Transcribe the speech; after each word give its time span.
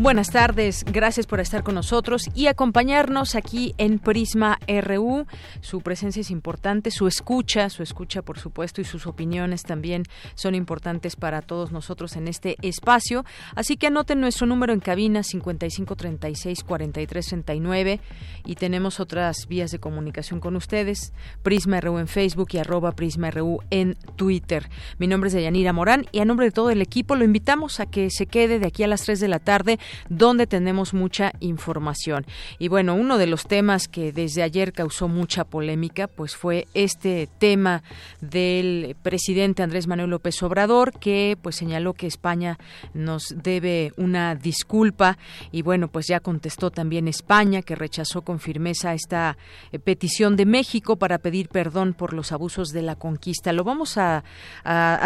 Buenas 0.00 0.30
tardes, 0.30 0.82
gracias 0.90 1.26
por 1.26 1.40
estar 1.40 1.62
con 1.62 1.74
nosotros 1.74 2.22
y 2.34 2.46
acompañarnos 2.46 3.34
aquí 3.34 3.74
en 3.76 3.98
Prisma 3.98 4.58
RU. 4.66 5.26
Su 5.60 5.82
presencia 5.82 6.22
es 6.22 6.30
importante, 6.30 6.90
su 6.90 7.06
escucha, 7.06 7.68
su 7.68 7.82
escucha 7.82 8.22
por 8.22 8.38
supuesto 8.38 8.80
y 8.80 8.84
sus 8.84 9.06
opiniones 9.06 9.62
también 9.62 10.04
son 10.36 10.54
importantes 10.54 11.16
para 11.16 11.42
todos 11.42 11.70
nosotros 11.70 12.16
en 12.16 12.28
este 12.28 12.56
espacio. 12.62 13.26
Así 13.54 13.76
que 13.76 13.88
anoten 13.88 14.22
nuestro 14.22 14.46
número 14.46 14.72
en 14.72 14.80
cabina 14.80 15.20
5536-4339 15.20 18.00
y 18.46 18.54
tenemos 18.54 19.00
otras 19.00 19.48
vías 19.48 19.70
de 19.70 19.80
comunicación 19.80 20.40
con 20.40 20.56
ustedes, 20.56 21.12
Prisma 21.42 21.78
RU 21.78 21.98
en 21.98 22.08
Facebook 22.08 22.48
y 22.52 22.56
arroba 22.56 22.92
Prisma 22.92 23.30
RU 23.30 23.58
en 23.68 23.98
Twitter. 24.16 24.70
Mi 24.96 25.08
nombre 25.08 25.28
es 25.28 25.34
Deyanira 25.34 25.74
Morán 25.74 26.06
y 26.10 26.20
a 26.20 26.24
nombre 26.24 26.46
de 26.46 26.52
todo 26.52 26.70
el 26.70 26.80
equipo 26.80 27.16
lo 27.16 27.24
invitamos 27.26 27.80
a 27.80 27.84
que 27.84 28.08
se 28.08 28.24
quede 28.24 28.58
de 28.58 28.66
aquí 28.66 28.82
a 28.82 28.88
las 28.88 29.02
3 29.02 29.20
de 29.20 29.28
la 29.28 29.40
tarde 29.40 29.78
donde 30.08 30.46
tenemos 30.46 30.94
mucha 30.94 31.32
información. 31.40 32.26
Y 32.58 32.68
bueno, 32.68 32.94
uno 32.94 33.18
de 33.18 33.26
los 33.26 33.44
temas 33.44 33.88
que 33.88 34.12
desde 34.12 34.42
ayer 34.42 34.72
causó 34.72 35.08
mucha 35.08 35.44
polémica, 35.44 36.06
pues 36.06 36.36
fue 36.36 36.66
este 36.74 37.28
tema 37.38 37.82
del 38.20 38.96
presidente 39.02 39.62
Andrés 39.62 39.86
Manuel 39.86 40.10
López 40.10 40.42
Obrador, 40.42 40.98
que 40.98 41.36
pues 41.40 41.56
señaló 41.56 41.94
que 41.94 42.06
España 42.06 42.58
nos 42.94 43.34
debe 43.42 43.92
una 43.96 44.34
disculpa 44.34 45.18
y 45.52 45.62
bueno, 45.62 45.88
pues 45.88 46.06
ya 46.06 46.20
contestó 46.20 46.70
también 46.70 47.08
España, 47.08 47.62
que 47.62 47.74
rechazó 47.74 48.22
con 48.22 48.40
firmeza 48.40 48.94
esta 48.94 49.36
eh, 49.72 49.78
petición 49.78 50.36
de 50.36 50.46
México 50.46 50.96
para 50.96 51.18
pedir 51.18 51.48
perdón 51.48 51.94
por 51.94 52.12
los 52.12 52.32
abusos 52.32 52.68
de 52.68 52.82
la 52.82 52.96
conquista. 52.96 53.52
Lo 53.52 53.64
vamos 53.64 53.96
a, 53.96 54.22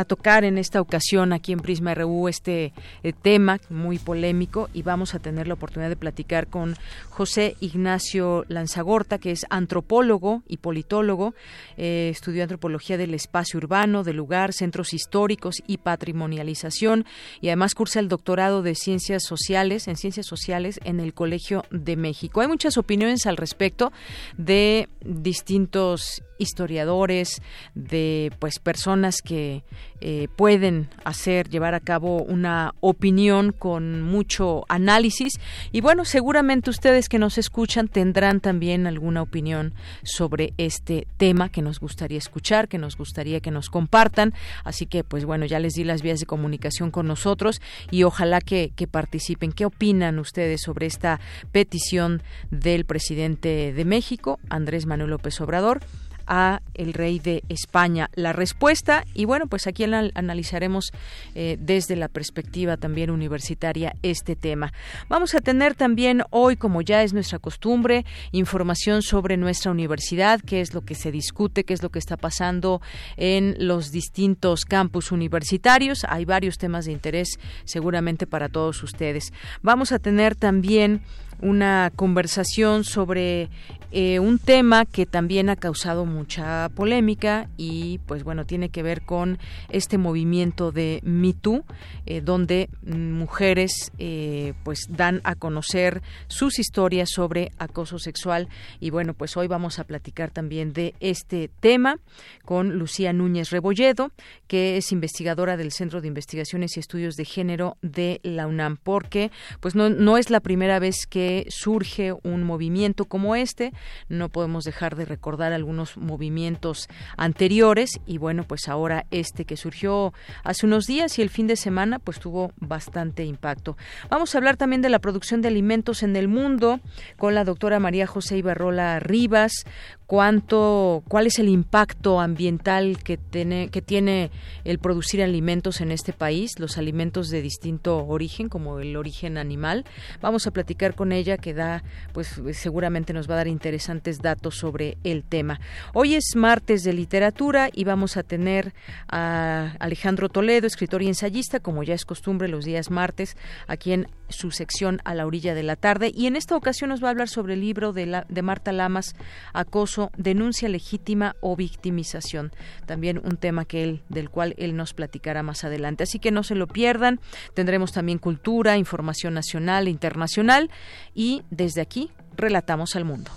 tocar 0.06 0.44
en 0.44 0.58
esta 0.58 0.80
ocasión 0.80 1.32
aquí 1.32 1.52
en 1.52 1.60
Prisma 1.60 1.94
RU, 1.94 2.28
este 2.28 2.72
eh, 3.02 3.12
tema 3.12 3.58
muy 3.70 3.98
polémico 3.98 4.68
y 4.74 4.82
vamos 4.82 5.14
a 5.14 5.18
tener 5.18 5.48
la 5.48 5.54
oportunidad 5.54 5.88
de 5.88 5.96
platicar 5.96 6.48
con 6.48 6.76
José 7.08 7.56
Ignacio 7.60 8.44
Lanzagorta, 8.48 9.18
que 9.18 9.30
es 9.30 9.46
antropólogo 9.48 10.42
y 10.48 10.58
politólogo, 10.58 11.34
eh, 11.76 12.10
estudió 12.12 12.42
antropología 12.42 12.98
del 12.98 13.14
espacio 13.14 13.58
urbano, 13.58 14.04
del 14.04 14.16
lugar, 14.16 14.52
centros 14.52 14.92
históricos 14.92 15.62
y 15.66 15.78
patrimonialización 15.78 17.06
y 17.40 17.48
además 17.48 17.74
cursa 17.74 18.00
el 18.00 18.08
doctorado 18.08 18.62
de 18.62 18.74
ciencias 18.74 19.22
sociales 19.24 19.88
en 19.88 19.96
ciencias 19.96 20.26
sociales 20.26 20.80
en 20.84 21.00
el 21.00 21.14
Colegio 21.14 21.64
de 21.70 21.96
México. 21.96 22.40
Hay 22.40 22.48
muchas 22.48 22.76
opiniones 22.76 23.26
al 23.26 23.36
respecto 23.36 23.92
de 24.36 24.88
distintos 25.04 26.22
historiadores, 26.38 27.42
de 27.74 28.32
pues 28.38 28.58
personas 28.58 29.22
que 29.22 29.64
eh, 30.00 30.28
pueden 30.36 30.88
hacer, 31.04 31.48
llevar 31.48 31.74
a 31.74 31.80
cabo 31.80 32.22
una 32.22 32.74
opinión 32.80 33.52
con 33.52 34.02
mucho 34.02 34.64
análisis. 34.68 35.32
Y 35.72 35.80
bueno, 35.80 36.04
seguramente 36.04 36.70
ustedes 36.70 37.08
que 37.08 37.18
nos 37.18 37.38
escuchan 37.38 37.88
tendrán 37.88 38.40
también 38.40 38.86
alguna 38.86 39.22
opinión 39.22 39.74
sobre 40.02 40.52
este 40.58 41.06
tema 41.16 41.48
que 41.48 41.62
nos 41.62 41.80
gustaría 41.80 42.18
escuchar, 42.18 42.68
que 42.68 42.78
nos 42.78 42.96
gustaría 42.96 43.40
que 43.40 43.50
nos 43.50 43.70
compartan. 43.70 44.34
Así 44.64 44.86
que 44.86 45.04
pues 45.04 45.24
bueno, 45.24 45.46
ya 45.46 45.58
les 45.58 45.74
di 45.74 45.84
las 45.84 46.02
vías 46.02 46.20
de 46.20 46.26
comunicación 46.26 46.90
con 46.90 47.06
nosotros 47.06 47.60
y 47.90 48.02
ojalá 48.02 48.40
que, 48.40 48.72
que 48.76 48.86
participen. 48.86 49.52
¿Qué 49.52 49.64
opinan 49.64 50.18
ustedes 50.18 50.62
sobre 50.62 50.86
esta 50.86 51.20
petición 51.52 52.22
del 52.50 52.84
presidente 52.84 53.72
de 53.72 53.84
México, 53.84 54.38
Andrés 54.50 54.86
Manuel 54.86 55.10
López 55.10 55.40
Obrador? 55.40 55.80
A 56.26 56.60
el 56.74 56.92
rey 56.92 57.18
de 57.18 57.42
España. 57.48 58.10
La 58.14 58.32
respuesta 58.32 59.04
y 59.14 59.24
bueno 59.24 59.46
pues 59.46 59.66
aquí 59.66 59.84
analizaremos 59.84 60.90
eh, 61.34 61.56
desde 61.60 61.96
la 61.96 62.08
perspectiva 62.08 62.76
también 62.76 63.10
universitaria 63.10 63.94
este 64.02 64.36
tema. 64.36 64.72
Vamos 65.08 65.34
a 65.34 65.40
tener 65.40 65.74
también 65.74 66.22
hoy 66.30 66.56
como 66.56 66.82
ya 66.82 67.02
es 67.02 67.12
nuestra 67.12 67.38
costumbre 67.38 68.04
información 68.32 69.02
sobre 69.02 69.36
nuestra 69.36 69.70
universidad 69.70 70.40
qué 70.40 70.60
es 70.60 70.74
lo 70.74 70.82
que 70.82 70.94
se 70.94 71.10
discute 71.12 71.64
qué 71.64 71.74
es 71.74 71.82
lo 71.82 71.90
que 71.90 71.98
está 71.98 72.16
pasando 72.16 72.80
en 73.16 73.56
los 73.58 73.90
distintos 73.90 74.64
campus 74.64 75.12
universitarios. 75.12 76.04
Hay 76.08 76.24
varios 76.24 76.58
temas 76.58 76.84
de 76.86 76.92
interés 76.92 77.38
seguramente 77.64 78.26
para 78.26 78.48
todos 78.48 78.82
ustedes. 78.82 79.32
Vamos 79.62 79.92
a 79.92 79.98
tener 79.98 80.34
también 80.34 81.02
una 81.44 81.92
conversación 81.94 82.84
sobre 82.84 83.50
eh, 83.96 84.18
un 84.18 84.40
tema 84.40 84.86
que 84.86 85.06
también 85.06 85.48
ha 85.48 85.54
causado 85.54 86.04
mucha 86.04 86.68
polémica 86.70 87.48
y 87.56 88.00
pues 88.06 88.24
bueno 88.24 88.44
tiene 88.44 88.70
que 88.70 88.82
ver 88.82 89.02
con 89.02 89.38
este 89.68 89.98
movimiento 89.98 90.72
de 90.72 91.00
Me 91.04 91.32
Too 91.32 91.64
eh, 92.06 92.20
donde 92.20 92.70
mujeres 92.82 93.92
eh, 93.98 94.54
pues 94.64 94.88
dan 94.88 95.20
a 95.22 95.36
conocer 95.36 96.02
sus 96.26 96.58
historias 96.58 97.10
sobre 97.14 97.52
acoso 97.58 98.00
sexual. 98.00 98.48
Y 98.80 98.90
bueno 98.90 99.14
pues 99.14 99.36
hoy 99.36 99.46
vamos 99.46 99.78
a 99.78 99.84
platicar 99.84 100.30
también 100.30 100.72
de 100.72 100.94
este 100.98 101.48
tema 101.60 102.00
con 102.44 102.78
Lucía 102.78 103.12
Núñez 103.12 103.50
Rebolledo 103.50 104.10
que 104.48 104.76
es 104.76 104.90
investigadora 104.92 105.56
del 105.56 105.70
Centro 105.72 106.00
de 106.00 106.08
Investigaciones 106.08 106.76
y 106.76 106.80
Estudios 106.80 107.14
de 107.14 107.26
Género 107.26 107.76
de 107.82 108.18
la 108.22 108.46
UNAM 108.46 108.76
porque 108.82 109.30
pues 109.60 109.74
no, 109.74 109.88
no 109.88 110.16
es 110.18 110.30
la 110.30 110.40
primera 110.40 110.78
vez 110.78 111.06
que 111.06 111.33
surge 111.48 112.12
un 112.22 112.42
movimiento 112.42 113.04
como 113.04 113.36
este 113.36 113.72
no 114.08 114.28
podemos 114.28 114.64
dejar 114.64 114.96
de 114.96 115.04
recordar 115.04 115.52
algunos 115.52 115.96
movimientos 115.96 116.88
anteriores 117.16 118.00
y 118.06 118.18
bueno, 118.18 118.44
pues 118.44 118.68
ahora 118.68 119.06
este 119.10 119.44
que 119.44 119.56
surgió 119.56 120.12
hace 120.42 120.66
unos 120.66 120.86
días 120.86 121.18
y 121.18 121.22
el 121.22 121.30
fin 121.30 121.46
de 121.46 121.56
semana 121.56 121.98
pues 121.98 122.20
tuvo 122.20 122.52
bastante 122.56 123.24
impacto. 123.24 123.76
Vamos 124.10 124.34
a 124.34 124.38
hablar 124.38 124.56
también 124.56 124.82
de 124.82 124.88
la 124.88 124.98
producción 124.98 125.42
de 125.42 125.48
alimentos 125.48 126.02
en 126.02 126.16
el 126.16 126.28
mundo 126.28 126.80
con 127.16 127.34
la 127.34 127.44
doctora 127.44 127.80
María 127.80 128.06
José 128.06 128.38
Ibarrola 128.38 129.00
Rivas, 129.00 129.64
cuánto, 130.06 131.02
cuál 131.08 131.26
es 131.26 131.38
el 131.38 131.48
impacto 131.48 132.20
ambiental 132.20 132.98
que 133.02 133.16
tiene, 133.16 133.68
que 133.70 133.82
tiene 133.82 134.30
el 134.64 134.78
producir 134.78 135.22
alimentos 135.22 135.80
en 135.80 135.90
este 135.90 136.12
país, 136.12 136.58
los 136.58 136.78
alimentos 136.78 137.28
de 137.28 137.42
distinto 137.42 138.06
origen, 138.06 138.48
como 138.48 138.80
el 138.80 138.96
origen 138.96 139.38
animal. 139.38 139.84
Vamos 140.20 140.46
a 140.46 140.50
platicar 140.50 140.94
con 140.94 141.12
ella, 141.14 141.38
que 141.38 141.54
da, 141.54 141.82
pues 142.12 142.40
seguramente 142.52 143.12
nos 143.12 143.28
va 143.28 143.34
a 143.34 143.38
dar 143.38 143.48
interesantes 143.48 144.20
datos 144.20 144.56
sobre 144.56 144.98
el 145.04 145.24
tema. 145.24 145.60
Hoy 145.92 146.14
es 146.14 146.36
martes 146.36 146.84
de 146.84 146.92
literatura 146.92 147.70
y 147.72 147.84
vamos 147.84 148.16
a 148.16 148.22
tener 148.22 148.74
a 149.08 149.74
Alejandro 149.78 150.28
Toledo, 150.28 150.66
escritor 150.66 151.02
y 151.02 151.08
ensayista, 151.08 151.60
como 151.60 151.82
ya 151.82 151.94
es 151.94 152.04
costumbre 152.04 152.48
los 152.48 152.64
días 152.64 152.90
martes, 152.90 153.36
aquí 153.66 153.92
en 153.92 154.08
su 154.28 154.50
sección 154.50 155.00
a 155.04 155.14
la 155.14 155.26
orilla 155.26 155.54
de 155.54 155.62
la 155.62 155.76
tarde. 155.76 156.10
Y 156.14 156.26
en 156.26 156.36
esta 156.36 156.56
ocasión 156.56 156.90
nos 156.90 157.02
va 157.02 157.08
a 157.08 157.10
hablar 157.10 157.28
sobre 157.28 157.54
el 157.54 157.60
libro 157.60 157.92
de, 157.92 158.06
la, 158.06 158.26
de 158.28 158.42
Marta 158.42 158.72
Lamas, 158.72 159.14
Acoso 159.52 160.10
denuncia 160.16 160.68
legítima 160.68 161.36
o 161.40 161.56
victimización. 161.56 162.52
También 162.86 163.20
un 163.22 163.36
tema 163.36 163.64
que 163.64 163.84
él, 163.84 164.02
del 164.08 164.30
cual 164.30 164.54
él 164.58 164.76
nos 164.76 164.94
platicará 164.94 165.42
más 165.42 165.64
adelante. 165.64 166.04
Así 166.04 166.18
que 166.18 166.30
no 166.30 166.42
se 166.42 166.54
lo 166.54 166.66
pierdan. 166.66 167.20
Tendremos 167.54 167.92
también 167.92 168.18
cultura, 168.18 168.76
información 168.76 169.34
nacional 169.34 169.86
e 169.86 169.90
internacional 169.90 170.70
y 171.14 171.42
desde 171.50 171.80
aquí 171.80 172.10
relatamos 172.36 172.96
al 172.96 173.04
mundo. 173.04 173.30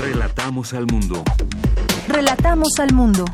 Relatamos 0.00 0.74
al 0.74 0.86
mundo. 0.86 1.24
Relatamos 2.06 2.78
al 2.78 2.92
mundo. 2.92 3.24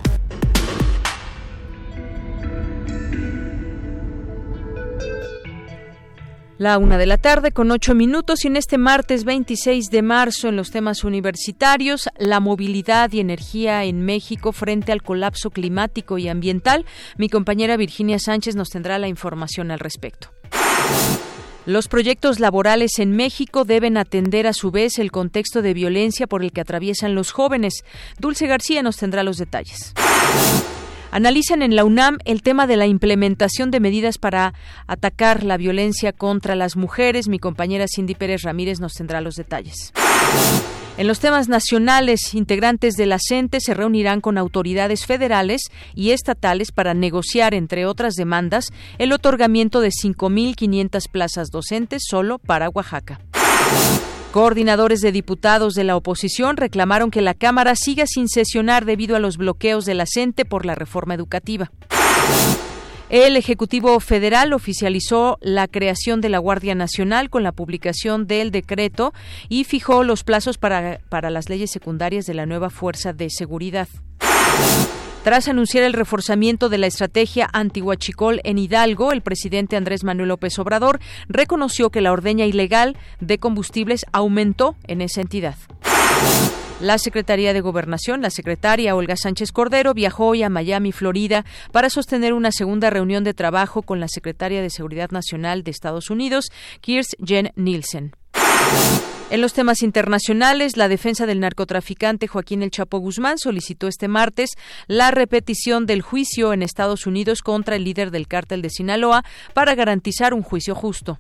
La 6.56 6.78
una 6.78 6.98
de 6.98 7.06
la 7.06 7.18
tarde 7.18 7.50
con 7.50 7.72
ocho 7.72 7.96
minutos 7.96 8.44
y 8.44 8.46
en 8.46 8.56
este 8.56 8.78
martes 8.78 9.24
26 9.24 9.90
de 9.90 10.02
marzo 10.02 10.48
en 10.48 10.56
los 10.56 10.70
temas 10.70 11.02
universitarios, 11.02 12.08
la 12.16 12.38
movilidad 12.38 13.12
y 13.12 13.18
energía 13.18 13.84
en 13.84 14.02
México 14.02 14.52
frente 14.52 14.92
al 14.92 15.02
colapso 15.02 15.50
climático 15.50 16.16
y 16.16 16.28
ambiental. 16.28 16.86
Mi 17.18 17.28
compañera 17.28 17.76
Virginia 17.76 18.20
Sánchez 18.20 18.54
nos 18.54 18.70
tendrá 18.70 18.98
la 18.98 19.08
información 19.08 19.72
al 19.72 19.80
respecto. 19.80 20.28
Los 21.66 21.88
proyectos 21.88 22.40
laborales 22.40 22.98
en 22.98 23.16
México 23.16 23.64
deben 23.64 23.96
atender 23.96 24.46
a 24.46 24.52
su 24.52 24.70
vez 24.70 24.98
el 24.98 25.10
contexto 25.10 25.62
de 25.62 25.72
violencia 25.72 26.26
por 26.26 26.42
el 26.42 26.52
que 26.52 26.60
atraviesan 26.60 27.14
los 27.14 27.32
jóvenes. 27.32 27.84
Dulce 28.18 28.46
García 28.46 28.82
nos 28.82 28.98
tendrá 28.98 29.22
los 29.22 29.38
detalles. 29.38 29.94
Analizan 31.10 31.62
en 31.62 31.74
la 31.74 31.84
UNAM 31.84 32.18
el 32.26 32.42
tema 32.42 32.66
de 32.66 32.76
la 32.76 32.86
implementación 32.86 33.70
de 33.70 33.80
medidas 33.80 34.18
para 34.18 34.52
atacar 34.86 35.42
la 35.42 35.56
violencia 35.56 36.12
contra 36.12 36.54
las 36.54 36.76
mujeres. 36.76 37.28
Mi 37.28 37.38
compañera 37.38 37.86
Cindy 37.88 38.14
Pérez 38.14 38.42
Ramírez 38.42 38.78
nos 38.80 38.92
tendrá 38.92 39.22
los 39.22 39.36
detalles. 39.36 39.92
En 40.96 41.08
los 41.08 41.18
temas 41.18 41.48
nacionales, 41.48 42.34
integrantes 42.34 42.94
de 42.94 43.06
la 43.06 43.18
se 43.18 43.74
reunirán 43.74 44.20
con 44.20 44.38
autoridades 44.38 45.06
federales 45.06 45.62
y 45.96 46.12
estatales 46.12 46.70
para 46.70 46.94
negociar, 46.94 47.52
entre 47.52 47.84
otras 47.84 48.14
demandas, 48.14 48.66
el 48.98 49.12
otorgamiento 49.12 49.80
de 49.80 49.88
5.500 49.88 51.10
plazas 51.10 51.50
docentes 51.50 52.04
solo 52.08 52.38
para 52.38 52.68
Oaxaca. 52.68 53.18
Coordinadores 54.30 55.00
de 55.00 55.10
diputados 55.10 55.74
de 55.74 55.82
la 55.82 55.96
oposición 55.96 56.56
reclamaron 56.56 57.10
que 57.10 57.22
la 57.22 57.34
Cámara 57.34 57.74
siga 57.74 58.04
sin 58.06 58.28
sesionar 58.28 58.84
debido 58.84 59.16
a 59.16 59.20
los 59.20 59.36
bloqueos 59.36 59.84
de 59.86 59.94
la 59.94 60.06
por 60.44 60.64
la 60.64 60.76
reforma 60.76 61.14
educativa. 61.14 61.72
El 63.10 63.36
Ejecutivo 63.36 64.00
Federal 64.00 64.54
oficializó 64.54 65.38
la 65.42 65.68
creación 65.68 66.20
de 66.22 66.30
la 66.30 66.38
Guardia 66.38 66.74
Nacional 66.74 67.28
con 67.28 67.42
la 67.42 67.52
publicación 67.52 68.26
del 68.26 68.50
decreto 68.50 69.12
y 69.48 69.64
fijó 69.64 70.04
los 70.04 70.24
plazos 70.24 70.56
para, 70.56 71.00
para 71.10 71.28
las 71.28 71.50
leyes 71.50 71.70
secundarias 71.70 72.24
de 72.24 72.34
la 72.34 72.46
nueva 72.46 72.70
Fuerza 72.70 73.12
de 73.12 73.28
Seguridad. 73.28 73.88
Tras 75.22 75.48
anunciar 75.48 75.84
el 75.84 75.92
reforzamiento 75.92 76.68
de 76.68 76.78
la 76.78 76.86
estrategia 76.86 77.48
antihuachicol 77.52 78.40
en 78.44 78.58
Hidalgo, 78.58 79.12
el 79.12 79.22
presidente 79.22 79.76
Andrés 79.76 80.04
Manuel 80.04 80.28
López 80.28 80.58
Obrador 80.58 81.00
reconoció 81.28 81.90
que 81.90 82.00
la 82.02 82.12
ordeña 82.12 82.46
ilegal 82.46 82.96
de 83.20 83.38
combustibles 83.38 84.04
aumentó 84.12 84.76
en 84.86 85.00
esa 85.00 85.20
entidad. 85.20 85.56
La 86.84 86.98
Secretaría 86.98 87.54
de 87.54 87.62
Gobernación, 87.62 88.20
la 88.20 88.28
secretaria 88.28 88.94
Olga 88.94 89.16
Sánchez 89.16 89.52
Cordero, 89.52 89.94
viajó 89.94 90.26
hoy 90.26 90.42
a 90.42 90.50
Miami, 90.50 90.92
Florida, 90.92 91.46
para 91.72 91.88
sostener 91.88 92.34
una 92.34 92.52
segunda 92.52 92.90
reunión 92.90 93.24
de 93.24 93.32
trabajo 93.32 93.80
con 93.80 94.00
la 94.00 94.06
secretaria 94.06 94.60
de 94.60 94.68
Seguridad 94.68 95.10
Nacional 95.10 95.62
de 95.62 95.70
Estados 95.70 96.10
Unidos, 96.10 96.50
Jen 96.82 97.52
Nielsen. 97.56 98.12
En 99.30 99.40
los 99.40 99.54
temas 99.54 99.80
internacionales, 99.82 100.76
la 100.76 100.88
defensa 100.88 101.24
del 101.24 101.40
narcotraficante 101.40 102.26
Joaquín 102.26 102.62
El 102.62 102.70
Chapo 102.70 102.98
Guzmán 102.98 103.38
solicitó 103.38 103.88
este 103.88 104.06
martes 104.06 104.50
la 104.86 105.10
repetición 105.10 105.86
del 105.86 106.02
juicio 106.02 106.52
en 106.52 106.62
Estados 106.62 107.06
Unidos 107.06 107.40
contra 107.40 107.76
el 107.76 107.84
líder 107.84 108.10
del 108.10 108.28
cártel 108.28 108.60
de 108.60 108.68
Sinaloa 108.68 109.24
para 109.54 109.74
garantizar 109.74 110.34
un 110.34 110.42
juicio 110.42 110.74
justo. 110.74 111.18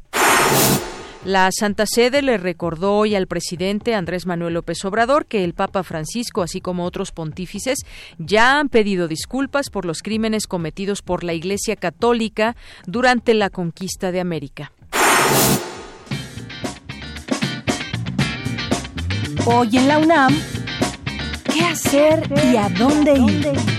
La 1.24 1.48
Santa 1.58 1.86
Sede 1.86 2.20
le 2.20 2.36
recordó 2.36 2.98
hoy 2.98 3.14
al 3.14 3.26
presidente 3.26 3.94
Andrés 3.94 4.26
Manuel 4.26 4.52
López 4.52 4.84
Obrador 4.84 5.24
que 5.24 5.42
el 5.42 5.54
Papa 5.54 5.82
Francisco, 5.82 6.42
así 6.42 6.60
como 6.60 6.84
otros 6.84 7.12
pontífices, 7.12 7.78
ya 8.18 8.58
han 8.58 8.68
pedido 8.68 9.08
disculpas 9.08 9.70
por 9.70 9.86
los 9.86 10.02
crímenes 10.02 10.46
cometidos 10.46 11.00
por 11.00 11.24
la 11.24 11.32
Iglesia 11.32 11.76
Católica 11.76 12.56
durante 12.86 13.32
la 13.32 13.48
conquista 13.48 14.12
de 14.12 14.20
América. 14.20 14.72
Hoy 19.46 19.76
en 19.78 19.88
la 19.88 19.98
UNAM, 19.98 20.38
¿qué 21.54 21.64
hacer 21.64 22.22
y 22.52 22.56
a 22.56 22.68
dónde 22.68 23.14
ir? 23.14 23.73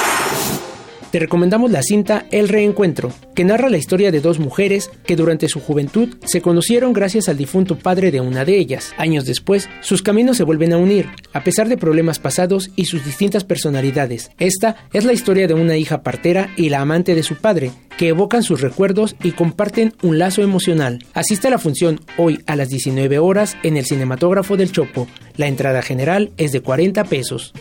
Te 1.15 1.19
recomendamos 1.19 1.71
la 1.71 1.81
cinta 1.81 2.25
El 2.29 2.49
Reencuentro, 2.49 3.09
que 3.35 3.45
narra 3.45 3.69
la 3.69 3.77
historia 3.77 4.11
de 4.11 4.19
dos 4.19 4.37
mujeres 4.37 4.91
que 5.05 5.15
durante 5.15 5.47
su 5.47 5.61
juventud 5.61 6.17
se 6.25 6.41
conocieron 6.41 6.91
gracias 6.91 7.29
al 7.29 7.37
difunto 7.37 7.77
padre 7.77 8.11
de 8.11 8.19
una 8.19 8.43
de 8.43 8.57
ellas. 8.57 8.93
Años 8.97 9.25
después, 9.25 9.69
sus 9.79 10.01
caminos 10.01 10.35
se 10.35 10.43
vuelven 10.43 10.73
a 10.73 10.77
unir, 10.77 11.07
a 11.31 11.41
pesar 11.41 11.69
de 11.69 11.77
problemas 11.77 12.19
pasados 12.19 12.69
y 12.75 12.83
sus 12.83 13.05
distintas 13.05 13.45
personalidades. 13.45 14.29
Esta 14.39 14.75
es 14.91 15.05
la 15.05 15.13
historia 15.13 15.47
de 15.47 15.53
una 15.53 15.77
hija 15.77 16.03
partera 16.03 16.49
y 16.57 16.67
la 16.67 16.81
amante 16.81 17.15
de 17.15 17.23
su 17.23 17.37
padre, 17.37 17.71
que 17.97 18.09
evocan 18.09 18.43
sus 18.43 18.59
recuerdos 18.59 19.15
y 19.23 19.31
comparten 19.31 19.93
un 20.01 20.19
lazo 20.19 20.41
emocional. 20.41 21.05
Asiste 21.13 21.47
a 21.47 21.51
la 21.51 21.59
función 21.59 22.01
hoy 22.17 22.43
a 22.45 22.57
las 22.57 22.67
19 22.67 23.19
horas 23.19 23.55
en 23.63 23.77
el 23.77 23.85
Cinematógrafo 23.85 24.57
del 24.57 24.73
Chopo. 24.73 25.07
La 25.37 25.47
entrada 25.47 25.81
general 25.81 26.33
es 26.35 26.51
de 26.51 26.59
40 26.59 27.05
pesos. 27.05 27.53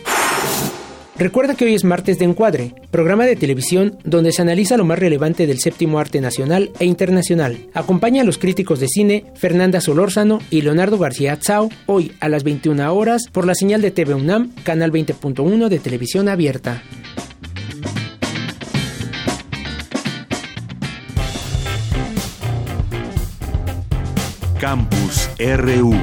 Recuerda 1.17 1.55
que 1.55 1.63
hoy 1.63 1.73
es 1.73 1.85
martes 1.85 2.19
de 2.19 2.25
Encuadre, 2.25 2.75
programa 2.91 3.25
de 3.25 3.37
televisión 3.37 3.97
donde 4.03 4.33
se 4.33 4.41
analiza 4.41 4.75
lo 4.75 4.83
más 4.83 4.99
relevante 4.99 5.47
del 5.47 5.59
séptimo 5.59 5.97
arte 5.97 6.19
nacional 6.19 6.71
e 6.77 6.85
internacional. 6.85 7.69
Acompaña 7.73 8.21
a 8.21 8.25
los 8.25 8.37
críticos 8.37 8.81
de 8.81 8.89
cine 8.89 9.25
Fernanda 9.35 9.79
Solórzano 9.79 10.39
y 10.49 10.61
Leonardo 10.61 10.97
García 10.97 11.37
Tsao 11.39 11.69
hoy 11.85 12.11
a 12.19 12.27
las 12.27 12.43
21 12.43 12.93
horas 12.93 13.27
por 13.31 13.47
la 13.47 13.55
señal 13.55 13.81
de 13.81 13.91
TV 13.91 14.13
UNAM, 14.13 14.51
canal 14.63 14.91
20.1 14.91 15.69
de 15.69 15.79
televisión 15.79 16.27
abierta. 16.27 16.83
Campus 24.59 25.29
RU 25.39 25.93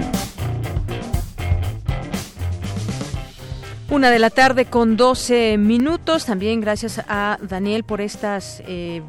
Una 3.92 4.10
de 4.10 4.18
la 4.18 4.30
tarde 4.30 4.64
con 4.64 4.96
12 4.96 5.58
minutos. 5.58 6.24
También 6.24 6.62
gracias 6.62 6.98
a 7.08 7.36
Daniel 7.42 7.84
por 7.84 8.00
estas, 8.00 8.62
eh, 8.66 9.02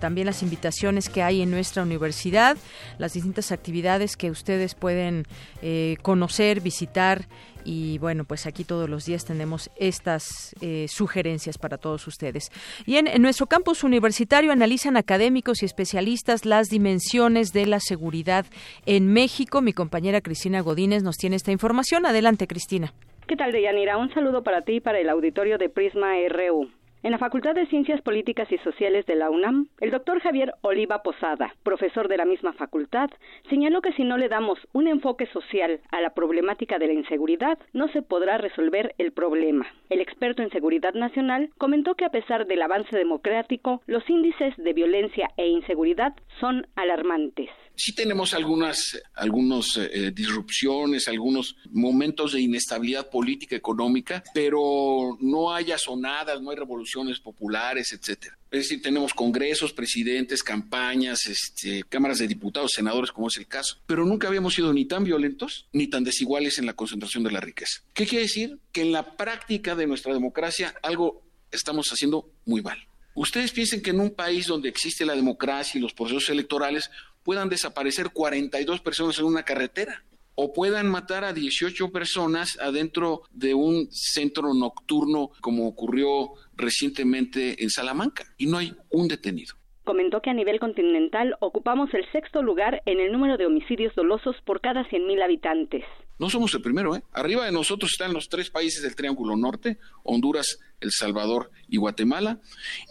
también 0.00 0.26
las 0.26 0.42
invitaciones 0.42 1.08
que 1.08 1.22
hay 1.22 1.40
en 1.40 1.52
nuestra 1.52 1.84
universidad, 1.84 2.56
las 2.98 3.12
distintas 3.12 3.52
actividades 3.52 4.16
que 4.16 4.32
ustedes 4.32 4.74
pueden 4.74 5.24
eh, 5.62 5.98
conocer, 6.02 6.60
visitar. 6.60 7.28
Y 7.64 7.98
bueno, 7.98 8.24
pues 8.24 8.46
aquí 8.46 8.64
todos 8.64 8.90
los 8.90 9.04
días 9.04 9.24
tenemos 9.24 9.70
estas 9.76 10.56
eh, 10.60 10.86
sugerencias 10.88 11.56
para 11.56 11.78
todos 11.78 12.04
ustedes. 12.08 12.50
Y 12.86 12.96
en, 12.96 13.06
en 13.06 13.22
nuestro 13.22 13.46
campus 13.46 13.84
universitario 13.84 14.50
analizan 14.50 14.96
académicos 14.96 15.62
y 15.62 15.66
especialistas 15.66 16.44
las 16.44 16.70
dimensiones 16.70 17.52
de 17.52 17.66
la 17.66 17.78
seguridad 17.78 18.46
en 18.84 19.12
México. 19.12 19.62
Mi 19.62 19.72
compañera 19.72 20.20
Cristina 20.20 20.60
Godínez 20.60 21.04
nos 21.04 21.18
tiene 21.18 21.36
esta 21.36 21.52
información. 21.52 22.04
Adelante, 22.04 22.48
Cristina. 22.48 22.92
¿Qué 23.26 23.36
tal, 23.36 23.52
Deyanira? 23.52 23.96
Un 23.96 24.12
saludo 24.12 24.44
para 24.44 24.60
ti 24.60 24.74
y 24.74 24.80
para 24.80 24.98
el 24.98 25.08
auditorio 25.08 25.56
de 25.56 25.70
Prisma 25.70 26.12
RU. 26.28 26.68
En 27.02 27.10
la 27.10 27.16
Facultad 27.16 27.54
de 27.54 27.64
Ciencias 27.66 28.02
Políticas 28.02 28.52
y 28.52 28.58
Sociales 28.58 29.06
de 29.06 29.14
la 29.14 29.30
UNAM, 29.30 29.68
el 29.80 29.90
doctor 29.90 30.20
Javier 30.20 30.52
Oliva 30.60 31.02
Posada, 31.02 31.54
profesor 31.62 32.08
de 32.08 32.18
la 32.18 32.26
misma 32.26 32.52
facultad, 32.52 33.08
señaló 33.48 33.80
que 33.80 33.94
si 33.94 34.04
no 34.04 34.18
le 34.18 34.28
damos 34.28 34.58
un 34.74 34.88
enfoque 34.88 35.24
social 35.28 35.80
a 35.90 36.02
la 36.02 36.10
problemática 36.10 36.78
de 36.78 36.86
la 36.86 36.92
inseguridad, 36.92 37.58
no 37.72 37.88
se 37.88 38.02
podrá 38.02 38.36
resolver 38.36 38.94
el 38.98 39.12
problema. 39.12 39.66
El 39.88 40.02
experto 40.02 40.42
en 40.42 40.50
seguridad 40.50 40.92
nacional 40.92 41.48
comentó 41.56 41.94
que 41.94 42.04
a 42.04 42.10
pesar 42.10 42.46
del 42.46 42.60
avance 42.60 42.94
democrático, 42.94 43.80
los 43.86 44.08
índices 44.10 44.54
de 44.58 44.74
violencia 44.74 45.30
e 45.38 45.48
inseguridad 45.48 46.14
son 46.40 46.66
alarmantes. 46.76 47.48
Sí 47.76 47.94
tenemos 47.94 48.34
algunas 48.34 49.00
algunos, 49.14 49.76
eh, 49.76 50.12
disrupciones, 50.12 51.08
algunos 51.08 51.56
momentos 51.70 52.32
de 52.32 52.40
inestabilidad 52.40 53.10
política, 53.10 53.56
económica, 53.56 54.22
pero 54.32 55.16
no 55.20 55.52
hay 55.52 55.72
asonadas, 55.72 56.40
no 56.40 56.50
hay 56.50 56.56
revoluciones 56.56 57.18
populares, 57.20 57.92
etcétera. 57.92 58.38
Es 58.50 58.60
decir, 58.60 58.82
tenemos 58.82 59.12
congresos, 59.14 59.72
presidentes, 59.72 60.42
campañas, 60.42 61.26
este, 61.26 61.82
cámaras 61.88 62.18
de 62.18 62.28
diputados, 62.28 62.70
senadores, 62.72 63.10
como 63.10 63.28
es 63.28 63.36
el 63.36 63.48
caso, 63.48 63.78
pero 63.86 64.04
nunca 64.04 64.28
habíamos 64.28 64.54
sido 64.54 64.72
ni 64.72 64.84
tan 64.84 65.02
violentos 65.02 65.66
ni 65.72 65.88
tan 65.88 66.04
desiguales 66.04 66.58
en 66.58 66.66
la 66.66 66.74
concentración 66.74 67.24
de 67.24 67.32
la 67.32 67.40
riqueza. 67.40 67.82
¿Qué 67.92 68.06
quiere 68.06 68.24
decir? 68.24 68.58
Que 68.70 68.82
en 68.82 68.92
la 68.92 69.16
práctica 69.16 69.74
de 69.74 69.86
nuestra 69.86 70.12
democracia 70.12 70.74
algo 70.82 71.24
estamos 71.50 71.88
haciendo 71.90 72.30
muy 72.44 72.62
mal. 72.62 72.78
Ustedes 73.16 73.52
piensen 73.52 73.80
que 73.80 73.90
en 73.90 74.00
un 74.00 74.10
país 74.10 74.48
donde 74.48 74.68
existe 74.68 75.06
la 75.06 75.14
democracia 75.14 75.78
y 75.78 75.82
los 75.82 75.92
procesos 75.92 76.28
electorales, 76.30 76.90
puedan 77.24 77.48
desaparecer 77.48 78.10
42 78.10 78.80
personas 78.80 79.18
en 79.18 79.24
una 79.24 79.42
carretera. 79.42 80.04
o 80.36 80.52
puedan 80.52 80.88
matar 80.88 81.22
a 81.22 81.32
18 81.32 81.92
personas 81.92 82.58
adentro 82.60 83.22
de 83.30 83.54
un 83.54 83.86
centro 83.92 84.52
nocturno 84.52 85.30
como 85.40 85.68
ocurrió 85.68 86.32
recientemente 86.56 87.62
en 87.62 87.70
Salamanca 87.70 88.24
y 88.36 88.46
no 88.46 88.58
hay 88.58 88.74
un 88.90 89.06
detenido. 89.06 89.54
Comentó 89.84 90.20
que 90.20 90.30
a 90.30 90.34
nivel 90.34 90.58
continental 90.58 91.36
ocupamos 91.40 91.92
el 91.94 92.04
sexto 92.10 92.42
lugar 92.42 92.82
en 92.84 92.98
el 92.98 93.12
número 93.12 93.36
de 93.36 93.46
homicidios 93.46 93.94
dolosos 93.94 94.34
por 94.44 94.60
cada 94.60 94.82
100.000 94.88 95.22
habitantes. 95.22 95.84
No 96.18 96.28
somos 96.30 96.52
el 96.54 96.62
primero, 96.62 96.96
¿eh? 96.96 97.02
Arriba 97.12 97.44
de 97.44 97.52
nosotros 97.52 97.92
están 97.92 98.12
los 98.12 98.28
tres 98.28 98.50
países 98.50 98.82
del 98.82 98.96
Triángulo 98.96 99.36
Norte, 99.36 99.78
Honduras, 100.02 100.58
El 100.80 100.90
Salvador 100.90 101.50
y 101.68 101.76
Guatemala, 101.76 102.40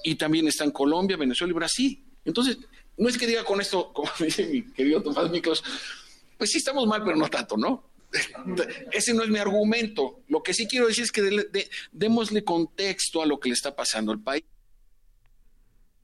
y 0.06 0.16
también 0.16 0.48
están 0.48 0.72
Colombia, 0.72 1.18
Venezuela 1.18 1.52
y 1.52 1.56
Brasil. 1.56 2.04
Entonces, 2.26 2.58
no 2.98 3.10
es 3.10 3.18
que 3.18 3.28
diga 3.28 3.44
con 3.44 3.62
esto, 3.62 3.92
como 3.94 4.10
dice 4.20 4.46
mi 4.46 4.64
querido 4.74 5.02
Tomás 5.02 5.30
Miklos, 5.30 5.64
pues 6.38 6.52
sí 6.52 6.58
estamos 6.58 6.88
mal, 6.88 7.04
pero 7.04 7.18
no 7.18 7.28
tanto, 7.30 7.58
¿no? 7.58 7.92
Ese 8.92 9.14
no 9.14 9.24
es 9.24 9.30
mi 9.30 9.40
argumento. 9.40 10.22
Lo 10.28 10.44
que 10.44 10.54
sí 10.54 10.68
quiero 10.68 10.88
decir 10.88 11.04
es 11.04 11.12
que 11.12 11.50
démosle 11.92 12.44
contexto 12.44 13.22
a 13.22 13.26
lo 13.26 13.40
que 13.40 13.50
le 13.50 13.54
está 13.54 13.76
pasando 13.76 14.12
al 14.12 14.20
país. 14.20 14.44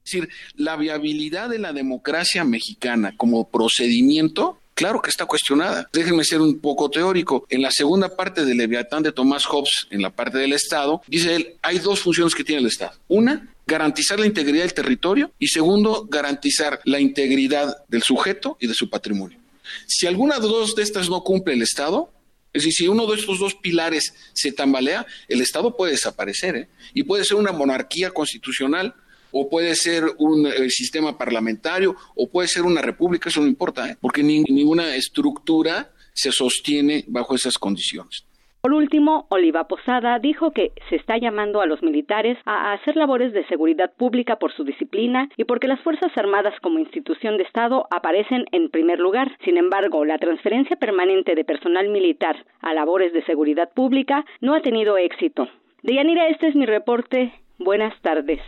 Es 0.04 0.12
decir, 0.12 0.28
la 0.54 0.76
viabilidad 0.76 1.48
de 1.50 1.58
la 1.58 1.72
democracia 1.72 2.42
mexicana 2.42 3.16
como 3.16 3.48
procedimiento, 3.48 4.58
claro 4.80 5.02
que 5.02 5.10
está 5.10 5.26
cuestionada. 5.26 5.86
Déjenme 5.92 6.24
ser 6.24 6.40
un 6.40 6.58
poco 6.58 6.88
teórico. 6.88 7.46
En 7.50 7.60
la 7.60 7.70
segunda 7.70 8.16
parte 8.16 8.46
del 8.46 8.56
Leviatán 8.56 9.02
de 9.02 9.12
Tomás 9.12 9.44
Hobbes, 9.44 9.86
en 9.90 10.00
la 10.00 10.08
parte 10.08 10.38
del 10.38 10.54
Estado, 10.54 11.02
dice 11.06 11.36
él, 11.36 11.56
hay 11.60 11.78
dos 11.80 12.00
funciones 12.00 12.34
que 12.34 12.44
tiene 12.44 12.62
el 12.62 12.66
Estado. 12.66 12.92
Una, 13.06 13.46
garantizar 13.66 14.18
la 14.18 14.24
integridad 14.24 14.62
del 14.62 14.72
territorio 14.72 15.32
y 15.38 15.48
segundo, 15.48 16.06
garantizar 16.08 16.80
la 16.84 16.98
integridad 16.98 17.84
del 17.88 18.02
sujeto 18.02 18.56
y 18.58 18.68
de 18.68 18.72
su 18.72 18.88
patrimonio. 18.88 19.38
Si 19.86 20.06
alguna 20.06 20.38
de 20.38 20.48
dos 20.48 20.74
de 20.74 20.82
estas 20.82 21.10
no 21.10 21.22
cumple 21.22 21.52
el 21.52 21.60
Estado, 21.60 22.10
es 22.54 22.62
decir, 22.62 22.72
si 22.72 22.88
uno 22.88 23.06
de 23.06 23.16
estos 23.18 23.38
dos 23.38 23.54
pilares 23.56 24.14
se 24.32 24.50
tambalea, 24.50 25.06
el 25.28 25.42
Estado 25.42 25.76
puede 25.76 25.92
desaparecer 25.92 26.56
¿eh? 26.56 26.68
y 26.94 27.02
puede 27.02 27.24
ser 27.24 27.36
una 27.36 27.52
monarquía 27.52 28.12
constitucional 28.12 28.94
o 29.32 29.48
puede 29.48 29.74
ser 29.74 30.04
un 30.18 30.46
eh, 30.46 30.70
sistema 30.70 31.16
parlamentario 31.16 31.96
o 32.16 32.30
puede 32.30 32.48
ser 32.48 32.62
una 32.62 32.82
república, 32.82 33.28
eso 33.28 33.40
no 33.40 33.46
importa, 33.46 33.88
¿eh? 33.90 33.96
porque 34.00 34.22
ninguna 34.22 34.94
estructura 34.94 35.92
se 36.12 36.32
sostiene 36.32 37.04
bajo 37.08 37.34
esas 37.34 37.58
condiciones. 37.58 38.26
Por 38.60 38.74
último, 38.74 39.26
Oliva 39.30 39.64
Posada 39.64 40.18
dijo 40.18 40.50
que 40.50 40.72
se 40.90 40.96
está 40.96 41.16
llamando 41.16 41.62
a 41.62 41.66
los 41.66 41.82
militares 41.82 42.36
a 42.44 42.74
hacer 42.74 42.94
labores 42.94 43.32
de 43.32 43.46
seguridad 43.46 43.90
pública 43.96 44.36
por 44.36 44.52
su 44.52 44.64
disciplina 44.64 45.30
y 45.38 45.44
porque 45.44 45.66
las 45.66 45.80
Fuerzas 45.80 46.12
Armadas 46.14 46.52
como 46.60 46.78
institución 46.78 47.38
de 47.38 47.44
Estado 47.44 47.86
aparecen 47.90 48.44
en 48.52 48.68
primer 48.68 48.98
lugar. 48.98 49.34
Sin 49.46 49.56
embargo, 49.56 50.04
la 50.04 50.18
transferencia 50.18 50.76
permanente 50.76 51.34
de 51.34 51.44
personal 51.44 51.88
militar 51.88 52.44
a 52.60 52.74
labores 52.74 53.14
de 53.14 53.24
seguridad 53.24 53.70
pública 53.72 54.26
no 54.42 54.54
ha 54.54 54.60
tenido 54.60 54.98
éxito. 54.98 55.48
Deyanira, 55.82 56.28
este 56.28 56.48
es 56.48 56.54
mi 56.54 56.66
reporte. 56.66 57.32
Buenas 57.58 57.98
tardes. 58.02 58.40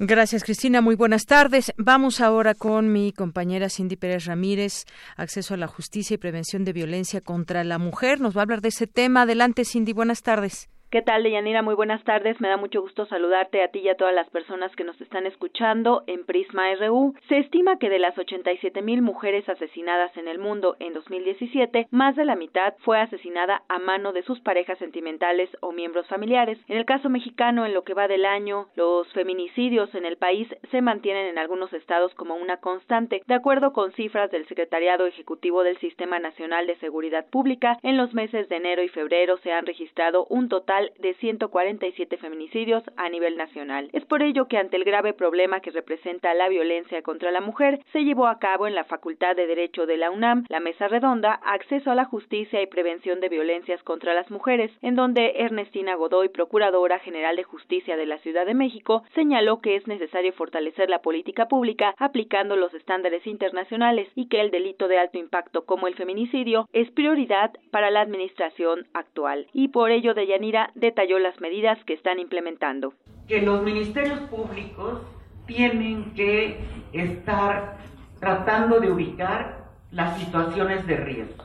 Gracias, 0.00 0.44
Cristina. 0.44 0.80
Muy 0.80 0.94
buenas 0.94 1.26
tardes. 1.26 1.72
Vamos 1.76 2.20
ahora 2.20 2.54
con 2.54 2.92
mi 2.92 3.12
compañera 3.12 3.68
Cindy 3.68 3.96
Pérez 3.96 4.26
Ramírez, 4.26 4.84
acceso 5.16 5.54
a 5.54 5.56
la 5.56 5.66
justicia 5.66 6.14
y 6.14 6.18
prevención 6.18 6.64
de 6.64 6.72
violencia 6.72 7.20
contra 7.20 7.64
la 7.64 7.78
mujer. 7.78 8.20
Nos 8.20 8.36
va 8.36 8.42
a 8.42 8.44
hablar 8.44 8.60
de 8.60 8.68
ese 8.68 8.86
tema. 8.86 9.22
Adelante, 9.22 9.64
Cindy. 9.64 9.92
Buenas 9.92 10.22
tardes. 10.22 10.68
¿Qué 10.90 11.02
tal, 11.02 11.22
Deyanira? 11.22 11.60
Muy 11.60 11.74
buenas 11.74 12.02
tardes. 12.04 12.40
Me 12.40 12.48
da 12.48 12.56
mucho 12.56 12.80
gusto 12.80 13.04
saludarte 13.04 13.62
a 13.62 13.68
ti 13.68 13.80
y 13.80 13.90
a 13.90 13.96
todas 13.96 14.14
las 14.14 14.30
personas 14.30 14.74
que 14.74 14.84
nos 14.84 14.98
están 15.02 15.26
escuchando 15.26 16.02
en 16.06 16.24
Prisma 16.24 16.74
RU. 16.76 17.14
Se 17.28 17.36
estima 17.36 17.78
que 17.78 17.90
de 17.90 17.98
las 17.98 18.16
87 18.16 18.80
mil 18.80 19.02
mujeres 19.02 19.46
asesinadas 19.50 20.16
en 20.16 20.28
el 20.28 20.38
mundo 20.38 20.76
en 20.80 20.94
2017, 20.94 21.88
más 21.90 22.16
de 22.16 22.24
la 22.24 22.36
mitad 22.36 22.72
fue 22.78 22.98
asesinada 22.98 23.64
a 23.68 23.78
mano 23.78 24.14
de 24.14 24.22
sus 24.22 24.40
parejas 24.40 24.78
sentimentales 24.78 25.50
o 25.60 25.72
miembros 25.72 26.08
familiares. 26.08 26.58
En 26.68 26.78
el 26.78 26.86
caso 26.86 27.10
mexicano, 27.10 27.66
en 27.66 27.74
lo 27.74 27.84
que 27.84 27.92
va 27.92 28.08
del 28.08 28.24
año, 28.24 28.68
los 28.74 29.12
feminicidios 29.12 29.94
en 29.94 30.06
el 30.06 30.16
país 30.16 30.48
se 30.70 30.80
mantienen 30.80 31.26
en 31.26 31.36
algunos 31.36 31.70
estados 31.74 32.14
como 32.14 32.34
una 32.34 32.60
constante. 32.60 33.20
De 33.26 33.34
acuerdo 33.34 33.74
con 33.74 33.92
cifras 33.92 34.30
del 34.30 34.48
Secretariado 34.48 35.04
Ejecutivo 35.04 35.64
del 35.64 35.76
Sistema 35.80 36.18
Nacional 36.18 36.66
de 36.66 36.76
Seguridad 36.76 37.26
Pública, 37.26 37.78
en 37.82 37.98
los 37.98 38.14
meses 38.14 38.48
de 38.48 38.56
enero 38.56 38.82
y 38.82 38.88
febrero 38.88 39.36
se 39.42 39.52
han 39.52 39.66
registrado 39.66 40.24
un 40.30 40.48
total 40.48 40.77
de 40.98 41.14
147 41.14 42.16
feminicidios 42.16 42.82
a 42.96 43.08
nivel 43.08 43.36
nacional. 43.36 43.90
Es 43.92 44.04
por 44.04 44.22
ello 44.22 44.46
que 44.48 44.58
ante 44.58 44.76
el 44.76 44.84
grave 44.84 45.12
problema 45.12 45.60
que 45.60 45.70
representa 45.70 46.34
la 46.34 46.48
violencia 46.48 47.02
contra 47.02 47.30
la 47.30 47.40
mujer, 47.40 47.80
se 47.92 48.04
llevó 48.04 48.26
a 48.26 48.38
cabo 48.38 48.66
en 48.66 48.74
la 48.74 48.84
Facultad 48.84 49.36
de 49.36 49.46
Derecho 49.46 49.86
de 49.86 49.96
la 49.96 50.10
UNAM 50.10 50.44
la 50.48 50.60
mesa 50.60 50.88
redonda 50.88 51.34
Acceso 51.44 51.90
a 51.90 51.94
la 51.94 52.04
Justicia 52.04 52.62
y 52.62 52.66
Prevención 52.66 53.20
de 53.20 53.28
Violencias 53.28 53.82
contra 53.82 54.14
las 54.14 54.30
Mujeres, 54.30 54.70
en 54.82 54.94
donde 54.94 55.32
Ernestina 55.36 55.94
Godoy, 55.94 56.28
Procuradora 56.28 56.98
General 56.98 57.36
de 57.36 57.44
Justicia 57.44 57.96
de 57.96 58.06
la 58.06 58.18
Ciudad 58.18 58.46
de 58.46 58.54
México, 58.54 59.02
señaló 59.14 59.60
que 59.60 59.76
es 59.76 59.86
necesario 59.86 60.32
fortalecer 60.32 60.88
la 60.88 61.02
política 61.02 61.48
pública 61.48 61.94
aplicando 61.98 62.56
los 62.56 62.72
estándares 62.74 63.26
internacionales 63.26 64.08
y 64.14 64.28
que 64.28 64.40
el 64.40 64.50
delito 64.50 64.88
de 64.88 64.98
alto 64.98 65.18
impacto 65.18 65.64
como 65.64 65.86
el 65.86 65.94
feminicidio 65.94 66.68
es 66.72 66.90
prioridad 66.90 67.52
para 67.70 67.90
la 67.90 68.00
administración 68.00 68.86
actual. 68.92 69.46
Y 69.52 69.68
por 69.68 69.90
ello, 69.90 70.14
Deyanira, 70.14 70.67
detalló 70.74 71.18
las 71.18 71.40
medidas 71.40 71.78
que 71.84 71.94
están 71.94 72.18
implementando. 72.18 72.92
Que 73.26 73.42
los 73.42 73.62
ministerios 73.62 74.20
públicos 74.30 75.00
tienen 75.46 76.12
que 76.14 76.58
estar 76.92 77.78
tratando 78.20 78.80
de 78.80 78.90
ubicar 78.90 79.68
las 79.90 80.18
situaciones 80.18 80.86
de 80.86 80.96
riesgo. 80.96 81.44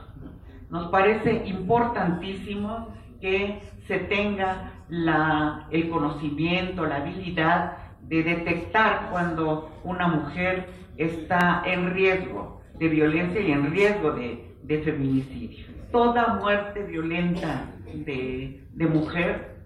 Nos 0.70 0.90
parece 0.90 1.44
importantísimo 1.46 2.88
que 3.22 3.60
se 3.88 4.00
tenga 4.00 4.72
la, 4.90 5.68
el 5.72 5.90
conocimiento, 5.90 6.86
la 6.86 6.98
habilidad 6.98 7.78
de 8.02 8.24
detectar 8.24 9.10
cuando 9.12 9.72
una 9.84 10.08
mujer 10.08 10.68
está 10.98 11.64
en 11.66 11.94
riesgo 11.94 12.62
de 12.78 12.88
violencia 12.88 13.42
y 13.42 13.52
en 13.52 13.72
riesgo 13.72 14.12
de, 14.12 14.56
de 14.64 14.80
feminicidio. 14.80 15.73
Toda 15.94 16.40
muerte 16.42 16.82
violenta 16.84 17.68
de, 17.94 18.64
de 18.74 18.88
mujer, 18.88 19.58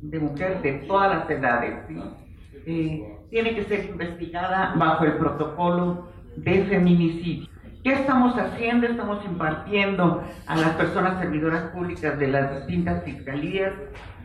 de 0.00 0.18
mujer 0.18 0.62
de 0.62 0.72
todas 0.88 1.14
las 1.14 1.30
edades, 1.30 1.74
eh, 2.66 3.18
tiene 3.28 3.54
que 3.54 3.64
ser 3.64 3.84
investigada 3.84 4.72
bajo 4.74 5.04
el 5.04 5.18
protocolo 5.18 6.08
de 6.38 6.64
feminicidio. 6.64 7.50
¿Qué 7.84 7.92
estamos 7.92 8.38
haciendo? 8.38 8.86
Estamos 8.86 9.22
impartiendo 9.26 10.24
a 10.46 10.56
las 10.56 10.70
personas 10.76 11.20
servidoras 11.20 11.64
públicas 11.72 12.18
de 12.18 12.28
las 12.28 12.56
distintas 12.56 13.04
fiscalías 13.04 13.74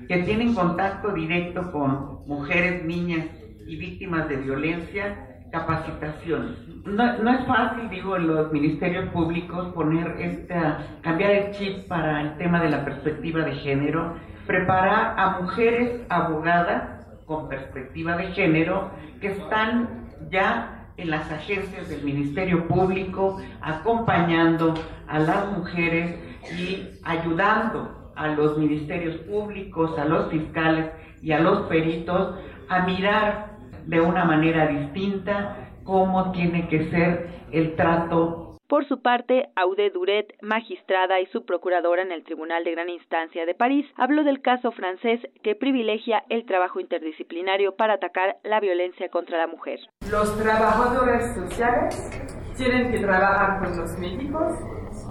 que 0.07 0.23
tienen 0.23 0.55
contacto 0.55 1.11
directo 1.11 1.69
con 1.73 2.25
mujeres, 2.27 2.85
niñas 2.85 3.25
y 3.67 3.75
víctimas 3.75 4.29
de 4.29 4.37
violencia 4.37 5.27
capacitaciones. 5.51 6.70
No, 6.85 7.17
no, 7.19 7.31
es 7.31 7.45
fácil, 7.45 7.89
digo, 7.89 8.15
en 8.15 8.27
los 8.27 8.51
ministerios 8.51 9.09
públicos 9.09 9.71
poner 9.73 10.15
esta, 10.19 10.79
cambiar 11.01 11.31
el 11.31 11.51
chip 11.51 11.87
para 11.87 12.21
el 12.21 12.37
tema 12.37 12.59
de 12.61 12.69
la 12.69 12.83
perspectiva 12.83 13.41
de 13.41 13.53
género, 13.53 14.15
preparar 14.47 15.13
a 15.17 15.41
mujeres 15.41 16.01
abogadas 16.09 17.05
con 17.25 17.47
perspectiva 17.47 18.17
de 18.17 18.31
género 18.31 18.89
que 19.19 19.27
están 19.27 20.07
ya 20.31 20.87
en 20.97 21.11
las 21.11 21.31
agencias 21.31 21.87
del 21.87 22.03
Ministerio 22.03 22.67
Público 22.67 23.39
acompañando 23.61 24.73
a 25.07 25.19
las 25.19 25.51
mujeres 25.51 26.15
y 26.57 26.87
ayudando 27.03 28.11
a 28.15 28.27
los 28.29 28.57
ministerios 28.57 29.17
públicos, 29.21 29.97
a 29.99 30.05
los 30.05 30.31
fiscales 30.31 30.87
y 31.21 31.31
a 31.31 31.39
los 31.39 31.67
peritos 31.67 32.35
a 32.69 32.79
mirar 32.85 33.51
de 33.85 34.01
una 34.01 34.25
manera 34.25 34.67
distinta 34.67 35.70
cómo 35.83 36.31
tiene 36.31 36.67
que 36.67 36.89
ser 36.89 37.29
el 37.51 37.75
trato 37.75 38.51
por 38.71 38.87
su 38.87 39.01
parte, 39.01 39.49
Aude 39.57 39.89
Duret, 39.89 40.33
magistrada 40.41 41.19
y 41.19 41.25
subprocuradora 41.25 42.03
en 42.03 42.13
el 42.13 42.23
Tribunal 42.23 42.63
de 42.63 42.71
Gran 42.71 42.87
Instancia 42.87 43.45
de 43.45 43.53
París, 43.53 43.85
habló 43.97 44.23
del 44.23 44.41
caso 44.41 44.71
francés 44.71 45.19
que 45.43 45.55
privilegia 45.55 46.23
el 46.29 46.45
trabajo 46.45 46.79
interdisciplinario 46.79 47.75
para 47.75 47.95
atacar 47.95 48.37
la 48.45 48.61
violencia 48.61 49.09
contra 49.09 49.39
la 49.39 49.47
mujer. 49.47 49.81
Los 50.09 50.41
trabajadores 50.41 51.35
sociales 51.35 52.31
tienen 52.55 52.93
que 52.93 52.99
trabajar 52.99 53.59
con 53.59 53.77
los 53.77 53.99
médicos, 53.99 54.53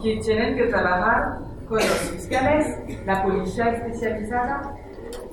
que 0.03 0.21
tienen 0.25 0.57
que 0.57 0.65
trabajar 0.69 1.41
con 1.69 1.77
los 1.77 2.11
fiscales, 2.13 3.05
la 3.05 3.23
policía 3.23 3.73
especializada 3.73 4.75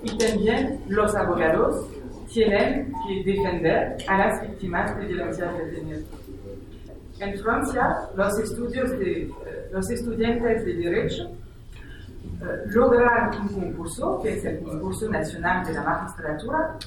y 0.04 0.18
también 0.18 0.82
los 0.90 1.16
abogados 1.16 1.97
tienen 2.38 2.94
que 3.08 3.24
defender 3.24 3.98
a 4.08 4.18
las 4.20 4.42
víctimas 4.44 4.96
de 4.96 5.06
violencia 5.08 5.52
de. 5.52 6.06
En 7.20 7.40
Francia, 7.40 7.98
de, 8.16 9.32
los 9.72 9.90
estudiantes 9.90 10.66
de 10.66 10.74
Derecho 10.76 11.24
eh, 11.24 12.46
logran 12.68 13.32
un 13.42 13.48
concurso, 13.48 14.20
que 14.22 14.38
es 14.38 14.46
el 14.46 14.60
concurso 14.60 15.10
nacional 15.10 15.66
de 15.66 15.74
la 15.74 15.82
magistratura, 15.84 16.78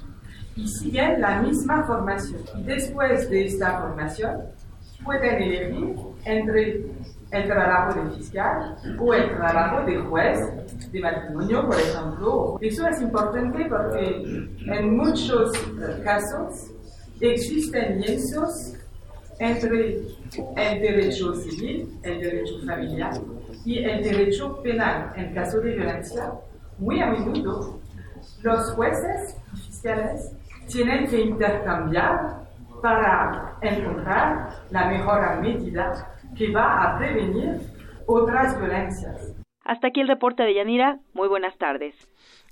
y 0.54 0.68
siguen 0.68 1.20
la 1.20 1.42
misma 1.42 1.82
formación. 1.82 2.42
Y 2.56 2.62
después 2.62 3.28
de 3.28 3.46
esta 3.46 3.80
formación, 3.80 4.42
pueden 5.04 5.42
elegir 5.42 5.96
entre 6.26 6.86
el 7.30 7.46
trabajo 7.46 8.00
del 8.00 8.10
fiscal 8.12 8.76
o 8.98 9.14
el 9.14 9.36
trabajo 9.36 9.86
del 9.86 10.02
juez 10.02 10.38
de 10.90 11.00
matrimonio, 11.00 11.66
por 11.66 11.76
ejemplo. 11.76 12.58
Eso 12.60 12.88
es 12.88 13.00
importante 13.00 13.64
porque 13.66 14.48
en 14.66 14.96
muchos 14.96 15.52
casos 16.04 16.70
existen 17.20 18.00
lienzos 18.00 18.74
entre 19.38 20.02
el 20.56 20.80
derecho 20.80 21.34
civil, 21.34 21.98
el 22.02 22.20
derecho 22.20 22.54
familiar 22.66 23.12
y 23.64 23.78
el 23.78 24.02
derecho 24.02 24.60
penal. 24.62 25.12
En 25.16 25.34
caso 25.34 25.60
de 25.60 25.76
violencia, 25.76 26.32
muy 26.78 27.00
a 27.00 27.06
menudo 27.06 27.80
los 28.42 28.72
jueces 28.72 29.36
y 29.54 29.56
fiscales 29.56 30.32
tienen 30.66 31.06
que 31.06 31.20
intercambiar 31.20 32.40
para 32.82 33.56
encontrar 33.60 34.50
la 34.70 34.86
mejor 34.86 35.40
medida 35.40 36.08
que 36.36 36.50
va 36.52 36.84
a 36.84 36.98
prevenir 36.98 37.60
otras 38.06 38.58
violencias. 38.58 39.34
Hasta 39.64 39.88
aquí 39.88 40.00
el 40.00 40.08
reporte 40.08 40.42
de 40.42 40.54
Yanira. 40.54 40.98
Muy 41.14 41.28
buenas 41.28 41.56
tardes. 41.58 41.94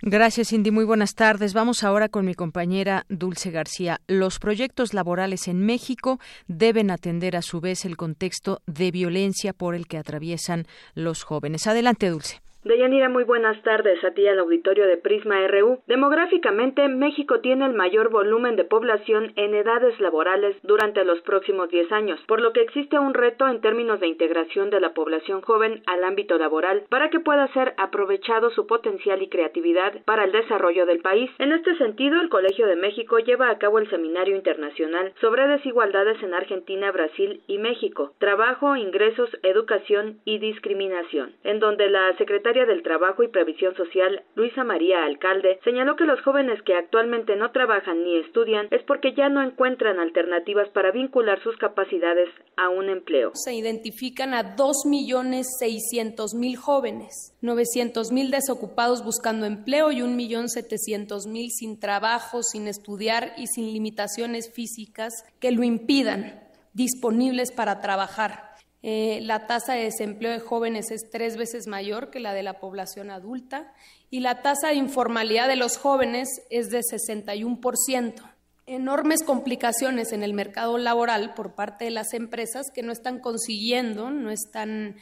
Gracias, 0.02 0.50
Cindy. 0.50 0.70
Muy 0.70 0.85
buenas 0.85 1.14
tardes. 1.14 1.52
Vamos 1.54 1.82
ahora 1.82 2.08
con 2.08 2.25
mi 2.25 2.35
compañera 2.35 3.04
Dulce 3.08 3.50
García. 3.50 3.99
Los 4.06 4.38
proyectos 4.38 4.94
laborales 4.94 5.49
en 5.49 5.66
México 5.66 6.20
deben 6.47 6.90
atender 6.92 7.35
a 7.35 7.42
su 7.42 7.61
vez 7.61 7.85
el 7.85 7.97
contexto 7.97 8.61
de 8.66 8.92
violencia 8.92 9.52
por 9.52 9.75
el 9.75 9.88
que 9.88 9.99
atraviesan 9.99 10.66
los 10.94 11.25
jóvenes. 11.25 11.66
Adelante, 11.66 12.08
Dulce. 12.08 12.40
Deyanira, 12.69 13.09
muy 13.09 13.25
buenas 13.25 13.63
tardes 13.63 14.05
a 14.05 14.11
ti 14.11 14.29
al 14.29 14.41
auditorio 14.41 14.87
de 14.87 14.99
Prisma 14.99 15.37
RU. 15.49 15.79
Demográficamente, 15.87 16.87
México 16.89 17.41
tiene 17.41 17.65
el 17.65 17.73
mayor 17.73 18.11
volumen 18.11 18.57
de 18.57 18.65
población 18.65 19.33
en 19.37 19.55
edades 19.55 19.99
laborales 20.01 20.55
durante 20.65 21.03
los 21.03 21.19
próximos 21.23 21.71
10 21.71 21.91
años, 21.93 22.21
por 22.29 22.43
lo 22.43 22.53
que 22.53 22.61
existe 22.61 22.99
un 22.99 23.15
reto 23.15 23.49
en 23.49 23.63
términos 23.63 24.01
de 24.01 24.09
integración 24.09 24.69
de 24.69 24.81
la 24.81 24.93
población 24.93 25.41
joven 25.41 25.83
al 25.87 26.05
ámbito 26.05 26.37
laboral 26.37 26.83
para 26.91 27.09
que 27.09 27.21
pueda 27.21 27.51
ser 27.55 27.73
aprovechado 27.79 28.51
su 28.51 28.67
potencial 28.67 29.23
y 29.23 29.31
creatividad 29.31 30.05
para 30.05 30.25
el 30.25 30.33
desarrollo 30.33 30.85
del 30.85 31.01
país. 31.01 31.31
En 31.39 31.53
este 31.53 31.75
sentido, 31.79 32.21
el 32.21 32.29
Colegio 32.29 32.67
de 32.67 32.77
México 32.77 33.19
lleva 33.19 33.49
a 33.49 33.57
cabo 33.57 33.79
el 33.79 33.89
Seminario 33.89 34.37
Internacional 34.37 35.15
sobre 35.23 35.49
Desigualdades 35.49 36.23
en 36.23 36.35
Argentina, 36.35 36.93
Brasil 36.93 37.41
y 37.47 37.57
México, 37.57 38.13
Trabajo, 38.19 38.77
Ingresos, 38.77 39.31
Educación 39.43 40.19
y 40.27 40.37
Discriminación, 40.37 41.33
en 41.45 41.61
donde 41.61 41.89
la 41.89 42.15
Secretaría 42.19 42.58
del 42.67 42.83
Trabajo 42.83 43.23
y 43.23 43.29
Previsión 43.29 43.75
Social, 43.77 44.23
Luisa 44.35 44.65
María 44.65 45.05
Alcalde, 45.05 45.59
señaló 45.65 45.97
que 45.97 46.05
los 46.05 46.21
jóvenes 46.23 46.61
que 46.62 46.75
actualmente 46.75 47.37
no 47.37 47.53
trabajan 47.53 48.05
ni 48.05 48.19
estudian 48.19 48.69
es 48.71 48.83
porque 48.85 49.15
ya 49.15 49.29
no 49.29 49.43
encuentran 49.43 49.99
alternativas 49.99 50.69
para 50.71 50.91
vincular 50.91 51.43
sus 51.43 51.57
capacidades 51.57 52.29
a 52.57 52.69
un 52.69 52.88
empleo. 52.88 53.33
Se 53.35 53.55
identifican 53.55 54.35
a 54.35 54.57
2.600.000 54.57 56.57
jóvenes, 56.57 57.35
900.000 57.43 58.31
desocupados 58.31 59.05
buscando 59.05 59.47
empleo 59.47 59.93
y 59.93 60.00
1.700.000 60.00 61.49
sin 61.50 61.81
trabajo, 61.81 62.43
sin 62.43 62.69
estudiar 62.69 63.33
y 63.37 63.47
sin 63.47 63.73
limitaciones 63.73 64.53
físicas 64.53 65.12
que 65.41 65.53
lo 65.53 65.62
impidan, 65.62 66.41
disponibles 66.73 67.53
para 67.53 67.81
trabajar. 67.81 68.48
Eh, 68.82 69.18
la 69.23 69.47
tasa 69.47 69.75
de 69.75 69.85
desempleo 69.85 70.30
de 70.30 70.38
jóvenes 70.38 70.90
es 70.92 71.11
tres 71.11 71.37
veces 71.37 71.66
mayor 71.66 72.11
que 72.11 72.20
la 72.20 72.32
de 72.32 72.44
la 72.44 72.61
población 72.61 73.11
adulta 73.11 73.73
y 74.08 74.20
la 74.20 74.40
tasa 74.40 74.68
de 74.68 74.75
informalidad 74.75 75.49
de 75.49 75.56
los 75.56 75.76
jóvenes 75.76 76.28
es 76.50 76.68
de 76.68 76.80
61%. 76.80 78.23
Enormes 78.66 79.25
complicaciones 79.25 80.12
en 80.12 80.23
el 80.23 80.32
mercado 80.32 80.78
laboral 80.78 81.35
por 81.35 81.54
parte 81.54 81.87
de 81.87 81.90
las 81.90 82.12
empresas 82.12 82.66
que 82.73 82.82
no 82.82 82.92
están 82.92 83.18
consiguiendo, 83.18 84.11
no 84.11 84.30
están 84.30 84.97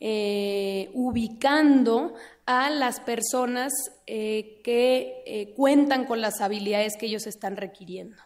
eh, 0.00 0.90
ubicando 0.92 2.14
a 2.44 2.68
las 2.68 3.00
personas 3.00 3.72
eh, 4.06 4.60
que 4.64 5.54
cuentan 5.56 6.04
con 6.04 6.20
las 6.20 6.40
habilidades 6.40 6.96
que 6.98 7.06
ellos 7.06 7.26
están 7.26 7.56
requiriendo. 7.56 8.16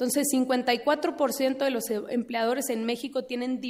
Entonces, 0.00 0.28
54% 0.32 1.58
de 1.58 1.70
los 1.70 1.90
empleadores 1.90 2.70
en 2.70 2.86
México 2.86 3.26
tienen 3.26 3.60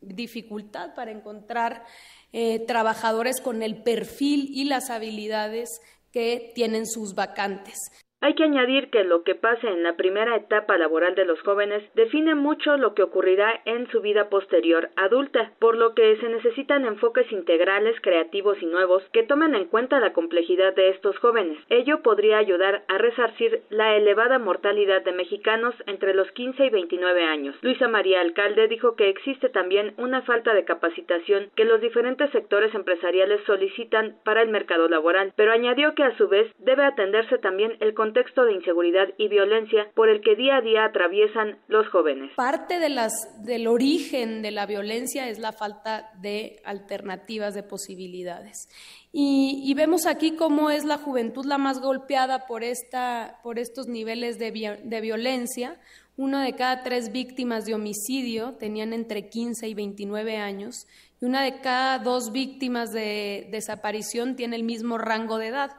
dificultad 0.00 0.96
para 0.96 1.12
encontrar 1.12 1.84
eh, 2.32 2.58
trabajadores 2.66 3.40
con 3.40 3.62
el 3.62 3.84
perfil 3.84 4.48
y 4.50 4.64
las 4.64 4.90
habilidades 4.90 5.80
que 6.10 6.50
tienen 6.56 6.88
sus 6.88 7.14
vacantes. 7.14 7.78
Hay 8.22 8.34
que 8.34 8.44
añadir 8.44 8.88
que 8.88 9.04
lo 9.04 9.24
que 9.24 9.34
pase 9.34 9.68
en 9.68 9.82
la 9.82 9.94
primera 9.96 10.34
etapa 10.36 10.78
laboral 10.78 11.14
de 11.14 11.26
los 11.26 11.40
jóvenes 11.42 11.82
define 11.94 12.34
mucho 12.34 12.78
lo 12.78 12.94
que 12.94 13.02
ocurrirá 13.02 13.60
en 13.66 13.88
su 13.90 14.00
vida 14.00 14.30
posterior 14.30 14.88
adulta, 14.96 15.52
por 15.58 15.76
lo 15.76 15.94
que 15.94 16.16
se 16.16 16.28
necesitan 16.30 16.86
enfoques 16.86 17.30
integrales, 17.30 17.94
creativos 18.00 18.60
y 18.62 18.66
nuevos 18.66 19.02
que 19.12 19.22
tomen 19.22 19.54
en 19.54 19.66
cuenta 19.66 20.00
la 20.00 20.14
complejidad 20.14 20.74
de 20.74 20.88
estos 20.88 21.18
jóvenes. 21.18 21.58
Ello 21.68 22.02
podría 22.02 22.38
ayudar 22.38 22.84
a 22.88 22.96
resarcir 22.96 23.62
la 23.68 23.94
elevada 23.96 24.38
mortalidad 24.38 25.02
de 25.02 25.12
mexicanos 25.12 25.74
entre 25.86 26.14
los 26.14 26.30
15 26.32 26.64
y 26.64 26.70
29 26.70 27.22
años. 27.22 27.54
Luisa 27.60 27.86
María 27.86 28.22
Alcalde 28.22 28.66
dijo 28.66 28.96
que 28.96 29.10
existe 29.10 29.50
también 29.50 29.92
una 29.98 30.22
falta 30.22 30.54
de 30.54 30.64
capacitación 30.64 31.50
que 31.54 31.66
los 31.66 31.82
diferentes 31.82 32.30
sectores 32.30 32.74
empresariales 32.74 33.42
solicitan 33.44 34.16
para 34.24 34.40
el 34.40 34.48
mercado 34.48 34.88
laboral, 34.88 35.34
pero 35.36 35.52
añadió 35.52 35.94
que 35.94 36.02
a 36.02 36.16
su 36.16 36.28
vez 36.28 36.50
debe 36.58 36.84
atenderse 36.84 37.36
también 37.38 37.76
el 37.80 37.92
contexto 38.06 38.44
de 38.44 38.54
inseguridad 38.54 39.08
y 39.18 39.26
violencia 39.28 39.90
por 39.94 40.08
el 40.08 40.20
que 40.20 40.36
día 40.36 40.58
a 40.58 40.60
día 40.60 40.84
atraviesan 40.84 41.58
los 41.66 41.88
jóvenes. 41.88 42.30
Parte 42.36 42.78
de 42.78 42.88
las, 42.88 43.12
del 43.44 43.66
origen 43.66 44.42
de 44.42 44.52
la 44.52 44.64
violencia 44.64 45.28
es 45.28 45.40
la 45.40 45.52
falta 45.52 46.10
de 46.20 46.60
alternativas, 46.64 47.54
de 47.54 47.64
posibilidades. 47.64 48.68
Y, 49.12 49.72
vemos 49.74 50.06
aquí 50.06 50.36
cómo 50.36 50.70
es 50.70 50.84
la 50.84 50.98
juventud 50.98 51.44
la 51.46 51.58
más 51.58 51.80
golpeada 51.80 52.46
por, 52.46 52.62
esta, 52.62 53.40
por 53.42 53.58
estos 53.58 53.88
niveles 53.88 54.38
de, 54.38 54.78
de 54.84 55.00
violencia. 55.00 55.80
Una 56.16 56.44
de 56.44 56.54
cada 56.54 56.82
tres 56.82 57.10
víctimas 57.12 57.64
de 57.64 57.74
homicidio 57.74 58.54
tenían 58.54 58.92
entre 58.92 59.28
15 59.28 59.68
y 59.68 59.74
29 59.74 60.36
años 60.36 60.86
y 61.20 61.24
una 61.24 61.42
de 61.42 61.60
cada 61.60 61.98
dos 61.98 62.30
víctimas 62.30 62.92
de 62.92 63.48
desaparición 63.50 64.36
tiene 64.36 64.56
el 64.56 64.62
mismo 64.62 64.96
rango 64.96 65.38
de 65.38 65.48
edad. 65.48 65.70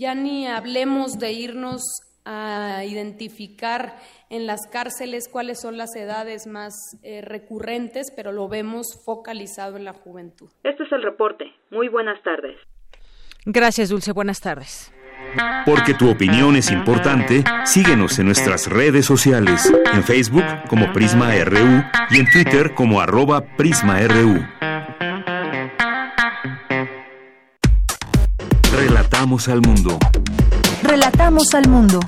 Ya 0.00 0.14
ni 0.14 0.46
hablemos 0.46 1.18
de 1.18 1.32
irnos 1.32 1.82
a 2.24 2.84
identificar 2.86 3.96
en 4.30 4.46
las 4.46 4.66
cárceles 4.66 5.28
cuáles 5.30 5.60
son 5.60 5.76
las 5.76 5.94
edades 5.94 6.46
más 6.46 6.96
eh, 7.02 7.20
recurrentes, 7.20 8.10
pero 8.16 8.32
lo 8.32 8.48
vemos 8.48 8.86
focalizado 9.04 9.76
en 9.76 9.84
la 9.84 9.92
juventud. 9.92 10.48
Este 10.64 10.84
es 10.84 10.92
el 10.92 11.02
reporte. 11.02 11.44
Muy 11.70 11.88
buenas 11.88 12.22
tardes. 12.22 12.56
Gracias, 13.44 13.90
Dulce. 13.90 14.12
Buenas 14.12 14.40
tardes. 14.40 14.90
Porque 15.66 15.92
tu 15.92 16.10
opinión 16.10 16.56
es 16.56 16.70
importante, 16.70 17.44
síguenos 17.66 18.18
en 18.18 18.24
nuestras 18.24 18.68
redes 18.68 19.04
sociales, 19.04 19.70
en 19.92 20.02
Facebook 20.02 20.46
como 20.70 20.94
Prisma 20.94 21.34
RU 21.44 21.84
y 22.08 22.20
en 22.20 22.30
Twitter 22.32 22.72
como 22.74 23.02
arroba 23.02 23.44
PrismaRU. 23.58 24.69
Relatamos 29.20 29.48
al 29.48 29.60
mundo. 29.60 29.98
Relatamos 30.82 31.54
al 31.54 31.68
mundo. 31.68 32.00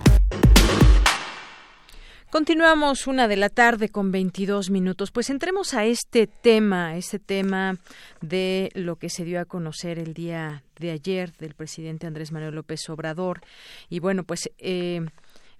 Continuamos 2.30 3.06
una 3.06 3.28
de 3.28 3.36
la 3.36 3.50
tarde 3.50 3.90
con 3.90 4.10
22 4.10 4.70
minutos. 4.70 5.10
Pues 5.10 5.28
entremos 5.28 5.74
a 5.74 5.84
este 5.84 6.26
tema, 6.26 6.96
este 6.96 7.18
tema 7.18 7.76
de 8.22 8.70
lo 8.72 8.96
que 8.96 9.10
se 9.10 9.26
dio 9.26 9.42
a 9.42 9.44
conocer 9.44 9.98
el 9.98 10.14
día 10.14 10.64
de 10.80 10.90
ayer 10.90 11.36
del 11.36 11.52
presidente 11.52 12.06
Andrés 12.06 12.32
Manuel 12.32 12.54
López 12.54 12.88
Obrador. 12.88 13.42
Y 13.90 13.98
bueno, 13.98 14.24
pues 14.24 14.50
eh, 14.56 15.02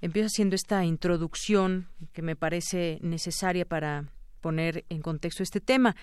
empiezo 0.00 0.28
haciendo 0.28 0.56
esta 0.56 0.86
introducción 0.86 1.86
que 2.14 2.22
me 2.22 2.34
parece 2.34 2.98
necesaria 3.02 3.66
para 3.66 4.06
poner 4.40 4.86
en 4.88 5.02
contexto 5.02 5.42
este 5.42 5.60
tema. 5.60 5.96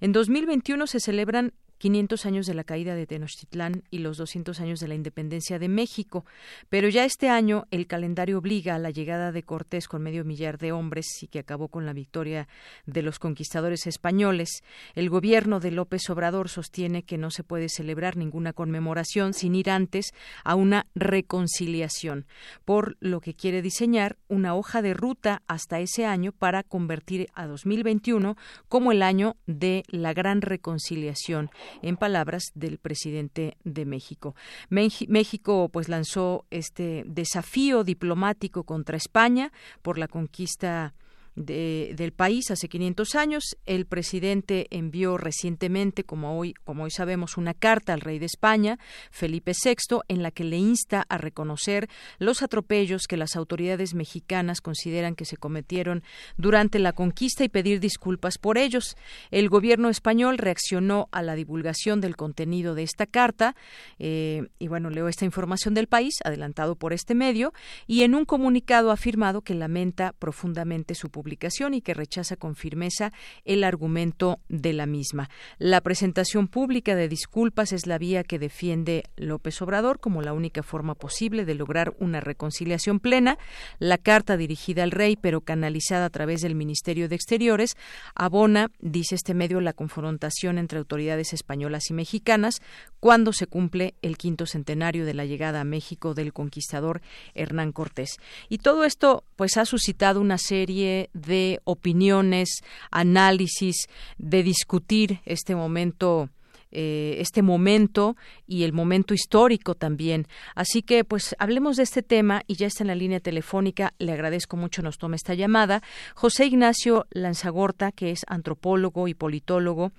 En 0.00 0.10
2021 0.10 0.84
se 0.88 0.98
celebran 0.98 1.52
500 1.78 2.26
años 2.26 2.46
de 2.46 2.54
la 2.54 2.64
caída 2.64 2.94
de 2.94 3.06
Tenochtitlán 3.06 3.82
y 3.90 3.98
los 3.98 4.16
200 4.16 4.60
años 4.60 4.80
de 4.80 4.88
la 4.88 4.94
independencia 4.94 5.58
de 5.58 5.68
México. 5.68 6.24
Pero 6.68 6.88
ya 6.88 7.04
este 7.04 7.28
año 7.28 7.66
el 7.70 7.86
calendario 7.86 8.38
obliga 8.38 8.74
a 8.74 8.78
la 8.78 8.90
llegada 8.90 9.32
de 9.32 9.42
Cortés 9.42 9.88
con 9.88 10.02
medio 10.02 10.24
millar 10.24 10.58
de 10.58 10.72
hombres 10.72 11.06
y 11.22 11.28
que 11.28 11.38
acabó 11.38 11.68
con 11.68 11.86
la 11.86 11.92
victoria 11.92 12.48
de 12.86 13.02
los 13.02 13.18
conquistadores 13.18 13.86
españoles. 13.86 14.62
El 14.94 15.10
gobierno 15.10 15.60
de 15.60 15.70
López 15.70 16.08
Obrador 16.10 16.48
sostiene 16.48 17.02
que 17.02 17.18
no 17.18 17.30
se 17.30 17.44
puede 17.44 17.68
celebrar 17.68 18.16
ninguna 18.16 18.52
conmemoración 18.52 19.34
sin 19.34 19.54
ir 19.54 19.70
antes 19.70 20.12
a 20.44 20.54
una 20.54 20.86
reconciliación, 20.94 22.26
por 22.64 22.96
lo 23.00 23.20
que 23.20 23.34
quiere 23.34 23.62
diseñar 23.62 24.16
una 24.28 24.54
hoja 24.54 24.82
de 24.82 24.94
ruta 24.94 25.42
hasta 25.46 25.80
ese 25.80 26.06
año 26.06 26.32
para 26.32 26.62
convertir 26.62 27.28
a 27.34 27.46
2021 27.46 28.36
como 28.68 28.92
el 28.92 29.02
año 29.02 29.36
de 29.46 29.84
la 29.88 30.12
gran 30.12 30.40
reconciliación 30.40 31.50
en 31.82 31.96
palabras 31.96 32.44
del 32.54 32.78
presidente 32.78 33.56
de 33.64 33.84
México. 33.84 34.34
México 34.68 35.68
pues 35.72 35.88
lanzó 35.88 36.44
este 36.50 37.04
desafío 37.06 37.84
diplomático 37.84 38.64
contra 38.64 38.96
España 38.96 39.52
por 39.82 39.98
la 39.98 40.08
conquista 40.08 40.94
del 41.36 42.12
país 42.12 42.50
hace 42.50 42.68
500 42.68 43.14
años. 43.14 43.56
El 43.66 43.86
presidente 43.86 44.66
envió 44.70 45.18
recientemente, 45.18 46.04
como 46.04 46.38
hoy, 46.38 46.54
como 46.64 46.84
hoy 46.84 46.90
sabemos, 46.90 47.36
una 47.36 47.54
carta 47.54 47.92
al 47.92 48.00
rey 48.00 48.18
de 48.18 48.26
España, 48.26 48.78
Felipe 49.10 49.52
VI, 49.52 50.00
en 50.08 50.22
la 50.22 50.30
que 50.30 50.44
le 50.44 50.56
insta 50.56 51.04
a 51.08 51.18
reconocer 51.18 51.88
los 52.18 52.42
atropellos 52.42 53.06
que 53.06 53.16
las 53.16 53.36
autoridades 53.36 53.94
mexicanas 53.94 54.60
consideran 54.60 55.14
que 55.14 55.26
se 55.26 55.36
cometieron 55.36 56.02
durante 56.36 56.78
la 56.78 56.92
conquista 56.92 57.44
y 57.44 57.48
pedir 57.48 57.80
disculpas 57.80 58.38
por 58.38 58.58
ellos. 58.58 58.96
El 59.30 59.48
gobierno 59.48 59.90
español 59.90 60.38
reaccionó 60.38 61.08
a 61.12 61.22
la 61.22 61.34
divulgación 61.34 62.00
del 62.00 62.16
contenido 62.16 62.74
de 62.74 62.82
esta 62.82 63.06
carta 63.06 63.54
eh, 63.98 64.48
y 64.58 64.68
bueno, 64.68 64.90
leo 64.90 65.08
esta 65.08 65.24
información 65.24 65.74
del 65.74 65.86
país, 65.86 66.14
adelantado 66.24 66.76
por 66.76 66.92
este 66.92 67.14
medio, 67.14 67.52
y 67.86 68.02
en 68.02 68.14
un 68.14 68.24
comunicado 68.24 68.90
ha 68.90 68.94
afirmado 68.94 69.42
que 69.42 69.54
lamenta 69.54 70.12
profundamente 70.18 70.94
su 70.94 71.10
y 71.26 71.80
que 71.80 71.94
rechaza 71.94 72.36
con 72.36 72.54
firmeza 72.54 73.12
el 73.44 73.64
argumento 73.64 74.38
de 74.48 74.72
la 74.72 74.86
misma. 74.86 75.28
La 75.58 75.80
presentación 75.80 76.48
pública 76.48 76.94
de 76.94 77.08
disculpas 77.08 77.72
es 77.72 77.86
la 77.86 77.98
vía 77.98 78.22
que 78.22 78.38
defiende 78.38 79.04
López 79.16 79.60
Obrador 79.60 79.98
como 79.98 80.22
la 80.22 80.32
única 80.32 80.62
forma 80.62 80.94
posible 80.94 81.44
de 81.44 81.54
lograr 81.54 81.94
una 81.98 82.20
reconciliación 82.20 83.00
plena. 83.00 83.38
La 83.78 83.98
carta 83.98 84.36
dirigida 84.36 84.82
al 84.82 84.92
rey, 84.92 85.16
pero 85.16 85.40
canalizada 85.40 86.06
a 86.06 86.10
través 86.10 86.42
del 86.42 86.54
Ministerio 86.54 87.08
de 87.08 87.16
Exteriores, 87.16 87.76
abona, 88.14 88.70
dice 88.80 89.14
este 89.16 89.34
medio, 89.34 89.60
la 89.60 89.72
confrontación 89.72 90.58
entre 90.58 90.78
autoridades 90.78 91.32
españolas 91.32 91.90
y 91.90 91.94
mexicanas 91.94 92.60
cuando 93.00 93.32
se 93.32 93.46
cumple 93.46 93.94
el 94.02 94.16
quinto 94.16 94.46
centenario 94.46 95.04
de 95.04 95.14
la 95.14 95.24
llegada 95.24 95.60
a 95.60 95.64
México 95.64 96.14
del 96.14 96.32
conquistador 96.32 97.02
Hernán 97.34 97.72
Cortés. 97.72 98.16
Y 98.48 98.58
todo 98.58 98.84
esto 98.84 99.24
pues 99.36 99.56
ha 99.56 99.64
suscitado 99.64 100.20
una 100.20 100.38
serie 100.38 101.10
de 101.16 101.60
opiniones, 101.64 102.48
análisis, 102.90 103.88
de 104.18 104.42
discutir 104.42 105.20
este 105.24 105.54
momento 105.54 106.28
eh, 106.78 107.16
este 107.20 107.40
momento 107.40 108.16
y 108.46 108.64
el 108.64 108.74
momento 108.74 109.14
histórico 109.14 109.74
también. 109.74 110.26
Así 110.54 110.82
que, 110.82 111.04
pues, 111.04 111.34
hablemos 111.38 111.78
de 111.78 111.84
este 111.84 112.02
tema 112.02 112.42
y 112.46 112.56
ya 112.56 112.66
está 112.66 112.84
en 112.84 112.88
la 112.88 112.94
línea 112.94 113.18
telefónica. 113.18 113.94
Le 113.98 114.12
agradezco 114.12 114.58
mucho 114.58 114.82
nos 114.82 114.98
tome 114.98 115.16
esta 115.16 115.32
llamada. 115.32 115.82
José 116.14 116.44
Ignacio 116.44 117.06
Lanzagorta, 117.10 117.92
que 117.92 118.10
es 118.10 118.26
antropólogo 118.26 119.08
y 119.08 119.14
politólogo, 119.14 119.92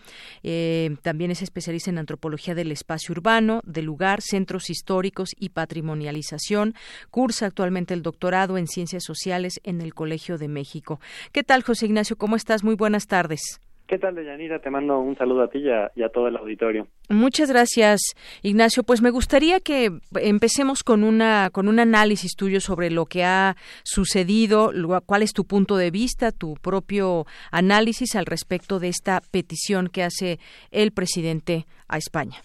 eh, 0.44 0.96
también 1.02 1.32
es 1.32 1.42
especialista 1.42 1.90
en 1.90 1.98
antropología 1.98 2.54
del 2.54 2.72
espacio 2.72 3.14
urbano, 3.14 3.62
del 3.66 3.86
lugar, 3.86 4.22
centros 4.22 4.70
históricos 4.70 5.32
y 5.36 5.50
patrimonialización. 5.50 6.76
Cursa 7.10 7.48
actualmente 7.48 7.96
el 7.96 8.04
doctorado 8.04 8.60
en 8.60 8.68
ciencias 8.68 9.04
sociales 9.04 9.60
en 9.64 9.82
el 9.82 9.96
Colegio 9.96 10.38
de 10.38 10.48
México. 10.48 11.00
¿Qué 11.32 11.42
tal, 11.42 11.64
José 11.64 11.88
Ignacio? 11.88 12.18
¿Cómo 12.18 12.36
estás? 12.36 12.64
Muy 12.64 12.76
buenas 12.76 13.08
tardes. 13.08 13.62
¿Qué 13.88 13.98
tal, 13.98 14.16
Deyanira? 14.16 14.60
Te 14.60 14.70
mando 14.70 15.00
un 15.00 15.16
saludo 15.16 15.44
a 15.44 15.48
ti 15.48 15.60
y 15.60 16.04
a, 16.04 16.10
todo 16.10 16.28
el 16.28 16.36
auditorio. 16.36 16.88
Muchas 17.10 17.50
gracias, 17.50 18.02
Ignacio. 18.44 18.84
Pues 18.84 19.02
me 19.02 19.12
gustaría 19.12 19.62
que 19.62 19.90
empecemos 20.20 20.84
con 20.84 21.06
una 21.06 21.50
con 21.54 21.70
un 21.70 21.80
análisis 21.80 22.36
tuyo 22.36 22.60
sobre 22.60 22.92
lo 22.92 23.06
que 23.06 23.24
ha 23.24 23.56
sucedido, 23.84 24.74
cuál 25.06 25.22
es 25.22 25.32
tu 25.32 25.46
punto 25.46 25.78
de 25.78 25.90
vista, 25.90 26.34
tu 26.34 26.56
propio 26.56 27.26
análisis 27.50 28.18
al 28.18 28.26
respecto 28.26 28.80
de 28.80 28.90
esta 28.90 29.22
petición 29.32 29.88
que 29.88 30.04
hace 30.04 30.40
el 30.72 30.92
presidente 30.92 31.66
a 31.88 31.98
España. 31.98 32.36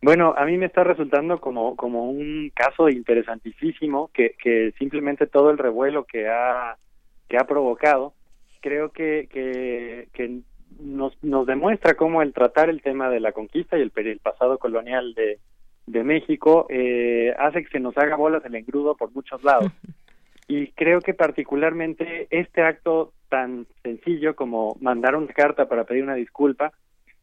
Bueno, 0.00 0.34
a 0.34 0.46
mí 0.46 0.56
me 0.56 0.66
está 0.66 0.82
resultando 0.82 1.42
como 1.42 1.76
como 1.76 2.08
un 2.08 2.50
caso 2.54 2.88
interesantísimo 2.88 4.10
que 4.14 4.34
que 4.42 4.72
simplemente 4.78 5.26
todo 5.26 5.50
el 5.50 5.58
revuelo 5.58 6.04
que 6.04 6.26
ha 6.26 6.78
que 7.28 7.36
ha 7.36 7.44
provocado 7.44 8.14
creo 8.64 8.92
que, 8.92 9.28
que, 9.30 10.08
que 10.14 10.40
nos, 10.80 11.16
nos 11.22 11.46
demuestra 11.46 11.94
cómo 11.94 12.22
el 12.22 12.32
tratar 12.32 12.68
el 12.68 12.82
tema 12.82 13.10
de 13.10 13.20
la 13.20 13.32
conquista 13.32 13.78
y 13.78 13.82
el, 13.82 13.92
el 13.94 14.18
pasado 14.18 14.58
colonial 14.58 15.14
de, 15.14 15.38
de 15.86 16.04
México 16.04 16.66
eh, 16.68 17.34
hace 17.38 17.62
que 17.62 17.70
se 17.70 17.80
nos 17.80 17.96
haga 17.96 18.16
bolas 18.16 18.44
el 18.44 18.54
engrudo 18.54 18.96
por 18.96 19.12
muchos 19.12 19.42
lados. 19.42 19.70
Y 20.46 20.72
creo 20.72 21.00
que 21.00 21.14
particularmente 21.14 22.26
este 22.28 22.60
acto 22.60 23.14
tan 23.30 23.66
sencillo 23.82 24.36
como 24.36 24.76
mandar 24.78 25.16
una 25.16 25.32
carta 25.32 25.70
para 25.70 25.84
pedir 25.84 26.02
una 26.02 26.16
disculpa 26.16 26.74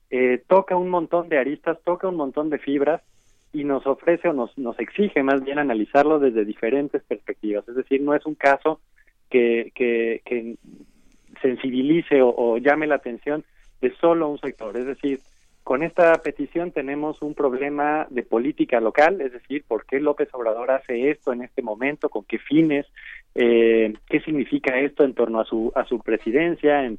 eh, 0.09 0.43
toca 0.47 0.75
un 0.75 0.89
montón 0.89 1.29
de 1.29 1.37
aristas, 1.37 1.77
toca 1.85 2.07
un 2.07 2.15
montón 2.15 2.49
de 2.49 2.57
fibras 2.57 3.01
y 3.53 3.63
nos 3.63 3.85
ofrece 3.87 4.27
o 4.27 4.33
nos, 4.33 4.57
nos 4.57 4.77
exige 4.79 5.23
más 5.23 5.43
bien 5.43 5.59
analizarlo 5.59 6.19
desde 6.19 6.45
diferentes 6.45 7.03
perspectivas. 7.03 7.67
Es 7.67 7.75
decir, 7.75 8.01
no 8.01 8.13
es 8.13 8.25
un 8.25 8.35
caso 8.35 8.81
que, 9.29 9.71
que, 9.73 10.21
que 10.25 10.55
sensibilice 11.41 12.21
o, 12.21 12.57
llame 12.57 12.87
la 12.87 12.95
atención 12.95 13.43
de 13.81 13.93
solo 13.95 14.29
un 14.29 14.39
sector. 14.39 14.77
Es 14.77 14.85
decir, 14.85 15.19
con 15.63 15.83
esta 15.83 16.13
petición 16.21 16.71
tenemos 16.71 17.21
un 17.21 17.33
problema 17.35 18.07
de 18.09 18.23
política 18.23 18.79
local, 18.79 19.21
es 19.21 19.31
decir, 19.31 19.63
por 19.67 19.85
qué 19.85 19.99
López 19.99 20.29
Obrador 20.33 20.71
hace 20.71 21.11
esto 21.11 21.33
en 21.33 21.43
este 21.43 21.61
momento, 21.61 22.09
con 22.09 22.23
qué 22.25 22.39
fines, 22.39 22.87
eh, 23.35 23.93
qué 24.07 24.21
significa 24.21 24.79
esto 24.79 25.03
en 25.03 25.13
torno 25.13 25.39
a 25.39 25.45
su 25.45 25.71
a 25.75 25.85
su 25.85 25.99
presidencia, 25.99 26.83
en, 26.83 26.97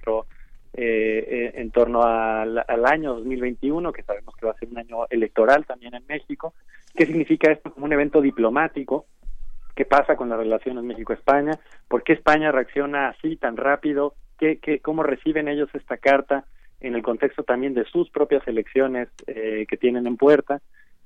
eh, 0.74 1.52
eh, 1.54 1.70
torno 1.72 2.02
al, 2.02 2.64
al, 2.66 2.86
año 2.86 3.14
2021, 3.14 3.92
que 3.92 4.04
sabemos 4.04 4.34
que 4.36 4.46
va 4.46 4.52
a 4.52 4.58
ser 4.58 4.68
un 4.68 4.78
año 4.78 5.06
electoral 5.10 5.66
también 5.66 5.94
en 5.94 6.06
México, 6.06 6.54
qué 6.94 7.04
significa 7.04 7.50
esto 7.50 7.72
como 7.72 7.86
un 7.86 7.92
evento 7.92 8.20
diplomático, 8.20 9.06
qué 9.74 9.84
pasa 9.84 10.16
con 10.16 10.28
las 10.28 10.38
relaciones 10.38 10.84
México-España, 10.84 11.58
por 11.88 12.02
qué 12.02 12.12
España 12.12 12.52
reacciona 12.52 13.08
así 13.08 13.36
tan 13.36 13.56
rápido, 13.56 14.14
qué, 14.60 14.80
cómo 14.80 15.02
reciben 15.02 15.48
ellos 15.48 15.68
esta 15.74 15.96
carta 15.96 16.44
en 16.80 16.94
el 16.94 17.02
contexto 17.02 17.44
también 17.44 17.74
de 17.74 17.84
sus 17.84 18.10
propias 18.10 18.46
elecciones 18.48 19.08
eh, 19.26 19.66
que 19.68 19.76
tienen 19.76 20.06
en 20.06 20.16
puerta. 20.16 20.60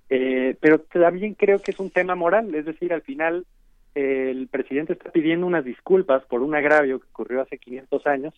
Eh, 0.08 0.56
pero 0.60 0.78
también 0.80 1.34
creo 1.34 1.60
que 1.60 1.72
es 1.72 1.80
un 1.80 1.90
tema 1.90 2.14
moral, 2.14 2.54
es 2.54 2.64
decir, 2.64 2.92
al 2.92 3.02
final 3.02 3.44
el 3.94 4.46
presidente 4.48 4.92
está 4.92 5.10
pidiendo 5.10 5.46
unas 5.46 5.64
disculpas 5.64 6.22
por 6.26 6.42
un 6.42 6.54
agravio 6.54 7.00
que 7.00 7.06
ocurrió 7.08 7.40
hace 7.40 7.56
500 7.56 8.06
años 8.06 8.34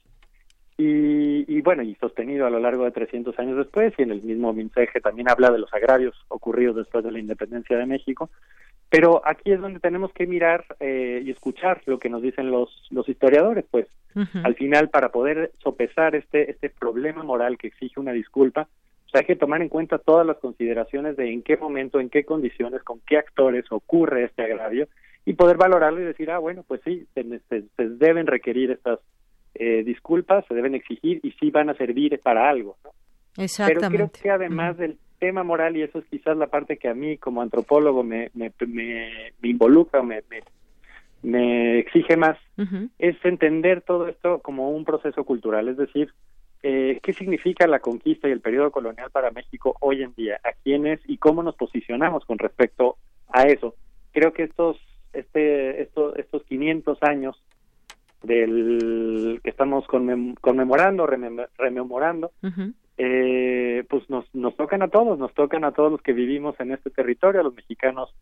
y, 0.81 1.45
y, 1.53 1.61
bueno, 1.61 1.83
y 1.83 1.97
sostenido 1.97 2.47
a 2.47 2.51
lo 2.51 2.61
largo 2.61 2.85
de 2.85 2.93
300 2.93 3.37
años 3.41 3.57
después, 3.57 3.93
y 3.99 4.03
en 4.03 4.13
el 4.13 4.23
mismo 4.23 4.53
mensaje 4.53 5.01
también 5.01 5.29
habla 5.29 5.51
de 5.51 5.59
los 5.59 5.75
agravios 5.75 6.15
ocurridos 6.29 6.77
después 6.77 7.03
de 7.03 7.11
la 7.11 7.19
independencia 7.19 7.77
de 7.77 7.85
México. 7.85 8.31
Pero 8.91 9.21
aquí 9.25 9.53
es 9.53 9.61
donde 9.61 9.81
tenemos 9.81 10.13
que 10.13 10.27
mirar 10.27 10.65
eh, 10.81 11.23
y 11.25 11.31
escuchar 11.31 11.83
lo 11.87 11.99
que 11.99 12.09
nos 12.09 12.23
dicen 12.23 12.51
los, 12.51 12.87
los 12.91 13.09
historiadores, 13.09 13.65
pues 13.71 13.87
al 14.43 14.57
final 14.57 14.89
para 14.89 15.11
poder 15.11 15.53
sopesar 15.63 16.17
este, 16.17 16.51
este 16.51 16.71
problema 16.71 17.23
moral 17.23 17.57
que 17.57 17.69
exige 17.69 18.01
una 18.01 18.13
disculpa, 18.13 18.67
pues 19.05 19.23
hay 19.23 19.27
que 19.27 19.37
tomar 19.37 19.63
en 19.63 19.69
cuenta 19.69 19.99
todas 19.99 20.27
las 20.27 20.39
consideraciones 20.39 21.17
de 21.17 21.33
en 21.33 21.43
qué 21.43 21.57
momento, 21.57 22.01
en 22.01 22.11
qué 22.11 22.25
condiciones, 22.25 22.83
con 22.83 23.01
qué 23.07 23.19
actores 23.19 23.65
ocurre 23.71 24.25
este 24.25 24.43
agravio 24.43 24.89
y 25.25 25.35
poder 25.35 25.57
valorarlo 25.57 26.01
y 26.01 26.05
decir, 26.05 26.31
ah, 26.31 26.39
bueno, 26.39 26.65
pues 26.67 26.81
sí, 26.85 27.07
se, 27.15 27.23
se, 27.49 27.65
deben 27.77 28.27
requerir 28.27 28.71
estas 28.71 28.99
eh, 29.55 29.83
disculpas, 29.85 30.45
se 30.47 30.55
deben 30.55 30.75
exigir 30.75 31.21
y 31.23 31.33
sí 31.33 31.51
van 31.51 31.71
a 31.71 31.75
servir 31.75 32.19
para 32.21 32.49
algo. 32.49 32.77
¿no? 32.83 32.91
Exactamente. 33.43 33.89
Pero 33.97 34.09
creo 34.09 34.23
que 34.23 34.31
además 34.31 34.77
del 34.79 34.99
tema 35.19 35.43
moral, 35.43 35.77
y 35.77 35.83
eso 35.83 35.99
es 35.99 36.05
quizás 36.07 36.37
la 36.37 36.47
parte 36.47 36.77
que 36.77 36.89
a 36.89 36.95
mí 36.95 37.19
como 37.19 37.43
antropólogo 37.43 38.03
me, 38.03 38.31
me, 38.35 38.53
me, 38.67 39.33
involucra, 39.43 40.03
me, 40.03 40.23
me, 41.23 41.79
exige 41.79 42.17
más, 42.17 42.39
es 42.99 43.17
entender 43.25 43.83
todo 43.83 44.09
esto 44.09 44.41
como 44.41 44.71
un 44.71 44.85
proceso 44.85 45.25
cultural, 45.25 45.69
es 45.69 45.77
decir, 45.77 46.13
eh, 46.63 46.99
qué 47.03 47.13
significa 47.13 47.67
la 47.67 47.79
conquista 47.79 48.29
y 48.29 48.33
el 48.33 48.41
periodo 48.41 48.71
colonial 48.71 49.11
para 49.11 49.31
México 49.31 49.77
hoy 49.81 50.03
en 50.03 50.15
día, 50.15 50.41
a 50.45 50.53
quiénes 50.65 51.01
y 51.07 51.19
cómo 51.19 51.43
nos 51.43 51.55
posicionamos 51.55 52.25
con 52.25 52.39
respecto 52.39 52.97
a 53.29 53.45
eso. 53.45 53.75
Creo 54.13 54.33
que 54.33 54.45
estos, 54.45 54.77
este, 55.13 55.83
estos, 55.83 56.17
estos 56.17 56.43
500 56.45 57.03
años 57.03 57.41
del 58.23 59.41
que 59.43 59.51
estamos 59.51 59.87
conmemorando, 59.87 61.07
rememorando, 61.07 62.33
eh, 62.97 63.85
pues 63.89 64.09
nos, 64.11 64.33
nos 64.35 64.57
tocan 64.57 64.83
a 64.83 64.89
todos, 64.89 65.19
nos 65.19 65.33
tocan 65.35 65.65
a 65.65 65.73
todos 65.73 65.93
los 65.93 66.03
que 66.03 66.13
vivimos 66.13 66.59
en 66.61 66.73
este 66.73 66.91
territorio, 66.91 67.41
a 67.41 67.45
los 67.45 67.55
mexicanos 67.55 68.15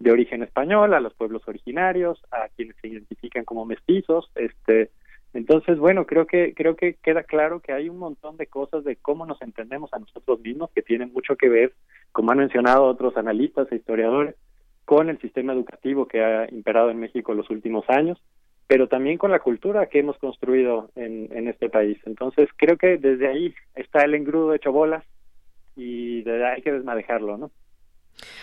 de 0.00 0.10
origen 0.10 0.42
español, 0.42 0.92
a 0.92 1.00
los 1.00 1.14
pueblos 1.14 1.46
originarios, 1.46 2.20
a 2.32 2.48
quienes 2.56 2.76
se 2.80 2.88
identifican 2.88 3.44
como 3.44 3.64
mestizos, 3.64 4.30
este, 4.34 4.90
entonces, 5.34 5.78
bueno, 5.78 6.06
creo 6.06 6.26
que 6.26 6.54
creo 6.54 6.76
que 6.76 6.94
queda 6.94 7.24
claro 7.24 7.60
que 7.60 7.72
hay 7.72 7.88
un 7.88 7.98
montón 7.98 8.36
de 8.36 8.46
cosas 8.46 8.84
de 8.84 8.96
cómo 8.96 9.26
nos 9.26 9.42
entendemos 9.42 9.92
a 9.92 9.98
nosotros 9.98 10.40
mismos 10.40 10.70
que 10.72 10.82
tienen 10.82 11.12
mucho 11.12 11.36
que 11.36 11.48
ver, 11.48 11.74
como 12.12 12.30
han 12.30 12.38
mencionado 12.38 12.84
otros 12.84 13.16
analistas 13.16 13.70
e 13.70 13.76
historiadores, 13.76 14.36
con 14.84 15.08
el 15.08 15.18
sistema 15.20 15.52
educativo 15.52 16.06
que 16.06 16.22
ha 16.22 16.48
imperado 16.52 16.90
en 16.90 17.00
México 17.00 17.34
los 17.34 17.50
últimos 17.50 17.84
años 17.88 18.20
pero 18.66 18.88
también 18.88 19.18
con 19.18 19.30
la 19.30 19.40
cultura 19.40 19.86
que 19.86 19.98
hemos 19.98 20.18
construido 20.18 20.90
en, 20.96 21.28
en 21.32 21.48
este 21.48 21.68
país. 21.68 21.98
Entonces, 22.06 22.48
creo 22.56 22.76
que 22.76 22.96
desde 22.96 23.28
ahí 23.28 23.54
está 23.74 24.04
el 24.04 24.14
engrudo 24.14 24.54
hecho 24.54 24.72
bolas 24.72 25.04
y 25.76 26.28
hay 26.28 26.62
que 26.62 26.72
desmadejarlo, 26.72 27.36
¿no? 27.36 27.50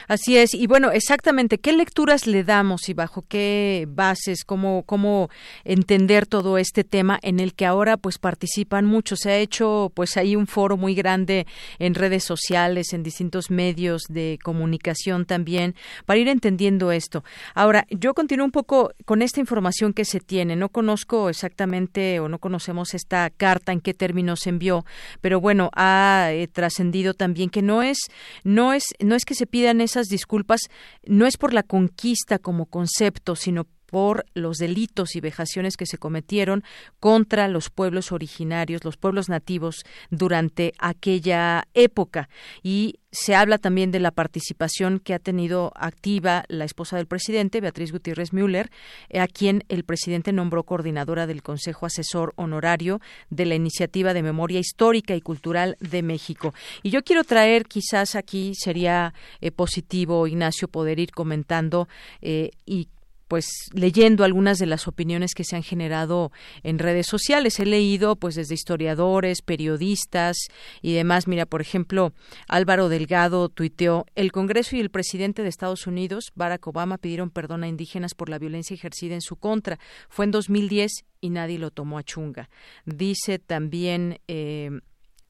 Así 0.08 0.38
es, 0.38 0.54
y 0.54 0.68
bueno, 0.68 0.92
exactamente, 0.92 1.58
¿qué 1.58 1.74
lecturas 1.74 2.28
le 2.28 2.44
damos 2.44 2.90
y 2.90 2.94
bajo 2.94 3.24
qué 3.28 3.88
bases, 3.90 4.44
cómo, 4.44 4.84
cómo 4.84 5.30
entender 5.64 6.26
todo 6.26 6.58
este 6.58 6.84
tema 6.84 7.20
en 7.22 7.40
el 7.40 7.54
que 7.54 7.66
ahora 7.66 7.98
pues 7.98 8.18
participan 8.18 8.86
muchos? 8.86 9.20
Se 9.20 9.32
ha 9.32 9.38
hecho 9.38 9.92
pues 9.94 10.18
ahí 10.18 10.36
un 10.36 10.48
foro 10.48 10.78
muy 10.78 10.96
grande 10.96 11.46
en 11.80 11.96
redes 11.96 12.24
sociales, 12.24 12.94
en 12.94 13.04
distintos 13.04 13.52
medios 13.52 14.04
de 14.10 14.40
comunicación 14.44 15.26
también, 15.26 15.76
para 16.06 16.20
ir 16.20 16.28
entendiendo 16.28 16.92
esto. 16.92 17.24
Ahora, 17.54 17.86
yo 17.90 18.14
continúo 18.14 18.46
un 18.46 18.52
poco 18.52 18.92
con 19.06 19.22
esta 19.22 19.40
información 19.40 19.94
que 19.94 20.06
se 20.06 20.20
tiene, 20.20 20.56
no 20.56 20.70
conozco 20.70 21.30
exactamente 21.30 22.20
o 22.20 22.30
no 22.30 22.40
conocemos 22.40 22.94
esta 22.94 23.30
carta 23.30 23.72
en 23.72 23.82
qué 23.82 23.94
términos 23.94 24.42
se 24.42 24.50
envió, 24.50 24.86
pero 25.22 25.40
bueno, 25.40 25.70
ha 25.76 26.30
eh, 26.32 26.48
trascendido 26.48 27.14
también 27.14 27.50
que 27.50 27.62
no 27.62 27.82
es, 27.84 27.98
no 28.44 28.74
es, 28.74 28.84
no 29.00 29.16
es 29.16 29.26
que 29.26 29.36
se 29.36 29.48
pidan 29.48 29.82
esas 29.92 30.08
disculpas 30.08 30.62
no 31.06 31.26
es 31.26 31.38
por 31.38 31.54
la 31.54 31.64
conquista 31.64 32.40
como 32.40 32.66
concepto, 32.66 33.36
sino 33.36 33.68
por 33.92 34.26
los 34.34 34.58
delitos 34.58 35.16
y 35.16 35.22
vejaciones 35.22 35.78
que 35.78 35.86
se 35.86 36.00
cometieron 36.00 36.64
contra 37.00 37.48
los 37.48 37.70
pueblos 37.70 38.12
originarios, 38.12 38.84
los 38.84 38.98
pueblos 38.98 39.30
nativos 39.30 39.84
durante 40.10 40.74
aquella 40.80 41.68
época. 41.76 42.30
Y 42.64 42.96
se 43.12 43.36
habla 43.36 43.58
también 43.58 43.92
de 43.92 44.00
la 44.00 44.12
participación 44.12 45.00
que 45.00 45.14
ha 45.14 45.20
tenido 45.20 45.74
activa 45.76 46.46
la 46.48 46.64
esposa 46.64 46.96
del 46.96 47.08
presidente, 47.08 47.60
Beatriz 47.60 47.92
Gutiérrez 47.92 48.32
Müller, 48.32 48.72
a 49.14 49.28
quien 49.28 49.66
el 49.68 49.84
presidente 49.84 50.32
nombró 50.32 50.64
coordinadora 50.64 51.28
del 51.28 51.44
Consejo 51.44 51.86
Asesor 51.86 52.34
Honorario 52.38 53.02
de 53.30 53.46
la 53.46 53.56
Iniciativa 53.56 54.14
de 54.14 54.24
Memoria 54.24 54.60
Histórica 54.60 55.14
y 55.14 55.22
Cultural 55.22 55.76
de 55.82 56.02
México. 56.02 56.54
Y 56.84 56.90
yo 56.92 57.04
quiero 57.04 57.26
traer, 57.26 57.66
quizás 57.66 58.16
aquí 58.16 58.54
sería 58.56 59.14
eh, 59.42 59.52
positivo, 59.52 60.26
Ignacio, 60.26 60.70
poder 60.70 61.00
ir 61.00 61.12
comentando 61.12 61.90
eh, 62.22 62.52
y 62.66 62.88
pues 63.32 63.70
leyendo 63.72 64.26
algunas 64.26 64.58
de 64.58 64.66
las 64.66 64.90
opiniones 64.90 65.36
que 65.36 65.46
se 65.46 65.56
han 65.56 65.64
generado 65.64 66.34
en 66.64 66.80
redes 66.80 67.08
sociales. 67.08 67.62
He 67.62 67.66
leído 67.66 68.18
pues 68.18 68.36
desde 68.36 68.56
historiadores, 68.56 69.42
periodistas 69.42 70.36
y 70.82 70.92
demás. 70.92 71.30
Mira, 71.30 71.46
por 71.46 71.62
ejemplo, 71.62 72.12
Álvaro 72.50 72.90
Delgado 72.90 73.48
tuiteó, 73.48 74.06
el 74.16 74.34
Congreso 74.34 74.76
y 74.76 74.82
el 74.82 74.90
presidente 74.90 75.44
de 75.44 75.48
Estados 75.48 75.88
Unidos, 75.88 76.34
Barack 76.36 76.68
Obama, 76.68 76.98
pidieron 76.98 77.30
perdón 77.30 77.64
a 77.64 77.70
indígenas 77.70 78.16
por 78.16 78.28
la 78.28 78.38
violencia 78.38 78.74
ejercida 78.74 79.14
en 79.14 79.22
su 79.22 79.38
contra. 79.38 79.80
Fue 80.10 80.26
en 80.26 80.32
2010 80.32 81.06
y 81.22 81.30
nadie 81.30 81.58
lo 81.58 81.72
tomó 81.72 82.00
a 82.00 82.04
chunga. 82.04 82.50
Dice 82.84 83.40
también 83.40 84.20
eh, 84.28 84.72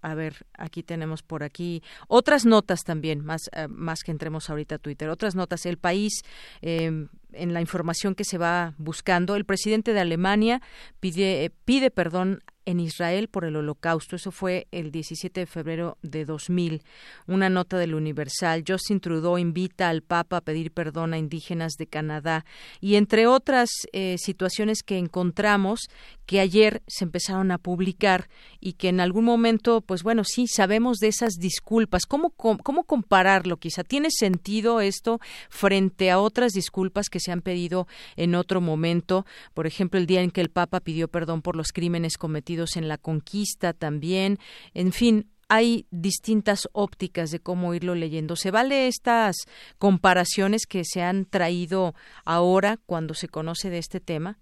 a 0.01 0.15
ver, 0.15 0.45
aquí 0.53 0.83
tenemos 0.83 1.21
por 1.23 1.43
aquí 1.43 1.83
otras 2.07 2.45
notas 2.45 2.83
también, 2.83 3.23
más, 3.23 3.49
eh, 3.53 3.67
más 3.67 4.01
que 4.03 4.11
entremos 4.11 4.49
ahorita 4.49 4.75
a 4.75 4.79
Twitter, 4.79 5.09
otras 5.09 5.35
notas. 5.35 5.65
El 5.65 5.77
país, 5.77 6.21
em, 6.61 7.09
en 7.33 7.53
la 7.53 7.61
información 7.61 8.15
que 8.15 8.25
se 8.25 8.37
va 8.37 8.73
buscando, 8.77 9.35
el 9.35 9.45
presidente 9.45 9.93
de 9.93 9.99
Alemania 9.99 10.61
pide, 10.99 11.45
eh, 11.45 11.51
pide 11.65 11.91
perdón 11.91 12.41
en 12.65 12.79
Israel 12.79 13.27
por 13.27 13.45
el 13.45 13.55
holocausto. 13.55 14.15
Eso 14.15 14.31
fue 14.31 14.67
el 14.71 14.91
17 14.91 15.41
de 15.41 15.45
febrero 15.45 15.97
de 16.01 16.25
2000. 16.25 16.83
Una 17.27 17.49
nota 17.49 17.77
del 17.77 17.95
Universal. 17.95 18.63
Justin 18.67 18.99
Trudeau 18.99 19.37
invita 19.37 19.89
al 19.89 20.01
Papa 20.01 20.37
a 20.37 20.41
pedir 20.41 20.71
perdón 20.71 21.13
a 21.13 21.17
indígenas 21.17 21.73
de 21.77 21.87
Canadá. 21.87 22.45
Y 22.79 22.95
entre 22.95 23.27
otras 23.27 23.69
eh, 23.93 24.17
situaciones 24.17 24.83
que 24.83 24.97
encontramos 24.97 25.81
que 26.25 26.39
ayer 26.39 26.81
se 26.87 27.03
empezaron 27.03 27.51
a 27.51 27.57
publicar 27.57 28.29
y 28.59 28.73
que 28.73 28.89
en 28.89 28.99
algún 28.99 29.25
momento, 29.25 29.81
pues 29.81 30.03
bueno, 30.03 30.23
sí, 30.23 30.47
sabemos 30.47 30.97
de 30.97 31.07
esas 31.07 31.33
disculpas. 31.33 32.05
¿Cómo, 32.05 32.29
cómo 32.29 32.83
compararlo 32.83 33.57
quizá? 33.57 33.83
¿Tiene 33.83 34.09
sentido 34.11 34.81
esto 34.81 35.19
frente 35.49 36.11
a 36.11 36.19
otras 36.19 36.53
disculpas 36.53 37.09
que 37.09 37.19
se 37.19 37.31
han 37.31 37.41
pedido 37.41 37.87
en 38.15 38.35
otro 38.35 38.61
momento? 38.61 39.25
Por 39.53 39.67
ejemplo, 39.67 39.99
el 39.99 40.05
día 40.05 40.21
en 40.21 40.31
que 40.31 40.41
el 40.41 40.49
Papa 40.49 40.79
pidió 40.79 41.07
perdón 41.07 41.41
por 41.41 41.55
los 41.55 41.71
crímenes 41.73 42.17
cometidos 42.17 42.50
en 42.75 42.87
la 42.87 42.97
conquista 42.97 43.73
también. 43.73 44.37
En 44.73 44.91
fin, 44.91 45.25
hay 45.49 45.85
distintas 45.91 46.69
ópticas 46.71 47.29
de 47.29 47.39
cómo 47.39 47.73
irlo 47.73 47.93
leyendo. 47.93 48.37
¿Se 48.37 48.51
vale 48.51 48.87
estas 48.87 49.35
comparaciones 49.77 50.65
que 50.65 50.83
se 50.85 51.01
han 51.01 51.25
traído 51.25 51.93
ahora 52.25 52.77
cuando 52.85 53.13
se 53.13 53.27
conoce 53.27 53.69
de 53.69 53.77
este 53.77 53.99
tema? 53.99 54.37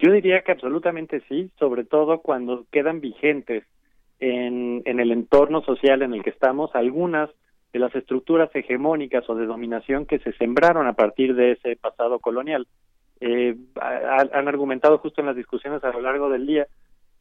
Yo 0.00 0.10
diría 0.10 0.42
que 0.42 0.52
absolutamente 0.52 1.22
sí, 1.28 1.50
sobre 1.58 1.84
todo 1.84 2.22
cuando 2.22 2.66
quedan 2.72 3.00
vigentes 3.00 3.64
en, 4.18 4.82
el 4.84 5.12
entorno 5.12 5.62
social 5.62 6.02
en 6.02 6.12
el 6.12 6.24
que 6.24 6.30
estamos 6.30 6.74
algunas 6.74 7.30
de 7.72 7.78
las 7.78 7.94
estructuras 7.94 8.50
hegemónicas 8.54 9.28
o 9.28 9.34
de 9.34 9.46
dominación 9.46 10.06
que 10.06 10.18
se 10.18 10.32
sembraron 10.32 10.88
a 10.88 10.94
partir 10.94 11.34
de 11.34 11.52
ese 11.52 11.76
pasado 11.76 12.18
colonial. 12.18 12.66
Eh, 13.20 13.56
han 13.80 14.48
argumentado 14.48 14.98
justo 14.98 15.20
en 15.20 15.28
las 15.28 15.36
discusiones 15.36 15.84
a 15.84 15.92
lo 15.92 16.00
largo 16.00 16.28
del 16.28 16.46
día 16.46 16.66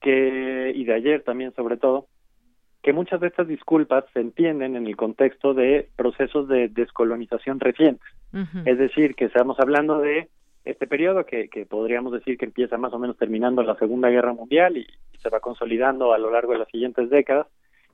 que 0.02 0.72
y 0.76 0.86
de 0.86 0.94
ayer 0.94 1.24
también 1.24 1.54
sobre 1.54 1.78
todo 1.78 2.08
que 2.82 2.94
muchas 2.94 3.20
de 3.20 3.28
estas 3.28 3.48
disculpas 3.48 4.06
se 4.14 4.20
entienden 4.20 4.76
en 4.76 4.86
el 4.86 4.96
contexto 4.96 5.56
de 5.56 5.90
procesos 5.96 6.48
de 6.48 6.68
descolonización 6.68 7.60
recientes. 7.60 8.08
Es 8.66 8.78
decir, 8.78 9.16
que 9.16 9.26
estamos 9.26 9.60
hablando 9.60 10.00
de 10.00 10.30
este 10.66 10.86
periodo 10.86 11.26
que, 11.26 11.48
que, 11.48 11.66
podríamos 11.66 12.12
decir 12.12 12.38
que 12.38 12.46
empieza 12.46 12.78
más 12.78 12.94
o 12.94 13.00
menos 13.00 13.18
terminando 13.18 13.64
la 13.64 13.76
Segunda 13.78 14.10
Guerra 14.10 14.34
Mundial 14.34 14.78
y, 14.78 14.86
se 15.20 15.30
va 15.30 15.40
consolidando 15.40 16.14
a 16.14 16.20
lo 16.20 16.30
largo 16.30 16.52
de 16.52 16.60
las 16.60 16.68
siguientes 16.68 17.10
décadas 17.10 17.48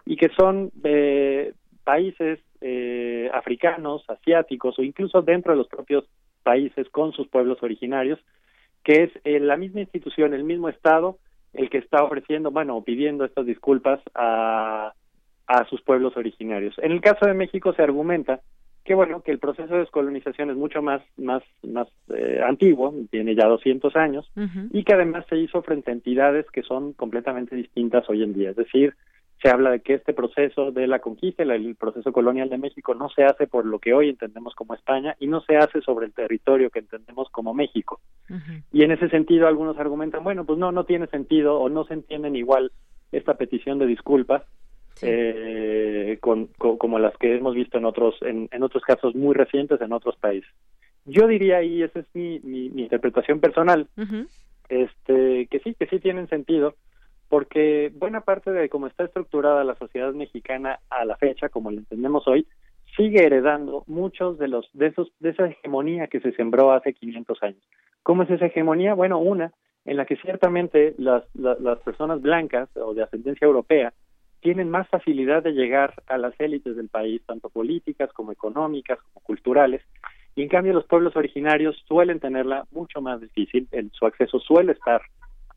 y 0.06 0.18
que 0.18 0.28
son 0.38 0.70
eh, 0.84 1.54
países 1.86 2.40
eh, 2.60 3.30
africanos, 3.34 4.04
asiáticos 4.10 4.78
o 4.78 4.84
incluso 4.84 5.22
dentro 5.22 5.54
de 5.54 5.58
los 5.58 5.70
propios 5.70 6.04
países 6.44 6.90
con 6.90 7.14
sus 7.14 7.30
pueblos 7.30 7.64
originarios, 7.64 8.20
que 8.84 9.04
es 9.04 9.12
eh, 9.24 9.40
la 9.40 9.56
misma 9.56 9.80
institución, 9.80 10.34
el 10.34 10.44
mismo 10.44 10.68
Estado, 10.68 11.20
el 11.54 11.70
que 11.70 11.80
está 11.80 12.04
ofreciendo, 12.04 12.52
bueno, 12.52 12.82
pidiendo 12.82 13.26
estas 13.26 13.46
disculpas 13.46 14.00
a, 14.16 14.94
a 15.48 15.66
sus 15.66 15.82
pueblos 15.82 16.16
originarios. 16.16 16.76
En 16.80 16.92
el 16.92 17.02
caso 17.02 17.26
de 17.26 17.34
México 17.34 17.74
se 17.74 17.84
argumenta 17.84 18.42
que 18.84 18.96
bueno 18.96 19.22
que 19.22 19.32
el 19.32 19.40
proceso 19.40 19.74
de 19.74 19.82
descolonización 19.82 20.50
es 20.50 20.58
mucho 20.58 20.82
más 20.82 21.02
más 21.18 21.44
más 21.62 21.88
eh, 22.16 22.42
antiguo 22.44 22.94
tiene 23.12 23.36
ya 23.36 23.46
200 23.46 23.96
años 23.96 24.32
y 24.72 24.84
que 24.84 24.94
además 24.94 25.26
se 25.30 25.38
hizo 25.38 25.62
frente 25.62 25.92
a 25.92 25.94
entidades 25.94 26.48
que 26.52 26.64
son 26.64 26.94
completamente 26.94 27.56
distintas 27.56 28.10
hoy 28.10 28.24
en 28.24 28.34
día 28.34 28.50
es 28.50 28.56
decir 28.56 28.96
se 29.42 29.50
habla 29.50 29.72
de 29.72 29.80
que 29.80 29.96
este 29.96 30.14
proceso 30.14 30.72
de 30.72 30.86
la 30.88 31.00
conquista 31.00 31.42
el 31.44 31.76
proceso 31.76 32.12
colonial 32.12 32.50
de 32.50 32.60
México 32.60 32.94
no 32.94 33.10
se 33.10 33.24
hace 33.24 33.48
por 33.48 33.66
lo 33.66 33.80
que 33.80 33.94
hoy 33.94 34.10
entendemos 34.10 34.54
como 34.54 34.76
España 34.76 35.16
y 35.20 35.28
no 35.28 35.42
se 35.42 35.58
hace 35.58 35.82
sobre 35.82 36.06
el 36.06 36.14
territorio 36.14 36.70
que 36.70 36.80
entendemos 36.80 37.30
como 37.32 37.54
México. 37.54 38.00
Y 38.72 38.84
en 38.84 38.92
ese 38.92 39.10
sentido 39.10 39.48
algunos 39.48 39.78
argumentan 39.80 40.24
bueno 40.24 40.46
pues 40.46 40.60
no 40.60 40.72
no 40.72 40.86
tiene 40.86 41.08
sentido 41.08 41.60
o 41.60 41.70
no 41.70 41.86
se 41.86 41.96
entienden 41.96 42.36
igual 42.36 42.72
esta 43.12 43.34
petición 43.36 43.80
de 43.80 43.88
disculpas 43.88 44.44
eh, 45.02 46.18
con, 46.22 46.48
como 46.58 47.00
las 47.00 47.18
que 47.18 47.36
hemos 47.36 47.56
visto 47.56 47.78
en 47.78 47.86
otros 47.86 48.16
en, 48.22 48.48
otros 48.62 48.84
casos 48.84 49.16
muy 49.16 49.34
recientes 49.34 49.82
en 49.82 49.94
otros 49.94 50.16
países. 50.18 50.50
Yo 51.06 51.26
diría 51.26 51.64
y 51.64 51.82
esa 51.82 52.00
es 52.00 52.06
mi, 52.14 52.40
mi, 52.42 52.68
interpretación 52.84 53.40
personal, 53.40 53.88
este 54.70 55.48
que 55.48 55.60
sí 55.64 55.74
que 55.74 55.88
sí 55.88 56.00
tienen 56.00 56.28
sentido 56.28 56.76
porque 57.32 57.94
buena 57.96 58.20
parte 58.20 58.52
de 58.52 58.68
cómo 58.68 58.88
está 58.88 59.06
estructurada 59.06 59.64
la 59.64 59.76
sociedad 59.76 60.12
mexicana 60.12 60.82
a 60.90 61.06
la 61.06 61.16
fecha, 61.16 61.48
como 61.48 61.72
la 61.72 61.78
entendemos 61.78 62.28
hoy, 62.28 62.46
sigue 62.98 63.26
heredando 63.26 63.86
muchos 63.88 64.38
de 64.38 64.50
los 64.50 64.70
de 64.74 64.88
esos 64.88 65.14
de 65.22 65.30
esa 65.30 65.48
hegemonía 65.48 66.08
que 66.08 66.20
se 66.20 66.34
sembró 66.34 66.74
hace 66.74 66.94
500 66.94 67.42
años. 67.42 67.64
¿Cómo 68.04 68.24
es 68.24 68.30
esa 68.32 68.48
hegemonía? 68.48 68.96
Bueno, 68.96 69.20
una 69.20 69.54
en 69.86 69.96
la 69.96 70.06
que 70.06 70.18
ciertamente 70.18 70.94
las, 70.98 71.24
las 71.34 71.80
personas 71.80 72.22
blancas 72.22 72.68
o 72.76 72.94
de 72.94 73.04
ascendencia 73.04 73.46
europea 73.46 73.94
tienen 74.42 74.70
más 74.70 74.90
facilidad 74.90 75.42
de 75.42 75.54
llegar 75.54 75.94
a 76.08 76.18
las 76.18 76.38
élites 76.38 76.76
del 76.76 76.90
país, 76.90 77.22
tanto 77.26 77.50
políticas 77.50 78.12
como 78.12 78.34
económicas, 78.34 79.00
como 79.04 79.24
culturales, 79.24 79.82
y 80.36 80.42
en 80.42 80.50
cambio 80.50 80.74
los 80.74 80.86
pueblos 80.86 81.16
originarios 81.16 81.82
suelen 81.88 82.20
tenerla 82.20 82.66
mucho 82.72 83.00
más 83.02 83.22
difícil, 83.22 83.70
su 83.94 84.06
acceso 84.06 84.38
suele 84.40 84.74
estar 84.74 85.02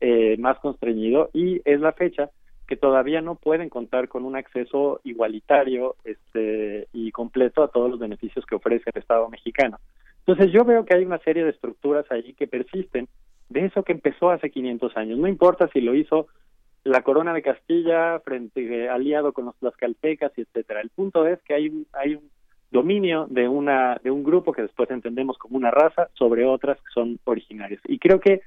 eh, 0.01 0.37
más 0.37 0.59
constreñido 0.59 1.29
y 1.33 1.61
es 1.65 1.79
la 1.79 1.93
fecha 1.93 2.29
que 2.67 2.75
todavía 2.75 3.21
no 3.21 3.35
pueden 3.35 3.69
contar 3.69 4.07
con 4.07 4.25
un 4.25 4.35
acceso 4.35 4.99
igualitario 5.03 5.95
este, 6.03 6.87
y 6.93 7.11
completo 7.11 7.63
a 7.63 7.67
todos 7.67 7.89
los 7.91 7.99
beneficios 7.99 8.45
que 8.45 8.55
ofrece 8.55 8.89
el 8.93 9.01
Estado 9.01 9.29
mexicano. 9.29 9.77
Entonces 10.25 10.51
yo 10.51 10.65
veo 10.65 10.85
que 10.85 10.95
hay 10.95 11.05
una 11.05 11.19
serie 11.19 11.43
de 11.43 11.51
estructuras 11.51 12.05
ahí 12.11 12.33
que 12.33 12.47
persisten 12.47 13.07
de 13.49 13.65
eso 13.65 13.83
que 13.83 13.91
empezó 13.91 14.31
hace 14.31 14.49
500 14.49 14.97
años. 14.97 15.19
No 15.19 15.27
importa 15.27 15.69
si 15.71 15.81
lo 15.81 15.93
hizo 15.93 16.27
la 16.83 17.01
corona 17.01 17.33
de 17.33 17.43
Castilla 17.43 18.19
frente 18.19 18.89
aliado 18.89 19.33
con 19.33 19.45
los 19.45 19.55
tlaxcaltecas 19.57 20.31
y 20.37 20.41
etcétera. 20.41 20.81
El 20.81 20.89
punto 20.89 21.27
es 21.27 21.41
que 21.43 21.53
hay 21.53 21.67
un, 21.67 21.85
hay 21.93 22.15
un 22.15 22.29
dominio 22.71 23.27
de 23.29 23.47
una 23.47 23.99
de 24.03 24.11
un 24.11 24.23
grupo 24.23 24.51
que 24.51 24.63
después 24.63 24.89
entendemos 24.89 25.37
como 25.37 25.57
una 25.57 25.71
raza 25.71 26.09
sobre 26.13 26.45
otras 26.45 26.77
que 26.77 26.91
son 26.93 27.19
originarias. 27.23 27.81
Y 27.85 27.99
creo 27.99 28.19
que 28.19 28.41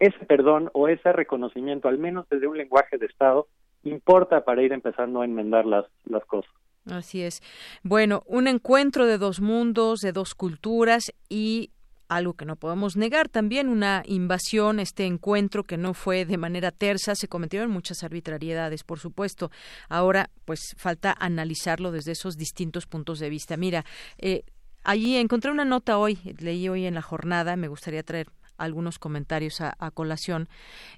ese 0.00 0.24
perdón 0.26 0.70
o 0.72 0.88
ese 0.88 1.12
reconocimiento, 1.12 1.88
al 1.88 1.98
menos 1.98 2.26
desde 2.28 2.48
un 2.48 2.56
lenguaje 2.56 2.98
de 2.98 3.06
Estado, 3.06 3.46
importa 3.84 4.44
para 4.44 4.62
ir 4.62 4.72
empezando 4.72 5.20
a 5.20 5.24
enmendar 5.24 5.66
las, 5.66 5.84
las 6.04 6.24
cosas. 6.24 6.50
Así 6.86 7.22
es. 7.22 7.42
Bueno, 7.82 8.22
un 8.26 8.48
encuentro 8.48 9.06
de 9.06 9.18
dos 9.18 9.40
mundos, 9.40 10.00
de 10.00 10.12
dos 10.12 10.34
culturas 10.34 11.12
y 11.28 11.70
algo 12.08 12.34
que 12.34 12.44
no 12.44 12.56
podemos 12.56 12.96
negar 12.96 13.28
también, 13.28 13.68
una 13.68 14.02
invasión, 14.04 14.80
este 14.80 15.04
encuentro 15.04 15.62
que 15.64 15.76
no 15.76 15.94
fue 15.94 16.24
de 16.24 16.38
manera 16.38 16.72
tersa, 16.72 17.14
se 17.14 17.28
cometieron 17.28 17.70
muchas 17.70 18.02
arbitrariedades, 18.02 18.82
por 18.82 18.98
supuesto. 18.98 19.50
Ahora, 19.88 20.30
pues 20.44 20.74
falta 20.76 21.14
analizarlo 21.18 21.92
desde 21.92 22.12
esos 22.12 22.36
distintos 22.36 22.86
puntos 22.86 23.20
de 23.20 23.30
vista. 23.30 23.56
Mira, 23.56 23.84
eh, 24.18 24.42
allí 24.82 25.16
encontré 25.16 25.52
una 25.52 25.64
nota 25.64 25.98
hoy, 25.98 26.18
leí 26.40 26.68
hoy 26.68 26.86
en 26.86 26.94
la 26.94 27.02
jornada, 27.02 27.54
me 27.54 27.68
gustaría 27.68 28.02
traer 28.02 28.26
algunos 28.60 28.98
comentarios 28.98 29.60
a, 29.60 29.90
colación. 29.92 30.48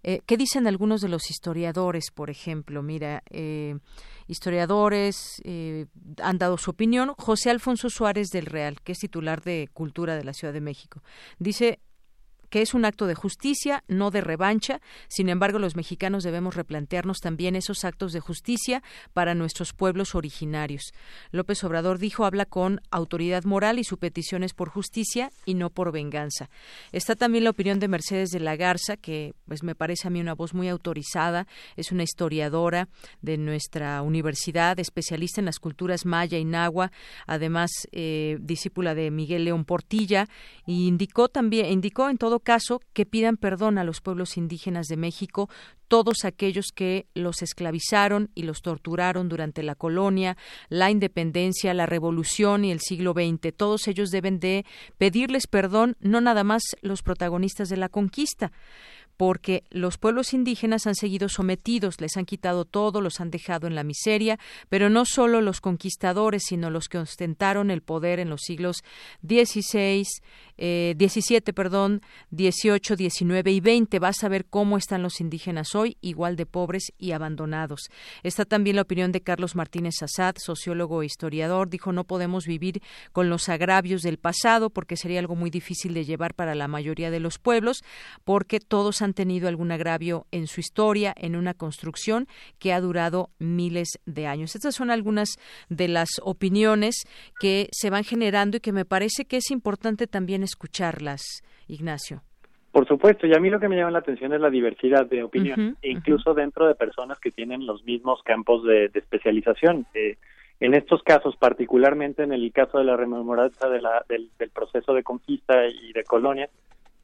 Eh, 0.02 0.20
¿Qué 0.26 0.36
dicen 0.36 0.66
algunos 0.66 1.00
de 1.00 1.08
los 1.08 1.30
historiadores, 1.30 2.10
por 2.12 2.28
ejemplo? 2.30 2.82
Mira, 2.82 3.22
eh, 3.30 3.78
historiadores 4.26 5.40
eh, 5.44 5.86
han 6.22 6.38
dado 6.38 6.58
su 6.58 6.70
opinión. 6.70 7.14
José 7.16 7.50
Alfonso 7.50 7.88
Suárez 7.88 8.28
del 8.28 8.46
Real, 8.46 8.80
que 8.82 8.92
es 8.92 8.98
titular 8.98 9.42
de 9.42 9.68
Cultura 9.72 10.16
de 10.16 10.24
la 10.24 10.32
Ciudad 10.32 10.52
de 10.52 10.60
México, 10.60 11.02
dice 11.38 11.80
que 12.52 12.60
es 12.60 12.74
un 12.74 12.84
acto 12.84 13.06
de 13.06 13.14
justicia, 13.14 13.82
no 13.88 14.10
de 14.10 14.20
revancha. 14.20 14.82
Sin 15.08 15.30
embargo, 15.30 15.58
los 15.58 15.74
mexicanos 15.74 16.22
debemos 16.22 16.54
replantearnos 16.54 17.20
también 17.20 17.56
esos 17.56 17.82
actos 17.82 18.12
de 18.12 18.20
justicia 18.20 18.82
para 19.14 19.34
nuestros 19.34 19.72
pueblos 19.72 20.14
originarios. 20.14 20.92
López 21.30 21.64
Obrador 21.64 21.98
dijo 21.98 22.26
habla 22.26 22.44
con 22.44 22.82
autoridad 22.90 23.44
moral 23.44 23.78
y 23.78 23.84
su 23.84 23.96
petición 23.96 24.42
es 24.42 24.52
por 24.52 24.68
justicia 24.68 25.32
y 25.46 25.54
no 25.54 25.70
por 25.70 25.92
venganza. 25.92 26.50
Está 26.92 27.16
también 27.16 27.44
la 27.44 27.50
opinión 27.50 27.80
de 27.80 27.88
Mercedes 27.88 28.28
de 28.28 28.40
la 28.40 28.54
Garza, 28.54 28.98
que 28.98 29.32
pues 29.46 29.62
me 29.62 29.74
parece 29.74 30.08
a 30.08 30.10
mí 30.10 30.20
una 30.20 30.34
voz 30.34 30.52
muy 30.52 30.68
autorizada, 30.68 31.46
es 31.76 31.90
una 31.90 32.02
historiadora 32.02 32.90
de 33.22 33.38
nuestra 33.38 34.02
universidad, 34.02 34.78
especialista 34.78 35.40
en 35.40 35.46
las 35.46 35.58
culturas 35.58 36.04
maya 36.04 36.36
y 36.36 36.44
nahua, 36.44 36.92
además 37.26 37.70
eh, 37.92 38.36
discípula 38.42 38.94
de 38.94 39.10
Miguel 39.10 39.46
León 39.46 39.64
Portilla, 39.64 40.28
y 40.66 40.86
indicó 40.86 41.28
también, 41.28 41.72
indicó 41.72 42.10
en 42.10 42.18
todo 42.18 42.41
caso 42.42 42.80
que 42.92 43.06
pidan 43.06 43.36
perdón 43.36 43.78
a 43.78 43.84
los 43.84 44.00
pueblos 44.00 44.36
indígenas 44.36 44.86
de 44.86 44.96
México, 44.96 45.48
todos 45.88 46.24
aquellos 46.24 46.72
que 46.74 47.06
los 47.14 47.42
esclavizaron 47.42 48.30
y 48.34 48.44
los 48.44 48.62
torturaron 48.62 49.28
durante 49.28 49.62
la 49.62 49.74
colonia, 49.74 50.36
la 50.68 50.90
independencia, 50.90 51.74
la 51.74 51.86
revolución 51.86 52.64
y 52.64 52.72
el 52.72 52.80
siglo 52.80 53.12
XX. 53.12 53.54
Todos 53.54 53.88
ellos 53.88 54.10
deben 54.10 54.40
de 54.40 54.64
pedirles 54.98 55.46
perdón, 55.46 55.96
no 56.00 56.20
nada 56.20 56.44
más 56.44 56.62
los 56.80 57.02
protagonistas 57.02 57.68
de 57.68 57.76
la 57.76 57.88
conquista 57.88 58.52
porque 59.16 59.62
los 59.70 59.98
pueblos 59.98 60.32
indígenas 60.32 60.86
han 60.86 60.94
seguido 60.94 61.28
sometidos, 61.28 62.00
les 62.00 62.16
han 62.16 62.24
quitado 62.24 62.64
todo, 62.64 63.00
los 63.00 63.20
han 63.20 63.30
dejado 63.30 63.66
en 63.66 63.74
la 63.74 63.84
miseria, 63.84 64.38
pero 64.68 64.90
no 64.90 65.04
solo 65.04 65.40
los 65.40 65.60
conquistadores, 65.60 66.42
sino 66.46 66.70
los 66.70 66.88
que 66.88 66.98
ostentaron 66.98 67.70
el 67.70 67.82
poder 67.82 68.18
en 68.18 68.30
los 68.30 68.40
siglos 68.40 68.82
XVI, 69.22 70.04
eh, 70.64 70.94
17, 70.96 71.52
perdón, 71.52 72.02
18, 72.30 72.94
19 72.94 73.50
y 73.50 73.58
20. 73.58 73.98
Vas 73.98 74.22
a 74.22 74.28
ver 74.28 74.44
cómo 74.44 74.78
están 74.78 75.02
los 75.02 75.20
indígenas 75.20 75.74
hoy, 75.74 75.96
igual 76.00 76.36
de 76.36 76.46
pobres 76.46 76.92
y 76.98 77.10
abandonados. 77.10 77.90
Está 78.22 78.44
también 78.44 78.76
la 78.76 78.82
opinión 78.82 79.10
de 79.10 79.22
Carlos 79.22 79.56
Martínez 79.56 79.96
Assad, 80.04 80.36
sociólogo 80.38 81.02
e 81.02 81.06
historiador. 81.06 81.68
Dijo, 81.68 81.90
no 81.90 82.04
podemos 82.04 82.46
vivir 82.46 82.80
con 83.10 83.28
los 83.28 83.48
agravios 83.48 84.02
del 84.02 84.18
pasado 84.18 84.70
porque 84.70 84.96
sería 84.96 85.18
algo 85.18 85.34
muy 85.34 85.50
difícil 85.50 85.94
de 85.94 86.04
llevar 86.04 86.32
para 86.32 86.54
la 86.54 86.68
mayoría 86.68 87.10
de 87.10 87.18
los 87.18 87.40
pueblos, 87.40 87.82
porque 88.22 88.60
todos 88.60 89.02
han 89.02 89.14
tenido 89.14 89.48
algún 89.48 89.72
agravio 89.72 90.28
en 90.30 90.46
su 90.46 90.60
historia, 90.60 91.12
en 91.16 91.34
una 91.34 91.54
construcción 91.54 92.28
que 92.60 92.72
ha 92.72 92.80
durado 92.80 93.30
miles 93.40 93.98
de 94.06 94.28
años. 94.28 94.54
Estas 94.54 94.76
son 94.76 94.92
algunas 94.92 95.30
de 95.68 95.88
las 95.88 96.08
opiniones 96.22 97.02
que 97.40 97.68
se 97.72 97.90
van 97.90 98.04
generando 98.04 98.58
y 98.58 98.60
que 98.60 98.70
me 98.70 98.84
parece 98.84 99.24
que 99.24 99.38
es 99.38 99.50
importante 99.50 100.06
también 100.06 100.44
escucharlas, 100.52 101.22
Ignacio. 101.68 102.22
Por 102.70 102.86
supuesto, 102.86 103.26
y 103.26 103.34
a 103.34 103.38
mí 103.38 103.50
lo 103.50 103.60
que 103.60 103.68
me 103.68 103.76
llama 103.76 103.90
la 103.90 103.98
atención 103.98 104.32
es 104.32 104.40
la 104.40 104.48
diversidad 104.48 105.06
de 105.06 105.22
opinión, 105.22 105.76
incluso 105.82 106.32
dentro 106.32 106.66
de 106.66 106.74
personas 106.74 107.18
que 107.18 107.30
tienen 107.30 107.66
los 107.66 107.84
mismos 107.84 108.22
campos 108.22 108.64
de, 108.64 108.90
especialización. 108.94 109.86
Eh, 109.92 110.16
en 110.60 110.74
estos 110.74 111.02
casos, 111.02 111.36
particularmente 111.36 112.22
en 112.22 112.32
el 112.32 112.50
caso 112.52 112.78
de 112.78 112.84
la 112.84 112.96
rememoranza 112.96 113.68
de 113.68 113.82
la, 113.82 114.04
del, 114.08 114.30
proceso 114.54 114.94
de 114.94 115.02
conquista 115.02 115.66
y 115.66 115.92
de 115.92 116.04
colonia, 116.04 116.48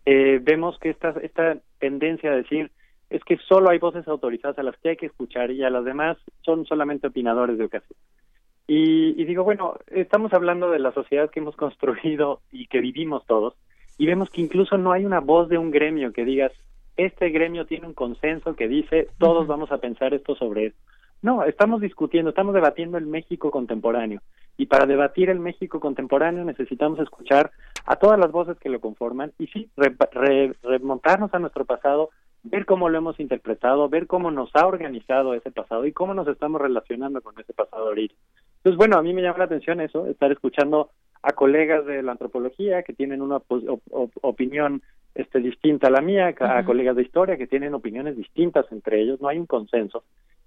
eh, 0.06 0.40
vemos 0.42 0.78
que 0.78 0.88
esta, 0.90 1.10
esta 1.22 1.58
tendencia 1.78 2.30
a 2.30 2.36
decir 2.36 2.70
es 3.10 3.22
que 3.24 3.36
solo 3.48 3.70
hay 3.70 3.78
voces 3.78 4.06
autorizadas 4.08 4.58
a 4.58 4.62
las 4.62 4.76
que 4.78 4.90
hay 4.90 4.96
que 4.96 5.06
escuchar 5.06 5.50
y 5.50 5.64
a 5.64 5.70
las 5.70 5.84
demás 5.84 6.16
son 6.42 6.64
solamente 6.66 7.08
opinadores 7.08 7.58
de 7.58 7.64
ocasión. 7.64 7.98
Y, 8.70 9.24
digo, 9.24 9.44
bueno, 9.44 9.78
estamos 9.86 10.34
hablando 10.34 10.70
de 10.70 10.78
la 10.78 10.92
sociedad 10.92 11.30
que 11.30 11.40
hemos 11.40 11.56
construido 11.56 12.42
y 12.52 12.66
que 12.66 12.80
vivimos 12.80 13.24
todos, 13.24 13.54
y 13.96 14.04
vemos 14.04 14.28
que 14.28 14.42
incluso 14.42 14.76
no 14.76 14.92
hay 14.92 15.06
una 15.06 15.20
voz 15.20 15.48
de 15.48 15.56
un 15.56 15.70
gremio 15.70 16.12
que 16.12 16.26
digas, 16.26 16.52
este 16.98 17.30
gremio 17.30 17.64
tiene 17.64 17.86
un 17.86 17.94
consenso 17.94 18.54
que 18.54 18.68
dice, 18.68 19.08
todos 19.16 19.46
vamos 19.46 19.72
a 19.72 19.78
pensar 19.78 20.12
esto 20.12 20.36
sobre 20.36 20.66
esto. 20.66 20.78
No, 21.22 21.44
estamos 21.44 21.80
discutiendo, 21.80 22.28
estamos 22.28 22.54
debatiendo 22.54 22.98
el 22.98 23.06
México 23.06 23.50
contemporáneo. 23.50 24.20
Y 24.58 24.66
para 24.66 24.84
debatir 24.84 25.30
el 25.30 25.40
México 25.40 25.80
contemporáneo 25.80 26.44
necesitamos 26.44 26.98
escuchar 26.98 27.50
a 27.86 27.96
todas 27.96 28.18
las 28.18 28.30
voces 28.30 28.58
que 28.58 28.68
lo 28.68 28.80
conforman 28.80 29.32
y 29.38 29.46
sí, 29.46 29.70
remontarnos 29.76 31.32
a 31.32 31.38
nuestro 31.38 31.64
pasado, 31.64 32.10
ver 32.42 32.66
cómo 32.66 32.90
lo 32.90 32.98
hemos 32.98 33.18
interpretado, 33.18 33.88
ver 33.88 34.06
cómo 34.06 34.30
nos 34.30 34.54
ha 34.54 34.66
organizado 34.66 35.32
ese 35.32 35.50
pasado 35.50 35.86
y 35.86 35.92
cómo 35.92 36.12
nos 36.12 36.28
estamos 36.28 36.60
relacionando 36.60 37.22
con 37.22 37.38
ese 37.40 37.54
pasado 37.54 37.86
ahorita. 37.86 38.14
Entonces, 38.58 38.76
bueno, 38.76 38.98
a 38.98 39.02
mí 39.02 39.12
me 39.14 39.22
llama 39.22 39.38
la 39.38 39.44
atención 39.44 39.80
eso, 39.80 40.06
estar 40.06 40.30
escuchando 40.30 40.90
a 41.22 41.32
colegas 41.32 41.84
de 41.86 42.02
la 42.02 42.12
antropología 42.12 42.82
que 42.82 42.92
tienen 42.92 43.22
una 43.22 43.40
opinión 44.22 44.82
este, 45.14 45.40
distinta 45.40 45.88
a 45.88 45.90
la 45.90 46.00
mía, 46.00 46.34
a 46.38 46.64
colegas 46.64 46.96
de 46.96 47.02
historia 47.02 47.36
que 47.36 47.46
tienen 47.46 47.74
opiniones 47.74 48.16
distintas 48.16 48.66
entre 48.70 49.00
ellos, 49.00 49.20
no 49.20 49.28
hay 49.28 49.38
un 49.38 49.46
consenso. 49.46 50.04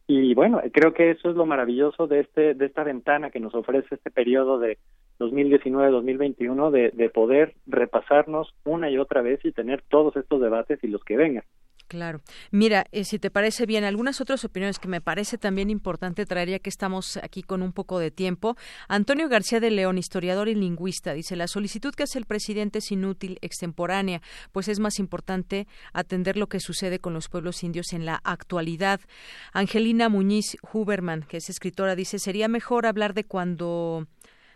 Y 0.07 0.33
bueno, 0.33 0.61
creo 0.71 0.93
que 0.93 1.11
eso 1.11 1.29
es 1.29 1.35
lo 1.35 1.45
maravilloso 1.45 2.07
de 2.07 2.21
este 2.21 2.53
de 2.53 2.65
esta 2.65 2.83
ventana 2.83 3.29
que 3.29 3.39
nos 3.39 3.55
ofrece 3.55 3.95
este 3.95 4.11
periodo 4.11 4.59
de 4.59 4.77
2019-2021 5.19 6.71
de, 6.71 6.89
de 6.89 7.09
poder 7.09 7.53
repasarnos 7.67 8.53
una 8.65 8.89
y 8.89 8.97
otra 8.97 9.21
vez 9.21 9.39
y 9.45 9.51
tener 9.51 9.83
todos 9.87 10.15
estos 10.17 10.41
debates 10.41 10.83
y 10.83 10.87
los 10.87 11.03
que 11.03 11.17
vengan. 11.17 11.43
Claro. 11.91 12.21
Mira, 12.51 12.85
eh, 12.93 13.03
si 13.03 13.19
te 13.19 13.29
parece 13.29 13.65
bien, 13.65 13.83
algunas 13.83 14.21
otras 14.21 14.45
opiniones 14.45 14.79
que 14.79 14.87
me 14.87 15.01
parece 15.01 15.37
también 15.37 15.69
importante 15.69 16.25
traer, 16.25 16.47
ya 16.47 16.59
que 16.59 16.69
estamos 16.69 17.17
aquí 17.17 17.43
con 17.43 17.61
un 17.61 17.73
poco 17.73 17.99
de 17.99 18.11
tiempo. 18.11 18.55
Antonio 18.87 19.27
García 19.27 19.59
de 19.59 19.71
León, 19.71 19.97
historiador 19.97 20.47
y 20.47 20.55
lingüista, 20.55 21.13
dice, 21.13 21.35
la 21.35 21.49
solicitud 21.49 21.93
que 21.93 22.03
hace 22.03 22.17
el 22.17 22.23
presidente 22.23 22.79
es 22.79 22.93
inútil, 22.93 23.39
extemporánea, 23.41 24.21
pues 24.53 24.69
es 24.69 24.79
más 24.79 24.99
importante 24.99 25.67
atender 25.91 26.37
lo 26.37 26.47
que 26.47 26.61
sucede 26.61 26.99
con 26.99 27.13
los 27.13 27.27
pueblos 27.27 27.61
indios 27.61 27.91
en 27.91 28.05
la 28.05 28.21
actualidad. 28.23 29.01
Angelina 29.51 30.07
Muñiz 30.07 30.55
Huberman, 30.71 31.23
que 31.23 31.37
es 31.37 31.49
escritora, 31.49 31.97
dice, 31.97 32.19
sería 32.19 32.47
mejor 32.47 32.85
hablar 32.85 33.13
de 33.13 33.25
cuando 33.25 34.07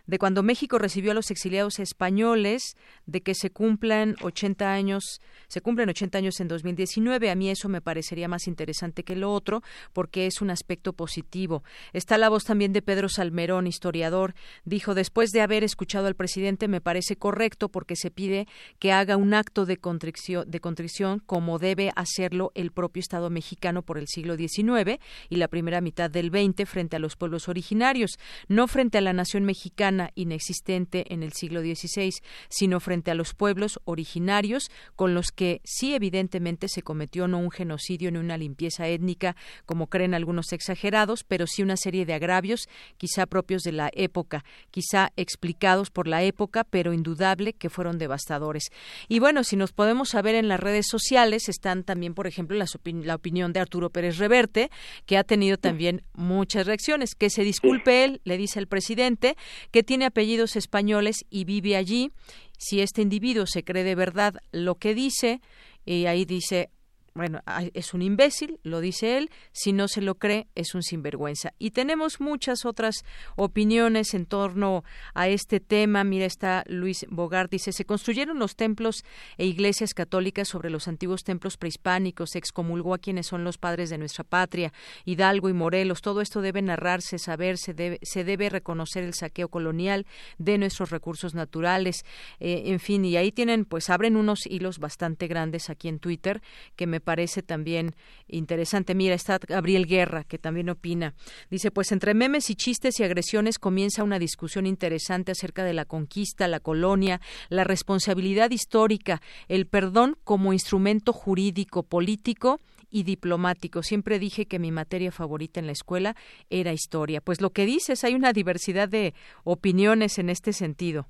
de 0.08 0.20
cuando 0.20 0.44
México 0.44 0.78
recibió 0.78 1.12
a 1.12 1.14
los 1.16 1.32
exiliados 1.32 1.80
españoles, 1.80 2.76
de 3.06 3.22
que 3.22 3.34
se 3.34 3.50
cumplan 3.50 4.16
80 4.22 4.72
años, 4.72 5.22
se 5.48 5.62
cumplen 5.62 5.90
80 5.90 6.18
años 6.18 6.40
en 6.40 6.48
2019. 6.48 7.30
A 7.30 7.36
mí 7.36 7.50
eso 7.50 7.70
me 7.70 7.82
parecería 7.82 8.28
más 8.28 8.48
interesante 8.48 9.04
que 9.04 9.16
lo 9.16 9.32
otro, 9.32 9.62
porque 9.94 10.28
es 10.28 10.42
un 10.42 10.50
aspecto 10.50 10.94
positivo. 10.94 11.64
Está 11.94 12.18
la 12.18 12.30
voz 12.30 12.44
también 12.44 12.74
de 12.74 12.82
Pedro 12.82 13.10
Salmerón, 13.10 13.68
historiador. 13.68 14.36
Dijo, 14.64 14.94
después 14.94 15.32
de 15.32 15.42
haber 15.42 15.64
escuchado 15.64 16.08
al 16.08 16.16
presidente, 16.16 16.68
me 16.68 16.82
parece 16.82 17.16
correcto 17.16 17.70
porque 17.70 17.96
se 17.96 18.12
pide 18.12 18.48
que 18.80 18.92
haga 18.92 19.18
un 19.18 19.34
acto 19.34 19.66
de 19.66 19.78
contrición, 19.78 20.50
de 20.50 20.60
contrición 20.60 21.20
como 21.26 21.60
debe 21.60 21.92
hacerlo 21.96 22.52
el 22.56 22.72
propio 22.72 23.02
Estado 23.02 23.30
mexicano 23.30 23.82
por 23.82 23.98
el 23.98 24.08
siglo 24.08 24.36
XIX 24.36 25.00
y 25.30 25.38
la 25.38 25.48
primera 25.48 25.82
mitad 25.82 26.10
del 26.10 26.30
XX 26.30 26.68
frente 26.68 26.96
a 26.96 27.00
los 27.00 27.16
pueblos 27.16 27.48
originarios, 27.48 28.18
no 28.48 28.68
frente 28.68 28.98
a 28.98 29.02
la 29.02 29.14
nación 29.14 29.46
mexicana 29.46 29.95
inexistente 30.16 31.06
en 31.14 31.24
el 31.24 31.34
siglo 31.34 31.62
XVI, 31.62 32.12
sino 32.50 32.80
frente 32.80 33.12
a 33.12 33.16
los 33.16 33.34
pueblos 33.34 33.80
originarios 33.86 34.70
con 34.96 35.14
los 35.14 35.32
que 35.32 35.62
sí 35.64 35.94
evidentemente 35.94 36.68
se 36.68 36.82
cometió 36.82 37.28
no 37.28 37.40
un 37.40 37.52
genocidio 37.52 38.12
ni 38.12 38.18
una 38.18 38.38
limpieza 38.38 38.88
étnica, 38.88 39.36
como 39.66 39.88
creen 39.88 40.14
algunos 40.14 40.54
exagerados, 40.54 41.24
pero 41.24 41.48
sí 41.48 41.64
una 41.64 41.78
serie 41.78 42.06
de 42.06 42.14
agravios 42.14 42.68
quizá 42.98 43.26
propios 43.26 43.64
de 43.64 43.72
la 43.72 43.90
época, 43.94 44.44
quizá 44.72 45.12
explicados 45.16 45.90
por 45.90 46.08
la 46.08 46.24
época, 46.24 46.64
pero 46.64 46.94
indudable 46.94 47.54
que 47.54 47.70
fueron 47.70 47.98
devastadores. 47.98 48.70
Y 49.08 49.20
bueno, 49.20 49.44
si 49.44 49.56
nos 49.56 49.72
podemos 49.72 50.10
saber 50.10 50.36
en 50.36 50.48
las 50.48 50.60
redes 50.60 50.88
sociales, 50.90 51.50
están 51.50 51.84
también, 51.84 52.14
por 52.14 52.28
ejemplo, 52.28 52.58
la, 52.58 53.16
opinión 53.16 53.54
de 53.54 53.60
Arturo 53.60 53.90
Pérez 53.90 54.18
Reverte, 54.18 54.70
que 55.06 55.18
ha 55.18 55.24
tenido 55.24 55.58
también 55.58 56.04
muchas 56.14 56.66
reacciones. 56.66 57.16
Que 57.16 57.30
se 57.30 57.44
disculpe 57.44 58.04
él, 58.04 58.22
le 58.24 58.38
dice 58.38 58.60
el 58.60 58.68
presidente, 58.68 59.36
que 59.72 59.84
tiene 59.86 60.06
apellidos 60.06 60.56
españoles 60.56 61.26
y 61.30 61.46
vive 61.46 61.76
allí. 61.78 62.12
Si 62.58 62.82
este 62.82 63.02
individuo 63.02 63.46
se 63.48 63.64
cree 63.64 63.84
de 63.84 63.96
verdad 63.96 64.36
lo 64.52 64.76
que 64.76 64.94
dice, 64.94 65.42
y 65.86 66.08
ahí 66.08 66.26
dice 66.26 66.70
bueno, 67.16 67.40
es 67.74 67.94
un 67.94 68.02
imbécil, 68.02 68.60
lo 68.64 68.82
dice 68.82 69.18
él, 69.18 69.32
si 69.54 69.72
no 69.72 69.88
se 69.88 70.02
lo 70.02 70.16
cree, 70.16 70.48
es 70.54 70.76
un 70.76 70.84
sinvergüenza. 70.84 71.54
Y 71.58 71.72
tenemos 71.72 72.20
muchas 72.20 72.66
otras 72.66 73.06
opiniones 73.38 74.14
en 74.14 74.26
torno 74.26 74.84
a 75.14 75.30
este 75.30 75.62
tema. 75.62 76.04
Mira, 76.04 76.26
está 76.26 76.66
Luis 76.68 77.06
Bogart, 77.10 77.50
dice, 77.50 77.72
se 77.72 77.86
construyeron 77.86 78.38
los 78.38 78.58
templos 78.58 79.06
e 79.38 79.46
iglesias 79.46 79.94
católicas 79.94 80.50
sobre 80.50 80.70
los 80.70 80.90
antiguos 80.90 81.24
templos 81.24 81.56
prehispánicos, 81.56 82.32
se 82.32 82.40
excomulgó 82.40 82.94
a 82.94 82.98
quienes 82.98 83.28
son 83.28 83.46
los 83.46 83.58
padres 83.58 83.90
de 83.90 83.98
nuestra 83.98 84.26
patria, 84.26 84.74
Hidalgo 85.06 85.48
y 85.48 85.54
Morelos, 85.54 86.02
todo 86.02 86.20
esto 86.20 86.42
debe 86.42 86.62
narrarse, 86.62 87.18
saberse, 87.18 87.74
debe, 87.74 87.98
se 88.02 88.26
debe 88.26 88.50
reconocer 88.50 89.06
el 89.06 89.14
saqueo 89.14 89.48
colonial 89.48 90.06
de 90.38 90.58
nuestros 90.58 90.90
recursos 90.90 91.34
naturales, 91.34 92.04
eh, 92.42 92.64
en 92.66 92.82
fin, 92.82 93.06
y 93.06 93.16
ahí 93.16 93.32
tienen, 93.32 93.64
pues 93.64 93.90
abren 93.90 94.18
unos 94.18 94.46
hilos 94.46 94.80
bastante 94.80 95.28
grandes 95.28 95.70
aquí 95.70 95.88
en 95.88 96.00
Twitter 96.00 96.42
que 96.76 96.88
me 96.88 97.05
parece 97.06 97.42
también 97.42 97.96
interesante. 98.28 98.94
Mira, 98.96 99.16
está 99.16 99.40
Gabriel 99.48 99.86
Guerra, 99.86 100.26
que 100.26 100.38
también 100.38 100.70
opina. 100.70 101.14
Dice, 101.50 101.72
pues 101.72 101.94
entre 101.94 102.14
memes 102.14 102.50
y 102.50 102.56
chistes 102.56 103.00
y 103.00 103.04
agresiones 103.04 103.60
comienza 103.60 104.04
una 104.04 104.20
discusión 104.20 104.66
interesante 104.66 105.32
acerca 105.32 105.64
de 105.64 105.74
la 105.74 105.86
conquista, 105.86 106.50
la 106.50 106.60
colonia, 106.60 107.22
la 107.48 107.64
responsabilidad 107.64 108.52
histórica, 108.52 109.22
el 109.48 109.68
perdón 109.68 110.18
como 110.26 110.52
instrumento 110.52 111.14
jurídico, 111.14 111.84
político 111.84 112.60
y 112.90 113.04
diplomático. 113.04 113.84
Siempre 113.84 114.20
dije 114.20 114.46
que 114.46 114.60
mi 114.60 114.72
materia 114.72 115.12
favorita 115.12 115.60
en 115.60 115.68
la 115.68 115.74
escuela 115.74 116.16
era 116.50 116.74
historia. 116.74 117.22
Pues 117.22 117.42
lo 117.42 117.52
que 117.52 117.66
dices, 117.66 118.04
hay 118.04 118.16
una 118.16 118.34
diversidad 118.34 118.90
de 118.90 119.14
opiniones 119.44 120.18
en 120.18 120.30
este 120.30 120.54
sentido. 120.54 121.08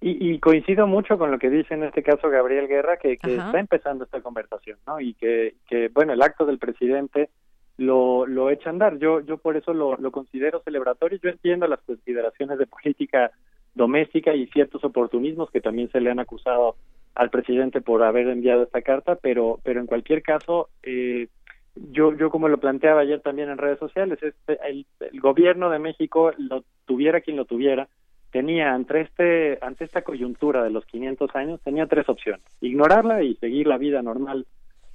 Y, 0.00 0.38
coincido 0.38 0.86
mucho 0.86 1.18
con 1.18 1.32
lo 1.32 1.40
que 1.40 1.50
dice 1.50 1.74
en 1.74 1.82
este 1.82 2.04
caso 2.04 2.30
Gabriel 2.30 2.68
Guerra, 2.68 2.98
que, 2.98 3.14
está 3.14 3.58
empezando 3.58 4.04
esta 4.04 4.20
conversación, 4.20 4.78
¿no? 4.86 5.00
Y 5.00 5.14
que, 5.14 5.56
que, 5.68 5.88
bueno, 5.88 6.12
el 6.12 6.22
acto 6.22 6.46
del 6.46 6.58
presidente 6.58 7.30
lo, 7.78 8.24
lo 8.24 8.50
echa 8.50 8.68
a 8.68 8.72
andar. 8.72 8.98
Yo, 8.98 9.20
yo 9.20 9.38
por 9.38 9.56
eso 9.56 9.74
lo, 9.74 9.96
lo 9.96 10.12
considero 10.12 10.62
celebratorio. 10.62 11.18
Yo 11.20 11.30
entiendo 11.30 11.66
las 11.66 11.80
consideraciones 11.80 12.58
de 12.58 12.66
política 12.66 13.32
doméstica 13.74 14.34
y 14.34 14.46
ciertos 14.48 14.84
oportunismos 14.84 15.50
que 15.50 15.60
también 15.60 15.90
se 15.90 16.00
le 16.00 16.10
han 16.10 16.20
acusado 16.20 16.76
al 17.14 17.30
presidente 17.30 17.80
por 17.80 18.02
haber 18.04 18.28
enviado 18.28 18.62
esta 18.62 18.82
carta, 18.82 19.16
pero, 19.16 19.58
pero 19.64 19.80
en 19.80 19.86
cualquier 19.86 20.22
caso, 20.22 20.68
eh, 20.84 21.28
yo, 21.74 22.14
yo 22.16 22.30
como 22.30 22.48
lo 22.48 22.58
planteaba 22.58 23.00
ayer 23.00 23.20
también 23.20 23.48
en 23.48 23.58
redes 23.58 23.78
sociales, 23.78 24.18
este, 24.22 24.58
el, 24.68 24.86
el 25.00 25.20
gobierno 25.20 25.70
de 25.70 25.78
México, 25.78 26.32
lo 26.36 26.62
tuviera 26.86 27.20
quien 27.20 27.36
lo 27.36 27.44
tuviera, 27.44 27.88
tenía 28.30 28.74
ante 28.74 29.00
este 29.00 29.58
ante 29.62 29.84
esta 29.84 30.02
coyuntura 30.02 30.62
de 30.62 30.70
los 30.70 30.84
500 30.86 31.34
años 31.34 31.60
tenía 31.62 31.86
tres 31.86 32.08
opciones 32.08 32.42
ignorarla 32.60 33.22
y 33.22 33.34
seguir 33.36 33.66
la 33.66 33.78
vida 33.78 34.02
normal 34.02 34.46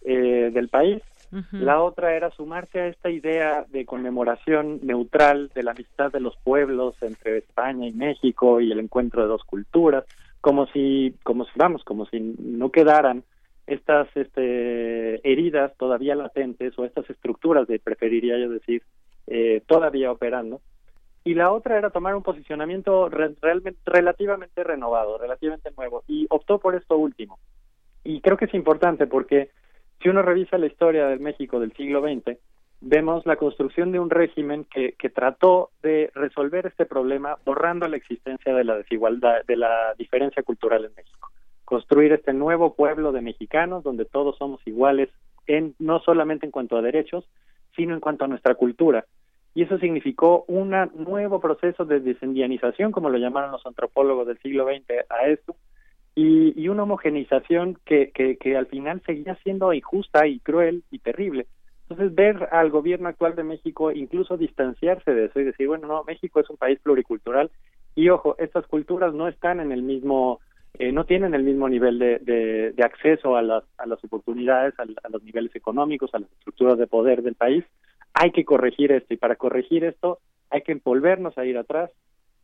eh, 0.05 0.51
del 0.53 0.67
país. 0.67 1.01
La 1.51 1.81
otra 1.81 2.15
era 2.15 2.29
sumarse 2.29 2.79
a 2.79 2.87
esta 2.87 3.09
idea 3.09 3.65
de 3.67 3.85
conmemoración 3.85 4.81
neutral 4.83 5.49
de 5.55 5.63
la 5.63 5.71
amistad 5.71 6.11
de 6.11 6.19
los 6.19 6.37
pueblos 6.37 6.93
entre 7.01 7.39
España 7.39 7.87
y 7.87 7.91
México 7.91 8.61
y 8.61 8.71
el 8.71 8.79
encuentro 8.79 9.23
de 9.23 9.29
dos 9.29 9.43
culturas 9.43 10.03
como 10.41 10.67
si 10.67 11.15
como 11.23 11.45
si 11.45 11.51
vamos 11.55 11.83
como 11.83 12.05
si 12.05 12.19
no 12.19 12.69
quedaran 12.69 13.23
estas 13.65 14.09
este, 14.15 15.27
heridas 15.27 15.75
todavía 15.77 16.13
latentes 16.13 16.77
o 16.77 16.85
estas 16.85 17.09
estructuras 17.09 17.67
de 17.67 17.79
preferiría 17.79 18.37
yo 18.37 18.49
decir 18.49 18.83
eh, 19.25 19.63
todavía 19.65 20.11
operando 20.11 20.61
y 21.23 21.35
la 21.35 21.51
otra 21.51 21.77
era 21.77 21.89
tomar 21.89 22.15
un 22.15 22.23
posicionamiento 22.23 23.09
realmente 23.09 23.79
relativamente 23.85 24.63
renovado, 24.63 25.17
relativamente 25.17 25.71
nuevo, 25.77 26.03
y 26.07 26.27
optó 26.29 26.59
por 26.59 26.75
esto 26.75 26.97
último. 26.97 27.39
Y 28.03 28.19
creo 28.21 28.35
que 28.35 28.45
es 28.45 28.53
importante 28.53 29.07
porque 29.07 29.49
si 30.01 30.09
uno 30.09 30.21
revisa 30.21 30.57
la 30.57 30.65
historia 30.65 31.07
del 31.07 31.21
México 31.21 31.59
del 31.59 31.71
siglo 31.73 32.01
XX, 32.01 32.37
vemos 32.81 33.25
la 33.25 33.37
construcción 33.37 33.93
de 33.93 33.99
un 33.99 34.09
régimen 34.09 34.65
que, 34.65 34.93
que 34.99 35.09
trató 35.09 35.69
de 35.81 36.11
resolver 36.13 36.65
este 36.65 36.85
problema 36.85 37.37
borrando 37.45 37.87
la 37.87 37.95
existencia 37.95 38.53
de 38.53 38.65
la 38.65 38.75
desigualdad, 38.75 39.45
de 39.47 39.55
la 39.55 39.93
diferencia 39.97 40.43
cultural 40.43 40.83
en 40.83 40.93
México. 40.93 41.29
Construir 41.63 42.11
este 42.11 42.33
nuevo 42.33 42.75
pueblo 42.75 43.13
de 43.13 43.21
mexicanos 43.21 43.83
donde 43.83 44.03
todos 44.03 44.37
somos 44.37 44.59
iguales 44.67 45.09
en 45.47 45.73
no 45.79 46.01
solamente 46.01 46.45
en 46.45 46.51
cuanto 46.51 46.75
a 46.75 46.81
derechos, 46.81 47.25
sino 47.77 47.93
en 47.93 48.01
cuanto 48.01 48.25
a 48.25 48.27
nuestra 48.27 48.55
cultura 48.55 49.05
y 49.55 49.63
eso 49.63 49.77
significó 49.77 50.45
un 50.47 50.73
nuevo 50.95 51.39
proceso 51.39 51.85
de 51.85 51.99
desindianización, 51.99 52.91
como 52.91 53.09
lo 53.09 53.19
llamaron 53.19 53.51
los 53.51 53.65
antropólogos 53.65 54.27
del 54.27 54.39
siglo 54.39 54.65
XX 54.65 54.89
a 55.09 55.27
esto, 55.27 55.55
y, 56.15 56.67
una 56.67 56.83
homogenización 56.83 57.77
que, 57.85 58.11
que, 58.11 58.37
que, 58.37 58.55
al 58.55 58.67
final 58.67 59.01
seguía 59.05 59.35
siendo 59.43 59.73
injusta 59.73 60.27
y 60.27 60.39
cruel 60.39 60.83
y 60.91 60.99
terrible. 60.99 61.47
Entonces, 61.89 62.15
ver 62.15 62.49
al 62.51 62.69
gobierno 62.69 63.09
actual 63.09 63.35
de 63.35 63.43
México 63.43 63.91
incluso 63.91 64.37
distanciarse 64.37 65.13
de 65.13 65.25
eso 65.25 65.39
y 65.39 65.43
decir, 65.43 65.67
bueno, 65.67 65.87
no, 65.87 66.03
México 66.03 66.39
es 66.39 66.49
un 66.49 66.57
país 66.57 66.79
pluricultural 66.81 67.51
y 67.95 68.09
ojo, 68.09 68.35
estas 68.39 68.65
culturas 68.67 69.13
no 69.13 69.27
están 69.27 69.59
en 69.59 69.71
el 69.71 69.81
mismo, 69.83 70.39
eh, 70.75 70.91
no 70.91 71.05
tienen 71.05 71.33
el 71.33 71.43
mismo 71.43 71.67
nivel 71.67 71.99
de, 71.99 72.19
de, 72.19 72.71
de 72.71 72.83
acceso 72.83 73.35
a 73.35 73.41
las, 73.41 73.63
a 73.77 73.85
las 73.85 74.03
oportunidades, 74.03 74.73
a, 74.79 74.83
a 74.83 75.09
los 75.09 75.23
niveles 75.23 75.55
económicos, 75.55 76.13
a 76.13 76.19
las 76.19 76.31
estructuras 76.31 76.77
de 76.77 76.87
poder 76.87 77.21
del 77.21 77.35
país 77.35 77.63
hay 78.13 78.31
que 78.31 78.45
corregir 78.45 78.91
esto 78.91 79.13
y 79.13 79.17
para 79.17 79.35
corregir 79.35 79.83
esto 79.83 80.19
hay 80.49 80.61
que 80.61 80.71
envolvernos 80.71 81.37
a 81.37 81.45
ir 81.45 81.57
atrás 81.57 81.91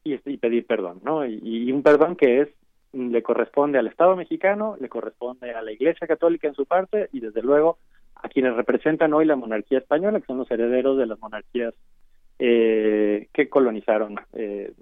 y, 0.04 0.18
pedir 0.38 0.66
perdón, 0.66 1.02
¿no? 1.04 1.26
Y, 1.26 1.72
un 1.72 1.84
perdón 1.84 2.16
que 2.16 2.42
es 2.42 2.50
le 2.94 3.22
corresponde 3.22 3.78
al 3.78 3.86
Estado 3.86 4.16
mexicano, 4.16 4.76
le 4.80 4.90
corresponde 4.90 5.52
a 5.54 5.62
la 5.62 5.72
Iglesia 5.72 6.08
Católica 6.08 6.48
en 6.48 6.56
su 6.56 6.66
parte 6.66 7.10
y 7.14 7.20
desde 7.20 7.44
luego 7.44 7.78
a 8.16 8.28
quienes 8.30 8.56
representan 8.56 9.14
hoy 9.14 9.26
la 9.26 9.36
monarquía 9.36 9.78
española, 9.78 10.20
que 10.20 10.26
son 10.26 10.40
los 10.40 10.50
herederos 10.50 10.98
de 10.98 11.06
las 11.06 11.20
monarquías 11.20 11.76
eh, 12.40 13.28
que 13.32 13.48
colonizaron 13.48 14.16
eh, 14.34 14.74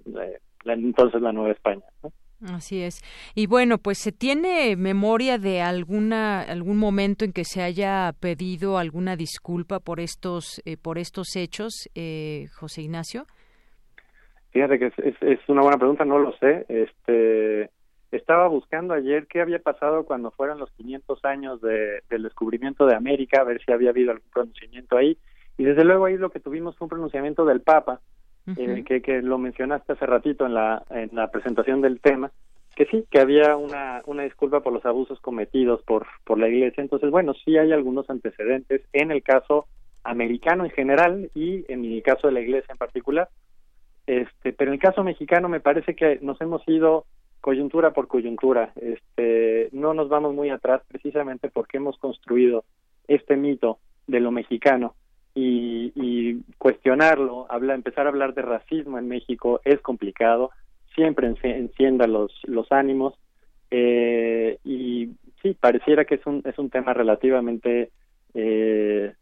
entonces 0.64 1.20
la 1.20 1.32
Nueva 1.32 1.52
España. 1.52 1.84
¿no? 2.02 2.12
Así 2.46 2.82
es. 2.82 3.02
Y 3.34 3.48
bueno, 3.48 3.78
pues 3.78 3.98
se 3.98 4.12
tiene 4.12 4.76
memoria 4.76 5.38
de 5.38 5.60
alguna 5.60 6.42
algún 6.42 6.76
momento 6.76 7.24
en 7.24 7.32
que 7.32 7.44
se 7.44 7.62
haya 7.62 8.12
pedido 8.20 8.78
alguna 8.78 9.16
disculpa 9.16 9.80
por 9.80 9.98
estos 9.98 10.62
eh, 10.64 10.76
por 10.76 10.98
estos 10.98 11.34
hechos, 11.34 11.88
eh, 11.96 12.46
José 12.54 12.82
Ignacio. 12.82 13.24
Fíjate 14.50 14.78
que 14.78 14.86
es, 14.86 15.16
es, 15.20 15.40
una 15.48 15.62
buena 15.62 15.78
pregunta, 15.78 16.04
no 16.04 16.18
lo 16.18 16.32
sé. 16.38 16.64
Este 16.68 17.70
estaba 18.12 18.48
buscando 18.48 18.94
ayer 18.94 19.26
qué 19.26 19.40
había 19.40 19.58
pasado 19.58 20.04
cuando 20.04 20.30
fueron 20.30 20.58
los 20.58 20.70
500 20.72 21.24
años 21.24 21.60
de, 21.60 22.02
del 22.08 22.22
descubrimiento 22.22 22.86
de 22.86 22.94
América, 22.94 23.40
a 23.40 23.44
ver 23.44 23.60
si 23.62 23.72
había 23.72 23.90
habido 23.90 24.12
algún 24.12 24.30
pronunciamiento 24.30 24.96
ahí. 24.96 25.18
Y 25.58 25.64
desde 25.64 25.84
luego 25.84 26.06
ahí 26.06 26.16
lo 26.16 26.30
que 26.30 26.40
tuvimos 26.40 26.76
fue 26.76 26.86
un 26.86 26.90
pronunciamiento 26.90 27.44
del 27.44 27.60
Papa, 27.60 28.00
eh, 28.56 28.84
que, 28.86 29.02
que 29.02 29.22
lo 29.22 29.38
mencionaste 29.38 29.92
hace 29.92 30.06
ratito 30.06 30.46
en 30.46 30.54
la, 30.54 30.84
en 30.90 31.10
la 31.12 31.30
presentación 31.30 31.80
del 31.80 32.00
tema, 32.00 32.30
que 32.76 32.86
sí, 32.86 33.04
que 33.10 33.18
había 33.18 33.56
una, 33.56 34.02
una 34.06 34.22
disculpa 34.22 34.60
por 34.60 34.72
los 34.72 34.86
abusos 34.86 35.20
cometidos 35.20 35.82
por, 35.82 36.06
por 36.24 36.38
la 36.38 36.48
Iglesia. 36.48 36.80
Entonces, 36.82 37.10
bueno, 37.10 37.34
sí 37.44 37.58
hay 37.58 37.72
algunos 37.72 38.08
antecedentes 38.08 38.82
en 38.92 39.10
el 39.10 39.22
caso 39.22 39.66
americano 40.04 40.64
en 40.64 40.70
general 40.70 41.30
y 41.34 41.64
en 41.72 41.84
el 41.84 42.02
caso 42.02 42.28
de 42.28 42.34
la 42.34 42.40
Iglesia 42.40 42.72
en 42.72 42.78
particular. 42.78 43.28
Este, 44.06 44.52
pero 44.52 44.70
en 44.70 44.74
el 44.74 44.80
caso 44.80 45.02
mexicano 45.04 45.48
me 45.48 45.60
parece 45.60 45.94
que 45.94 46.18
nos 46.22 46.40
hemos 46.40 46.62
ido 46.68 47.04
coyuntura 47.40 47.92
por 47.92 48.08
coyuntura. 48.08 48.72
Este, 48.80 49.68
no 49.72 49.92
nos 49.92 50.08
vamos 50.08 50.34
muy 50.34 50.50
atrás 50.50 50.82
precisamente 50.88 51.50
porque 51.50 51.76
hemos 51.76 51.98
construido 51.98 52.64
este 53.06 53.36
mito 53.36 53.78
de 54.06 54.20
lo 54.20 54.30
mexicano 54.30 54.94
y, 55.40 56.42
cuestionarlo, 56.58 57.46
habla, 57.48 57.74
empezar 57.74 58.06
a 58.06 58.10
hablar 58.10 58.34
de 58.34 58.42
racismo 58.42 58.98
en 58.98 59.08
México 59.08 59.60
es 59.64 59.80
complicado, 59.80 60.50
siempre 60.94 61.32
encienda 61.42 62.06
los, 62.06 62.32
los 62.44 62.70
ánimos 62.72 63.14
eh, 63.70 64.58
y 64.64 65.10
sí, 65.42 65.56
pareciera 65.58 66.04
que 66.04 66.16
es 66.16 66.26
un, 66.26 66.42
es 66.44 66.58
un 66.58 66.70
tema 66.70 66.94
relativamente 66.94 67.90
eh, 68.34 69.12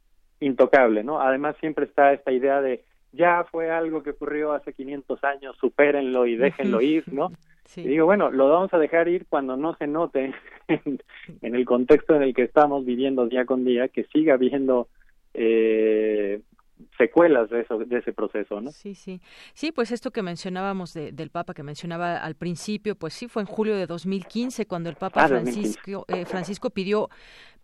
intocable, 0.41 1.05
¿no? 1.05 1.21
Además 1.21 1.57
siempre 1.61 1.85
está 1.85 2.13
esta 2.13 2.33
idea 2.33 2.61
de 2.61 2.85
ya 3.13 3.45
fue 3.51 3.71
algo 3.71 4.03
que 4.03 4.11
ocurrió 4.11 4.53
hace 4.53 4.73
500 4.73 5.25
años, 5.25 5.57
supérenlo 5.59 6.27
y 6.27 6.37
déjenlo 6.37 6.81
ir, 6.81 7.05
¿no? 7.13 7.33
Y 7.75 7.83
digo, 7.83 8.07
bueno, 8.07 8.31
lo 8.31 8.49
vamos 8.49 8.73
a 8.73 8.79
dejar 8.79 9.09
ir 9.09 9.27
cuando 9.29 9.57
no 9.57 9.75
se 9.75 9.89
note 9.89 10.33
en, 10.69 11.01
en, 11.43 11.55
el 11.57 11.65
contexto 11.65 12.15
en 12.15 12.23
el 12.23 12.33
que 12.33 12.45
estamos 12.45 12.85
viviendo 12.85 13.27
día 13.27 13.45
con 13.45 13.65
día, 13.65 13.89
que 13.89 14.05
siga 14.05 14.35
habiendo 14.35 14.87
eh, 15.37 16.41
secuelas 16.99 17.51
de 17.51 17.61
eso 17.61 17.79
de 17.79 17.99
ese 17.99 18.13
proceso 18.13 18.61
no 18.61 18.71
sí 18.71 18.95
sí. 18.95 19.21
Sí 19.55 19.73
pues 19.73 19.91
esto 19.91 20.11
que 20.11 20.23
mencionábamos 20.23 20.95
del 20.95 21.31
Papa 21.31 21.55
que 21.55 21.63
mencionaba 21.63 22.17
al 22.17 22.35
principio 22.35 22.95
pues 22.97 23.15
sí 23.15 23.29
fue 23.29 23.43
en 23.43 23.47
julio 23.47 23.77
de 23.77 23.87
2015 23.87 24.67
cuando 24.67 24.91
el 24.91 24.97
Papa 24.97 25.25
ah, 25.25 25.29
Francisco 25.29 26.05
eh, 26.09 26.25
Francisco 26.25 26.71
pidió 26.71 27.09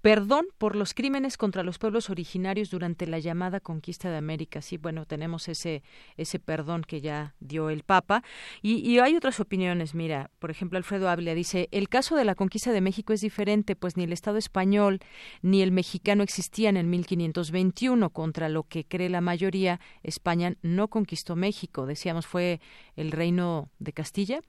perdón 0.03 0.47
por 0.59 0.75
los 0.75 0.95
crímenes 0.95 1.37
contra 1.37 1.63
los 1.63 1.79
pueblos 1.79 2.11
originarios 2.11 2.71
durante 2.71 3.07
la 3.07 3.21
llamada 3.21 3.61
conquista 3.61 4.11
de 4.11 4.17
América. 4.17 4.61
Sí, 4.61 4.77
bueno, 4.77 5.07
tenemos 5.07 5.49
ese, 5.49 5.85
ese 6.17 6.41
perdón 6.41 6.83
que 6.83 7.01
ya 7.01 7.35
dio 7.39 7.71
el 7.71 7.85
Papa. 7.85 8.25
Y, 8.61 8.99
hay 8.99 9.17
otras 9.17 9.39
opiniones. 9.39 9.95
Mira, 9.95 10.31
por 10.41 10.51
ejemplo, 10.51 10.77
Alfredo 10.77 11.09
Ávila 11.09 11.35
dice, 11.35 11.69
el 11.71 11.89
caso 11.89 12.17
de 12.17 12.25
la 12.25 12.35
conquista 12.35 12.73
de 12.73 12.81
México 12.81 13.13
es 13.13 13.21
diferente, 13.21 13.77
pues 13.77 13.97
ni 13.97 14.03
el 14.05 14.13
Estado 14.13 14.39
español 14.39 14.99
ni 15.41 15.63
el 15.63 15.71
mexicano 15.71 16.25
existían 16.25 16.77
en 16.77 16.91
1521, 16.91 18.11
contra 18.11 18.49
lo 18.49 18.65
que 18.65 18.85
cree 18.85 19.09
la 19.09 19.21
mayoría, 19.21 19.81
España 20.03 20.57
no 20.63 20.89
conquistó 20.89 21.37
México. 21.37 21.87
Decíamos, 21.87 22.27
fue 22.27 22.61
el 22.97 23.13
reino 23.13 23.71
de 23.79 23.93
Castilla 23.93 24.41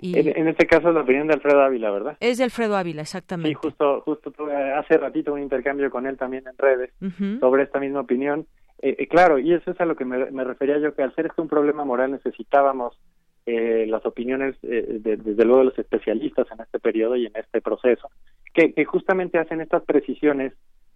en, 0.00 0.48
este 0.48 0.66
caso 0.66 0.88
es 0.88 0.94
la 0.94 1.02
opinión 1.02 1.26
de 1.26 1.34
Alfredo 1.34 1.62
Ávila, 1.62 1.90
¿verdad? 1.90 2.16
Es 2.20 2.38
de 2.38 2.44
Alfredo 2.44 2.76
Ávila, 2.76 3.02
exactamente. 3.02 3.48
Sí, 3.50 3.54
justo, 3.54 4.00
justo 4.02 4.32
hace 4.76 4.98
ratito 4.98 5.32
un 5.32 5.42
intercambio 5.42 5.90
con 5.90 6.06
él 6.06 6.16
también 6.16 6.44
en 6.46 6.56
redes 6.58 6.92
sobre 7.40 7.62
esta 7.62 7.80
misma 7.80 8.00
opinión. 8.00 8.46
Eh, 8.82 8.96
eh, 8.98 9.08
claro, 9.08 9.38
y 9.38 9.52
eso 9.52 9.70
es 9.70 9.80
a 9.80 9.86
lo 9.86 9.96
que 9.96 10.04
me, 10.04 10.44
refería 10.44 10.78
yo, 10.78 10.94
que 10.94 11.02
al 11.02 11.14
ser 11.14 11.26
esto 11.26 11.42
un 11.42 11.48
problema 11.48 11.84
moral 11.84 12.10
necesitábamos 12.10 12.98
eh, 13.46 13.86
las 13.88 14.04
opiniones, 14.04 14.56
desde 14.60 15.44
luego, 15.44 15.58
de 15.58 15.64
los 15.66 15.78
especialistas 15.78 16.46
en 16.50 16.60
este 16.60 16.78
periodo 16.78 17.16
y 17.16 17.26
en 17.26 17.32
este 17.36 17.60
proceso, 17.60 18.10
que, 18.52 18.72
que 18.72 18.84
justamente 18.84 19.38
hacen 19.38 19.60
estas 19.60 19.82
precisiones 19.84 20.52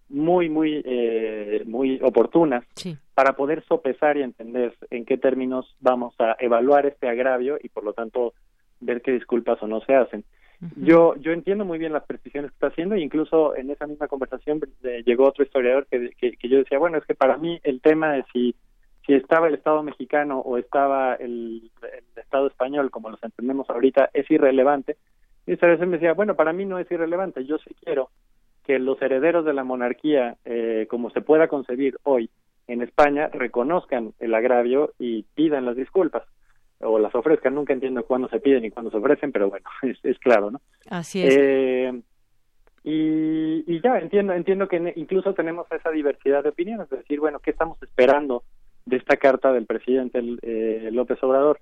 muy, 0.09 0.49
muy, 0.49 0.85
muy 1.67 2.01
oportunas 2.03 2.65
para 3.15 3.37
poder 3.37 3.65
sopesar 3.67 4.17
y 4.17 4.23
entender 4.23 4.75
en 4.91 5.05
qué 5.05 5.17
términos 5.17 5.77
vamos 5.81 6.15
a 6.19 6.37
evaluar 6.41 6.87
este 6.87 7.09
agravio 7.09 7.59
y, 7.63 7.69
por 7.69 7.85
lo 7.85 7.93
tanto, 7.93 8.35
ver 8.81 9.03
qué 9.03 9.13
disculpas 9.13 9.63
o 9.63 9.67
no 9.67 9.81
se 9.83 9.95
hacen. 9.95 10.25
Yo 10.77 11.15
yo 11.17 11.33
entiendo 11.33 11.65
muy 11.65 11.79
bien 11.79 11.95
las 11.95 12.05
precisiones 12.05 12.51
que 12.51 12.55
está 12.57 12.67
haciendo 12.67 12.95
e 12.95 13.01
incluso 13.01 13.57
en 13.57 13.71
esa 13.71 13.87
misma 13.87 14.09
conversación 14.09 14.61
eh, 14.83 15.03
llegó 15.07 15.27
otro 15.27 15.43
historiador 15.43 15.87
que, 15.87 16.11
que, 16.11 16.49
yo 16.49 16.59
decía, 16.59 16.79
bueno, 16.79 16.99
es 16.99 17.05
que 17.07 17.15
para 17.15 17.39
mí 17.39 17.59
el 17.63 17.81
tema 17.81 18.13
de 18.13 18.25
si, 18.31 18.55
si 19.07 19.15
estaba 19.15 19.49
el 19.49 19.55
Estado 19.55 19.83
mexicano 19.83 20.41
o 20.41 20.59
estaba 20.59 21.15
el, 21.15 21.71
Estado 22.15 22.49
español, 22.49 22.91
como 22.91 23.09
los 23.09 23.23
entendemos 23.23 23.71
ahorita, 23.71 24.11
es 24.13 24.31
irrelevante. 24.31 24.99
Y 25.47 25.55
esa 25.55 25.67
vez 25.67 25.81
me 25.81 25.97
decía, 25.97 26.13
bueno, 26.13 26.37
para 26.37 26.53
mí 26.53 26.67
no 26.67 26.79
es 26.79 26.91
irrelevante, 26.91 27.47
yo 27.47 27.57
sí 27.59 27.75
quiero 27.83 28.11
que 28.65 28.79
los 28.79 29.01
herederos 29.01 29.47
de 29.47 29.55
la 29.55 29.65
monarquía, 29.65 30.37
eh, 30.45 30.87
como 30.91 31.09
se 31.11 31.23
pueda 31.23 31.49
concebir 31.49 31.97
hoy 32.03 32.29
en 32.69 32.83
España, 32.83 33.29
reconozcan 33.33 34.13
el 34.21 34.35
agravio 34.35 34.93
y 34.99 35.23
pidan 35.35 35.65
las 35.65 35.77
disculpas 35.77 36.25
o 36.81 36.99
las 36.99 37.15
ofrezcan. 37.15 37.55
Nunca 37.55 37.73
entiendo 37.73 38.05
cuándo 38.05 38.29
se 38.29 38.41
piden 38.41 38.65
y 38.65 38.71
cuándo 38.71 38.91
se 38.91 38.97
ofrecen, 38.97 39.33
pero 39.33 39.51
bueno, 39.51 39.67
es, 40.03 40.19
claro, 40.19 40.51
¿no? 40.51 40.61
Así 40.89 41.23
es. 41.23 41.37
Eh, 41.37 42.01
y, 42.83 43.65
y, 43.67 43.81
ya, 43.83 43.99
entiendo, 43.99 44.33
entiendo 44.33 44.67
que 44.69 44.93
incluso 44.97 45.35
tenemos 45.35 45.67
esa 45.71 45.91
diversidad 45.91 46.43
de 46.43 46.49
opiniones, 46.49 46.91
es 46.91 46.99
decir, 46.99 47.21
bueno, 47.21 47.39
¿qué 47.41 47.51
estamos 47.51 47.81
esperando 47.83 48.43
de 48.87 48.97
esta 48.97 49.17
carta 49.19 49.53
del 49.53 49.67
presidente 49.67 50.23
eh, 50.43 50.89
López 50.91 51.23
Obrador? 51.23 51.61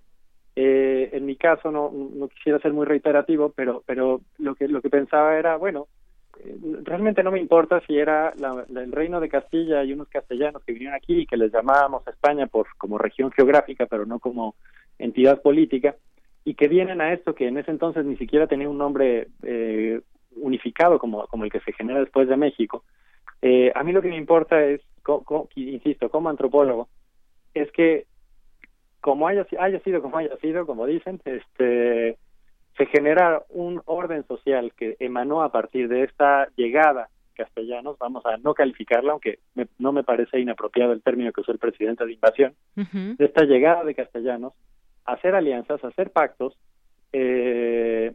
Eh, 0.55 1.11
en 1.13 1.27
mi 1.27 1.37
caso 1.37 1.71
no, 1.71 1.91
no 1.93 2.29
quisiera 2.29 2.59
ser 2.61 2.73
muy 2.73 2.87
reiterativo, 2.87 3.53
pero, 3.55 3.83
pero 3.87 4.21
lo 4.39 4.55
que 4.55 4.67
lo 4.67 4.83
que 4.83 4.91
pensaba 4.91 5.39
era, 5.39 5.57
bueno, 5.57 5.87
realmente 6.83 7.23
no 7.23 7.31
me 7.31 7.41
importa 7.41 7.81
si 7.87 7.97
era 7.97 8.33
el 8.69 8.93
reino 8.93 9.21
de 9.21 9.29
Castilla 9.29 9.83
y 9.85 9.93
unos 9.93 10.09
castellanos 10.09 10.63
que 10.65 10.73
vinieron 10.73 10.97
aquí 10.97 11.21
y 11.21 11.27
que 11.27 11.37
les 11.37 11.53
llamábamos 11.53 12.07
España 12.07 12.47
por 12.47 12.67
como 12.77 12.99
región 12.99 13.31
geográfica, 13.33 13.87
pero 13.87 14.07
no 14.07 14.19
como 14.19 14.55
entidad 14.99 15.43
política, 15.43 15.97
y 16.45 16.55
que 16.55 16.69
vienen 16.69 17.01
a 17.01 17.13
esto 17.13 17.35
que 17.35 17.49
en 17.49 17.59
ese 17.59 17.71
entonces 17.71 18.05
ni 18.05 18.17
siquiera 18.17 18.47
tenía 18.47 18.69
un 18.69 18.79
nombre 18.79 19.29
eh, 19.43 20.01
unificado 20.37 20.99
como, 20.99 21.27
como 21.27 21.45
el 21.45 21.53
que 21.53 21.61
se 21.61 21.73
genera 21.73 22.01
después 22.01 22.29
de 22.29 22.37
México. 22.37 22.85
Eh, 23.43 23.71
a 23.75 23.85
mí 23.85 23.93
lo 23.93 24.03
que 24.03 24.09
me 24.09 24.17
importa 24.17 24.65
es, 24.65 24.81
insisto, 25.57 26.11
como 26.11 26.29
antropólogo, 26.29 26.89
es 27.55 27.71
que 27.73 28.07
como 29.01 29.29
haya, 29.29 29.47
haya 29.59 29.81
sido 29.81 30.03
como 30.03 30.19
haya 30.19 30.37
sido, 30.39 30.67
como 30.67 30.87
dicen, 30.87 31.21
este 31.25 32.17
se 32.77 32.87
genera 32.87 33.43
un 33.49 33.83
orden 33.87 34.25
social 34.27 34.73
que 34.77 34.97
emanó 35.01 35.43
a 35.43 35.51
partir 35.51 35.89
de 35.89 36.05
esta 36.05 36.49
llegada 36.57 37.09
castellanos, 37.35 37.97
vamos 37.99 38.27
a 38.27 38.37
no 38.37 38.53
calificarla, 38.53 39.13
aunque 39.13 39.39
no 39.79 39.93
me 39.93 40.03
parece 40.03 40.41
inapropiado 40.41 40.93
el 40.93 41.03
término 41.03 41.33
que 41.33 41.41
usó 41.41 41.53
el 41.53 41.59
presidente 41.59 42.05
de 42.05 42.13
invasión, 42.13 42.55
de 42.75 43.25
esta 43.25 43.45
llegada 43.45 43.85
de 43.85 43.95
castellanos, 43.95 44.55
hacer 45.09 45.35
alianzas, 45.35 45.83
hacer 45.83 46.11
pactos, 46.11 46.57
eh, 47.13 48.13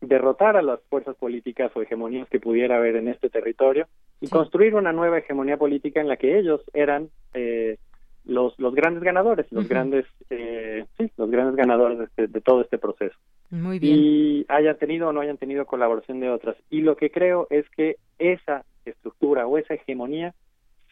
derrotar 0.00 0.56
a 0.56 0.62
las 0.62 0.80
fuerzas 0.90 1.16
políticas 1.16 1.70
o 1.74 1.82
hegemonías 1.82 2.28
que 2.28 2.40
pudiera 2.40 2.76
haber 2.76 2.96
en 2.96 3.08
este 3.08 3.30
territorio 3.30 3.86
y 4.20 4.28
construir 4.28 4.74
una 4.74 4.92
nueva 4.92 5.18
hegemonía 5.18 5.56
política 5.56 6.00
en 6.00 6.08
la 6.08 6.16
que 6.16 6.38
ellos 6.38 6.60
eran 6.74 7.08
eh, 7.34 7.78
los, 8.24 8.58
los 8.58 8.74
grandes 8.74 9.04
ganadores, 9.04 9.46
los 9.52 9.68
grandes, 9.68 10.04
eh, 10.30 10.84
sí, 10.98 11.10
los 11.16 11.30
grandes 11.30 11.56
ganadores 11.56 11.98
de, 11.98 12.04
este, 12.04 12.26
de, 12.26 12.40
todo 12.40 12.60
este 12.62 12.78
proceso. 12.78 13.16
Muy 13.50 13.78
bien. 13.78 13.96
Y 13.96 14.46
hayan 14.48 14.76
tenido 14.78 15.08
o 15.08 15.12
no 15.12 15.20
hayan 15.20 15.38
tenido 15.38 15.64
colaboración 15.64 16.18
de 16.18 16.30
otras. 16.30 16.56
Y 16.70 16.80
lo 16.80 16.96
que 16.96 17.10
creo 17.10 17.46
es 17.50 17.68
que 17.70 17.96
esa 18.18 18.64
estructura 18.84 19.46
o 19.46 19.58
esa 19.58 19.74
hegemonía 19.74 20.34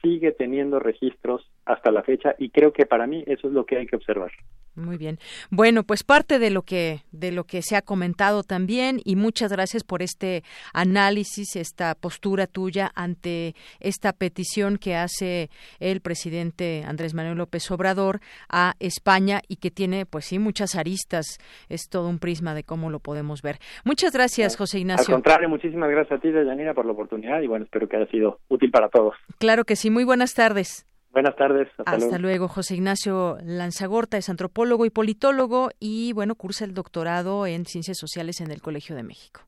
sigue 0.00 0.30
teniendo 0.32 0.78
registros 0.78 1.50
hasta 1.66 1.90
la 1.90 2.02
fecha 2.02 2.34
y 2.38 2.50
creo 2.50 2.72
que 2.72 2.86
para 2.86 3.06
mí 3.06 3.24
eso 3.26 3.48
es 3.48 3.54
lo 3.54 3.64
que 3.64 3.78
hay 3.78 3.86
que 3.86 3.96
observar. 3.96 4.30
Muy 4.76 4.96
bien. 4.96 5.18
Bueno, 5.50 5.84
pues 5.84 6.02
parte 6.02 6.40
de 6.40 6.50
lo 6.50 6.62
que 6.62 7.02
de 7.12 7.30
lo 7.30 7.44
que 7.44 7.62
se 7.62 7.76
ha 7.76 7.82
comentado 7.82 8.42
también 8.42 9.00
y 9.04 9.14
muchas 9.14 9.52
gracias 9.52 9.84
por 9.84 10.02
este 10.02 10.42
análisis, 10.72 11.54
esta 11.54 11.94
postura 11.94 12.48
tuya 12.48 12.90
ante 12.96 13.54
esta 13.78 14.12
petición 14.12 14.78
que 14.78 14.96
hace 14.96 15.48
el 15.78 16.00
presidente 16.00 16.82
Andrés 16.86 17.14
Manuel 17.14 17.38
López 17.38 17.70
Obrador 17.70 18.18
a 18.48 18.74
España 18.80 19.42
y 19.46 19.56
que 19.56 19.70
tiene 19.70 20.06
pues 20.06 20.24
sí 20.24 20.40
muchas 20.40 20.74
aristas, 20.74 21.38
es 21.68 21.88
todo 21.88 22.08
un 22.08 22.18
prisma 22.18 22.52
de 22.54 22.64
cómo 22.64 22.90
lo 22.90 22.98
podemos 22.98 23.42
ver. 23.42 23.58
Muchas 23.84 24.12
gracias, 24.12 24.56
José 24.56 24.80
Ignacio. 24.80 25.14
Al 25.14 25.22
contrario, 25.22 25.48
muchísimas 25.48 25.88
gracias 25.88 26.18
a 26.18 26.20
ti, 26.20 26.32
Yanira, 26.32 26.74
por 26.74 26.84
la 26.84 26.92
oportunidad 26.92 27.40
y 27.42 27.46
bueno, 27.46 27.64
espero 27.64 27.88
que 27.88 27.96
haya 27.96 28.10
sido 28.10 28.40
útil 28.48 28.72
para 28.72 28.88
todos. 28.88 29.14
Claro 29.38 29.64
que 29.64 29.76
sí, 29.76 29.88
muy 29.88 30.02
buenas 30.02 30.34
tardes. 30.34 30.84
Buenas 31.14 31.36
tardes. 31.36 31.68
Hasta, 31.86 32.18
luego. 32.18 32.48
José 32.48 32.74
Ignacio 32.74 33.38
Lanzagorta 33.44 34.18
es 34.18 34.28
antropólogo 34.28 34.84
y 34.84 34.90
politólogo 34.90 35.70
y, 35.78 36.12
bueno, 36.12 36.34
cursa 36.34 36.64
el 36.64 36.74
doctorado 36.74 37.46
en 37.46 37.66
Ciencias 37.66 37.98
Sociales 37.98 38.40
en 38.40 38.50
el 38.50 38.60
Colegio 38.60 38.96
de 38.96 39.04
México. 39.04 39.42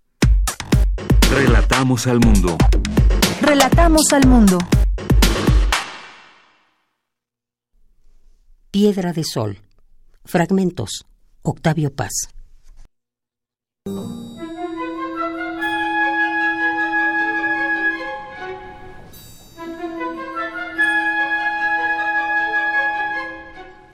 Relatamos 1.29 2.07
al 2.07 2.21
mundo. 2.21 2.57
Relatamos 3.43 4.13
al 4.13 4.29
mundo. 4.29 4.59
Piedra 8.71 9.13
de 9.13 9.25
Sol. 9.25 9.59
Fragmentos. 10.25 11.05
Octavio 11.43 11.93
Paz. 11.93 12.29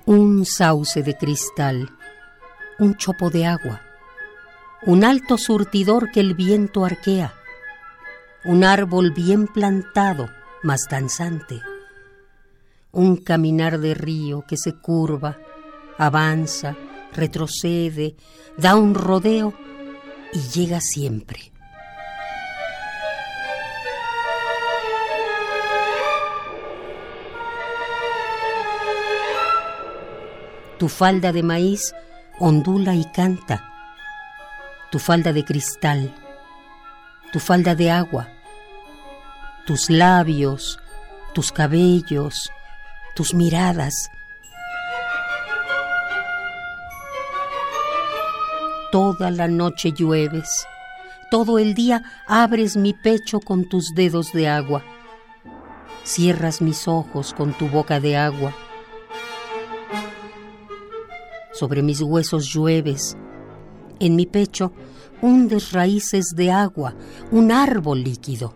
Un 0.05 0.45
sauce 0.45 1.03
de 1.03 1.17
cristal, 1.17 1.89
un 2.79 2.97
chopo 2.97 3.31
de 3.31 3.47
agua, 3.47 3.83
un 4.85 5.05
alto 5.05 5.39
surtidor 5.39 6.11
que 6.11 6.19
el 6.19 6.35
viento 6.35 6.85
arquea, 6.85 7.35
un 8.45 8.65
árbol 8.65 9.13
bien 9.13 9.47
plantado, 9.47 10.29
mas 10.65 10.89
danzante, 10.91 11.63
un 12.91 13.17
caminar 13.17 13.79
de 13.79 13.95
río 13.95 14.45
que 14.49 14.57
se 14.57 14.75
curva, 14.75 15.39
avanza, 15.99 16.77
retrocede, 17.15 18.17
da 18.57 18.75
un 18.75 18.95
rodeo 18.97 19.55
y 20.33 20.41
llega 20.41 20.81
siempre. 20.81 21.52
Tu 30.83 30.89
falda 30.89 31.31
de 31.31 31.45
maíz 31.45 31.95
ondula 32.41 32.97
y 32.97 33.05
canta. 33.05 33.63
Tu 34.91 34.99
falda 34.99 35.33
de 35.33 35.45
cristal. 35.45 36.13
Tu 37.33 37.39
falda 37.39 37.77
de 37.77 37.89
agua. 37.89 38.27
Tus 39.65 39.91
labios, 39.91 40.81
tus 41.35 41.53
cabellos, 41.53 42.51
tus 43.15 43.33
miradas. 43.33 44.11
Toda 48.91 49.31
la 49.31 49.47
noche 49.47 49.93
llueves. 49.93 50.67
Todo 51.31 51.61
el 51.61 51.75
día 51.75 52.03
abres 52.27 52.77
mi 52.77 52.93
pecho 52.93 53.39
con 53.39 53.69
tus 53.69 53.95
dedos 53.95 54.33
de 54.33 54.49
agua. 54.49 54.83
cierras 56.03 56.61
mis 56.61 56.89
ojos 56.89 57.33
con 57.35 57.53
tu 57.53 57.69
boca 57.69 58.01
de 58.01 58.17
agua. 58.17 58.53
Sobre 61.63 61.81
mis 61.81 62.01
huesos 62.01 62.53
llueves, 62.53 63.17
en 64.01 64.17
mi 64.17 64.27
pecho 64.27 64.73
hundes 65.21 65.71
raíces 65.71 66.33
de 66.35 66.51
agua, 66.51 66.97
un 67.31 67.53
árbol 67.53 68.03
líquido. 68.03 68.53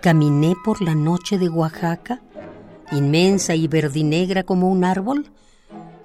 Caminé 0.00 0.54
por 0.64 0.80
la 0.80 0.94
noche 0.94 1.36
de 1.36 1.50
Oaxaca, 1.50 2.22
inmensa 2.90 3.54
y 3.54 3.68
verdinegra 3.68 4.44
como 4.44 4.70
un 4.70 4.82
árbol, 4.82 5.30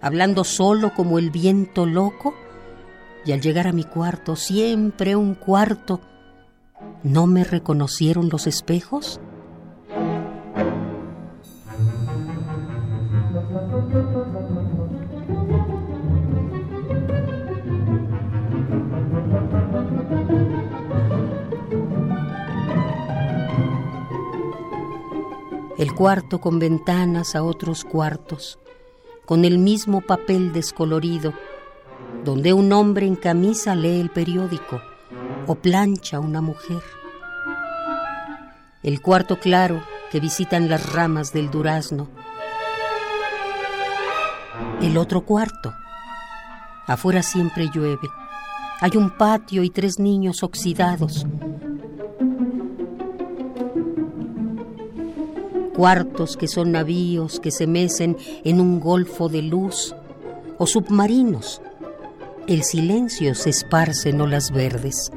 hablando 0.02 0.44
solo 0.44 0.94
como 0.94 1.18
el 1.18 1.32
viento 1.32 1.86
loco, 1.86 2.34
y 3.28 3.34
al 3.34 3.42
llegar 3.42 3.68
a 3.68 3.74
mi 3.74 3.84
cuarto, 3.84 4.38
siempre 4.38 5.18
un 5.18 5.36
cuarto, 5.36 6.00
¿no 7.04 7.28
me 7.28 7.44
reconocieron 7.44 8.30
los 8.30 8.48
espejos? 8.48 9.20
el 25.78 25.94
cuarto 25.94 26.40
con 26.40 26.58
ventanas 26.60 27.36
a 27.36 27.44
otros 27.44 27.84
cuartos, 27.84 28.58
con 29.26 29.46
el 29.46 29.60
mismo 29.60 30.02
papel 30.02 30.52
descolorido, 30.52 31.34
donde 32.24 32.54
un 32.54 32.72
hombre 32.74 33.06
en 33.06 33.16
camisa 33.16 33.76
lee 33.76 34.00
el 34.00 34.10
periódico 34.10 34.82
o 35.46 35.56
plancha 35.56 36.20
una 36.20 36.42
mujer. 36.42 36.82
El 38.84 39.02
cuarto 39.02 39.40
claro 39.40 39.82
que 40.12 40.20
visitan 40.20 40.70
las 40.70 40.94
ramas 40.94 41.34
del 41.34 41.50
durazno. 41.50 42.08
El 44.82 44.98
otro 44.98 45.22
cuarto. 45.22 45.74
Afuera 46.86 47.22
siempre 47.22 47.70
llueve. 47.74 48.08
Hay 48.80 48.92
un 48.96 49.10
patio 49.10 49.64
y 49.64 49.70
tres 49.70 50.00
niños 50.00 50.44
oxidados 50.44 51.26
cuartos 55.78 56.38
que 56.38 56.48
son 56.48 56.72
navíos 56.72 57.40
que 57.40 57.52
se 57.52 57.68
mecen 57.68 58.18
en 58.44 58.60
un 58.60 58.80
golfo 58.80 59.30
de 59.30 59.44
luz, 59.44 59.96
o 60.58 60.66
submarinos. 60.66 61.62
El 62.48 62.64
silencio 62.64 63.36
se 63.36 63.50
esparce 63.50 64.12
en 64.12 64.22
olas 64.22 64.52
verdes. 64.52 65.12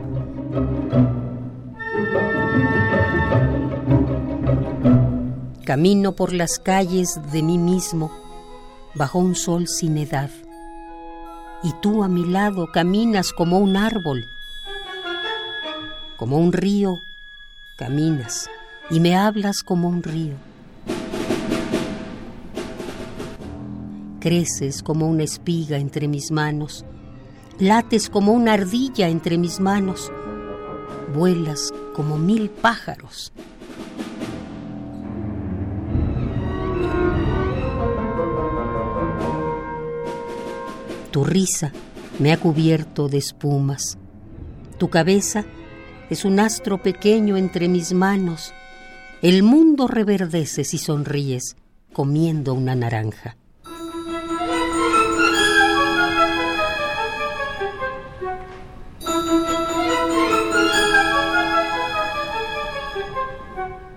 Camino 5.64 6.16
por 6.16 6.32
las 6.32 6.58
calles 6.58 7.20
de 7.30 7.44
mí 7.44 7.56
mismo, 7.56 8.10
bajo 8.96 9.20
un 9.20 9.36
sol 9.36 9.68
sin 9.68 9.96
edad. 9.98 10.28
Y 11.62 11.72
tú 11.80 12.02
a 12.02 12.08
mi 12.08 12.24
lado 12.24 12.66
caminas 12.72 13.32
como 13.32 13.58
un 13.58 13.76
árbol, 13.76 14.24
como 16.16 16.36
un 16.36 16.52
río, 16.52 16.96
caminas 17.78 18.50
y 18.90 18.98
me 18.98 19.14
hablas 19.14 19.62
como 19.62 19.88
un 19.88 20.02
río. 20.02 20.34
Creces 24.18 24.82
como 24.82 25.08
una 25.08 25.22
espiga 25.22 25.78
entre 25.78 26.08
mis 26.08 26.32
manos, 26.32 26.84
lates 27.60 28.08
como 28.08 28.32
una 28.32 28.54
ardilla 28.54 29.08
entre 29.08 29.36
mis 29.36 29.60
manos, 29.60 30.10
vuelas 31.14 31.72
como 31.94 32.16
mil 32.16 32.48
pájaros. 32.48 33.32
Tu 41.10 41.24
risa 41.24 41.72
me 42.18 42.32
ha 42.32 42.38
cubierto 42.38 43.08
de 43.08 43.18
espumas. 43.18 43.98
Tu 44.78 44.88
cabeza 44.88 45.44
es 46.08 46.24
un 46.24 46.40
astro 46.40 46.82
pequeño 46.82 47.36
entre 47.36 47.68
mis 47.68 47.92
manos. 47.92 48.54
El 49.20 49.42
mundo 49.42 49.86
reverdece 49.86 50.64
si 50.64 50.78
sonríes 50.78 51.56
comiendo 51.92 52.54
una 52.54 52.74
naranja. 52.74 53.36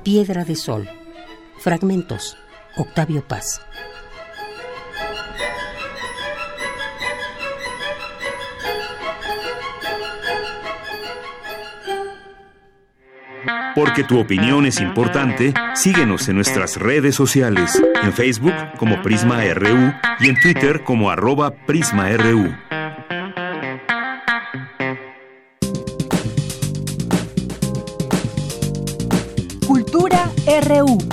Piedra 0.03 0.43
de 0.43 0.57
Sol. 0.57 0.89
Fragmentos. 1.59 2.35
Octavio 2.75 3.25
Paz. 3.25 3.61
Porque 13.75 14.03
tu 14.03 14.19
opinión 14.19 14.65
es 14.65 14.81
importante, 14.81 15.53
síguenos 15.73 16.27
en 16.27 16.35
nuestras 16.35 16.75
redes 16.75 17.15
sociales, 17.15 17.81
en 18.03 18.11
Facebook 18.11 18.53
como 18.77 19.01
Prisma 19.01 19.41
RU 19.53 19.93
y 20.19 20.27
en 20.27 20.39
Twitter 20.41 20.83
como 20.83 21.11
arroba 21.11 21.51
PrismaRU. 21.65 22.53
RU. 30.63 31.12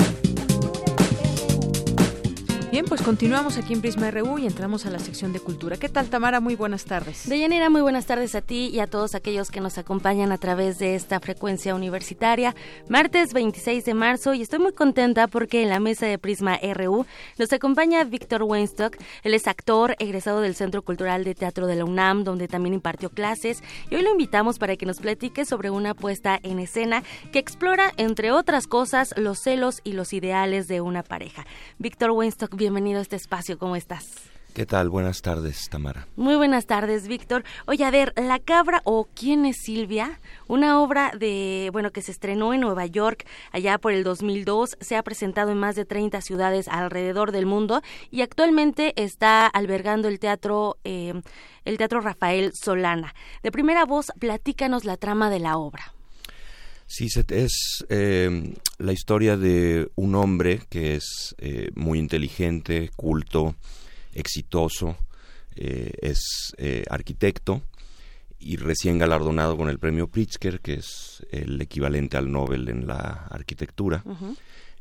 Continuamos 3.11 3.58
aquí 3.58 3.72
en 3.72 3.80
Prisma 3.80 4.08
RU 4.12 4.38
y 4.38 4.46
entramos 4.46 4.86
a 4.86 4.90
la 4.90 5.00
sección 5.00 5.32
de 5.32 5.40
cultura. 5.40 5.76
¿Qué 5.76 5.88
tal, 5.88 6.08
Tamara? 6.11 6.38
Muy 6.38 6.54
buenas 6.54 6.84
tardes. 6.84 7.28
Deyanira, 7.28 7.68
muy 7.68 7.80
buenas 7.80 8.06
tardes 8.06 8.36
a 8.36 8.40
ti 8.40 8.70
y 8.72 8.78
a 8.78 8.86
todos 8.86 9.16
aquellos 9.16 9.50
que 9.50 9.61
nos 9.61 9.78
acompañan 9.78 10.30
a 10.30 10.38
través 10.38 10.78
de 10.78 10.94
esta 10.94 11.18
frecuencia 11.18 11.74
universitaria. 11.74 12.54
Martes 12.88 13.32
26 13.32 13.84
de 13.84 13.94
marzo 13.94 14.32
y 14.32 14.42
estoy 14.42 14.61
muy 14.61 14.72
contenta 14.72 15.26
porque 15.26 15.61
en 15.61 15.70
la 15.70 15.80
mesa 15.80 16.06
de 16.06 16.18
Prisma 16.18 16.56
RU 16.62 17.04
nos 17.36 17.52
acompaña 17.52 18.04
Víctor 18.04 18.44
Weinstock. 18.44 18.96
Él 19.24 19.34
es 19.34 19.48
actor, 19.48 19.96
egresado 19.98 20.40
del 20.40 20.54
Centro 20.54 20.82
Cultural 20.82 21.24
de 21.24 21.34
Teatro 21.34 21.66
de 21.66 21.74
la 21.74 21.86
UNAM, 21.86 22.22
donde 22.22 22.46
también 22.46 22.74
impartió 22.74 23.11
clases. 23.11 23.64
Y 23.90 23.96
hoy 23.96 24.02
lo 24.02 24.12
invitamos 24.12 24.61
para 24.61 24.76
que 24.76 24.86
nos 24.86 25.00
platique 25.00 25.44
sobre 25.44 25.70
una 25.70 25.94
puesta 25.94 26.38
en 26.44 26.61
escena 26.61 27.02
que 27.32 27.40
explora, 27.40 27.92
entre 27.96 28.30
otras 28.30 28.68
cosas, 28.68 29.14
los 29.16 29.40
celos 29.40 29.80
y 29.82 29.94
los 29.94 30.12
ideales 30.12 30.68
de 30.68 30.80
una 30.80 31.02
pareja. 31.02 31.44
Víctor 31.78 32.12
Weinstock, 32.12 32.54
bienvenido 32.54 32.99
a 33.01 33.03
este 33.03 33.16
espacio. 33.16 33.59
¿Cómo 33.59 33.76
estás? 33.76 34.30
¿Qué 34.55 34.66
tal? 34.66 34.88
Buenas 34.88 35.22
tardes, 35.22 35.68
Tamara. 35.68 36.09
Muy 36.16 36.34
buenas 36.34 36.66
tardes, 36.66 37.07
Víctor. 37.07 37.44
Oye, 37.66 37.84
a 37.84 37.90
ver, 37.90 38.12
La 38.16 38.40
Cabra 38.40 38.82
o 38.84 39.07
¿Quién 39.14 39.46
es 39.46 39.59
Silvia? 39.62 40.20
Una 40.48 40.80
obra 40.80 41.12
de, 41.16 41.70
bueno, 41.72 41.92
que 41.92 42.03
se 42.03 42.11
estrenó 42.11 42.53
en 42.53 42.61
Nueva 42.61 42.86
York 42.86 43.26
allá 43.53 43.78
por 43.78 43.92
el 43.92 44.03
2002, 44.03 44.76
se 44.80 44.96
ha 44.96 45.03
presentado 45.05 45.53
en 45.53 45.59
más 45.59 45.76
de 45.76 45.84
30 45.84 46.20
ciudades 46.20 46.66
alrededor 46.66 47.30
del 47.30 47.46
mundo 47.46 47.80
y 48.11 48.22
actualmente 48.22 48.92
está 49.01 49.46
albergando 49.46 50.09
el 50.09 50.18
teatro, 50.18 50.78
eh, 50.82 51.14
el 51.64 51.78
teatro 51.78 52.01
Rafael 52.01 52.53
Solana. 52.53 53.14
De 53.44 53.53
primera 53.53 53.84
voz, 53.84 54.07
platícanos 54.18 54.84
la 54.84 54.96
trama 54.96 55.30
de 55.30 55.38
la 55.38 55.59
obra. 55.59 55.94
Sí, 56.93 57.07
es 57.28 57.86
eh, 57.88 58.53
la 58.78 58.93
historia 58.93 59.36
de 59.36 59.93
un 59.95 60.16
hombre 60.16 60.61
que 60.68 60.97
es 60.97 61.36
eh, 61.38 61.70
muy 61.76 62.01
inteligente, 62.01 62.91
culto, 62.97 63.55
exitoso, 64.12 64.97
eh, 65.55 65.93
es 66.03 66.53
arquitecto 66.91 67.62
y 68.41 68.57
recién 68.57 68.99
galardonado 68.99 69.57
con 69.57 69.70
el 69.70 69.78
premio 69.78 70.09
Pritzker, 70.09 70.59
que 70.59 70.74
es 70.74 71.24
el 71.30 71.61
equivalente 71.61 72.16
al 72.16 72.32
Nobel 72.32 72.68
en 72.68 72.88
la 72.88 73.28
arquitectura. 73.30 74.03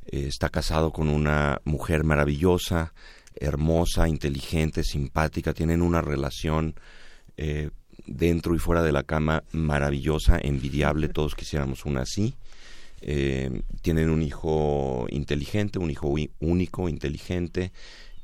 está 0.07 0.49
casado 0.49 0.91
con 0.91 1.10
una 1.10 1.62
mujer 1.64 2.03
maravillosa, 2.03 2.91
hermosa, 3.36 4.07
inteligente, 4.07 4.84
simpática, 4.84 5.53
tienen 5.53 5.84
una 5.84 6.01
relación 6.01 6.74
dentro 8.10 8.55
y 8.55 8.60
fuera 8.60 8.84
de 8.84 8.91
la 8.91 9.03
cama 9.03 9.43
maravillosa, 9.51 10.39
envidiable, 10.41 11.10
todos 11.10 11.36
quisiéramos 11.36 11.86
una 11.86 12.01
así. 12.01 12.36
Eh, 13.01 13.62
tienen 13.82 14.10
un 14.10 14.22
hijo 14.22 15.05
inteligente, 15.10 15.80
un 15.80 15.91
hijo 15.91 16.14
único, 16.39 16.89
inteligente. 16.89 17.72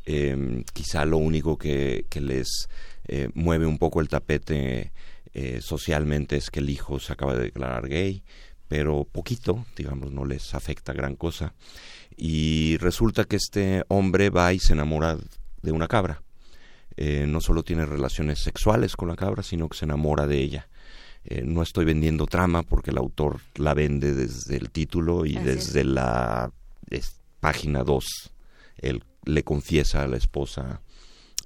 Eh, 0.06 0.64
quizá 0.74 1.06
lo 1.06 1.18
único 1.18 1.58
que, 1.58 2.06
les 2.20 2.68
eh, 3.08 3.30
mueve 3.34 3.66
un 3.66 3.78
poco 3.78 4.02
el 4.02 4.10
tapete 4.10 4.92
socialmente 5.60 6.38
es 6.38 6.50
que 6.50 6.62
el 6.62 6.70
hijo 6.70 6.98
se 6.98 7.12
acaba 7.12 7.36
de 7.36 7.44
declarar 7.44 7.90
gay, 7.90 8.24
pero 8.70 9.04
poquito, 9.04 9.66
digamos, 9.76 10.14
no 10.14 10.24
les 10.24 10.56
afecta 10.56 10.94
gran 10.94 11.18
cosa. 11.18 11.54
Y 12.16 12.78
resulta 12.78 13.26
que 13.26 13.36
este 13.36 13.84
hombre 13.90 14.30
va 14.30 14.54
y 14.54 14.60
se 14.60 14.72
enamora 14.72 15.18
de 15.62 15.72
una 15.74 15.90
cabra. 15.90 16.22
Eh, 16.98 17.26
no 17.28 17.41
solo 17.41 17.64
tiene 17.64 17.86
relaciones 17.86 18.39
sexuales 18.39 18.96
con 18.96 19.10
la 19.10 19.16
cabra, 19.16 19.43
sino 19.43 19.68
que 19.68 19.78
se 19.78 19.86
enamora 19.86 20.28
de 20.28 20.39
ella. 20.39 20.70
Eh, 21.26 21.41
no 21.43 21.64
estoy 21.64 21.86
vendiendo 21.86 22.28
trama 22.28 22.64
porque 22.64 22.91
el 22.91 22.98
autor 22.98 23.41
la 23.56 23.74
vende 23.74 24.14
desde 24.14 24.58
el 24.58 24.70
título 24.70 25.26
y 25.26 25.36
desde 25.36 25.84
la 25.84 26.52
página 27.39 27.84
2. 27.84 28.32
Él 28.78 29.04
le 29.26 29.43
confiesa 29.43 30.04
a 30.04 30.08
la 30.08 30.18
esposa 30.18 30.82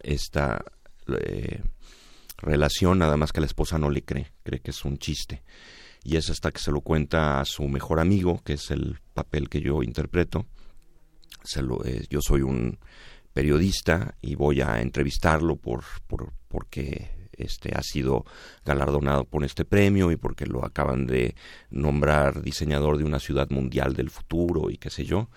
esta 0.02 0.64
eh, 1.08 1.62
relación, 2.38 3.00
nada 3.00 3.18
más 3.18 3.32
que 3.32 3.42
la 3.42 3.48
esposa 3.48 3.78
no 3.78 3.90
le 3.90 4.04
cree, 4.04 4.32
cree 4.44 4.60
que 4.60 4.72
es 4.72 4.86
un 4.86 4.98
chiste. 4.98 5.44
Y 6.04 6.16
es 6.16 6.30
hasta 6.30 6.52
que 6.52 6.60
se 6.60 6.72
lo 6.72 6.82
cuenta 6.82 7.42
a 7.42 7.46
su 7.46 7.64
mejor 7.68 8.00
amigo, 8.00 8.42
que 8.44 8.54
es 8.54 8.72
el 8.72 9.00
papel 9.14 9.50
que 9.50 9.62
yo 9.62 9.84
interpreto. 9.84 10.46
Se 11.44 11.62
lo, 11.62 11.84
eh, 11.86 12.06
yo 12.10 12.22
soy 12.22 12.42
un 12.42 12.80
periodista 13.40 14.16
y 14.22 14.36
voy 14.36 14.60
a 14.60 14.82
entrevistarlo 14.82 15.56
por, 15.56 15.86
por 16.08 16.34
porque 16.50 17.10
este 17.32 17.72
ha 17.74 17.82
sido 17.82 18.26
galardonado 18.66 19.24
por 19.24 19.46
este 19.46 19.64
premio 19.64 20.12
y 20.12 20.18
porque 20.18 20.46
lo 20.46 20.66
acaban 20.66 21.08
de 21.08 21.36
nombrar 21.70 22.42
diseñador 22.42 22.98
de 22.98 23.06
una 23.06 23.20
ciudad 23.20 23.50
mundial 23.50 23.96
del 23.96 24.10
futuro 24.10 24.70
y 24.70 24.78
qué 24.78 24.90
sé 24.90 25.06
yo. 25.06 25.30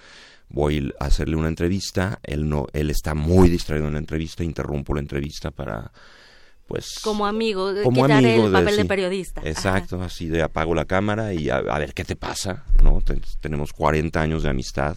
Voy 0.49 0.93
a 0.99 1.05
hacerle 1.05 1.37
una 1.37 1.47
entrevista. 1.47 2.19
Él 2.25 2.49
no 2.49 2.67
él 2.73 2.91
está 2.91 3.15
muy 3.15 3.49
distraído 3.49 3.87
en 3.87 3.93
la 3.93 4.01
entrevista. 4.01 4.43
Interrumpo 4.43 4.95
la 4.95 5.01
entrevista 5.01 5.53
para 5.53 5.93
pues 6.67 6.99
como 7.05 7.25
amigo 7.25 7.73
como 7.85 8.03
quitar 8.03 8.19
amigo 8.19 8.47
el 8.47 8.53
papel 8.53 8.77
de, 8.79 8.85
periodista. 8.85 9.43
Exacto 9.45 10.03
así 10.03 10.27
de 10.27 10.43
apago 10.43 10.75
la 10.75 10.87
cámara 10.87 11.33
y 11.35 11.51
a, 11.51 11.61
ver 11.61 11.95
qué 11.95 12.05
te 12.05 12.17
pasa 12.17 12.65
no 12.83 13.01
tenemos 13.41 13.73
40 13.73 14.21
años 14.21 14.43
de 14.43 14.51
amistad. 14.51 14.97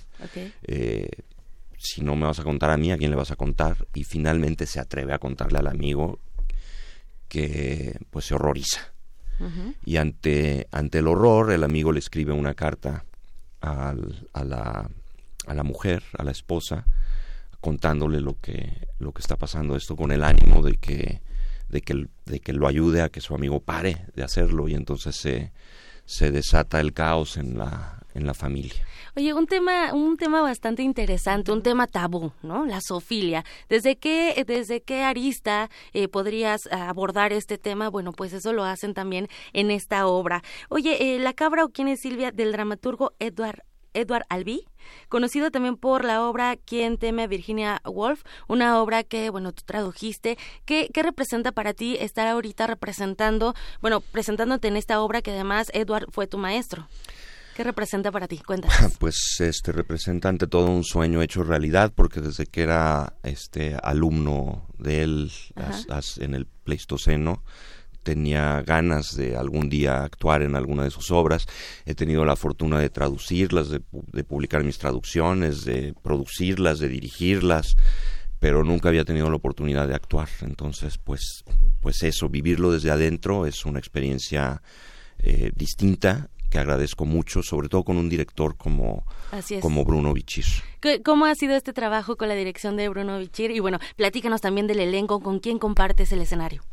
Eh, 0.64 1.08
si 1.86 2.02
no 2.02 2.16
me 2.16 2.26
vas 2.26 2.40
a 2.40 2.44
contar 2.44 2.72
a 2.72 2.78
mí, 2.78 2.92
¿a 2.92 2.98
quién 2.98 3.12
le 3.12 3.18
vas 3.18 3.32
a 3.32 3.36
contar? 3.36 3.88
Y 3.94 4.04
finalmente 4.04 4.66
se 4.66 4.80
atreve 4.80 5.14
a 5.14 5.20
contarle 5.20 5.60
al 5.60 5.68
amigo 5.68 6.20
que 7.28 8.00
pues 8.10 8.26
se 8.26 8.36
horroriza. 8.36 8.94
Y 9.84 9.98
ante, 9.98 10.68
ante 10.72 11.00
el 11.00 11.08
horror, 11.08 11.52
el 11.52 11.66
amigo 11.66 11.92
le 11.92 12.00
escribe 12.00 12.32
una 12.32 12.54
carta 12.54 13.04
al, 13.60 14.30
a, 14.32 14.46
la, 14.46 14.90
a 15.46 15.54
la 15.54 15.64
mujer, 15.64 16.04
a 16.18 16.24
la 16.24 16.32
esposa, 16.32 16.86
contándole 17.60 18.22
lo 18.22 18.40
que, 18.40 18.88
lo 19.00 19.12
que 19.12 19.22
está 19.22 19.36
pasando, 19.36 19.76
esto 19.76 19.98
con 19.98 20.14
el 20.14 20.24
ánimo 20.24 20.62
de 20.62 20.78
que, 20.78 21.22
de 21.68 21.82
que, 21.82 22.08
de 22.26 22.40
que 22.40 22.54
lo 22.54 22.68
ayude 22.68 23.02
a 23.02 23.10
que 23.10 23.20
su 23.20 23.36
amigo 23.36 23.60
pare 23.60 24.06
de 24.16 24.24
hacerlo 24.24 24.70
y 24.70 24.74
entonces 24.74 25.18
se, 25.18 25.52
se 26.06 26.32
desata 26.32 26.80
el 26.80 26.94
caos 26.94 27.36
en 27.36 27.58
la, 27.58 28.05
en 28.16 28.26
la 28.26 28.34
familia. 28.34 28.82
Oye, 29.16 29.34
un 29.34 29.46
tema, 29.46 29.94
un 29.94 30.18
tema 30.18 30.42
bastante 30.42 30.82
interesante, 30.82 31.52
un 31.52 31.62
tema 31.62 31.86
tabú, 31.86 32.32
¿no? 32.42 32.66
La 32.66 32.80
zoofilia. 32.82 33.46
¿Desde 33.70 33.98
qué, 33.98 34.44
desde 34.48 34.82
qué 34.82 35.04
arista 35.04 35.70
eh, 35.94 36.08
podrías 36.08 36.66
abordar 36.72 37.34
este 37.34 37.58
tema? 37.58 37.90
Bueno, 37.90 38.14
pues 38.14 38.34
eso 38.34 38.54
lo 38.54 38.64
hacen 38.64 38.94
también 38.94 39.28
en 39.54 39.70
esta 39.70 40.08
obra. 40.08 40.42
Oye, 40.70 41.16
eh, 41.16 41.20
La 41.20 41.34
cabra 41.34 41.66
o 41.66 41.70
quién 41.70 41.88
es 41.88 42.02
Silvia 42.02 42.32
del 42.32 42.52
dramaturgo 42.52 43.14
Edward 43.20 43.64
Edward 43.96 44.26
Albee, 44.30 44.68
conocido 45.10 45.52
también 45.52 45.78
por 45.78 46.04
la 46.04 46.28
obra 46.28 46.58
Quién 46.58 46.98
teme 46.98 47.24
a 47.24 47.28
Virginia 47.28 47.82
Woolf, 47.86 48.24
una 48.48 48.82
obra 48.82 49.04
que, 49.04 49.30
bueno, 49.30 49.54
tú 49.54 49.64
tradujiste. 49.66 50.38
¿Qué, 50.66 50.90
¿Qué, 50.94 51.02
representa 51.02 51.54
para 51.54 51.74
ti 51.74 51.96
estar 52.00 52.28
ahorita 52.28 52.68
representando, 52.68 53.56
bueno, 53.82 54.02
presentándote 54.02 54.68
en 54.68 54.76
esta 54.76 55.02
obra 55.02 55.22
que 55.22 55.32
además 55.32 55.72
Edward 55.74 56.12
fue 56.12 56.28
tu 56.28 56.38
maestro? 56.38 56.88
¿Qué 57.56 57.64
representa 57.64 58.12
para 58.12 58.28
ti? 58.28 58.38
Cuéntanos. 58.40 58.76
Pues 59.00 59.38
este 59.40 59.72
representa 59.72 60.28
ante 60.28 60.46
todo 60.46 60.70
un 60.70 60.84
sueño 60.84 61.22
hecho 61.22 61.42
realidad 61.42 61.94
porque 61.96 62.20
desde 62.20 62.48
que 62.48 62.64
era 62.64 63.14
este 63.24 63.78
alumno 63.82 64.68
de 64.78 65.04
él 65.04 65.32
en 66.18 66.36
el 66.36 66.48
Pleistoceno 66.48 67.44
tenía 68.04 68.62
ganas 68.62 69.16
de 69.16 69.38
algún 69.38 69.70
día 69.70 70.04
actuar 70.04 70.42
en 70.42 70.56
alguna 70.56 70.84
de 70.84 70.92
sus 70.92 71.12
obras. 71.12 71.48
He 71.86 71.96
tenido 71.96 72.26
la 72.26 72.36
fortuna 72.36 72.78
de 72.80 72.90
traducirlas, 72.90 73.70
de, 73.70 73.82
de 74.12 74.24
publicar 74.26 74.64
mis 74.66 74.78
traducciones, 74.78 75.64
de 75.64 75.94
producirlas, 76.04 76.80
de 76.80 76.90
dirigirlas 76.90 77.78
pero 78.38 78.64
nunca 78.64 78.90
había 78.90 79.06
tenido 79.06 79.30
la 79.30 79.38
oportunidad 79.38 79.88
de 79.88 79.96
actuar. 79.96 80.28
Entonces, 80.42 81.00
pues, 81.00 81.44
pues 81.82 82.04
eso, 82.04 82.30
vivirlo 82.30 82.72
desde 82.72 82.92
adentro 82.92 83.48
es 83.48 83.66
una 83.66 83.80
experiencia 83.80 84.62
eh, 85.18 85.52
distinta 85.56 86.30
que 86.56 86.60
agradezco 86.62 87.04
mucho, 87.04 87.44
sobre 87.44 87.68
todo 87.68 87.84
con 87.84 87.98
un 87.98 88.08
director 88.08 88.56
como, 88.56 89.06
como 89.60 89.84
Bruno 89.84 90.14
Bichir. 90.14 90.46
¿Cómo 91.04 91.26
ha 91.26 91.36
sido 91.36 91.54
este 91.54 91.74
trabajo 91.74 92.16
con 92.16 92.30
la 92.30 92.36
dirección 92.36 92.78
de 92.78 92.88
Bruno 92.88 93.20
Bichir? 93.20 93.52
Y 93.52 93.60
bueno, 93.60 93.78
platícanos 93.98 94.40
también 94.40 94.66
del 94.66 94.80
elenco, 94.80 95.20
¿con 95.20 95.40
quién 95.40 95.60
compartes 95.60 96.14
el 96.14 96.22
escenario? 96.22 96.64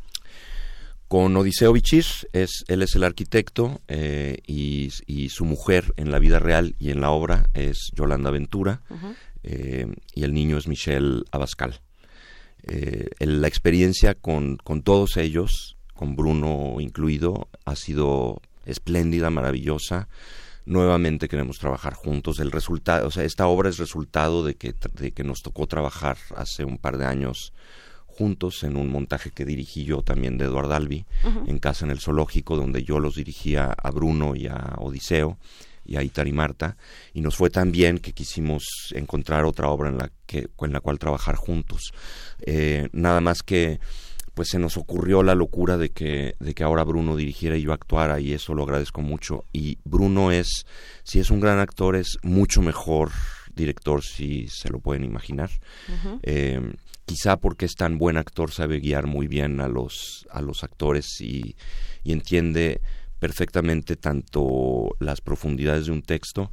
Con 1.09 1.35
Odiseo 1.35 1.73
Bichir, 1.73 2.05
es, 2.31 2.63
él 2.69 2.81
es 2.81 2.95
el 2.95 3.03
arquitecto 3.03 3.81
eh, 3.89 4.37
y, 4.47 4.89
su 5.27 5.43
mujer 5.43 5.93
en 5.97 6.11
la 6.11 6.19
vida 6.19 6.39
real 6.39 6.75
y 6.79 6.91
en 6.91 7.01
la 7.01 7.11
obra 7.11 7.49
es 7.53 7.91
Yolanda 7.93 8.31
Ventura 8.31 8.81
eh, 9.43 9.87
y 10.15 10.23
el 10.23 10.33
niño 10.33 10.57
es 10.57 10.65
Michelle 10.65 11.23
Abascal. 11.31 11.81
Eh, 12.69 13.09
la 13.19 13.49
experiencia 13.49 14.15
con, 14.15 14.55
con 14.55 14.81
todos 14.81 15.17
ellos, 15.17 15.75
con 15.93 16.15
Bruno 16.15 16.79
incluido, 16.79 17.49
ha 17.65 17.75
sido 17.75 18.41
espléndida, 18.65 19.29
maravillosa. 19.29 20.07
Nuevamente 20.65 21.27
queremos 21.27 21.59
trabajar 21.59 21.93
juntos. 21.93 22.39
El 22.39 22.51
resultado, 22.51 23.07
o 23.07 23.11
sea, 23.11 23.23
esta 23.23 23.47
obra 23.47 23.69
es 23.69 23.77
resultado 23.77 24.45
de 24.45 24.55
que, 24.55 24.73
de 24.93 25.11
que 25.11 25.23
nos 25.23 25.41
tocó 25.41 25.67
trabajar 25.67 26.17
hace 26.35 26.63
un 26.63 26.77
par 26.77 26.97
de 26.97 27.05
años 27.05 27.53
juntos 28.13 28.63
en 28.63 28.77
un 28.77 28.89
montaje 28.89 29.31
que 29.31 29.45
dirigí 29.45 29.85
yo 29.85 30.01
también 30.03 30.37
de 30.37 30.45
Eduardo 30.45 30.75
Albi, 30.75 31.05
en 31.47 31.59
Casa 31.59 31.85
en 31.85 31.91
el 31.91 31.99
Zoológico, 31.99 32.55
donde 32.55 32.83
yo 32.83 32.99
los 32.99 33.15
dirigía 33.15 33.71
a 33.71 33.91
Bruno 33.91 34.35
y 34.35 34.47
a 34.47 34.75
Odiseo 34.77 35.37
y 35.85 35.97
a 35.97 36.03
Itar 36.03 36.27
y 36.27 36.31
Marta, 36.31 36.77
y 37.13 37.21
nos 37.21 37.35
fue 37.35 37.49
tan 37.49 37.71
bien 37.71 37.97
que 37.97 38.13
quisimos 38.13 38.63
encontrar 38.93 39.45
otra 39.45 39.67
obra 39.69 39.89
en 39.89 39.97
la, 39.97 40.11
que, 40.25 40.47
en 40.61 40.73
la 40.73 40.79
cual 40.79 40.99
trabajar 40.99 41.35
juntos. 41.35 41.91
Eh, 42.39 42.87
nada 42.93 43.19
más 43.19 43.43
que 43.43 43.79
pues 44.33 44.49
se 44.49 44.59
nos 44.59 44.77
ocurrió 44.77 45.21
la 45.23 45.35
locura 45.35 45.77
de 45.77 45.89
que, 45.91 46.35
de 46.39 46.53
que 46.53 46.63
ahora 46.63 46.83
Bruno 46.83 47.15
dirigiera 47.15 47.57
y 47.57 47.61
yo 47.61 47.73
actuara 47.73 48.19
y 48.19 48.33
eso 48.33 48.53
lo 48.53 48.63
agradezco 48.63 49.01
mucho. 49.01 49.45
Y 49.53 49.77
Bruno 49.83 50.31
es, 50.31 50.65
si 51.03 51.19
es 51.19 51.29
un 51.29 51.39
gran 51.39 51.59
actor, 51.59 51.95
es 51.95 52.17
mucho 52.23 52.61
mejor 52.61 53.11
director, 53.55 54.03
si 54.03 54.47
se 54.47 54.69
lo 54.69 54.79
pueden 54.79 55.03
imaginar. 55.03 55.51
Eh, 56.23 56.73
quizá 57.05 57.37
porque 57.37 57.65
es 57.65 57.75
tan 57.75 57.97
buen 57.97 58.17
actor 58.17 58.51
sabe 58.51 58.79
guiar 58.79 59.05
muy 59.05 59.27
bien 59.27 59.61
a 59.61 59.67
los, 59.67 60.25
a 60.31 60.41
los 60.41 60.63
actores 60.63 61.21
y, 61.21 61.55
y 62.03 62.11
entiende 62.11 62.81
perfectamente 63.19 63.95
tanto 63.95 64.95
las 64.99 65.21
profundidades 65.21 65.85
de 65.85 65.91
un 65.91 66.01
texto 66.01 66.51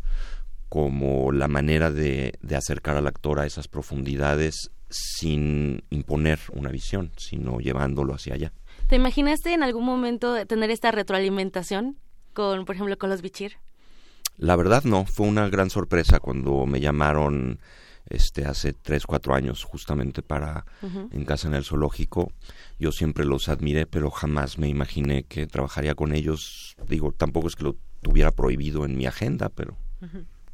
como 0.68 1.32
la 1.32 1.48
manera 1.48 1.90
de, 1.90 2.34
de 2.42 2.56
acercar 2.56 2.96
al 2.96 3.06
actor 3.06 3.40
a 3.40 3.46
esas 3.46 3.66
profundidades 3.66 4.70
sin 4.90 5.82
imponer 5.90 6.38
una 6.52 6.70
visión, 6.70 7.12
sino 7.16 7.60
llevándolo 7.60 8.14
hacia 8.14 8.34
allá. 8.34 8.52
¿Te 8.88 8.96
imaginaste 8.96 9.54
en 9.54 9.62
algún 9.62 9.84
momento 9.84 10.44
tener 10.46 10.70
esta 10.70 10.90
retroalimentación 10.90 11.96
con, 12.34 12.64
por 12.64 12.74
ejemplo, 12.74 12.98
con 12.98 13.08
los 13.08 13.22
Bichir? 13.22 13.58
La 14.36 14.56
verdad 14.56 14.84
no, 14.84 15.04
fue 15.04 15.26
una 15.26 15.48
gran 15.48 15.70
sorpresa 15.70 16.18
cuando 16.18 16.66
me 16.66 16.80
llamaron 16.80 17.60
este 18.08 18.44
hace 18.46 18.72
tres, 18.72 19.06
cuatro 19.06 19.34
años 19.34 19.64
justamente 19.64 20.22
para 20.22 20.64
en 20.82 21.24
casa 21.24 21.48
en 21.48 21.54
el 21.54 21.64
zoológico. 21.64 22.32
Yo 22.78 22.90
siempre 22.90 23.24
los 23.24 23.48
admiré, 23.48 23.86
pero 23.86 24.10
jamás 24.10 24.58
me 24.58 24.68
imaginé 24.68 25.24
que 25.24 25.46
trabajaría 25.46 25.94
con 25.94 26.14
ellos. 26.14 26.76
Digo, 26.88 27.12
tampoco 27.12 27.48
es 27.48 27.56
que 27.56 27.64
lo 27.64 27.76
tuviera 28.02 28.32
prohibido 28.32 28.84
en 28.84 28.96
mi 28.96 29.06
agenda, 29.06 29.48
pero 29.50 29.76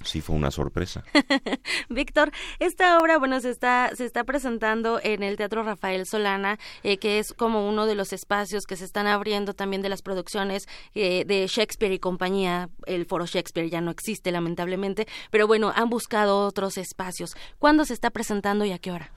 sí 0.07 0.20
fue 0.20 0.36
una 0.36 0.50
sorpresa. 0.50 1.04
Víctor, 1.88 2.32
esta 2.59 2.98
obra, 2.98 3.18
bueno, 3.18 3.40
se 3.40 3.50
está, 3.50 3.90
se 3.94 4.04
está 4.04 4.24
presentando 4.24 5.00
en 5.02 5.22
el 5.22 5.36
Teatro 5.36 5.62
Rafael 5.62 6.07
Solana, 6.07 6.59
eh, 6.82 6.98
que 6.98 7.18
es 7.18 7.32
como 7.32 7.68
uno 7.68 7.86
de 7.86 7.94
los 7.94 8.12
espacios 8.12 8.64
que 8.64 8.76
se 8.76 8.84
están 8.84 9.07
abriendo 9.07 9.54
también 9.54 9.82
de 9.82 9.88
las 9.88 10.02
producciones 10.02 10.68
eh, 10.94 11.24
de 11.26 11.46
Shakespeare 11.46 11.92
y 11.92 11.98
compañía. 11.98 12.68
El 12.86 13.07
foro 13.07 13.26
Shakespeare 13.26 13.70
ya 13.70 13.80
no 13.80 13.90
existe, 13.90 14.30
lamentablemente, 14.32 15.07
pero 15.30 15.46
bueno, 15.46 15.72
han 15.74 15.90
buscado 15.90 16.46
otros 16.46 16.78
espacios. 16.78 17.34
¿Cuándo 17.59 17.84
se 17.84 17.94
está 17.94 18.11
presentando 18.11 18.64
y 18.64 18.72
a 18.72 18.78
qué 18.78 18.92
hora? 18.92 19.12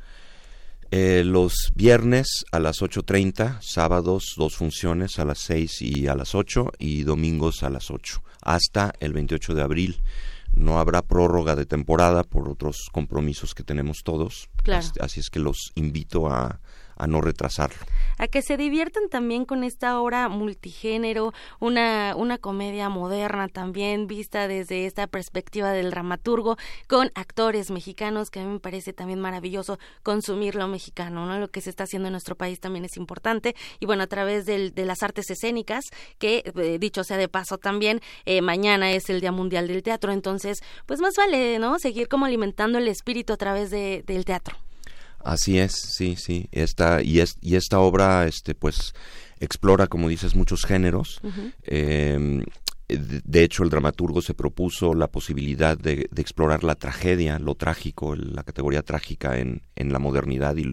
Eh, 0.91 1.23
los 1.23 1.71
viernes 1.75 2.45
a 2.51 2.59
las 2.59 2.81
8.30, 2.81 3.59
sábados 3.61 4.33
dos 4.35 4.55
funciones 4.55 5.19
a 5.19 5.25
las 5.25 5.37
6 5.41 5.83
y 5.83 6.07
a 6.07 6.15
las 6.15 6.33
8 6.33 6.71
y 6.79 7.03
domingos 7.03 7.61
a 7.61 7.69
las 7.69 7.91
8, 7.91 8.23
hasta 8.41 8.93
el 8.99 9.13
28 9.13 9.53
de 9.53 9.61
abril 9.61 10.01
no 10.55 10.79
habrá 10.79 11.01
prórroga 11.01 11.55
de 11.55 11.65
temporada 11.65 12.23
por 12.23 12.49
otros 12.49 12.89
compromisos 12.91 13.55
que 13.55 13.63
tenemos 13.63 14.03
todos. 14.03 14.49
Así, 14.99 15.19
es 15.19 15.29
que 15.29 15.39
los 15.39 15.71
invito 15.75 16.27
a, 16.27 16.59
a 16.99 17.07
no 17.07 17.21
retrasarlo 17.21 17.79
a 18.19 18.27
que 18.27 18.41
se 18.41 18.57
diviertan 18.57 19.09
también 19.09 19.45
con 19.45 19.63
esta 19.63 19.99
obra 19.99 20.27
multigénero, 20.27 21.33
una, 21.59 22.13
una 22.15 22.37
comedia 22.37 22.89
moderna 22.89 23.47
también 23.47 24.07
vista 24.07 24.47
desde 24.47 24.85
esta 24.85 25.07
perspectiva 25.07 25.71
del 25.71 25.89
dramaturgo, 25.89 26.57
con 26.87 27.11
actores 27.15 27.71
mexicanos, 27.71 28.29
que 28.29 28.41
a 28.41 28.43
mí 28.43 28.51
me 28.51 28.59
parece 28.59 28.91
también 28.91 29.21
maravilloso 29.21 29.79
consumir 30.03 30.55
lo 30.55 30.67
mexicano, 30.67 31.25
¿no? 31.25 31.39
Lo 31.39 31.47
que 31.47 31.61
se 31.61 31.69
está 31.69 31.85
haciendo 31.85 32.09
en 32.09 32.11
nuestro 32.11 32.35
país 32.35 32.59
también 32.59 32.83
es 32.83 32.97
importante. 32.97 33.55
Y 33.79 33.85
bueno, 33.85 34.03
a 34.03 34.07
través 34.07 34.45
del, 34.45 34.73
de 34.75 34.85
las 34.85 35.01
artes 35.01 35.29
escénicas, 35.29 35.85
que 36.17 36.43
eh, 36.43 36.77
dicho 36.77 37.05
sea 37.05 37.15
de 37.15 37.29
paso 37.29 37.57
también, 37.57 38.01
eh, 38.25 38.41
mañana 38.41 38.91
es 38.91 39.09
el 39.09 39.21
Día 39.21 39.31
Mundial 39.31 39.69
del 39.69 39.81
Teatro, 39.81 40.11
entonces, 40.11 40.59
pues 40.85 40.99
más 40.99 41.15
vale, 41.15 41.57
¿no? 41.57 41.79
Seguir 41.79 42.09
como 42.09 42.25
alimentando 42.25 42.79
el 42.79 42.89
espíritu 42.89 43.31
a 43.31 43.37
través 43.37 43.71
de, 43.71 44.03
del 44.05 44.25
teatro. 44.25 44.57
Así 45.23 45.59
es, 45.59 45.73
sí, 45.73 46.15
sí. 46.17 46.47
Esta, 46.51 47.01
y, 47.01 47.19
es, 47.19 47.37
y 47.41 47.55
esta 47.55 47.79
obra, 47.79 48.25
este, 48.25 48.55
pues, 48.55 48.93
explora, 49.39 49.87
como 49.87 50.09
dices, 50.09 50.35
muchos 50.35 50.65
géneros. 50.65 51.21
Em, 51.63 52.43
de 52.87 53.43
hecho, 53.43 53.63
el 53.63 53.69
dramaturgo 53.69 54.21
se 54.21 54.33
propuso 54.33 54.93
la 54.93 55.07
posibilidad 55.07 55.77
de, 55.77 56.09
explorar 56.15 56.63
la 56.63 56.75
tragedia, 56.75 57.37
lo 57.37 57.55
trágico, 57.55 58.15
la 58.15 58.43
categoría 58.43 58.81
trágica 58.81 59.37
en, 59.37 59.61
en, 59.75 59.93
la 59.93 59.99
modernidad 59.99 60.55
y 60.57 60.71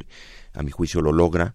a 0.54 0.62
mi 0.62 0.70
juicio 0.70 1.00
lo 1.02 1.12
logra. 1.12 1.54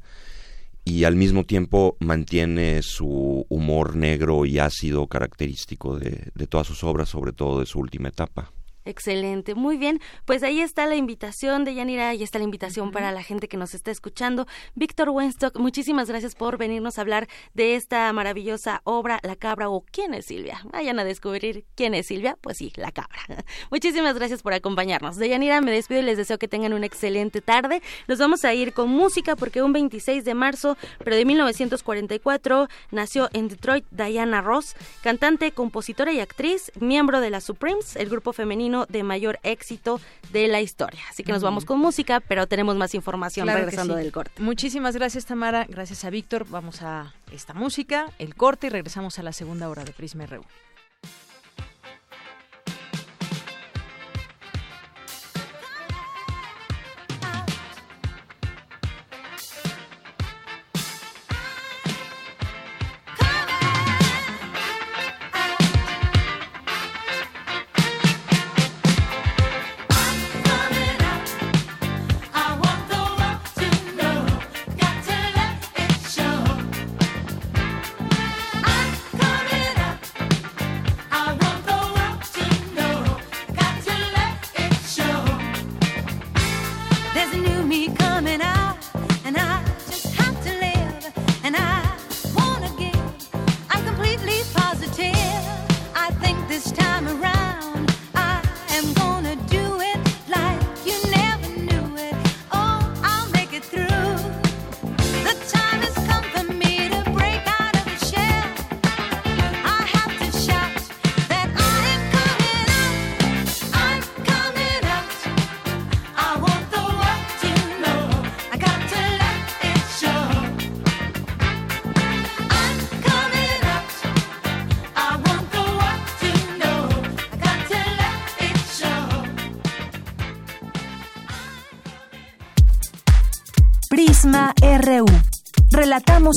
Y 0.84 1.04
al 1.04 1.16
mismo 1.16 1.46
tiempo 1.46 1.96
mantiene 2.00 2.82
su 2.82 3.46
humor 3.50 3.96
negro 3.96 4.46
y 4.46 4.58
ácido 4.58 5.08
característico 5.08 6.00
de 6.00 6.48
todas 6.48 6.66
sus 6.66 6.84
obras, 6.84 7.10
sobre 7.10 7.34
todo 7.34 7.60
de 7.60 7.68
su 7.68 7.80
última 7.80 8.10
etapa. 8.10 8.52
Excelente, 8.84 9.54
muy 9.54 9.78
bien. 9.78 10.00
Pues 10.26 10.42
ahí 10.42 10.60
está 10.60 10.88
la 10.88 10.96
invitación 10.96 11.64
de 11.66 11.76
Yanira, 11.76 12.10
ahí 12.10 12.24
está 12.24 12.40
la 12.40 12.46
invitación 12.46 12.92
para 12.92 13.12
la 13.12 13.22
gente 13.22 13.48
que 13.48 13.58
nos 13.58 13.76
está 13.76 13.92
escuchando. 13.92 14.48
Víctor 14.74 15.10
Wenstock, 15.10 15.58
muchísimas 15.60 16.10
gracias 16.10 16.34
por 16.34 16.58
venirnos 16.58 16.98
a 16.98 17.02
hablar 17.02 17.28
de 17.54 17.76
esta 17.76 18.12
maravillosa 18.12 18.82
obra, 18.84 19.20
La 19.22 19.36
Cabra 19.36 19.70
o 19.70 19.82
¿Quién 19.92 20.14
es 20.14 20.26
Silvia? 20.26 20.62
Vayan 20.72 20.98
a 21.00 21.04
descubrir 21.04 21.66
quién 21.76 21.94
es 21.94 22.08
Silvia, 22.08 22.38
pues 22.42 22.58
sí, 22.58 22.74
La 22.76 22.92
Cabra. 22.92 23.20
muchísimas 23.72 24.16
gracias 24.16 24.42
por 24.42 24.54
acompañarnos. 24.54 25.18
De 25.18 25.30
Yanira 25.30 25.62
me 25.62 25.72
despido 25.72 26.02
y 26.02 26.04
les 26.04 26.18
deseo 26.18 26.40
que 26.40 26.48
tengan 26.48 26.74
una 26.74 26.88
excelente 26.88 27.42
tarde. 27.42 27.84
Nos 28.08 28.18
vamos 28.18 28.44
a 28.46 28.54
ir 28.54 28.74
con 28.74 28.90
música 28.90 29.36
porque 29.36 29.62
un 29.62 29.74
26 29.74 30.26
de 30.26 30.34
marzo, 30.34 30.76
pero 31.04 31.16
de 31.16 31.26
1944, 31.26 32.68
nació 32.90 33.30
en 33.34 33.48
Detroit 33.48 33.86
Diana 33.92 34.42
Ross, 34.42 34.76
cantante, 35.04 35.52
compositora 35.52 36.12
y 36.14 36.20
actriz, 36.20 36.72
miembro 36.80 37.22
de 37.22 37.30
la 37.30 37.42
Supremes, 37.42 37.96
el 37.96 38.10
grupo 38.10 38.34
femenino 38.34 38.70
de 38.88 39.03
mayor 39.03 39.39
éxito 39.43 39.99
de 40.32 40.47
la 40.47 40.61
historia. 40.61 41.01
Así 41.09 41.24
que 41.24 41.32
nos 41.32 41.43
vamos 41.43 41.65
con 41.65 41.80
música, 41.80 42.19
pero 42.19 42.47
tenemos 42.47 42.76
más 42.76 42.95
información 42.95 43.47
regresando 43.47 43.95
del 43.95 44.11
corte. 44.11 44.41
Muchísimas 44.41 44.95
gracias, 44.95 45.26
Tamara. 45.26 45.65
Gracias 45.67 46.05
a 46.05 46.09
Víctor. 46.09 46.45
Vamos 46.49 46.82
a 46.82 47.13
esta 47.32 47.53
música, 47.53 48.11
el 48.19 48.36
corte 48.36 48.67
y 48.67 48.69
regresamos 48.69 49.19
a 49.19 49.24
la 49.24 49.34
segunda 49.34 49.69
hora 49.69 49.84
de 49.84 49.91
Prisma. 49.91 50.26
RU. 50.26 50.43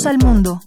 Al 0.03 0.19
mundo. 0.19 0.64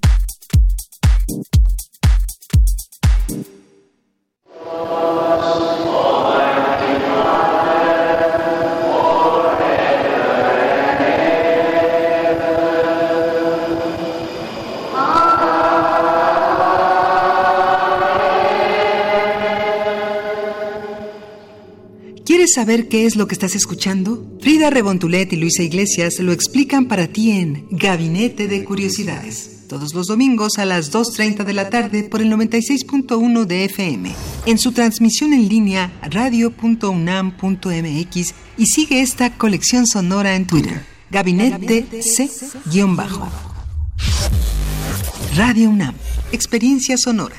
Saber 22.47 22.87
qué 22.87 23.05
es 23.05 23.15
lo 23.15 23.27
que 23.27 23.33
estás 23.33 23.55
escuchando? 23.55 24.37
Frida 24.41 24.69
Rebontulet 24.69 25.31
y 25.33 25.35
Luisa 25.37 25.63
Iglesias 25.63 26.19
lo 26.19 26.31
explican 26.31 26.87
para 26.87 27.07
ti 27.07 27.31
en 27.31 27.67
Gabinete 27.71 28.47
de 28.47 28.63
Curiosidades. 28.63 29.65
Todos 29.67 29.93
los 29.93 30.07
domingos 30.07 30.57
a 30.57 30.65
las 30.65 30.93
2.30 30.93 31.43
de 31.43 31.53
la 31.53 31.69
tarde 31.69 32.03
por 32.03 32.21
el 32.21 32.31
96.1 32.31 33.45
de 33.45 33.65
FM. 33.65 34.13
En 34.45 34.57
su 34.57 34.71
transmisión 34.71 35.33
en 35.33 35.49
línea 35.49 35.91
radio.unam.mx 36.09 37.35
y 38.57 38.65
sigue 38.65 39.01
esta 39.01 39.37
colección 39.37 39.85
sonora 39.87 40.35
en 40.35 40.47
Twitter. 40.47 40.85
Gabinete 41.09 41.85
C-Bajo. 42.01 43.29
Radio 45.35 45.69
UNAM. 45.69 45.95
Experiencia 46.31 46.97
sonora. 46.97 47.35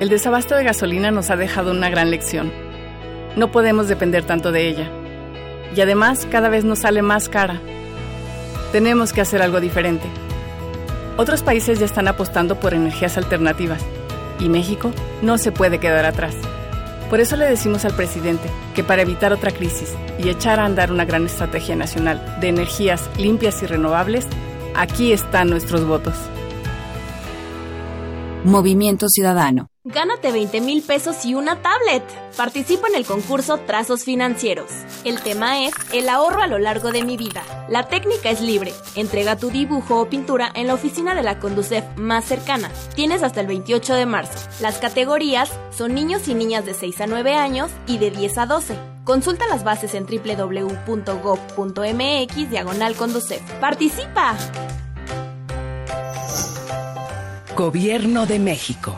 El 0.00 0.08
desabasto 0.08 0.54
de 0.54 0.64
gasolina 0.64 1.10
nos 1.10 1.30
ha 1.30 1.36
dejado 1.36 1.70
una 1.70 1.90
gran 1.90 2.10
lección 2.10 2.50
no 3.36 3.50
podemos 3.50 3.88
depender 3.88 4.24
tanto 4.24 4.52
de 4.52 4.68
ella. 4.68 4.90
Y 5.74 5.80
además 5.80 6.26
cada 6.30 6.48
vez 6.48 6.64
nos 6.64 6.80
sale 6.80 7.02
más 7.02 7.28
cara. 7.28 7.60
Tenemos 8.72 9.12
que 9.12 9.20
hacer 9.20 9.42
algo 9.42 9.60
diferente. 9.60 10.06
Otros 11.16 11.42
países 11.42 11.78
ya 11.78 11.86
están 11.86 12.08
apostando 12.08 12.58
por 12.58 12.74
energías 12.74 13.16
alternativas 13.16 13.82
y 14.38 14.48
México 14.48 14.92
no 15.20 15.38
se 15.38 15.52
puede 15.52 15.78
quedar 15.78 16.04
atrás. 16.04 16.34
Por 17.10 17.20
eso 17.20 17.36
le 17.36 17.44
decimos 17.44 17.84
al 17.84 17.94
presidente 17.94 18.48
que 18.74 18.82
para 18.82 19.02
evitar 19.02 19.32
otra 19.32 19.50
crisis 19.50 19.94
y 20.18 20.30
echar 20.30 20.58
a 20.58 20.64
andar 20.64 20.90
una 20.90 21.04
gran 21.04 21.26
estrategia 21.26 21.76
nacional 21.76 22.38
de 22.40 22.48
energías 22.48 23.10
limpias 23.18 23.62
y 23.62 23.66
renovables, 23.66 24.26
aquí 24.74 25.12
están 25.12 25.50
nuestros 25.50 25.86
votos. 25.86 26.14
Movimiento 28.44 29.08
Ciudadano. 29.08 29.71
Gánate 29.84 30.30
20 30.30 30.60
mil 30.60 30.80
pesos 30.80 31.24
y 31.24 31.34
una 31.34 31.60
tablet. 31.60 32.04
Participa 32.36 32.86
en 32.86 32.94
el 32.94 33.04
concurso 33.04 33.58
Trazos 33.58 34.04
Financieros. 34.04 34.70
El 35.02 35.20
tema 35.20 35.64
es 35.64 35.72
El 35.92 36.08
ahorro 36.08 36.40
a 36.40 36.46
lo 36.46 36.60
largo 36.60 36.92
de 36.92 37.02
mi 37.02 37.16
vida. 37.16 37.42
La 37.68 37.88
técnica 37.88 38.30
es 38.30 38.40
libre. 38.40 38.72
Entrega 38.94 39.34
tu 39.36 39.50
dibujo 39.50 40.00
o 40.00 40.08
pintura 40.08 40.52
en 40.54 40.68
la 40.68 40.74
oficina 40.74 41.16
de 41.16 41.24
la 41.24 41.40
Conducef 41.40 41.84
más 41.96 42.24
cercana. 42.24 42.70
Tienes 42.94 43.24
hasta 43.24 43.40
el 43.40 43.48
28 43.48 43.94
de 43.94 44.06
marzo. 44.06 44.38
Las 44.60 44.78
categorías 44.78 45.50
son 45.76 45.94
niños 45.94 46.28
y 46.28 46.34
niñas 46.34 46.64
de 46.64 46.74
6 46.74 47.00
a 47.00 47.08
9 47.08 47.34
años 47.34 47.72
y 47.88 47.98
de 47.98 48.12
10 48.12 48.38
a 48.38 48.46
12. 48.46 48.78
Consulta 49.02 49.48
las 49.48 49.64
bases 49.64 49.94
en 49.94 50.06
www.gov.mx 50.06 50.90
diagonal 52.50 52.94
Conducef. 52.94 53.42
¡Participa! 53.54 54.36
Gobierno 57.56 58.26
de 58.26 58.38
México. 58.38 58.96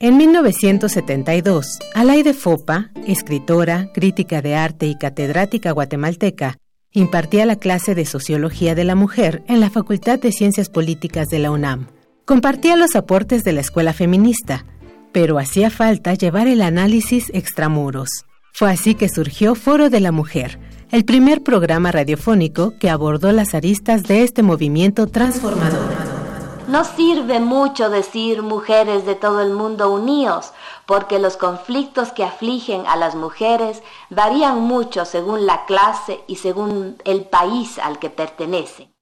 En 0.00 0.16
1972, 0.16 1.78
Alaide 1.94 2.34
Fopa, 2.34 2.90
escritora, 3.06 3.90
crítica 3.92 4.42
de 4.42 4.54
arte 4.54 4.86
y 4.86 4.96
catedrática 4.96 5.72
guatemalteca, 5.72 6.58
impartía 6.92 7.46
la 7.46 7.56
clase 7.56 7.94
de 7.94 8.04
Sociología 8.04 8.74
de 8.74 8.84
la 8.84 8.94
Mujer 8.94 9.42
en 9.48 9.60
la 9.60 9.70
Facultad 9.70 10.18
de 10.18 10.32
Ciencias 10.32 10.68
Políticas 10.68 11.28
de 11.28 11.40
la 11.40 11.50
UNAM. 11.50 11.88
Compartía 12.24 12.76
los 12.76 12.96
aportes 12.96 13.44
de 13.44 13.52
la 13.52 13.60
escuela 13.60 13.92
feminista, 13.92 14.64
pero 15.12 15.38
hacía 15.38 15.70
falta 15.70 16.14
llevar 16.14 16.46
el 16.46 16.62
análisis 16.62 17.30
extramuros. 17.34 18.08
Fue 18.52 18.70
así 18.70 18.94
que 18.94 19.08
surgió 19.08 19.54
Foro 19.54 19.90
de 19.90 20.00
la 20.00 20.12
Mujer, 20.12 20.58
el 20.90 21.04
primer 21.04 21.42
programa 21.42 21.92
radiofónico 21.92 22.74
que 22.78 22.90
abordó 22.90 23.32
las 23.32 23.54
aristas 23.54 24.04
de 24.04 24.22
este 24.22 24.42
movimiento 24.42 25.06
transformador. 25.06 26.07
No 26.68 26.84
sirve 26.84 27.40
mucho 27.40 27.88
decir 27.88 28.42
mujeres 28.42 29.06
de 29.06 29.14
todo 29.14 29.40
el 29.40 29.52
mundo 29.54 29.90
unidos, 29.90 30.52
porque 30.84 31.18
los 31.18 31.38
conflictos 31.38 32.12
que 32.12 32.24
afligen 32.24 32.86
a 32.86 32.94
las 32.96 33.14
mujeres 33.14 33.82
varían 34.10 34.60
mucho 34.60 35.06
según 35.06 35.46
la 35.46 35.64
clase 35.64 36.20
y 36.26 36.36
según 36.36 36.98
el 37.06 37.22
país 37.22 37.78
al 37.78 37.98
que 37.98 38.10
pertenecen. 38.10 38.92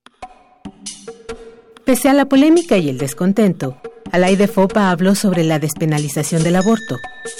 Pese 1.84 2.08
a 2.08 2.14
la 2.14 2.26
polémica 2.26 2.76
y 2.76 2.88
el 2.88 2.98
descontento, 2.98 3.78
Alaide 4.12 4.46
Fopa 4.46 4.90
habló 4.90 5.16
sobre 5.16 5.42
la 5.42 5.58
despenalización 5.58 6.44
del 6.44 6.54
aborto, 6.54 6.98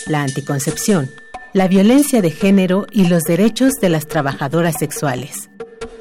la 0.09 0.23
anticoncepción, 0.23 1.09
la 1.53 1.69
violencia 1.69 2.21
de 2.21 2.33
género 2.33 2.87
y 2.91 3.07
los 3.07 3.23
derechos 3.23 3.75
de 3.81 3.91
las 3.91 4.09
trabajadoras 4.09 4.75
sexuales. 4.77 5.51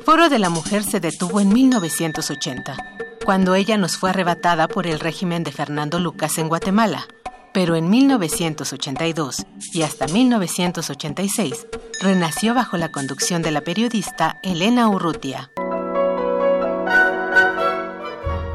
Foro 0.06 0.30
de 0.30 0.38
la 0.38 0.52
Mujer 0.52 0.84
se 0.84 1.00
detuvo 1.00 1.40
en 1.40 1.52
1980 1.52 2.78
cuando 3.26 3.56
ella 3.56 3.76
nos 3.76 3.98
fue 3.98 4.12
arrebatada 4.12 4.68
por 4.68 4.86
el 4.86 5.00
régimen 5.00 5.44
de 5.44 5.52
Fernando 5.52 5.98
Lucas 5.98 6.38
en 6.38 6.48
Guatemala. 6.48 7.08
Pero 7.56 7.76
en 7.76 7.90
1982 7.90 9.48
y 9.74 9.82
hasta 9.82 10.06
1986 10.06 11.66
renació 12.02 12.54
bajo 12.54 12.78
la 12.78 12.90
conducción 12.90 13.42
de 13.42 13.50
la 13.50 13.62
periodista 13.62 14.38
Elena 14.44 14.88
Urrutia. 14.90 15.50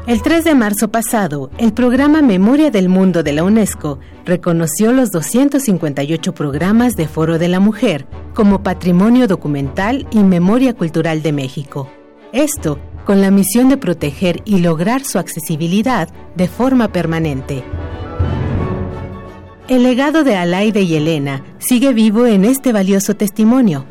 El 0.07 0.23
3 0.23 0.43
de 0.43 0.55
marzo 0.55 0.87
pasado, 0.87 1.51
el 1.59 1.73
programa 1.73 2.23
Memoria 2.23 2.71
del 2.71 2.89
Mundo 2.89 3.21
de 3.21 3.33
la 3.33 3.43
UNESCO 3.43 3.99
reconoció 4.25 4.93
los 4.93 5.11
258 5.11 6.33
programas 6.33 6.95
de 6.95 7.07
Foro 7.07 7.37
de 7.37 7.47
la 7.47 7.59
Mujer 7.59 8.07
como 8.33 8.63
Patrimonio 8.63 9.27
Documental 9.27 10.07
y 10.09 10.23
Memoria 10.23 10.73
Cultural 10.73 11.21
de 11.21 11.33
México. 11.33 11.87
Esto 12.33 12.79
con 13.05 13.21
la 13.21 13.29
misión 13.29 13.69
de 13.69 13.77
proteger 13.77 14.41
y 14.43 14.57
lograr 14.57 15.05
su 15.05 15.19
accesibilidad 15.19 16.09
de 16.35 16.47
forma 16.47 16.91
permanente. 16.91 17.63
El 19.67 19.83
legado 19.83 20.23
de 20.23 20.35
Alaide 20.35 20.81
y 20.81 20.95
Elena 20.95 21.43
sigue 21.59 21.93
vivo 21.93 22.25
en 22.25 22.43
este 22.43 22.73
valioso 22.73 23.15
testimonio. 23.15 23.85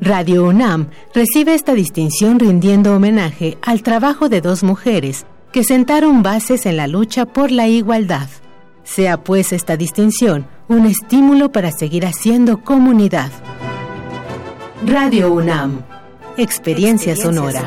Radio 0.00 0.44
UNAM 0.44 0.90
recibe 1.12 1.54
esta 1.54 1.74
distinción 1.74 2.38
rindiendo 2.38 2.94
homenaje 2.94 3.58
al 3.62 3.82
trabajo 3.82 4.28
de 4.28 4.40
dos 4.40 4.62
mujeres 4.62 5.26
que 5.56 5.64
sentaron 5.64 6.22
bases 6.22 6.66
en 6.66 6.76
la 6.76 6.86
lucha 6.86 7.24
por 7.24 7.50
la 7.50 7.66
igualdad. 7.66 8.28
Sea 8.84 9.24
pues 9.24 9.54
esta 9.54 9.78
distinción 9.78 10.46
un 10.68 10.84
estímulo 10.84 11.50
para 11.50 11.70
seguir 11.70 12.04
haciendo 12.04 12.62
comunidad. 12.62 13.30
Radio 14.84 15.32
UNAM, 15.32 15.80
experiencia, 16.36 17.16
sonora. 17.16 17.64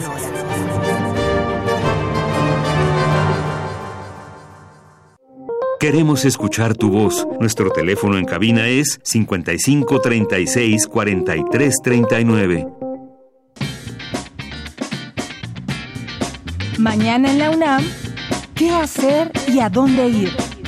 Queremos 5.80 6.26
escuchar 6.26 6.78
tu 6.78 6.92
voz. 6.92 7.26
Nuestro 7.40 7.72
teléfono 7.72 8.20
en 8.20 8.26
cabina 8.26 8.68
es 8.68 9.00
55 9.02 10.00
36 10.00 10.88
Mañana 16.80 17.30
en 17.30 17.40
la 17.40 17.50
UNAM, 17.52 17.84
¿qué 18.56 18.72
hacer 18.72 19.34
y 19.50 19.60
a 19.60 19.68
dónde 19.68 20.08
ir? 20.08 20.59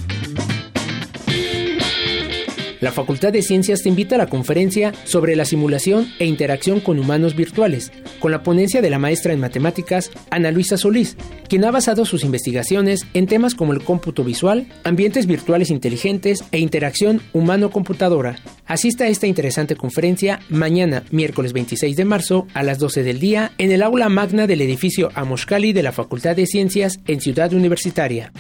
La 2.82 2.92
Facultad 2.92 3.32
de 3.32 3.44
Ciencias 3.44 3.84
te 3.84 3.90
invita 3.90 4.16
a 4.16 4.18
la 4.18 4.26
conferencia 4.26 4.92
sobre 5.04 5.36
la 5.36 5.46
simulación 5.46 6.08
e 6.18 6.26
interacción 6.26 6.80
con 6.80 6.98
humanos 6.98 7.36
virtuales, 7.36 7.92
con 8.20 8.32
la 8.32 8.42
ponencia 8.42 8.82
de 8.82 8.90
la 8.90 8.98
maestra 8.98 9.34
en 9.34 9.40
matemáticas 9.40 10.10
Ana 10.32 10.50
Luisa 10.50 10.78
Solís, 10.78 11.16
quien 11.48 11.64
ha 11.64 11.70
basado 11.70 12.06
sus 12.06 12.24
investigaciones 12.24 13.06
en 13.14 13.28
temas 13.28 13.54
como 13.54 13.74
el 13.74 13.84
cómputo 13.84 14.24
visual, 14.24 14.66
ambientes 14.84 15.28
virtuales 15.28 15.70
inteligentes 15.70 16.44
e 16.52 16.58
interacción 16.58 17.22
humano-computadora. 17.34 18.38
Asista 18.66 19.04
a 19.04 19.10
esta 19.10 19.28
interesante 19.28 19.76
conferencia 19.76 20.40
mañana, 20.50 21.04
miércoles 21.12 21.54
26 21.54 21.96
de 21.96 22.06
marzo, 22.06 22.48
a 22.56 22.64
las 22.64 22.80
12 22.80 23.04
del 23.04 23.20
día, 23.20 23.52
en 23.60 23.72
el 23.72 23.84
aula 23.84 24.10
magna 24.10 24.48
del 24.48 24.62
edificio 24.62 25.12
Amoshkali 25.14 25.72
de 25.72 25.84
la 25.84 25.92
Facultad 25.92 26.36
de 26.36 26.48
Ciencias 26.48 27.00
en 27.06 27.22
Ciudad 27.22 27.54
Universitaria. 27.54 28.32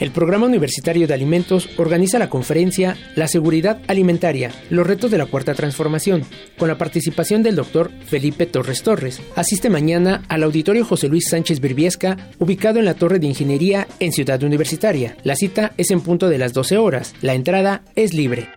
El 0.00 0.12
Programa 0.12 0.46
Universitario 0.46 1.06
de 1.06 1.12
Alimentos 1.12 1.68
organiza 1.76 2.18
la 2.18 2.30
conferencia 2.30 2.96
La 3.16 3.28
Seguridad 3.28 3.82
Alimentaria, 3.86 4.50
los 4.70 4.86
retos 4.86 5.10
de 5.10 5.18
la 5.18 5.26
Cuarta 5.26 5.52
Transformación, 5.52 6.24
con 6.58 6.68
la 6.68 6.78
participación 6.78 7.42
del 7.42 7.54
doctor 7.54 7.90
Felipe 8.06 8.46
Torres 8.46 8.82
Torres. 8.82 9.20
Asiste 9.36 9.68
mañana 9.68 10.22
al 10.28 10.42
Auditorio 10.42 10.86
José 10.86 11.08
Luis 11.08 11.28
Sánchez 11.28 11.60
Virbiesca, 11.60 12.16
ubicado 12.38 12.78
en 12.78 12.86
la 12.86 12.94
Torre 12.94 13.18
de 13.18 13.26
Ingeniería 13.26 13.86
en 13.98 14.12
Ciudad 14.12 14.42
Universitaria. 14.42 15.18
La 15.22 15.36
cita 15.36 15.72
es 15.76 15.90
en 15.90 16.00
punto 16.00 16.30
de 16.30 16.38
las 16.38 16.54
12 16.54 16.78
horas. 16.78 17.14
La 17.20 17.34
entrada 17.34 17.82
es 17.94 18.14
libre. 18.14 18.48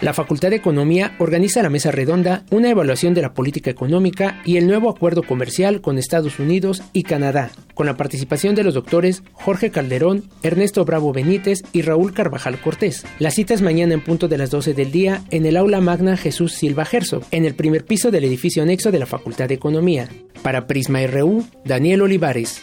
La 0.00 0.12
Facultad 0.12 0.50
de 0.50 0.56
Economía 0.56 1.14
organiza 1.18 1.62
la 1.62 1.70
mesa 1.70 1.90
redonda, 1.90 2.44
una 2.50 2.68
evaluación 2.68 3.14
de 3.14 3.22
la 3.22 3.32
política 3.32 3.70
económica 3.70 4.42
y 4.44 4.56
el 4.56 4.66
nuevo 4.66 4.90
acuerdo 4.90 5.22
comercial 5.22 5.80
con 5.80 5.98
Estados 5.98 6.38
Unidos 6.38 6.82
y 6.92 7.04
Canadá, 7.04 7.50
con 7.74 7.86
la 7.86 7.96
participación 7.96 8.54
de 8.54 8.64
los 8.64 8.74
doctores 8.74 9.22
Jorge 9.32 9.70
Calderón, 9.70 10.24
Ernesto 10.42 10.84
Bravo 10.84 11.12
Benítez 11.12 11.62
y 11.72 11.82
Raúl 11.82 12.12
Carvajal 12.12 12.60
Cortés. 12.60 13.06
La 13.18 13.30
cita 13.30 13.54
es 13.54 13.62
mañana 13.62 13.94
en 13.94 14.02
punto 14.02 14.28
de 14.28 14.38
las 14.38 14.50
12 14.50 14.74
del 14.74 14.90
día 14.90 15.22
en 15.30 15.46
el 15.46 15.56
aula 15.56 15.80
magna 15.80 16.16
Jesús 16.16 16.52
Silva 16.52 16.86
Herzog, 16.90 17.24
en 17.30 17.44
el 17.44 17.54
primer 17.54 17.84
piso 17.84 18.10
del 18.10 18.24
edificio 18.24 18.62
anexo 18.62 18.90
de 18.90 18.98
la 18.98 19.06
Facultad 19.06 19.48
de 19.48 19.54
Economía. 19.54 20.08
Para 20.42 20.66
Prisma 20.66 21.06
RU, 21.06 21.46
Daniel 21.64 22.02
Olivares. 22.02 22.62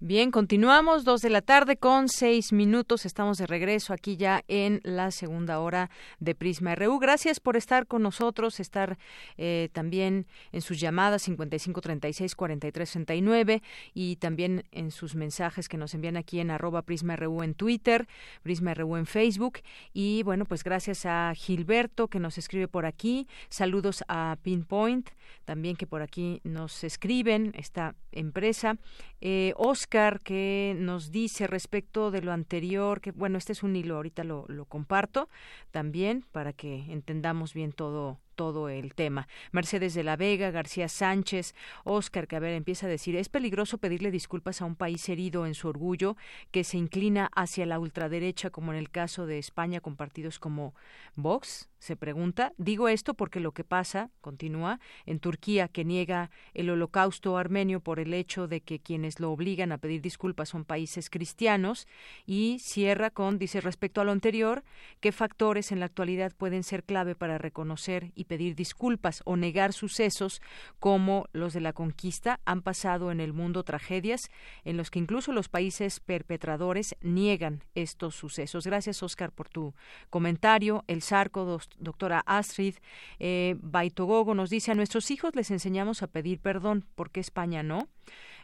Bien, 0.00 0.30
continuamos, 0.30 1.02
dos 1.02 1.22
de 1.22 1.28
la 1.28 1.42
tarde 1.42 1.76
con 1.76 2.08
seis 2.08 2.52
minutos. 2.52 3.04
Estamos 3.04 3.36
de 3.36 3.48
regreso 3.48 3.92
aquí 3.92 4.16
ya 4.16 4.44
en 4.46 4.80
la 4.84 5.10
segunda 5.10 5.58
hora 5.58 5.90
de 6.20 6.36
Prisma 6.36 6.76
RU. 6.76 7.00
Gracias 7.00 7.40
por 7.40 7.56
estar 7.56 7.88
con 7.88 8.02
nosotros, 8.02 8.60
estar 8.60 8.96
eh, 9.38 9.70
también 9.72 10.28
en 10.52 10.60
sus 10.60 10.78
llamadas 10.78 11.22
55 11.22 11.80
36 11.80 12.36
43 12.36 12.88
69 12.88 13.60
y 13.92 14.14
también 14.16 14.62
en 14.70 14.92
sus 14.92 15.16
mensajes 15.16 15.68
que 15.68 15.78
nos 15.78 15.94
envían 15.94 16.16
aquí 16.16 16.38
en 16.38 16.52
arroba 16.52 16.82
Prisma 16.82 17.16
RU 17.16 17.42
en 17.42 17.54
Twitter, 17.54 18.06
Prisma 18.44 18.74
RU 18.74 18.98
en 18.98 19.06
Facebook. 19.06 19.62
Y 19.92 20.22
bueno, 20.22 20.44
pues 20.44 20.62
gracias 20.62 21.06
a 21.06 21.32
Gilberto 21.34 22.06
que 22.06 22.20
nos 22.20 22.38
escribe 22.38 22.68
por 22.68 22.86
aquí. 22.86 23.26
Saludos 23.48 24.04
a 24.06 24.36
Pinpoint 24.42 25.10
también 25.44 25.76
que 25.76 25.86
por 25.86 26.02
aquí 26.02 26.40
nos 26.44 26.84
escriben 26.84 27.52
esta 27.56 27.94
empresa. 28.12 28.76
Eh, 29.20 29.52
Oscar, 29.56 29.87
que 29.88 30.76
nos 30.78 31.10
dice 31.10 31.46
respecto 31.46 32.10
de 32.10 32.22
lo 32.22 32.32
anterior, 32.32 33.00
que 33.00 33.12
bueno, 33.12 33.38
este 33.38 33.52
es 33.52 33.62
un 33.62 33.76
hilo, 33.76 33.96
ahorita 33.96 34.24
lo, 34.24 34.44
lo 34.48 34.64
comparto 34.66 35.28
también 35.70 36.24
para 36.32 36.52
que 36.52 36.92
entendamos 36.92 37.54
bien 37.54 37.72
todo 37.72 38.18
todo 38.38 38.68
el 38.68 38.94
tema. 38.94 39.26
Mercedes 39.50 39.94
de 39.94 40.04
la 40.04 40.14
Vega, 40.14 40.52
García 40.52 40.88
Sánchez, 40.88 41.56
a 41.84 42.38
ver, 42.38 42.52
empieza 42.52 42.86
a 42.86 42.88
decir, 42.88 43.16
es 43.16 43.28
peligroso 43.28 43.78
pedirle 43.78 44.12
disculpas 44.12 44.62
a 44.62 44.64
un 44.64 44.76
país 44.76 45.08
herido 45.08 45.44
en 45.44 45.54
su 45.54 45.66
orgullo 45.66 46.16
que 46.52 46.62
se 46.62 46.78
inclina 46.78 47.30
hacia 47.34 47.66
la 47.66 47.80
ultraderecha, 47.80 48.50
como 48.50 48.72
en 48.72 48.78
el 48.78 48.90
caso 48.90 49.26
de 49.26 49.40
España 49.40 49.80
con 49.80 49.96
partidos 49.96 50.38
como 50.38 50.72
Vox, 51.16 51.68
se 51.78 51.96
pregunta. 51.96 52.52
Digo 52.58 52.88
esto 52.88 53.14
porque 53.14 53.40
lo 53.40 53.52
que 53.52 53.64
pasa, 53.64 54.10
continúa, 54.20 54.78
en 55.06 55.18
Turquía, 55.18 55.68
que 55.68 55.84
niega 55.84 56.30
el 56.54 56.70
holocausto 56.70 57.36
armenio 57.36 57.80
por 57.80 57.98
el 57.98 58.14
hecho 58.14 58.46
de 58.46 58.60
que 58.60 58.78
quienes 58.78 59.18
lo 59.18 59.32
obligan 59.32 59.72
a 59.72 59.78
pedir 59.78 60.00
disculpas 60.00 60.50
son 60.50 60.64
países 60.64 61.10
cristianos, 61.10 61.86
y 62.26 62.58
cierra 62.60 63.10
con, 63.10 63.38
dice, 63.38 63.60
respecto 63.60 64.00
a 64.00 64.04
lo 64.04 64.12
anterior, 64.12 64.62
¿qué 65.00 65.10
factores 65.10 65.72
en 65.72 65.80
la 65.80 65.86
actualidad 65.86 66.32
pueden 66.36 66.62
ser 66.62 66.84
clave 66.84 67.14
para 67.14 67.38
reconocer 67.38 68.12
y 68.14 68.24
pedir 68.28 68.54
disculpas 68.54 69.22
o 69.24 69.36
negar 69.36 69.72
sucesos 69.72 70.40
como 70.78 71.26
los 71.32 71.52
de 71.52 71.60
la 71.60 71.72
conquista. 71.72 72.40
Han 72.44 72.62
pasado 72.62 73.10
en 73.10 73.20
el 73.20 73.32
mundo 73.32 73.64
tragedias 73.64 74.30
en 74.64 74.76
los 74.76 74.90
que 74.90 75.00
incluso 75.00 75.32
los 75.32 75.48
países 75.48 75.98
perpetradores 75.98 76.94
niegan 77.00 77.64
estos 77.74 78.14
sucesos. 78.14 78.66
Gracias, 78.66 79.02
Oscar, 79.02 79.32
por 79.32 79.48
tu 79.48 79.74
comentario. 80.10 80.84
El 80.86 81.02
Sarco, 81.02 81.58
doctora 81.78 82.22
Astrid 82.26 82.76
eh, 83.18 83.56
Baitogogo, 83.60 84.34
nos 84.34 84.50
dice 84.50 84.70
a 84.70 84.74
nuestros 84.74 85.10
hijos 85.10 85.34
les 85.34 85.50
enseñamos 85.50 86.02
a 86.02 86.06
pedir 86.06 86.38
perdón. 86.38 86.84
¿Por 86.94 87.10
qué 87.10 87.20
España 87.20 87.62
no? 87.62 87.88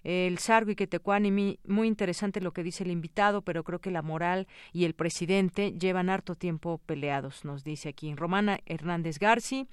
El 0.05 0.39
Sargo 0.39 0.71
y 0.71 0.77
Quetecuani, 0.77 1.59
muy 1.65 1.89
interesante 1.89 2.41
lo 2.41 2.53
que 2.53 2.63
dice 2.63 2.85
el 2.85 2.91
invitado, 2.91 3.43
pero 3.43 3.65
creo 3.65 3.81
que 3.81 3.91
la 3.91 4.03
moral 4.03 4.47
y 4.73 4.85
el 4.85 4.95
presidente 4.95 5.73
llevan 5.73 6.11
harto 6.11 6.35
tiempo 6.35 6.79
peleados, 6.87 7.45
nos 7.45 7.65
dice 7.65 7.89
aquí. 7.89 8.15
Romana 8.15 8.61
Hernández 8.67 9.19
Garci, 9.19 9.67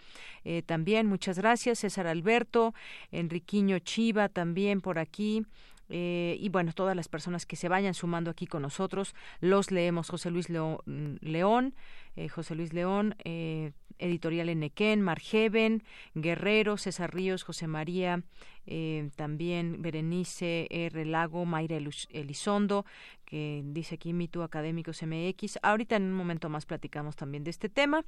eh, 0.46 0.64
también, 0.64 1.06
muchas 1.08 1.38
gracias. 1.38 1.80
César 1.80 2.08
Alberto, 2.08 2.74
Enriquiño 3.12 3.80
Chiva, 3.80 4.30
también 4.30 4.82
por 4.82 4.98
aquí. 4.98 5.46
Eh, 5.94 6.38
y 6.40 6.48
bueno, 6.50 6.72
todas 6.74 6.96
las 6.96 7.10
personas 7.10 7.46
que 7.46 7.58
se 7.58 7.68
vayan 7.68 7.94
sumando 7.94 8.32
aquí 8.32 8.48
con 8.48 8.62
nosotros, 8.62 9.14
los 9.42 9.72
leemos. 9.72 10.10
José 10.10 10.32
Luis 10.32 10.50
León, 10.50 11.76
eh, 12.16 12.30
José 12.30 12.56
Luis 12.56 12.74
León, 12.74 13.16
eh, 13.26 13.74
Editorial 14.02 14.50
Enequén, 14.50 15.02
Margeven, 15.02 15.84
Guerrero, 16.14 16.78
César 16.78 17.14
Ríos, 17.14 17.44
José 17.44 17.68
María, 17.68 18.24
eh, 18.66 19.10
también 19.16 19.82
Berenice 19.82 20.68
R. 20.70 21.06
Lago, 21.06 21.46
Mayra 21.46 21.78
Elizondo, 22.10 22.86
que 23.26 23.62
dice 23.64 23.96
aquí 23.96 24.14
Mito 24.14 24.44
Académicos 24.44 25.02
MX. 25.02 25.60
Ahorita 25.62 25.96
en 25.96 26.04
un 26.04 26.14
momento 26.14 26.50
más 26.50 26.66
platicamos 26.66 27.16
también 27.16 27.44
de 27.44 27.52
este 27.52 27.70
tema. 27.70 28.04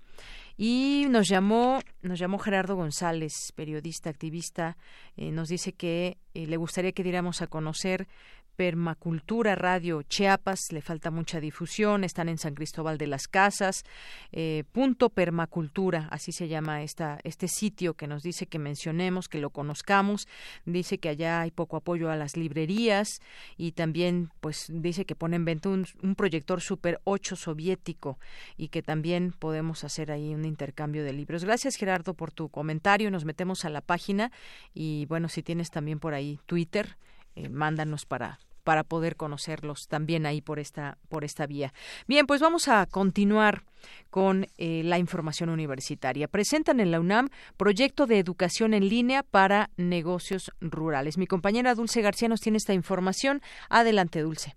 Y 0.57 1.07
nos 1.09 1.27
llamó, 1.27 1.79
nos 2.01 2.19
llamó 2.19 2.37
Gerardo 2.39 2.75
González, 2.75 3.33
periodista, 3.55 4.09
activista, 4.09 4.77
nos 5.15 5.47
dice 5.47 5.73
que 5.73 6.17
le 6.33 6.57
gustaría 6.57 6.91
que 6.91 7.03
diéramos 7.03 7.41
a 7.41 7.47
conocer 7.47 8.07
Permacultura 8.55 9.55
Radio 9.55 10.03
Chiapas, 10.03 10.59
le 10.71 10.81
falta 10.81 11.11
mucha 11.11 11.39
difusión, 11.39 12.03
están 12.03 12.29
en 12.29 12.37
San 12.37 12.53
Cristóbal 12.53 12.97
de 12.97 13.07
las 13.07 13.27
Casas, 13.27 13.83
eh, 14.31 14.63
punto 14.71 15.09
Permacultura, 15.09 16.07
así 16.11 16.31
se 16.31 16.47
llama 16.47 16.83
esta, 16.83 17.19
este 17.23 17.47
sitio 17.47 17.95
que 17.95 18.07
nos 18.07 18.23
dice 18.23 18.45
que 18.45 18.59
mencionemos, 18.59 19.27
que 19.27 19.39
lo 19.39 19.49
conozcamos, 19.49 20.27
dice 20.65 20.97
que 20.97 21.09
allá 21.09 21.41
hay 21.41 21.51
poco 21.51 21.77
apoyo 21.77 22.11
a 22.11 22.15
las 22.15 22.37
librerías 22.37 23.21
y 23.57 23.71
también 23.71 24.29
pues 24.39 24.67
dice 24.69 25.05
que 25.05 25.15
pone 25.15 25.35
en 25.35 25.45
venta 25.45 25.69
un, 25.69 25.85
un 26.01 26.15
proyector 26.15 26.61
Super 26.61 27.01
8 27.05 27.35
soviético 27.35 28.19
y 28.57 28.67
que 28.69 28.81
también 28.81 29.33
podemos 29.37 29.83
hacer 29.83 30.11
ahí 30.11 30.33
un 30.33 30.45
intercambio 30.45 31.03
de 31.03 31.13
libros. 31.13 31.43
Gracias 31.43 31.75
Gerardo 31.75 32.13
por 32.13 32.31
tu 32.31 32.49
comentario, 32.49 33.11
nos 33.11 33.25
metemos 33.25 33.65
a 33.65 33.69
la 33.69 33.81
página 33.81 34.31
y 34.73 35.05
bueno, 35.07 35.29
si 35.29 35.43
tienes 35.43 35.71
también 35.71 35.99
por 35.99 36.13
ahí 36.13 36.39
Twitter, 36.45 36.97
eh, 37.35 37.49
mándanos 37.49 38.05
para 38.05 38.39
para 38.63 38.83
poder 38.83 39.15
conocerlos 39.17 39.87
también 39.87 40.25
ahí 40.25 40.41
por 40.41 40.59
esta 40.59 40.97
por 41.09 41.23
esta 41.23 41.45
vía. 41.45 41.73
Bien, 42.07 42.25
pues 42.25 42.41
vamos 42.41 42.67
a 42.67 42.85
continuar 42.85 43.63
con 44.09 44.47
eh, 44.57 44.83
la 44.83 44.97
información 44.97 45.49
universitaria. 45.49 46.27
Presentan 46.27 46.79
en 46.79 46.91
la 46.91 46.99
UNAM 46.99 47.29
proyecto 47.57 48.05
de 48.07 48.19
educación 48.19 48.73
en 48.73 48.87
línea 48.87 49.23
para 49.23 49.69
negocios 49.75 50.51
rurales. 50.61 51.17
Mi 51.17 51.27
compañera 51.27 51.75
Dulce 51.75 52.01
García 52.01 52.29
nos 52.29 52.39
tiene 52.39 52.57
esta 52.57 52.73
información. 52.73 53.41
Adelante, 53.69 54.21
Dulce. 54.21 54.55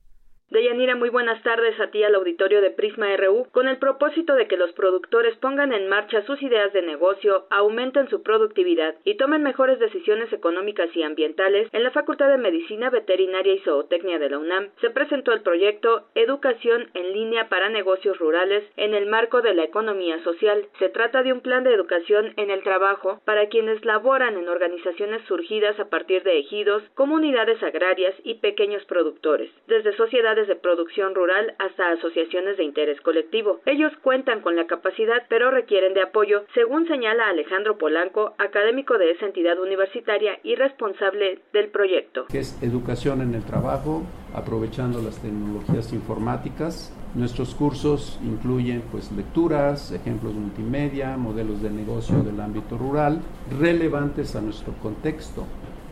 Deyanira, 0.48 0.94
muy 0.94 1.08
buenas 1.08 1.42
tardes 1.42 1.78
a 1.80 1.90
ti 1.90 2.04
al 2.04 2.14
auditorio 2.14 2.60
de 2.60 2.70
Prisma 2.70 3.08
RU. 3.16 3.48
Con 3.50 3.66
el 3.66 3.78
propósito 3.78 4.36
de 4.36 4.46
que 4.46 4.56
los 4.56 4.70
productores 4.74 5.36
pongan 5.38 5.72
en 5.72 5.88
marcha 5.88 6.22
sus 6.22 6.40
ideas 6.40 6.72
de 6.72 6.82
negocio, 6.82 7.46
aumenten 7.50 8.08
su 8.08 8.22
productividad 8.22 8.94
y 9.02 9.16
tomen 9.16 9.42
mejores 9.42 9.80
decisiones 9.80 10.32
económicas 10.32 10.88
y 10.94 11.02
ambientales, 11.02 11.68
en 11.72 11.82
la 11.82 11.90
Facultad 11.90 12.28
de 12.28 12.38
Medicina 12.38 12.90
Veterinaria 12.90 13.54
y 13.54 13.58
Zootecnia 13.58 14.20
de 14.20 14.30
la 14.30 14.38
UNAM 14.38 14.68
se 14.80 14.90
presentó 14.90 15.32
el 15.32 15.42
proyecto 15.42 16.06
Educación 16.14 16.90
en 16.94 17.12
línea 17.12 17.48
para 17.48 17.68
negocios 17.68 18.16
rurales 18.20 18.62
en 18.76 18.94
el 18.94 19.06
marco 19.06 19.42
de 19.42 19.52
la 19.52 19.64
economía 19.64 20.22
social. 20.22 20.68
Se 20.78 20.88
trata 20.90 21.24
de 21.24 21.32
un 21.32 21.40
plan 21.40 21.64
de 21.64 21.74
educación 21.74 22.34
en 22.36 22.50
el 22.50 22.62
trabajo 22.62 23.20
para 23.24 23.48
quienes 23.48 23.84
laboran 23.84 24.36
en 24.36 24.48
organizaciones 24.48 25.22
surgidas 25.26 25.80
a 25.80 25.90
partir 25.90 26.22
de 26.22 26.38
ejidos, 26.38 26.84
comunidades 26.94 27.60
agrarias 27.64 28.14
y 28.22 28.34
pequeños 28.34 28.84
productores. 28.84 29.50
Desde 29.66 29.96
sociedades 30.36 30.48
de 30.48 30.56
producción 30.56 31.14
rural 31.14 31.54
hasta 31.58 31.92
asociaciones 31.92 32.56
de 32.56 32.64
interés 32.64 33.00
colectivo. 33.00 33.60
Ellos 33.64 33.92
cuentan 34.02 34.40
con 34.40 34.56
la 34.56 34.66
capacidad, 34.66 35.22
pero 35.28 35.50
requieren 35.50 35.94
de 35.94 36.02
apoyo, 36.02 36.44
según 36.54 36.86
señala 36.86 37.28
Alejandro 37.28 37.78
Polanco, 37.78 38.34
académico 38.38 38.98
de 38.98 39.12
esa 39.12 39.26
entidad 39.26 39.58
universitaria 39.58 40.38
y 40.42 40.54
responsable 40.54 41.40
del 41.52 41.68
proyecto. 41.68 42.26
Es 42.32 42.62
educación 42.62 43.22
en 43.22 43.34
el 43.34 43.44
trabajo, 43.44 44.02
aprovechando 44.34 45.00
las 45.00 45.20
tecnologías 45.22 45.92
informáticas. 45.92 46.92
Nuestros 47.14 47.54
cursos 47.54 48.20
incluyen 48.22 48.82
pues 48.90 49.10
lecturas, 49.12 49.92
ejemplos 49.92 50.34
multimedia, 50.34 51.16
modelos 51.16 51.62
de 51.62 51.70
negocio 51.70 52.22
del 52.22 52.40
ámbito 52.40 52.76
rural, 52.76 53.20
relevantes 53.58 54.36
a 54.36 54.42
nuestro 54.42 54.74
contexto. 54.82 55.46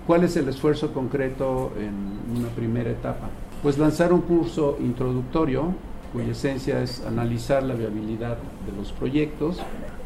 ¿Cuál 0.06 0.24
es 0.24 0.36
el 0.36 0.48
esfuerzo 0.48 0.92
concreto 0.92 1.72
en 1.78 2.36
una 2.36 2.48
primera 2.48 2.90
etapa? 2.90 3.30
Pues 3.64 3.78
lanzar 3.78 4.12
un 4.12 4.20
curso 4.20 4.76
introductorio 4.78 5.72
cuya 6.12 6.32
esencia 6.32 6.82
es 6.82 7.02
analizar 7.06 7.62
la 7.62 7.72
viabilidad 7.72 8.36
de 8.66 8.76
los 8.76 8.92
proyectos 8.92 9.56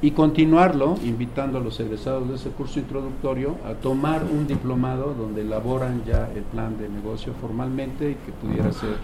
y 0.00 0.12
continuarlo 0.12 0.94
invitando 1.04 1.58
a 1.58 1.60
los 1.60 1.80
egresados 1.80 2.28
de 2.28 2.36
ese 2.36 2.50
curso 2.50 2.78
introductorio 2.78 3.56
a 3.66 3.74
tomar 3.74 4.22
un 4.22 4.46
diplomado 4.46 5.12
donde 5.12 5.42
elaboran 5.42 6.04
ya 6.06 6.30
el 6.36 6.44
plan 6.44 6.78
de 6.78 6.88
negocio 6.88 7.34
formalmente 7.40 8.12
y 8.12 8.14
que 8.14 8.30
pudiera 8.30 8.70
ser 8.70 8.96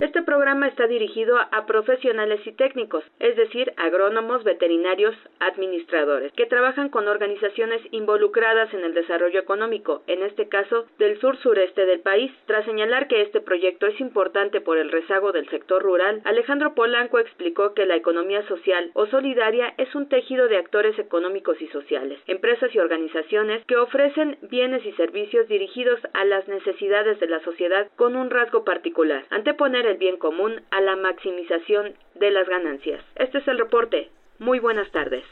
Este 0.00 0.22
programa 0.22 0.68
está 0.68 0.86
dirigido 0.86 1.38
a 1.38 1.66
profesionales 1.66 2.38
y 2.46 2.52
técnicos, 2.52 3.02
es 3.18 3.34
decir, 3.34 3.72
agrónomos, 3.76 4.44
veterinarios, 4.44 5.16
administradores, 5.40 6.32
que 6.34 6.46
trabajan 6.46 6.88
con 6.88 7.08
organizaciones 7.08 7.80
involucradas 7.90 8.72
en 8.74 8.84
el 8.84 8.94
desarrollo 8.94 9.40
económico, 9.40 10.02
en 10.06 10.22
este 10.22 10.48
caso 10.48 10.86
del 11.00 11.18
sur 11.20 11.36
sureste 11.38 11.84
del 11.84 11.98
país. 11.98 12.30
Tras 12.46 12.64
señalar 12.64 13.08
que 13.08 13.22
este 13.22 13.40
proyecto 13.40 13.86
es 13.88 14.00
importante 14.00 14.60
por 14.60 14.78
el 14.78 14.92
rezago 14.92 15.32
del 15.32 15.48
sector 15.50 15.82
rural, 15.82 16.20
Alejandro 16.24 16.74
Polanco 16.74 17.18
explicó 17.18 17.74
que 17.74 17.86
la 17.86 17.96
economía 17.96 18.46
social 18.46 18.92
o 18.94 19.06
solidaria 19.06 19.74
es 19.78 19.92
un 19.96 20.08
tejido 20.08 20.46
de 20.46 20.58
actores 20.58 20.96
económicos 20.96 21.60
y 21.60 21.66
sociales, 21.68 22.20
empresas 22.28 22.72
y 22.72 22.78
organizaciones 22.78 23.64
que 23.64 23.76
ofrecen 23.76 24.38
bienes 24.42 24.86
y 24.86 24.92
servicios 24.92 25.48
dirigidos 25.48 25.98
a 26.14 26.24
las 26.24 26.46
necesidades 26.46 27.18
de 27.18 27.26
la 27.26 27.40
sociedad 27.40 27.88
con 27.96 28.14
un 28.14 28.30
rasgo 28.30 28.62
particular, 28.62 29.07
anteponer 29.30 29.86
el 29.86 29.96
bien 29.96 30.16
común 30.16 30.62
a 30.70 30.80
la 30.80 30.96
maximización 30.96 31.94
de 32.14 32.30
las 32.30 32.48
ganancias. 32.48 33.04
Este 33.16 33.38
es 33.38 33.48
el 33.48 33.58
reporte. 33.58 34.10
Muy 34.38 34.58
buenas 34.58 34.90
tardes. 34.92 35.24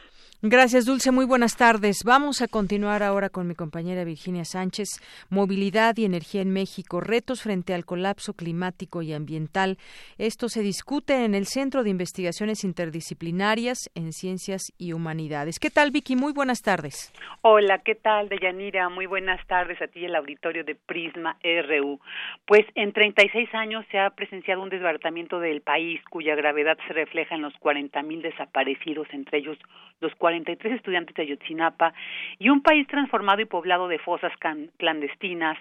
Gracias, 0.43 0.85
Dulce. 0.85 1.11
Muy 1.11 1.25
buenas 1.25 1.57
tardes. 1.57 2.03
Vamos 2.05 2.43
a 2.43 2.47
continuar 2.47 3.01
ahora 3.01 3.29
con 3.29 3.47
mi 3.47 3.55
compañera 3.55 4.03
Virginia 4.03 4.45
Sánchez. 4.45 4.87
Movilidad 5.31 5.97
y 5.97 6.05
energía 6.05 6.43
en 6.43 6.53
México, 6.53 7.01
retos 7.01 7.41
frente 7.41 7.73
al 7.73 7.85
colapso 7.85 8.33
climático 8.33 9.01
y 9.01 9.13
ambiental. 9.13 9.77
Esto 10.19 10.47
se 10.47 10.61
discute 10.61 11.25
en 11.25 11.33
el 11.33 11.47
Centro 11.47 11.81
de 11.81 11.89
Investigaciones 11.89 12.63
Interdisciplinarias 12.63 13.89
en 13.95 14.13
Ciencias 14.13 14.71
y 14.77 14.93
Humanidades. 14.93 15.57
¿Qué 15.57 15.71
tal, 15.71 15.89
Vicky? 15.89 16.15
Muy 16.15 16.33
buenas 16.33 16.61
tardes. 16.61 17.11
Hola, 17.41 17.79
¿qué 17.79 17.95
tal, 17.95 18.29
Deyanira? 18.29 18.89
Muy 18.89 19.07
buenas 19.07 19.43
tardes 19.47 19.81
a 19.81 19.87
ti 19.87 20.05
el 20.05 20.15
auditorio 20.15 20.63
de 20.63 20.75
Prisma 20.75 21.37
RU. 21.41 21.99
Pues 22.45 22.63
en 22.75 22.93
36 22.93 23.49
años 23.55 23.85
se 23.89 23.97
ha 23.97 24.11
presenciado 24.11 24.61
un 24.61 24.69
desbaratamiento 24.69 25.39
del 25.39 25.61
país 25.61 25.99
cuya 26.11 26.35
gravedad 26.35 26.77
se 26.87 26.93
refleja 26.93 27.33
en 27.33 27.41
los 27.41 27.55
40.000 27.55 28.21
desaparecidos, 28.21 29.07
entre 29.13 29.39
ellos 29.39 29.57
los 29.99 30.13
43 30.27 30.73
estudiantes 30.73 31.15
de 31.15 31.23
Ayotzinapa 31.23 31.93
y 32.37 32.49
un 32.49 32.61
país 32.61 32.85
transformado 32.87 33.41
y 33.41 33.45
poblado 33.45 33.87
de 33.87 33.97
fosas 33.97 34.33
clandestinas, 34.75 35.57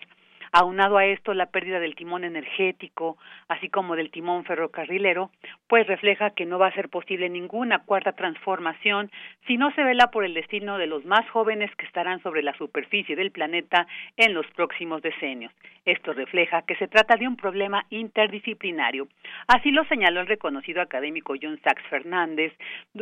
Aunado 0.53 0.99
a 0.99 1.07
esto, 1.07 1.35
la 1.35 1.47
pérdida 1.47 1.81
del 1.81 1.95
timón 1.95 2.25
energético, 2.25 3.17
así 3.49 3.69
como 3.69 3.97
del 3.97 4.11
timón 4.11 4.45
ferrocarrilero, 4.45 5.31
pues 5.69 5.87
refleja 5.87 6.31
que 6.31 6.47
no 6.47 6.59
va 6.59 6.69
a 6.69 6.75
ser 6.75 6.89
posible 6.89 7.29
ninguna 7.29 7.81
cuarta 7.81 8.13
transformación 8.13 9.11
si 9.47 9.57
no 9.57 9.73
se 9.73 9.83
vela 9.83 10.11
por 10.11 10.25
el 10.25 10.35
destino 10.35 10.79
de 10.79 10.87
los 10.87 11.05
más 11.05 11.29
jóvenes 11.31 11.75
que 11.77 11.87
estarán 11.87 12.23
sobre 12.23 12.43
la 12.43 12.55
superficie 12.55 13.17
del 13.17 13.31
planeta 13.31 13.87
en 14.17 14.35
los 14.35 14.47
próximos 14.49 15.03
decenios. 15.03 15.53
Esto 15.85 16.13
refleja 16.13 16.63
que 16.63 16.75
se 16.77 16.89
trata 16.89 17.17
de 17.17 17.29
un 17.29 17.37
problema 17.37 17.87
interdisciplinario. 17.91 19.07
Así 19.47 19.71
lo 19.71 19.85
señaló 19.85 20.21
el 20.21 20.27
reconocido 20.27 20.83
académico 20.83 21.35
John 21.41 21.61
Sachs 21.63 21.87
Fernández 21.89 22.53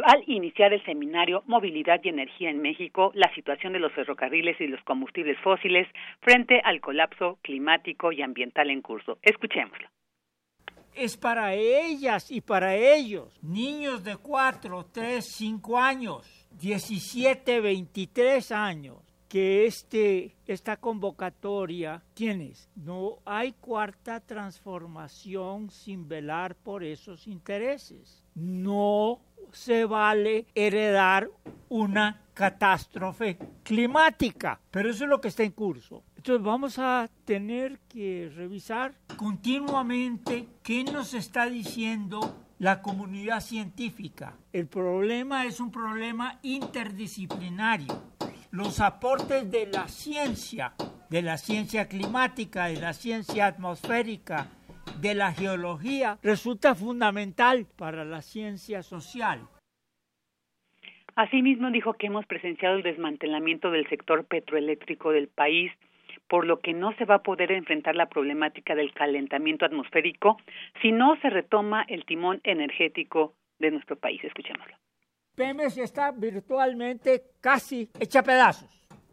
al 0.05 0.22
iniciar 0.26 0.72
el 0.74 0.84
seminario 0.84 1.42
Movilidad 1.47 2.01
y 2.03 2.11
Energía 2.11 2.51
en 2.51 2.61
México, 2.61 3.11
la 3.14 3.32
situación 3.34 3.72
de 3.72 3.78
los 3.78 3.92
ferrocarriles 3.92 4.61
y 4.61 4.66
los 4.66 4.82
combustibles 4.82 5.38
fósiles 5.38 5.88
frente 6.20 6.61
al 6.62 6.80
colapso 6.80 7.34
climático 7.37 8.12
y 8.12 8.22
ambiental 8.22 8.70
en 8.70 8.82
curso. 8.82 9.18
Escuchémoslo. 9.22 9.89
Es 10.95 11.16
para 11.16 11.55
ellas 11.55 12.30
y 12.30 12.41
para 12.41 12.76
ellos, 12.76 13.39
niños 13.43 14.05
de 14.05 14.16
4, 14.16 14.86
3, 14.93 15.24
5 15.27 15.78
años, 15.78 16.48
17, 16.52 17.61
23 17.61 18.52
años, 18.52 18.98
que 19.28 19.66
este, 19.66 20.36
esta 20.47 20.77
convocatoria 20.77 22.01
tienes. 22.15 22.70
No 22.77 23.19
hay 23.24 23.51
cuarta 23.55 24.20
transformación 24.20 25.70
sin 25.70 26.06
velar 26.06 26.55
por 26.55 26.85
esos 26.85 27.27
intereses. 27.27 28.23
No 28.36 29.19
se 29.51 29.86
vale 29.86 30.47
heredar 30.55 31.28
una 31.69 32.23
catástrofe 32.32 33.36
climática, 33.65 34.61
pero 34.70 34.90
eso 34.90 35.02
es 35.02 35.11
lo 35.11 35.20
que 35.20 35.28
está 35.28 35.43
en 35.43 35.51
curso. 35.51 36.05
Entonces 36.24 36.46
vamos 36.46 36.78
a 36.78 37.10
tener 37.26 37.80
que 37.86 38.32
revisar 38.34 38.94
continuamente 39.18 40.46
qué 40.62 40.82
nos 40.82 41.12
está 41.12 41.51
diciendo 41.51 42.46
la 42.59 42.80
comunidad 42.80 43.40
científica. 43.40 44.32
El 44.51 44.66
problema 44.66 45.44
es 45.44 45.60
un 45.60 45.70
problema 45.70 46.38
interdisciplinario. 46.42 48.02
Los 48.52 48.80
aportes 48.80 49.51
de 49.51 49.66
la 49.66 49.86
ciencia, 49.88 50.72
de 51.10 51.20
la 51.20 51.36
ciencia 51.36 51.88
climática, 51.88 52.68
de 52.68 52.80
la 52.80 52.94
ciencia 52.94 53.44
atmosférica, 53.44 54.46
de 55.02 55.14
la 55.14 55.30
geología, 55.30 56.18
resulta 56.22 56.74
fundamental 56.74 57.66
para 57.76 58.06
la 58.06 58.22
ciencia 58.22 58.82
social. 58.82 59.46
Asimismo, 61.16 61.70
dijo 61.70 61.92
que 61.92 62.06
hemos 62.06 62.24
presenciado 62.24 62.76
el 62.76 62.82
desmantelamiento 62.82 63.70
del 63.70 63.86
sector 63.90 64.24
petroeléctrico 64.24 65.10
del 65.10 65.28
país, 65.28 65.70
por 66.28 66.46
lo 66.46 66.60
que 66.60 66.72
no 66.72 66.94
se 66.96 67.05
va 67.05 67.16
a 67.16 67.22
poder 67.22 67.52
enfrentar 67.52 67.94
la 67.96 68.09
problemática 68.09 68.74
del 68.74 68.92
calentamiento 68.92 69.64
atmosférico 69.64 70.36
si 70.80 70.92
no 70.92 71.16
se 71.20 71.30
retoma 71.30 71.84
el 71.88 72.05
timón 72.05 72.40
energético 72.44 73.34
de 73.59 73.70
nuestro 73.70 73.96
país. 73.96 74.22
Escuchémoslo. 74.24 74.76
Pemex 75.34 75.78
está 75.78 76.12
virtualmente 76.12 77.24
casi 77.40 77.90
hecha 77.98 78.22
pedazos 78.22 78.70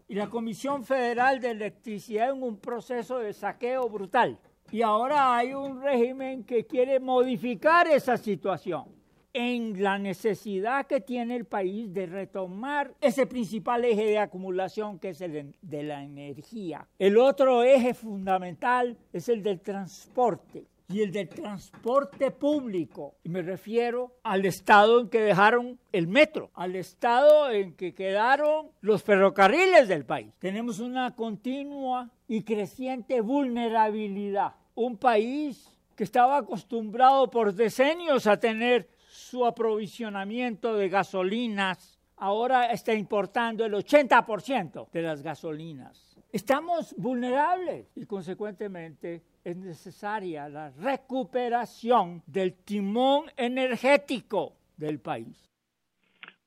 y 0.07 0.15
la 0.15 0.27
Comisión 0.27 0.83
Federal 0.83 1.39
de 1.39 1.51
Electricidad 1.51 2.31
en 2.31 2.43
un 2.43 2.59
proceso 2.59 3.19
de 3.19 3.33
saqueo 3.33 3.89
brutal. 3.89 4.38
Y 4.71 4.81
ahora 4.81 5.35
hay 5.35 5.53
un 5.53 5.81
régimen 5.81 6.43
que 6.43 6.65
quiere 6.65 6.99
modificar 6.99 7.88
esa 7.88 8.17
situación 8.17 9.01
en 9.33 9.81
la 9.81 9.97
necesidad 9.97 10.87
que 10.87 11.01
tiene 11.01 11.35
el 11.35 11.45
país 11.45 11.93
de 11.93 12.05
retomar 12.05 12.93
ese 13.01 13.25
principal 13.25 13.85
eje 13.85 14.05
de 14.05 14.19
acumulación 14.19 14.99
que 14.99 15.09
es 15.09 15.21
el 15.21 15.55
de 15.61 15.83
la 15.83 16.03
energía. 16.03 16.87
El 16.99 17.17
otro 17.17 17.63
eje 17.63 17.93
fundamental 17.93 18.97
es 19.13 19.29
el 19.29 19.43
del 19.43 19.61
transporte 19.61 20.65
y 20.91 21.01
el 21.01 21.11
del 21.11 21.29
transporte 21.29 22.31
público. 22.31 23.15
Y 23.23 23.29
me 23.29 23.41
refiero 23.41 24.17
al 24.23 24.45
estado 24.45 24.99
en 24.99 25.09
que 25.09 25.21
dejaron 25.21 25.79
el 25.91 26.07
metro, 26.07 26.51
al 26.53 26.75
estado 26.75 27.49
en 27.49 27.73
que 27.73 27.93
quedaron 27.93 28.71
los 28.81 29.03
ferrocarriles 29.03 29.87
del 29.87 30.05
país. 30.05 30.33
Tenemos 30.39 30.79
una 30.79 31.15
continua 31.15 32.09
y 32.27 32.43
creciente 32.43 33.21
vulnerabilidad. 33.21 34.55
Un 34.75 34.97
país 34.97 35.69
que 35.95 36.03
estaba 36.03 36.37
acostumbrado 36.37 37.29
por 37.29 37.53
decenios 37.53 38.27
a 38.27 38.39
tener 38.39 38.89
su 39.31 39.45
aprovisionamiento 39.45 40.75
de 40.75 40.89
gasolinas, 40.89 41.97
ahora 42.17 42.65
está 42.65 42.93
importando 42.93 43.63
el 43.63 43.73
80% 43.73 44.89
de 44.91 45.01
las 45.01 45.21
gasolinas. 45.21 46.17
Estamos 46.33 46.93
vulnerables 46.97 47.95
y 47.95 48.05
consecuentemente 48.05 49.23
es 49.41 49.55
necesaria 49.55 50.49
la 50.49 50.71
recuperación 50.71 52.21
del 52.27 52.55
timón 52.55 53.31
energético 53.37 54.57
del 54.75 54.99
país 54.99 55.51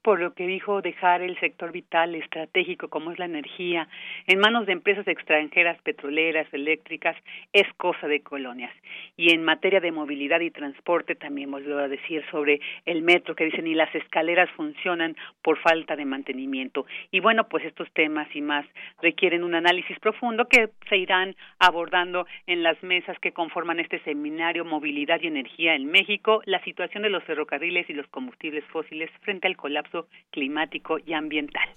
por 0.04 0.20
lo 0.20 0.34
que 0.34 0.46
dijo 0.46 0.82
dejar 0.82 1.22
el 1.22 1.40
sector 1.40 1.72
vital 1.72 2.14
estratégico 2.14 2.88
como 2.88 3.10
es 3.10 3.18
la 3.18 3.24
energía 3.24 3.88
en 4.26 4.38
manos 4.38 4.66
de 4.66 4.72
empresas 4.72 5.08
extranjeras 5.08 5.80
petroleras, 5.80 6.46
eléctricas, 6.52 7.16
es 7.54 7.66
cosa 7.78 8.06
de 8.06 8.20
colonias. 8.20 8.70
Y 9.16 9.32
en 9.32 9.42
materia 9.42 9.80
de 9.80 9.92
movilidad 9.92 10.40
y 10.40 10.50
transporte 10.50 11.14
también 11.14 11.50
volvió 11.50 11.78
a 11.78 11.88
decir 11.88 12.22
sobre 12.30 12.60
el 12.84 13.00
metro 13.00 13.34
que 13.34 13.46
dicen 13.46 13.64
ni 13.64 13.74
las 13.74 13.94
escaleras 13.94 14.50
funcionan 14.50 15.16
por 15.40 15.58
falta 15.58 15.96
de 15.96 16.04
mantenimiento. 16.04 16.84
Y 17.10 17.20
bueno, 17.20 17.48
pues 17.48 17.64
estos 17.64 17.90
temas 17.92 18.28
y 18.34 18.42
más 18.42 18.66
requieren 19.00 19.42
un 19.42 19.54
análisis 19.54 19.98
profundo 20.00 20.48
que 20.48 20.68
se 20.90 20.98
irán 20.98 21.34
abordando 21.58 22.26
en 22.46 22.62
las 22.62 22.82
mesas 22.82 23.18
que 23.20 23.32
conforman 23.32 23.80
este 23.80 24.00
seminario 24.00 24.66
Movilidad 24.66 25.22
y 25.22 25.28
Energía 25.28 25.74
en 25.74 25.86
México, 25.86 26.42
la 26.44 26.62
situación 26.62 27.04
de 27.04 27.10
los 27.10 27.24
ferrocarriles 27.24 27.88
y 27.88 27.94
los 27.94 28.06
combustibles 28.08 28.64
fósiles 28.66 29.10
frente 29.22 29.46
al 29.46 29.56
colapso 29.56 29.93
climático 30.30 30.98
y 31.04 31.14
ambiental. 31.14 31.68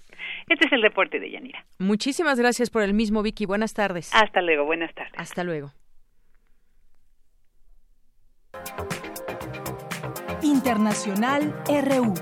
Este 0.48 0.66
es 0.66 0.72
el 0.72 0.82
reporte 0.82 1.20
de 1.20 1.30
Yanira. 1.30 1.64
Muchísimas 1.78 2.38
gracias 2.38 2.70
por 2.70 2.82
el 2.82 2.94
mismo, 2.94 3.22
Vicky. 3.22 3.46
Buenas 3.46 3.74
tardes. 3.74 4.14
Hasta 4.14 4.42
luego, 4.42 4.64
buenas 4.64 4.92
tardes. 4.94 5.14
Hasta 5.16 5.44
luego. 5.44 5.72
Internacional 10.42 11.54
RU. 11.66 12.14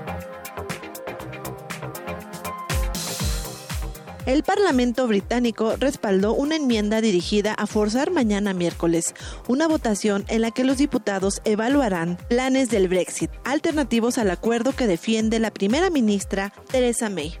El 4.27 4.43
Parlamento 4.43 5.07
británico 5.07 5.77
respaldó 5.77 6.33
una 6.33 6.57
enmienda 6.57 6.99
dirigida 6.99 7.53
a 7.53 7.65
forzar 7.65 8.11
mañana 8.11 8.53
miércoles 8.53 9.15
una 9.47 9.69
votación 9.69 10.25
en 10.27 10.41
la 10.41 10.51
que 10.51 10.65
los 10.65 10.77
diputados 10.77 11.41
evaluarán 11.45 12.17
planes 12.27 12.69
del 12.69 12.89
Brexit, 12.89 13.31
alternativos 13.45 14.17
al 14.17 14.29
acuerdo 14.29 14.73
que 14.73 14.85
defiende 14.85 15.39
la 15.39 15.51
primera 15.51 15.89
ministra 15.89 16.53
Theresa 16.69 17.09
May. 17.09 17.39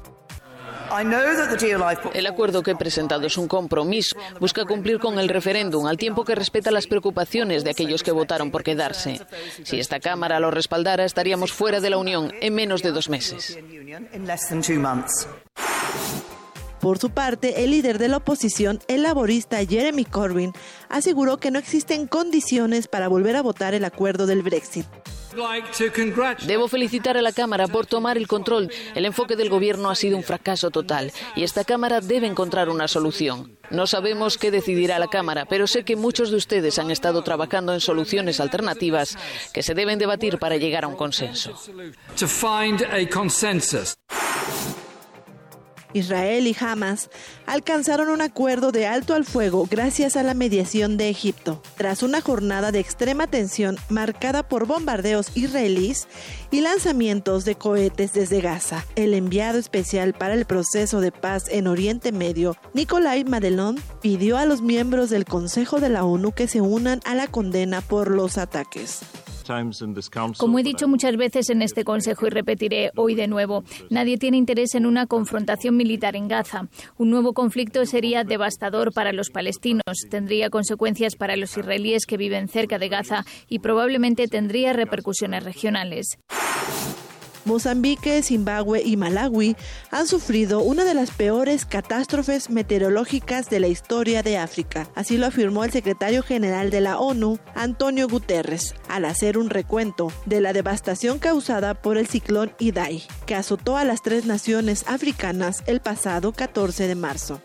El 2.13 2.27
acuerdo 2.27 2.63
que 2.63 2.71
he 2.71 2.75
presentado 2.75 3.27
es 3.27 3.37
un 3.37 3.49
compromiso. 3.49 4.15
Busca 4.39 4.63
cumplir 4.63 4.99
con 4.99 5.19
el 5.19 5.27
referéndum 5.27 5.85
al 5.85 5.97
tiempo 5.97 6.23
que 6.23 6.33
respeta 6.33 6.71
las 6.71 6.87
preocupaciones 6.87 7.65
de 7.65 7.71
aquellos 7.71 8.03
que 8.03 8.11
votaron 8.11 8.51
por 8.51 8.63
quedarse. 8.63 9.19
Si 9.63 9.81
esta 9.81 9.99
Cámara 9.99 10.39
lo 10.39 10.49
respaldara, 10.49 11.03
estaríamos 11.03 11.51
fuera 11.51 11.81
de 11.81 11.89
la 11.89 11.97
Unión 11.97 12.31
en 12.39 12.55
menos 12.55 12.81
de 12.83 12.91
dos 12.93 13.09
meses. 13.09 13.57
Por 16.87 16.99
su 16.99 17.09
parte, 17.09 17.65
el 17.65 17.71
líder 17.71 17.97
de 17.97 18.07
la 18.07 18.15
oposición, 18.15 18.79
el 18.87 19.03
laborista 19.03 19.57
Jeremy 19.57 20.05
Corbyn, 20.05 20.53
aseguró 20.87 21.35
que 21.35 21.51
no 21.51 21.59
existen 21.59 22.07
condiciones 22.07 22.87
para 22.87 23.09
volver 23.09 23.35
a 23.35 23.41
votar 23.41 23.73
el 23.73 23.83
acuerdo 23.83 24.25
del 24.25 24.41
Brexit. 24.41 24.85
Debo 26.47 26.69
felicitar 26.69 27.17
a 27.17 27.21
la 27.21 27.33
Cámara 27.33 27.67
por 27.67 27.87
tomar 27.87 28.17
el 28.17 28.29
control. 28.29 28.71
El 28.95 29.03
enfoque 29.03 29.35
del 29.35 29.49
Gobierno 29.49 29.89
ha 29.89 29.95
sido 29.95 30.15
un 30.15 30.23
fracaso 30.23 30.71
total 30.71 31.11
y 31.35 31.43
esta 31.43 31.65
Cámara 31.65 31.99
debe 31.99 32.25
encontrar 32.25 32.69
una 32.69 32.87
solución. 32.87 33.57
No 33.69 33.85
sabemos 33.85 34.37
qué 34.37 34.49
decidirá 34.49 34.97
la 34.97 35.09
Cámara, 35.09 35.45
pero 35.45 35.67
sé 35.67 35.83
que 35.83 35.97
muchos 35.97 36.31
de 36.31 36.37
ustedes 36.37 36.79
han 36.79 36.89
estado 36.89 37.21
trabajando 37.21 37.73
en 37.73 37.81
soluciones 37.81 38.39
alternativas 38.39 39.17
que 39.53 39.61
se 39.61 39.73
deben 39.73 39.99
debatir 39.99 40.39
para 40.39 40.55
llegar 40.55 40.85
a 40.85 40.87
un 40.87 40.95
consenso. 40.95 41.53
Israel 45.93 46.47
y 46.47 46.55
Hamas 46.59 47.09
alcanzaron 47.45 48.09
un 48.09 48.21
acuerdo 48.21 48.71
de 48.71 48.87
alto 48.87 49.13
al 49.13 49.25
fuego 49.25 49.67
gracias 49.69 50.15
a 50.15 50.23
la 50.23 50.33
mediación 50.33 50.97
de 50.97 51.09
Egipto, 51.09 51.61
tras 51.77 52.03
una 52.03 52.21
jornada 52.21 52.71
de 52.71 52.79
extrema 52.79 53.27
tensión 53.27 53.77
marcada 53.89 54.47
por 54.47 54.65
bombardeos 54.65 55.35
israelíes 55.35 56.07
y 56.51 56.61
lanzamientos 56.61 57.45
de 57.45 57.55
cohetes 57.55 58.13
desde 58.13 58.41
Gaza. 58.41 58.85
El 58.95 59.13
enviado 59.13 59.57
especial 59.57 60.13
para 60.13 60.33
el 60.33 60.45
proceso 60.45 61.01
de 61.01 61.11
paz 61.11 61.45
en 61.49 61.67
Oriente 61.67 62.11
Medio, 62.11 62.55
Nicolai 62.73 63.23
Madelon, 63.23 63.79
pidió 64.01 64.37
a 64.37 64.45
los 64.45 64.61
miembros 64.61 65.09
del 65.09 65.25
Consejo 65.25 65.79
de 65.79 65.89
la 65.89 66.03
ONU 66.03 66.31
que 66.31 66.47
se 66.47 66.61
unan 66.61 67.01
a 67.05 67.15
la 67.15 67.27
condena 67.27 67.81
por 67.81 68.11
los 68.11 68.37
ataques. 68.37 69.01
Como 70.37 70.59
he 70.59 70.63
dicho 70.63 70.87
muchas 70.87 71.15
veces 71.17 71.49
en 71.49 71.61
este 71.61 71.83
Consejo 71.83 72.27
y 72.27 72.29
repetiré 72.29 72.91
hoy 72.95 73.15
de 73.15 73.27
nuevo, 73.27 73.63
nadie 73.89 74.17
tiene 74.17 74.37
interés 74.37 74.75
en 74.75 74.85
una 74.85 75.07
confrontación 75.07 75.77
militar 75.77 76.15
en 76.15 76.27
Gaza. 76.27 76.67
Un 76.97 77.09
nuevo 77.09 77.33
conflicto 77.33 77.85
sería 77.85 78.23
devastador 78.23 78.93
para 78.93 79.13
los 79.13 79.29
palestinos, 79.29 79.83
tendría 80.09 80.49
consecuencias 80.49 81.15
para 81.15 81.35
los 81.35 81.57
israelíes 81.57 82.05
que 82.05 82.17
viven 82.17 82.47
cerca 82.47 82.77
de 82.77 82.89
Gaza 82.89 83.25
y 83.47 83.59
probablemente 83.59 84.27
tendría 84.27 84.73
repercusiones 84.73 85.43
regionales. 85.43 86.17
Mozambique, 87.47 88.21
Zimbabue 88.21 88.83
y 88.83 88.97
Malawi 88.97 89.55
han 89.89 90.05
sufrido 90.05 90.59
una 90.59 90.83
de 90.83 90.93
las 90.93 91.09
peores 91.09 91.65
catástrofes 91.65 92.49
meteorológicas 92.49 93.49
de 93.49 93.59
la 93.59 93.67
historia 93.67 94.21
de 94.21 94.37
África. 94.37 94.87
Así 94.93 95.17
lo 95.17 95.25
afirmó 95.25 95.63
el 95.63 95.71
secretario 95.71 96.21
general 96.21 96.69
de 96.69 96.81
la 96.81 96.99
ONU, 96.99 97.39
Antonio 97.55 98.07
Guterres, 98.07 98.75
al 98.89 99.05
hacer 99.05 99.37
un 99.37 99.49
recuento 99.49 100.11
de 100.25 100.41
la 100.41 100.53
devastación 100.53 101.17
causada 101.17 101.73
por 101.73 101.97
el 101.97 102.07
ciclón 102.07 102.51
Idai, 102.59 103.03
que 103.25 103.35
azotó 103.35 103.77
a 103.77 103.85
las 103.85 104.01
tres 104.03 104.25
naciones 104.25 104.83
africanas 104.87 105.63
el 105.65 105.79
pasado 105.79 106.33
14 106.33 106.87
de 106.87 106.95
marzo. 106.95 107.41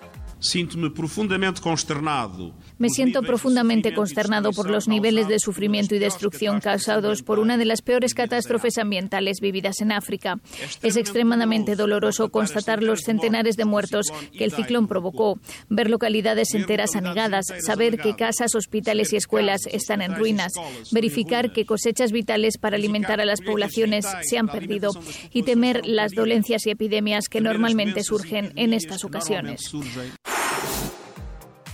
Me 2.82 2.88
siento 2.88 3.22
profundamente 3.22 3.94
consternado 3.94 4.50
por 4.50 4.68
los 4.68 4.88
niveles 4.88 5.28
de 5.28 5.38
sufrimiento 5.38 5.94
y 5.94 6.00
destrucción 6.00 6.58
causados 6.58 7.22
por 7.22 7.38
una 7.38 7.56
de 7.56 7.64
las 7.64 7.80
peores 7.80 8.12
catástrofes 8.12 8.76
ambientales 8.76 9.38
vividas 9.40 9.80
en 9.82 9.92
África. 9.92 10.40
Es 10.82 10.96
extremadamente 10.96 11.76
doloroso 11.76 12.30
constatar 12.30 12.82
los 12.82 13.02
centenares 13.02 13.56
de 13.56 13.66
muertos 13.66 14.06
que 14.36 14.42
el 14.42 14.50
ciclón 14.50 14.88
provocó, 14.88 15.38
ver 15.68 15.90
localidades 15.90 16.54
enteras 16.54 16.96
anegadas, 16.96 17.46
saber 17.64 17.98
que 17.98 18.16
casas, 18.16 18.56
hospitales 18.56 19.12
y 19.12 19.16
escuelas 19.16 19.60
están 19.70 20.02
en 20.02 20.16
ruinas, 20.16 20.50
verificar 20.90 21.52
que 21.52 21.64
cosechas 21.64 22.10
vitales 22.10 22.58
para 22.58 22.78
alimentar 22.78 23.20
a 23.20 23.24
las 23.24 23.42
poblaciones 23.42 24.06
se 24.22 24.38
han 24.38 24.48
perdido 24.48 24.90
y 25.32 25.44
temer 25.44 25.86
las 25.86 26.10
dolencias 26.10 26.66
y 26.66 26.70
epidemias 26.70 27.28
que 27.28 27.40
normalmente 27.40 28.02
surgen 28.02 28.52
en 28.56 28.72
estas 28.72 29.04
ocasiones. 29.04 29.70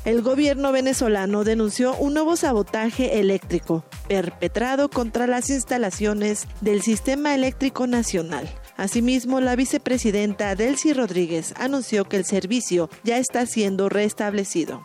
El 0.08 0.22
gobierno 0.22 0.72
venezolano 0.72 1.44
denunció 1.44 1.94
un 1.94 2.14
nuevo 2.14 2.34
sabotaje 2.34 3.20
eléctrico 3.20 3.84
perpetrado 4.08 4.88
contra 4.88 5.26
las 5.26 5.50
instalaciones 5.50 6.46
del 6.62 6.80
Sistema 6.80 7.34
Eléctrico 7.34 7.86
Nacional. 7.86 8.48
Asimismo, 8.78 9.42
la 9.42 9.54
vicepresidenta 9.54 10.54
Delcy 10.54 10.94
Rodríguez 10.94 11.52
anunció 11.58 12.06
que 12.06 12.16
el 12.16 12.24
servicio 12.24 12.88
ya 13.04 13.18
está 13.18 13.44
siendo 13.44 13.90
restablecido. 13.90 14.82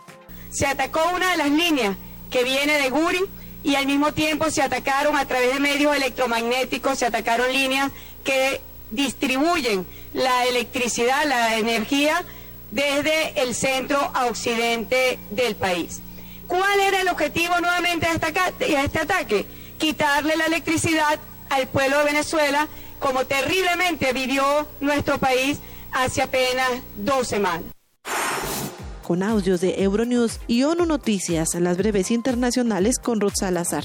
Se 0.50 0.66
atacó 0.66 1.00
una 1.16 1.30
de 1.30 1.38
las 1.38 1.50
líneas 1.50 1.96
que 2.30 2.44
viene 2.44 2.74
de 2.74 2.90
Guri 2.90 3.24
y 3.62 3.76
al 3.76 3.86
mismo 3.86 4.12
tiempo 4.12 4.50
se 4.50 4.60
atacaron 4.60 5.16
a 5.16 5.24
través 5.24 5.54
de 5.54 5.58
medios 5.58 5.96
electromagnéticos, 5.96 6.98
se 6.98 7.06
atacaron 7.06 7.50
líneas 7.50 7.90
que 8.24 8.60
distribuyen 8.90 9.86
la 10.12 10.44
electricidad, 10.44 11.24
la 11.26 11.56
energía 11.56 12.22
desde 12.70 13.40
el 13.42 13.54
centro 13.54 13.98
a 14.14 14.26
occidente 14.26 15.18
del 15.30 15.54
país. 15.56 16.00
¿Cuál 16.46 16.80
era 16.80 17.00
el 17.00 17.08
objetivo 17.08 17.58
nuevamente 17.60 18.06
de 18.58 18.74
este 18.82 18.98
ataque? 18.98 19.46
Quitarle 19.78 20.36
la 20.36 20.46
electricidad 20.46 21.18
al 21.50 21.68
pueblo 21.68 21.98
de 21.98 22.04
Venezuela, 22.04 22.68
como 22.98 23.24
terriblemente 23.24 24.12
vivió 24.12 24.68
nuestro 24.80 25.18
país 25.18 25.58
hace 25.92 26.22
apenas 26.22 26.70
dos 26.96 27.28
semanas. 27.28 27.64
Con 29.02 29.22
audios 29.22 29.60
de 29.60 29.82
Euronews 29.82 30.40
y 30.46 30.62
ONU 30.62 30.86
Noticias, 30.86 31.48
las 31.54 31.76
breves 31.76 32.10
internacionales 32.10 32.98
con 32.98 33.20
Ruth 33.20 33.34
Salazar. 33.38 33.84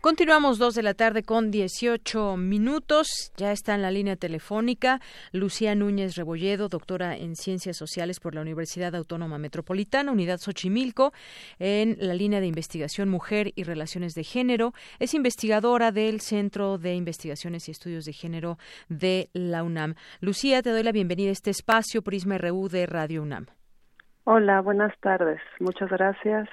Continuamos 0.00 0.58
dos 0.58 0.74
de 0.74 0.82
la 0.82 0.94
tarde 0.94 1.22
con 1.22 1.50
18 1.50 2.38
minutos. 2.38 3.34
Ya 3.36 3.52
está 3.52 3.74
en 3.74 3.82
la 3.82 3.90
línea 3.90 4.16
telefónica 4.16 4.98
Lucía 5.30 5.74
Núñez 5.74 6.16
Rebolledo, 6.16 6.70
doctora 6.70 7.14
en 7.14 7.36
Ciencias 7.36 7.76
Sociales 7.76 8.18
por 8.18 8.34
la 8.34 8.40
Universidad 8.40 8.94
Autónoma 8.94 9.36
Metropolitana, 9.36 10.10
Unidad 10.10 10.38
Xochimilco, 10.38 11.12
en 11.58 11.98
la 12.00 12.14
línea 12.14 12.40
de 12.40 12.46
investigación 12.46 13.10
Mujer 13.10 13.52
y 13.56 13.64
Relaciones 13.64 14.14
de 14.14 14.24
Género. 14.24 14.72
Es 15.00 15.12
investigadora 15.12 15.92
del 15.92 16.22
Centro 16.22 16.78
de 16.78 16.94
Investigaciones 16.94 17.68
y 17.68 17.72
Estudios 17.72 18.06
de 18.06 18.14
Género 18.14 18.56
de 18.88 19.28
la 19.34 19.62
UNAM. 19.62 19.96
Lucía, 20.22 20.62
te 20.62 20.70
doy 20.70 20.82
la 20.82 20.92
bienvenida 20.92 21.28
a 21.28 21.32
este 21.32 21.50
espacio 21.50 22.00
Prisma 22.00 22.38
RU 22.38 22.70
de 22.70 22.86
Radio 22.86 23.22
UNAM. 23.22 23.48
Hola, 24.24 24.62
buenas 24.62 24.98
tardes. 25.00 25.42
Muchas 25.58 25.90
gracias 25.90 26.48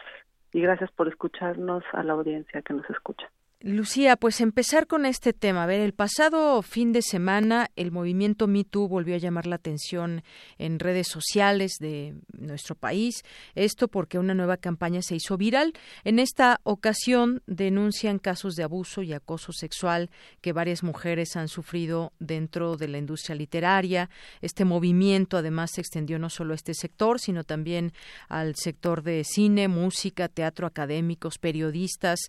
y 0.52 0.60
gracias 0.60 0.92
por 0.92 1.08
escucharnos 1.08 1.86
a 1.94 2.04
la 2.04 2.12
audiencia 2.12 2.62
que 2.62 2.74
nos 2.74 2.90
escucha. 2.90 3.30
Lucía, 3.62 4.18
pues 4.18 4.40
empezar 4.40 4.86
con 4.86 5.08
este 5.08 5.34
tema. 5.34 5.64
A 5.64 5.66
ver, 5.66 5.80
el 5.82 5.92
pasado 5.92 6.62
fin 6.62 6.94
de 6.94 7.02
semana 7.02 7.72
el 7.76 7.92
movimiento 7.92 8.46
Me 8.46 8.64
volvió 8.72 9.16
a 9.16 9.18
llamar 9.18 9.48
la 9.48 9.56
atención 9.56 10.22
en 10.60 10.78
redes 10.78 11.08
sociales 11.08 11.78
de 11.80 12.14
nuestro 12.38 12.76
país. 12.76 13.24
Esto 13.56 13.88
porque 13.88 14.20
una 14.20 14.36
nueva 14.36 14.58
campaña 14.58 15.02
se 15.02 15.16
hizo 15.16 15.38
viral. 15.38 15.74
En 16.04 16.20
esta 16.20 16.60
ocasión 16.66 17.42
denuncian 17.48 18.20
casos 18.20 18.54
de 18.54 18.62
abuso 18.62 19.02
y 19.02 19.14
acoso 19.14 19.52
sexual 19.54 20.12
que 20.42 20.54
varias 20.54 20.84
mujeres 20.84 21.36
han 21.36 21.48
sufrido 21.48 22.14
dentro 22.20 22.78
de 22.78 22.90
la 22.90 23.00
industria 23.00 23.36
literaria. 23.36 24.12
Este 24.40 24.66
movimiento 24.66 25.36
además 25.36 25.72
se 25.74 25.82
extendió 25.82 26.20
no 26.20 26.30
solo 26.30 26.54
a 26.54 26.58
este 26.58 26.76
sector, 26.76 27.20
sino 27.20 27.44
también 27.44 27.92
al 28.30 28.56
sector 28.56 29.02
de 29.02 29.24
cine, 29.24 29.68
música, 29.68 30.28
teatro 30.28 30.68
académicos, 30.68 31.40
periodistas 31.40 32.20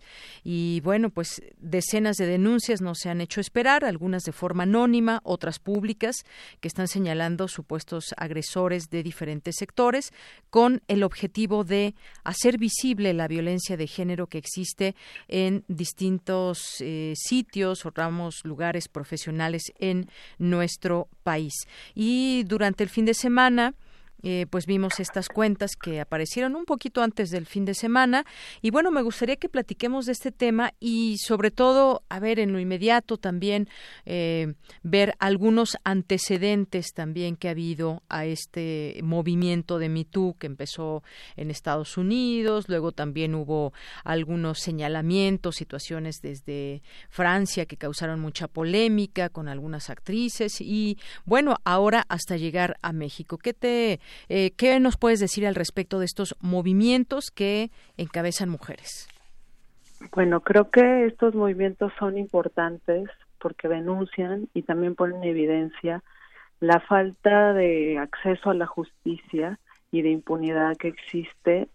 y 0.43 0.81
bueno, 0.81 1.11
pues 1.19 1.43
decenas 1.59 2.16
de 2.16 2.27
denuncias 2.27 2.81
no 2.81 2.95
se 2.95 3.11
han 3.11 3.20
hecho 3.20 3.40
esperar, 3.40 3.85
algunas 3.85 4.23
de 4.23 4.31
forma 4.31 4.62
anónima, 4.62 5.20
otras 5.24 5.59
públicas, 5.59 6.15
que 6.61 6.69
están 6.69 6.86
señalando 6.86 7.49
supuestos 7.49 8.15
agresores 8.16 8.89
de 8.89 9.03
diferentes 9.03 9.57
sectores, 9.59 10.12
con 10.49 10.81
el 10.86 11.03
objetivo 11.03 11.65
de 11.65 11.97
hacer 12.23 12.57
visible 12.57 13.15
la 13.15 13.27
violencia 13.27 13.77
de 13.77 13.89
género 13.89 14.28
que 14.28 14.39
existe 14.39 14.95
en 15.27 15.65
distintos 15.66 16.77
eh, 16.82 17.15
sitios 17.16 17.85
o 17.85 17.90
ramos, 17.90 18.45
lugares 18.45 18.86
profesionales 18.86 19.73
en 19.81 20.09
nuestro 20.39 21.09
país. 21.24 21.66
Y 21.97 22.45
durante 22.45 22.85
el 22.85 22.90
fin 22.90 23.07
de 23.07 23.15
semana, 23.15 23.74
eh, 24.23 24.47
pues 24.51 24.66
vimos 24.66 24.99
estas 24.99 25.28
cuentas 25.28 25.77
que 25.77 26.01
aparecieron 26.01 26.57
un 26.57 26.65
poquito 26.65 27.03
antes 27.03 27.31
del 27.31 27.47
fin 27.47 27.65
de 27.65 27.74
semana. 27.74 28.24
Y 28.62 28.70
bueno 28.70 28.90
me 28.90 29.03
gustaría 29.03 29.36
que 29.36 29.49
platiquemos 29.49 30.07
de 30.07 30.12
este 30.12 30.32
tema 30.32 30.73
y 30.81 31.19
sobre 31.19 31.51
todo 31.51 32.03
a 32.09 32.19
ver 32.19 32.40
en 32.40 32.53
lo 32.53 32.59
inmediato 32.59 33.16
también 33.16 33.69
eh, 34.07 34.55
ver 34.82 35.15
algunos 35.20 35.77
antecedentes 35.85 36.93
también 36.95 37.36
que 37.36 37.49
ha 37.49 37.53
habido 37.53 38.03
a 38.09 38.24
este 38.24 39.01
movimiento 39.03 39.78
de 39.78 39.89
MeToo 39.89 40.36
que 40.39 40.47
empezó 40.47 41.03
en 41.36 41.51
Estados 41.51 41.97
Unidos. 41.97 42.69
Luego 42.69 42.93
también 42.93 43.35
hubo 43.35 43.73
algunos 44.05 44.59
señalamientos 44.59 45.57
situaciones 45.57 46.20
desde 46.23 46.82
Francia 47.09 47.66
que 47.66 47.77
causaron 47.77 48.20
mucha 48.20 48.49
polémica 48.49 49.28
con 49.28 49.49
algunas 49.49 49.90
actrices. 49.90 50.61
Y 50.61 50.99
bueno 51.24 51.57
ahora 51.65 52.05
hasta 52.09 52.36
llegar 52.36 52.77
a 52.82 52.93
México. 52.93 53.39
Qué 53.39 53.55
te 53.55 54.01
eh, 54.29 54.53
¿Qué 54.57 54.79
nos 54.81 54.97
puedes 54.97 55.21
decir 55.21 55.47
al 55.47 55.55
respecto 55.55 55.99
de 55.99 56.05
estos 56.05 56.37
movimientos 56.41 57.31
que 57.31 57.71
encabezan 57.97 58.49
mujeres? 58.49 59.09
Bueno, 60.13 60.41
creo 60.41 60.71
que 60.71 61.07
estos 61.07 61.35
movimientos 61.35 61.93
son 61.99 62.19
importantes 62.19 63.09
porque 63.41 63.69
denuncian 63.69 64.49
y 64.55 64.63
también 64.63 64.95
ponen 64.95 65.23
en 65.23 65.31
evidencia 65.31 66.03
la 66.61 66.81
falta 66.81 67.53
de 67.53 67.99
acceso 67.99 68.51
a 68.51 68.55
la 68.55 68.67
justicia 68.67 69.59
y 69.91 70.03
de 70.03 70.11
impunidad 70.11 70.77
que 70.77 70.89
existe 70.89 71.69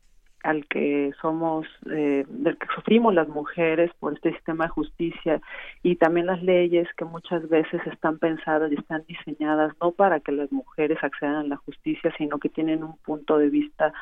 al 0.44 0.66
que 0.68 1.12
somos, 1.22 1.66
eh, 1.90 2.26
del 2.28 2.58
que 2.58 2.68
sufrimos 2.76 3.14
las 3.14 3.28
mujeres 3.28 3.92
por 4.00 4.14
este 4.14 4.34
sistema 4.34 4.66
de 4.66 4.72
justicia 4.72 5.42
y 5.82 5.96
también 5.96 6.28
las 6.28 6.44
leyes 6.44 6.88
que 6.98 7.06
muchas 7.06 7.48
veces 7.50 7.82
están 7.88 8.20
pensadas 8.20 8.72
y 8.72 8.76
están 8.76 9.04
diseñadas 9.08 9.74
no 9.82 9.92
para 9.92 10.20
que 10.20 10.34
las 10.34 10.52
mujeres 10.52 10.98
accedan 11.02 11.36
a 11.36 11.44
la 11.44 11.58
justicia, 11.58 12.14
sino 12.18 12.40
que 12.40 12.50
tienen 12.50 12.84
un 12.84 12.98
punto 12.98 13.38
de 13.38 13.50
vista 13.50 13.94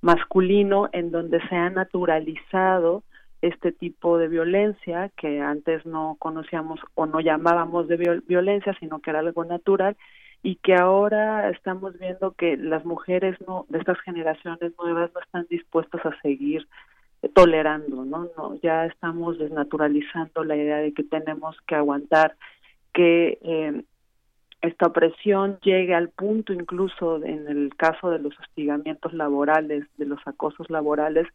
masculino 0.00 0.88
en 0.92 1.10
donde 1.10 1.40
se 1.48 1.54
ha 1.56 1.70
naturalizado 1.70 3.04
este 3.40 3.72
tipo 3.72 4.18
de 4.18 4.28
violencia 4.28 5.10
que 5.16 5.40
antes 5.40 5.84
no 5.86 6.16
conocíamos 6.18 6.80
o 6.94 7.06
no 7.06 7.20
llamábamos 7.20 7.88
de 7.88 8.20
violencia, 8.26 8.74
sino 8.80 9.00
que 9.00 9.10
era 9.10 9.20
algo 9.20 9.44
natural 9.44 9.96
y 10.44 10.56
que 10.56 10.74
ahora 10.74 11.48
estamos 11.48 11.98
viendo 11.98 12.32
que 12.32 12.58
las 12.58 12.84
mujeres 12.84 13.34
no 13.48 13.64
de 13.70 13.78
estas 13.78 13.98
generaciones 14.00 14.74
nuevas 14.78 15.10
no 15.14 15.20
están 15.20 15.46
dispuestas 15.48 16.04
a 16.04 16.20
seguir 16.20 16.68
tolerando, 17.32 18.04
¿no? 18.04 18.28
no 18.36 18.54
ya 18.62 18.84
estamos 18.84 19.38
desnaturalizando 19.38 20.44
la 20.44 20.54
idea 20.54 20.76
de 20.76 20.92
que 20.92 21.02
tenemos 21.02 21.56
que 21.66 21.76
aguantar 21.76 22.36
que 22.92 23.38
eh, 23.40 23.84
esta 24.60 24.88
opresión 24.88 25.58
llegue 25.62 25.94
al 25.94 26.10
punto 26.10 26.52
incluso 26.52 27.24
en 27.24 27.48
el 27.48 27.74
caso 27.74 28.10
de 28.10 28.18
los 28.18 28.38
hostigamientos 28.38 29.14
laborales, 29.14 29.86
de 29.96 30.04
los 30.04 30.20
acosos 30.26 30.68
laborales, 30.68 31.26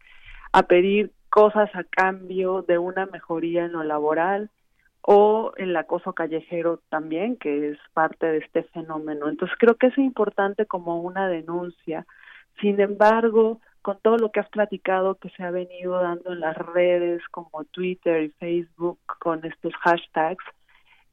a 0.53 0.64
pedir 0.64 1.11
cosas 1.31 1.72
a 1.73 1.84
cambio 1.84 2.61
de 2.61 2.77
una 2.77 3.07
mejoría 3.07 3.65
en 3.65 3.72
lo 3.72 3.84
laboral, 3.84 4.52
o 5.11 5.53
el 5.57 5.76
acoso 5.76 6.14
callejero 6.14 6.81
también, 6.90 7.36
que 7.36 7.72
es 7.72 7.80
parte 7.95 8.27
de 8.27 8.38
este 8.38 8.61
fenómeno. 8.61 9.27
Entonces 9.27 9.57
creo 9.60 9.73
que 9.73 9.88
es 9.88 9.98
importante 9.98 10.68
como 10.68 11.02
una 11.02 11.27
denuncia. 11.27 12.06
Sin 12.61 12.80
embargo, 12.80 13.60
con 13.81 13.98
todo 14.03 14.18
lo 14.18 14.31
que 14.31 14.40
has 14.40 14.49
platicado 14.49 15.15
que 15.15 15.31
se 15.31 15.41
ha 15.41 15.49
venido 15.49 15.99
dando 15.99 16.34
en 16.34 16.41
las 16.41 16.56
redes 16.56 17.23
como 17.31 17.64
Twitter 17.72 18.22
y 18.22 18.30
Facebook 18.30 18.99
con 19.19 19.44
estos 19.45 19.73
hashtags, 19.77 20.45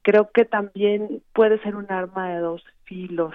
creo 0.03 0.29
que 0.31 0.45
también 0.45 1.23
puede 1.33 1.57
ser 1.63 1.75
un 1.75 1.91
arma 1.91 2.29
de 2.29 2.39
dos 2.41 2.63
filos, 2.83 3.33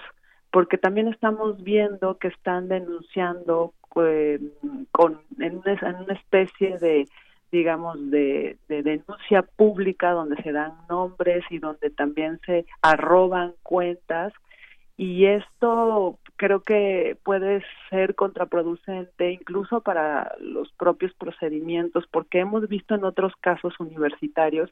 porque 0.52 0.78
también 0.78 1.08
estamos 1.08 1.60
viendo 1.64 2.18
que 2.18 2.28
están 2.28 2.68
denunciando 2.68 3.74
eh, 3.96 4.38
con 4.92 5.22
en 5.40 5.56
una 5.56 6.14
especie 6.14 6.78
de 6.78 7.08
digamos, 7.52 8.10
de, 8.10 8.56
denuncia 8.66 9.42
pública 9.42 10.12
donde 10.12 10.42
se 10.42 10.52
dan 10.52 10.72
nombres 10.88 11.44
y 11.50 11.58
donde 11.58 11.90
también 11.90 12.40
se 12.46 12.64
arroban 12.80 13.52
cuentas. 13.62 14.32
Y 14.96 15.26
esto 15.26 16.18
creo 16.36 16.60
que 16.60 17.18
puede 17.22 17.62
ser 17.90 18.14
contraproducente 18.14 19.32
incluso 19.32 19.82
para 19.82 20.34
los 20.40 20.72
propios 20.72 21.12
procedimientos 21.14 22.06
porque 22.10 22.40
hemos 22.40 22.66
visto 22.68 22.94
en 22.94 23.04
otros 23.04 23.34
casos 23.40 23.78
universitarios 23.78 24.70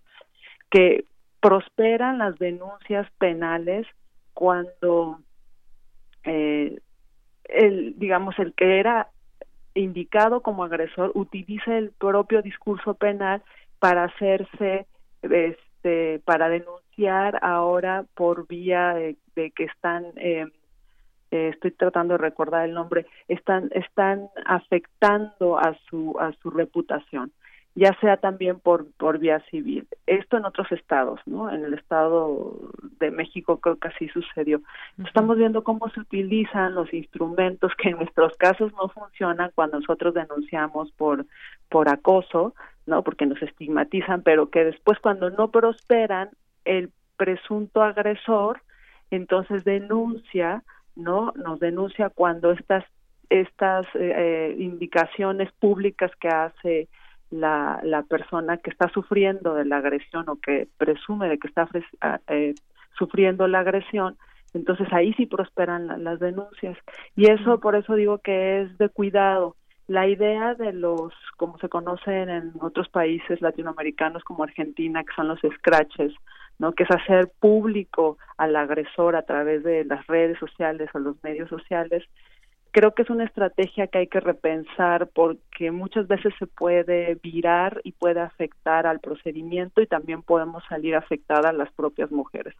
que 0.70 1.04
prosperan 1.40 2.18
las 2.18 2.38
denuncias 2.38 3.10
penales 3.18 3.86
cuando 4.34 5.20
eh, 6.24 6.80
el 7.44 7.98
digamos 7.98 8.38
el 8.38 8.52
que 8.54 8.78
era 8.78 9.08
indicado 9.74 10.40
como 10.40 10.64
agresor 10.64 11.12
utiliza 11.14 11.76
el 11.76 11.90
propio 11.92 12.42
discurso 12.42 12.94
penal 12.94 13.42
para 13.78 14.04
hacerse 14.04 14.86
este 15.22 16.20
para 16.24 16.48
denunciar 16.48 17.38
ahora 17.42 18.04
por 18.14 18.46
vía 18.46 18.94
de, 18.94 19.16
que 19.50 19.64
están 19.64 20.06
eh, 20.16 20.46
eh, 21.30 21.50
estoy 21.54 21.70
tratando 21.72 22.14
de 22.14 22.18
recordar 22.18 22.64
el 22.68 22.74
nombre 22.74 23.06
están 23.28 23.70
están 23.72 24.28
afectando 24.44 25.58
a 25.58 25.76
su 25.88 26.16
a 26.18 26.32
su 26.42 26.50
reputación 26.50 27.32
ya 27.74 27.96
sea 28.00 28.16
también 28.16 28.58
por, 28.58 28.90
por 28.96 29.18
vía 29.18 29.40
civil. 29.50 29.86
Esto 30.06 30.36
en 30.36 30.44
otros 30.44 30.70
estados, 30.72 31.20
¿no? 31.26 31.50
En 31.50 31.64
el 31.64 31.74
estado 31.74 32.56
de 32.98 33.10
México 33.10 33.60
creo 33.60 33.76
que 33.76 33.88
así 33.88 34.08
sucedió. 34.08 34.60
Estamos 35.04 35.38
viendo 35.38 35.62
cómo 35.62 35.88
se 35.90 36.00
utilizan 36.00 36.74
los 36.74 36.92
instrumentos 36.92 37.72
que 37.76 37.90
en 37.90 37.98
nuestros 37.98 38.36
casos 38.36 38.72
no 38.72 38.88
funcionan 38.88 39.52
cuando 39.54 39.78
nosotros 39.78 40.14
denunciamos 40.14 40.90
por, 40.92 41.26
por 41.68 41.88
acoso, 41.88 42.54
¿no? 42.86 43.02
Porque 43.02 43.26
nos 43.26 43.40
estigmatizan, 43.40 44.22
pero 44.22 44.50
que 44.50 44.64
después 44.64 44.98
cuando 44.98 45.30
no 45.30 45.50
prosperan, 45.50 46.30
el 46.64 46.90
presunto 47.16 47.82
agresor 47.82 48.60
entonces 49.10 49.64
denuncia, 49.64 50.62
¿no? 50.96 51.32
Nos 51.36 51.60
denuncia 51.60 52.10
cuando 52.10 52.52
estas 52.52 52.84
estas 53.28 53.86
eh, 53.94 54.12
eh 54.16 54.56
indicaciones 54.58 55.52
públicas 55.52 56.10
que 56.18 56.28
hace 56.28 56.88
la, 57.30 57.80
la 57.82 58.02
persona 58.02 58.58
que 58.58 58.70
está 58.70 58.88
sufriendo 58.88 59.54
de 59.54 59.64
la 59.64 59.78
agresión 59.78 60.28
o 60.28 60.36
que 60.36 60.68
presume 60.78 61.28
de 61.28 61.38
que 61.38 61.48
está 61.48 61.68
ah, 62.00 62.20
eh, 62.28 62.54
sufriendo 62.98 63.46
la 63.46 63.60
agresión, 63.60 64.16
entonces 64.52 64.88
ahí 64.92 65.12
sí 65.14 65.26
prosperan 65.26 66.02
las 66.02 66.18
denuncias. 66.18 66.76
Y 67.16 67.30
eso, 67.30 67.60
por 67.60 67.76
eso 67.76 67.94
digo 67.94 68.18
que 68.18 68.62
es 68.62 68.78
de 68.78 68.88
cuidado. 68.88 69.56
La 69.86 70.06
idea 70.06 70.54
de 70.54 70.72
los, 70.72 71.12
como 71.36 71.58
se 71.58 71.68
conocen 71.68 72.28
en 72.28 72.52
otros 72.60 72.88
países 72.88 73.40
latinoamericanos 73.40 74.22
como 74.22 74.44
Argentina, 74.44 75.02
que 75.02 75.14
son 75.14 75.28
los 75.28 75.40
scratches, 75.58 76.12
¿no? 76.58 76.72
que 76.72 76.84
es 76.84 76.90
hacer 76.90 77.30
público 77.40 78.18
al 78.36 78.54
agresor 78.54 79.16
a 79.16 79.22
través 79.22 79.64
de 79.64 79.84
las 79.84 80.06
redes 80.06 80.38
sociales 80.38 80.90
o 80.94 80.98
los 80.98 81.16
medios 81.24 81.48
sociales, 81.48 82.04
creo 82.70 82.94
que 82.94 83.02
es 83.02 83.10
una 83.10 83.24
estrategia 83.24 83.86
que 83.86 83.98
hay 83.98 84.06
que 84.06 84.20
repensar 84.20 85.08
porque 85.08 85.70
muchas 85.70 86.06
veces 86.06 86.32
se 86.38 86.46
puede 86.46 87.16
virar 87.22 87.80
y 87.84 87.92
puede 87.92 88.20
afectar 88.20 88.86
al 88.86 89.00
procedimiento 89.00 89.80
y 89.80 89.86
también 89.86 90.22
podemos 90.22 90.62
salir 90.68 90.94
afectadas 90.94 91.54
las 91.54 91.70
propias 91.72 92.10
mujeres. 92.10 92.54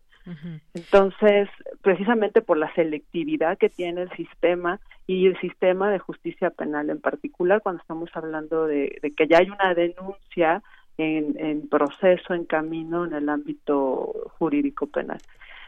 Entonces, 0.74 1.48
precisamente 1.82 2.42
por 2.42 2.56
la 2.56 2.72
selectividad 2.74 3.58
que 3.58 3.68
tiene 3.68 4.02
el 4.02 4.10
sistema 4.10 4.78
y 5.06 5.26
el 5.26 5.38
sistema 5.40 5.90
de 5.90 5.98
justicia 5.98 6.50
penal 6.50 6.90
en 6.90 7.00
particular, 7.00 7.62
cuando 7.62 7.80
estamos 7.80 8.10
hablando 8.14 8.66
de, 8.66 8.98
de 9.02 9.12
que 9.12 9.26
ya 9.26 9.38
hay 9.38 9.50
una 9.50 9.74
denuncia 9.74 10.62
en, 10.98 11.34
en 11.38 11.68
proceso, 11.68 12.34
en 12.34 12.44
camino 12.44 13.06
en 13.06 13.14
el 13.14 13.28
ámbito 13.28 14.12
jurídico 14.38 14.86
penal. 14.86 15.18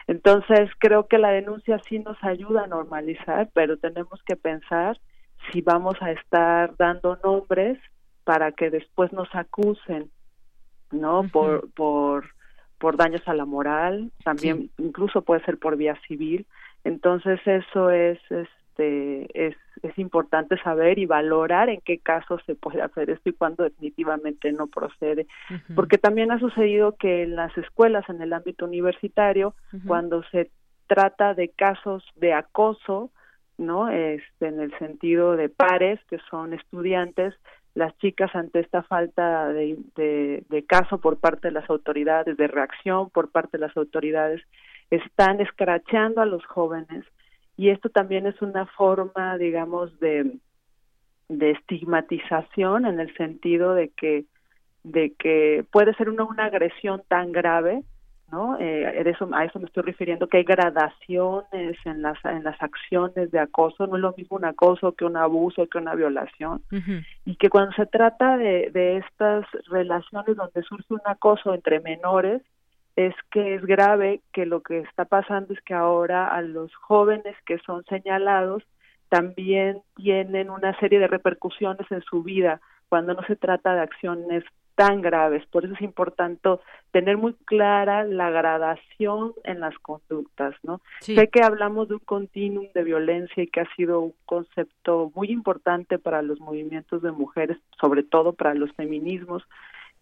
Entonces, 0.06 0.70
creo 0.78 1.06
que 1.06 1.18
la 1.18 1.30
denuncia 1.30 1.78
sí 1.88 1.98
nos 1.98 2.22
ayuda 2.22 2.64
a 2.64 2.66
normalizar, 2.66 3.50
pero 3.54 3.76
tenemos 3.76 4.22
que 4.24 4.36
pensar 4.36 4.98
si 5.50 5.60
vamos 5.60 5.94
a 6.00 6.12
estar 6.12 6.76
dando 6.76 7.18
nombres 7.22 7.78
para 8.24 8.52
que 8.52 8.70
después 8.70 9.12
nos 9.12 9.28
acusen, 9.34 10.10
¿no? 10.90 11.24
Por 11.32 11.70
por 11.72 12.26
por 12.78 12.96
daños 12.96 13.22
a 13.26 13.34
la 13.34 13.44
moral, 13.44 14.10
también 14.24 14.70
incluso 14.78 15.22
puede 15.22 15.44
ser 15.44 15.58
por 15.58 15.76
vía 15.76 15.96
civil. 16.08 16.46
Entonces, 16.82 17.40
eso 17.46 17.90
es 17.90 18.18
este 18.82 19.48
es 19.48 19.56
es 19.82 19.98
importante 19.98 20.56
saber 20.62 20.98
y 20.98 21.06
valorar 21.06 21.68
en 21.68 21.80
qué 21.80 21.98
casos 21.98 22.40
se 22.46 22.54
puede 22.54 22.82
hacer 22.82 23.10
esto 23.10 23.30
y 23.30 23.32
cuándo 23.32 23.64
definitivamente 23.64 24.52
no 24.52 24.68
procede. 24.68 25.26
Porque 25.74 25.98
también 25.98 26.30
ha 26.30 26.38
sucedido 26.38 26.96
que 26.96 27.24
en 27.24 27.36
las 27.36 27.56
escuelas, 27.58 28.08
en 28.08 28.22
el 28.22 28.32
ámbito 28.32 28.64
universitario, 28.64 29.54
cuando 29.86 30.22
se 30.30 30.50
trata 30.86 31.34
de 31.34 31.48
casos 31.48 32.04
de 32.16 32.32
acoso, 32.32 33.10
¿no? 33.58 33.88
Este, 33.88 34.46
en 34.46 34.60
el 34.60 34.76
sentido 34.78 35.36
de 35.36 35.48
pares, 35.48 36.00
que 36.08 36.18
son 36.30 36.52
estudiantes, 36.52 37.34
las 37.74 37.96
chicas 37.98 38.30
ante 38.34 38.60
esta 38.60 38.82
falta 38.82 39.48
de, 39.48 39.78
de, 39.96 40.44
de, 40.48 40.64
caso 40.64 40.98
por 40.98 41.18
parte 41.18 41.48
de 41.48 41.54
las 41.54 41.68
autoridades, 41.70 42.36
de 42.36 42.46
reacción 42.46 43.08
por 43.10 43.30
parte 43.30 43.56
de 43.56 43.66
las 43.66 43.76
autoridades, 43.76 44.42
están 44.90 45.40
escrachando 45.40 46.20
a 46.20 46.26
los 46.26 46.44
jóvenes 46.44 47.04
y 47.62 47.70
esto 47.70 47.90
también 47.90 48.26
es 48.26 48.42
una 48.42 48.66
forma, 48.66 49.38
digamos, 49.38 50.00
de, 50.00 50.38
de 51.28 51.50
estigmatización 51.52 52.86
en 52.86 52.98
el 52.98 53.14
sentido 53.16 53.74
de 53.74 53.90
que 53.90 54.24
de 54.82 55.14
que 55.16 55.64
puede 55.70 55.94
ser 55.94 56.08
una, 56.08 56.24
una 56.24 56.46
agresión 56.46 57.04
tan 57.06 57.30
grave 57.30 57.84
¿no? 58.32 58.56
Eh, 58.58 59.02
eso, 59.06 59.28
a 59.32 59.44
eso 59.44 59.60
me 59.60 59.66
estoy 59.66 59.82
refiriendo, 59.82 60.26
que 60.26 60.38
hay 60.38 60.44
gradaciones 60.44 61.76
en 61.84 62.00
las, 62.00 62.18
en 62.24 62.42
las 62.42 62.60
acciones 62.62 63.30
de 63.30 63.38
acoso, 63.38 63.86
no 63.86 63.96
es 63.96 64.02
lo 64.02 64.14
mismo 64.16 64.38
un 64.38 64.46
acoso 64.46 64.92
que 64.92 65.04
un 65.04 65.18
abuso, 65.18 65.66
que 65.66 65.76
una 65.76 65.94
violación, 65.94 66.62
y 67.26 67.36
que 67.36 67.50
cuando 67.50 67.72
se 67.72 67.84
trata 67.84 68.38
de, 68.38 68.70
de 68.72 68.96
estas 68.96 69.44
relaciones 69.68 70.34
donde 70.34 70.62
surge 70.62 70.94
un 70.94 71.02
acoso 71.04 71.52
entre 71.52 71.80
menores, 71.80 72.40
es 72.96 73.14
que 73.30 73.54
es 73.54 73.64
grave 73.64 74.20
que 74.32 74.46
lo 74.46 74.62
que 74.62 74.80
está 74.80 75.04
pasando 75.04 75.54
es 75.54 75.60
que 75.62 75.74
ahora 75.74 76.28
a 76.28 76.42
los 76.42 76.74
jóvenes 76.74 77.36
que 77.46 77.58
son 77.58 77.84
señalados 77.84 78.62
también 79.08 79.82
tienen 79.96 80.50
una 80.50 80.78
serie 80.78 80.98
de 80.98 81.06
repercusiones 81.06 81.90
en 81.90 82.02
su 82.02 82.22
vida 82.22 82.60
cuando 82.88 83.14
no 83.14 83.22
se 83.26 83.36
trata 83.36 83.74
de 83.74 83.80
acciones 83.80 84.44
tan 84.74 85.02
graves. 85.02 85.44
Por 85.46 85.64
eso 85.64 85.74
es 85.74 85.82
importante 85.82 86.48
tener 86.92 87.16
muy 87.16 87.34
clara 87.44 88.04
la 88.04 88.30
gradación 88.30 89.34
en 89.44 89.60
las 89.60 89.78
conductas, 89.78 90.54
¿no? 90.62 90.80
Sé 91.00 91.28
que 91.28 91.42
hablamos 91.42 91.88
de 91.88 91.94
un 91.94 92.00
continuum 92.00 92.68
de 92.74 92.84
violencia 92.84 93.42
y 93.42 93.48
que 93.48 93.60
ha 93.60 93.74
sido 93.74 94.00
un 94.00 94.14
concepto 94.24 95.12
muy 95.14 95.30
importante 95.30 95.98
para 95.98 96.22
los 96.22 96.40
movimientos 96.40 97.02
de 97.02 97.12
mujeres, 97.12 97.58
sobre 97.80 98.02
todo 98.02 98.32
para 98.32 98.54
los 98.54 98.72
feminismos, 98.72 99.42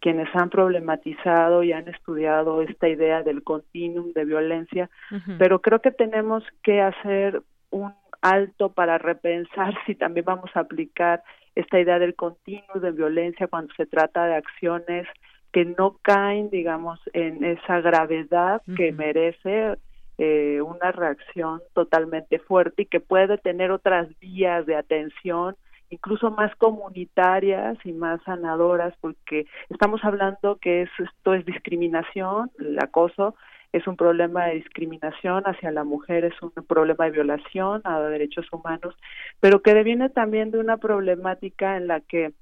quienes 0.01 0.29
han 0.35 0.51
problematizado 0.51 1.63
y 1.63 1.73
han 1.73 1.89
estudiado 1.89 2.63
esta 2.63 2.89
idea 2.89 3.23
del 3.23 3.43
continuum 3.43 4.13
de 4.13 4.25
violencia, 4.25 4.91
pero 5.39 5.61
creo 5.61 5.81
que 5.81 5.91
tenemos 5.91 6.43
que 6.63 6.81
hacer 6.81 7.43
un 7.71 7.93
alto 8.23 8.73
para 8.73 8.99
repensar 8.99 9.75
si 9.87 9.95
también 9.95 10.25
vamos 10.25 10.51
a 10.55 10.61
aplicar 10.61 11.23
esta 11.55 11.79
idea 11.79 11.99
del 11.99 12.15
continuum 12.15 12.81
de 12.81 12.93
violencia 12.93 13.49
cuando 13.49 13.73
se 13.75 13.87
trata 13.87 14.27
de 14.27 14.37
acciones 14.37 15.07
que 15.53 15.65
no 15.65 15.99
caen, 16.03 16.49
digamos, 16.49 17.01
en 17.13 17.45
esa 17.45 17.81
gravedad 17.81 18.63
que 18.77 18.93
merece 18.93 19.77
eh, 20.17 20.61
una 20.63 20.93
reacción 20.93 21.61
totalmente 21.75 22.39
fuerte 22.39 22.83
y 22.83 22.87
que 22.87 23.01
puede 23.01 23.37
tener 23.39 23.73
otras 23.73 24.09
vías 24.21 24.65
de 24.67 24.77
atención 24.77 25.57
incluso 25.91 26.31
más 26.31 26.55
comunitarias 26.57 27.77
y 27.85 27.93
más 27.93 28.23
sanadoras, 28.23 28.95
porque 29.01 29.47
estamos 29.69 30.03
hablando 30.05 30.57
que 30.57 30.83
es, 30.83 30.91
esto 30.99 31.35
es 31.35 31.45
discriminación, 31.45 32.51
el 32.59 32.79
acoso 32.79 33.35
es 33.73 33.87
un 33.87 33.97
problema 33.97 34.47
de 34.47 34.57
discriminación 34.57 35.45
hacia 35.45 35.71
la 35.71 35.85
mujer, 35.85 36.25
es 36.25 36.35
un 36.43 36.51
problema 36.51 37.05
de 37.05 37.11
violación 37.13 37.81
a 37.85 38.01
derechos 38.01 38.47
humanos, 38.53 38.97
pero 39.39 39.63
que 39.63 39.75
deviene 39.75 40.09
también 40.11 40.51
de 40.51 40.59
una 40.59 40.77
problemática 40.79 41.77
en 41.77 41.87
la 41.87 42.01
que 42.01 42.33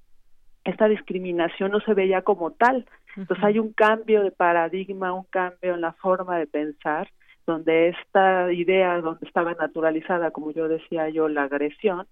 esta 0.64 0.88
discriminación 0.88 1.70
no 1.70 1.80
se 1.80 1.94
veía 1.94 2.22
como 2.22 2.52
tal. 2.52 2.86
Entonces 3.16 3.44
hay 3.44 3.58
un 3.58 3.72
cambio 3.72 4.22
de 4.22 4.30
paradigma, 4.30 5.12
un 5.12 5.24
cambio 5.24 5.74
en 5.74 5.80
la 5.80 5.92
forma 5.92 6.38
de 6.38 6.46
pensar 6.46 7.08
donde 7.48 7.88
esta 7.88 8.52
idea, 8.52 9.00
donde 9.00 9.26
estaba 9.26 9.54
naturalizada, 9.54 10.30
como 10.32 10.50
yo 10.50 10.68
decía 10.68 11.08
yo, 11.08 11.28
la 11.28 11.44
agresión, 11.44 12.06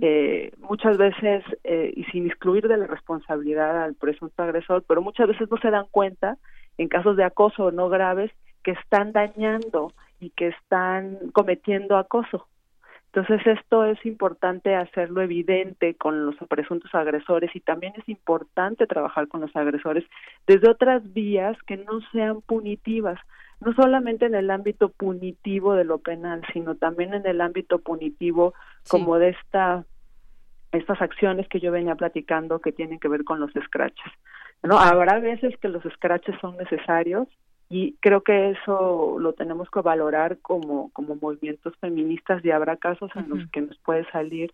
eh, 0.00 0.50
muchas 0.60 0.96
veces, 0.96 1.44
eh, 1.62 1.92
y 1.94 2.04
sin 2.04 2.26
excluir 2.26 2.66
de 2.66 2.78
la 2.78 2.86
responsabilidad 2.86 3.82
al 3.82 3.94
presunto 3.94 4.42
agresor, 4.42 4.82
pero 4.88 5.02
muchas 5.02 5.28
veces 5.28 5.50
no 5.50 5.58
se 5.58 5.70
dan 5.70 5.84
cuenta, 5.90 6.38
en 6.78 6.88
casos 6.88 7.18
de 7.18 7.24
acoso 7.24 7.70
no 7.70 7.90
graves, 7.90 8.30
que 8.64 8.70
están 8.70 9.12
dañando 9.12 9.92
y 10.20 10.30
que 10.30 10.48
están 10.48 11.18
cometiendo 11.34 11.98
acoso. 11.98 12.46
Entonces 13.12 13.46
esto 13.46 13.84
es 13.84 14.04
importante 14.06 14.74
hacerlo 14.74 15.20
evidente 15.20 15.96
con 15.96 16.24
los 16.24 16.36
presuntos 16.48 16.94
agresores 16.94 17.54
y 17.54 17.60
también 17.60 17.92
es 17.98 18.08
importante 18.08 18.86
trabajar 18.86 19.28
con 19.28 19.42
los 19.42 19.54
agresores 19.54 20.04
desde 20.46 20.70
otras 20.70 21.02
vías 21.12 21.56
que 21.66 21.76
no 21.76 22.00
sean 22.10 22.40
punitivas 22.40 23.18
no 23.60 23.72
solamente 23.74 24.26
en 24.26 24.34
el 24.34 24.50
ámbito 24.50 24.90
punitivo 24.90 25.74
de 25.74 25.84
lo 25.84 25.98
penal, 25.98 26.42
sino 26.52 26.76
también 26.76 27.14
en 27.14 27.26
el 27.26 27.40
ámbito 27.40 27.78
punitivo 27.78 28.54
como 28.88 29.18
de 29.18 29.30
esta 29.30 29.84
estas 30.70 31.00
acciones 31.00 31.48
que 31.48 31.60
yo 31.60 31.72
venía 31.72 31.94
platicando 31.94 32.60
que 32.60 32.72
tienen 32.72 32.98
que 32.98 33.08
ver 33.08 33.24
con 33.24 33.40
los 33.40 33.50
scratches. 33.52 34.12
¿no? 34.62 34.78
Habrá 34.78 35.18
veces 35.18 35.56
que 35.58 35.68
los 35.68 35.82
scratches 35.94 36.38
son 36.40 36.58
necesarios, 36.58 37.26
y 37.70 37.96
creo 38.00 38.22
que 38.22 38.50
eso 38.50 39.18
lo 39.18 39.34
tenemos 39.34 39.70
que 39.70 39.80
valorar 39.80 40.38
como, 40.38 40.90
como 40.92 41.16
movimientos 41.16 41.74
feministas 41.80 42.42
y 42.44 42.50
habrá 42.50 42.76
casos 42.76 43.10
en 43.14 43.28
los 43.28 43.46
que 43.50 43.60
nos 43.60 43.76
puede 43.78 44.10
salir 44.10 44.52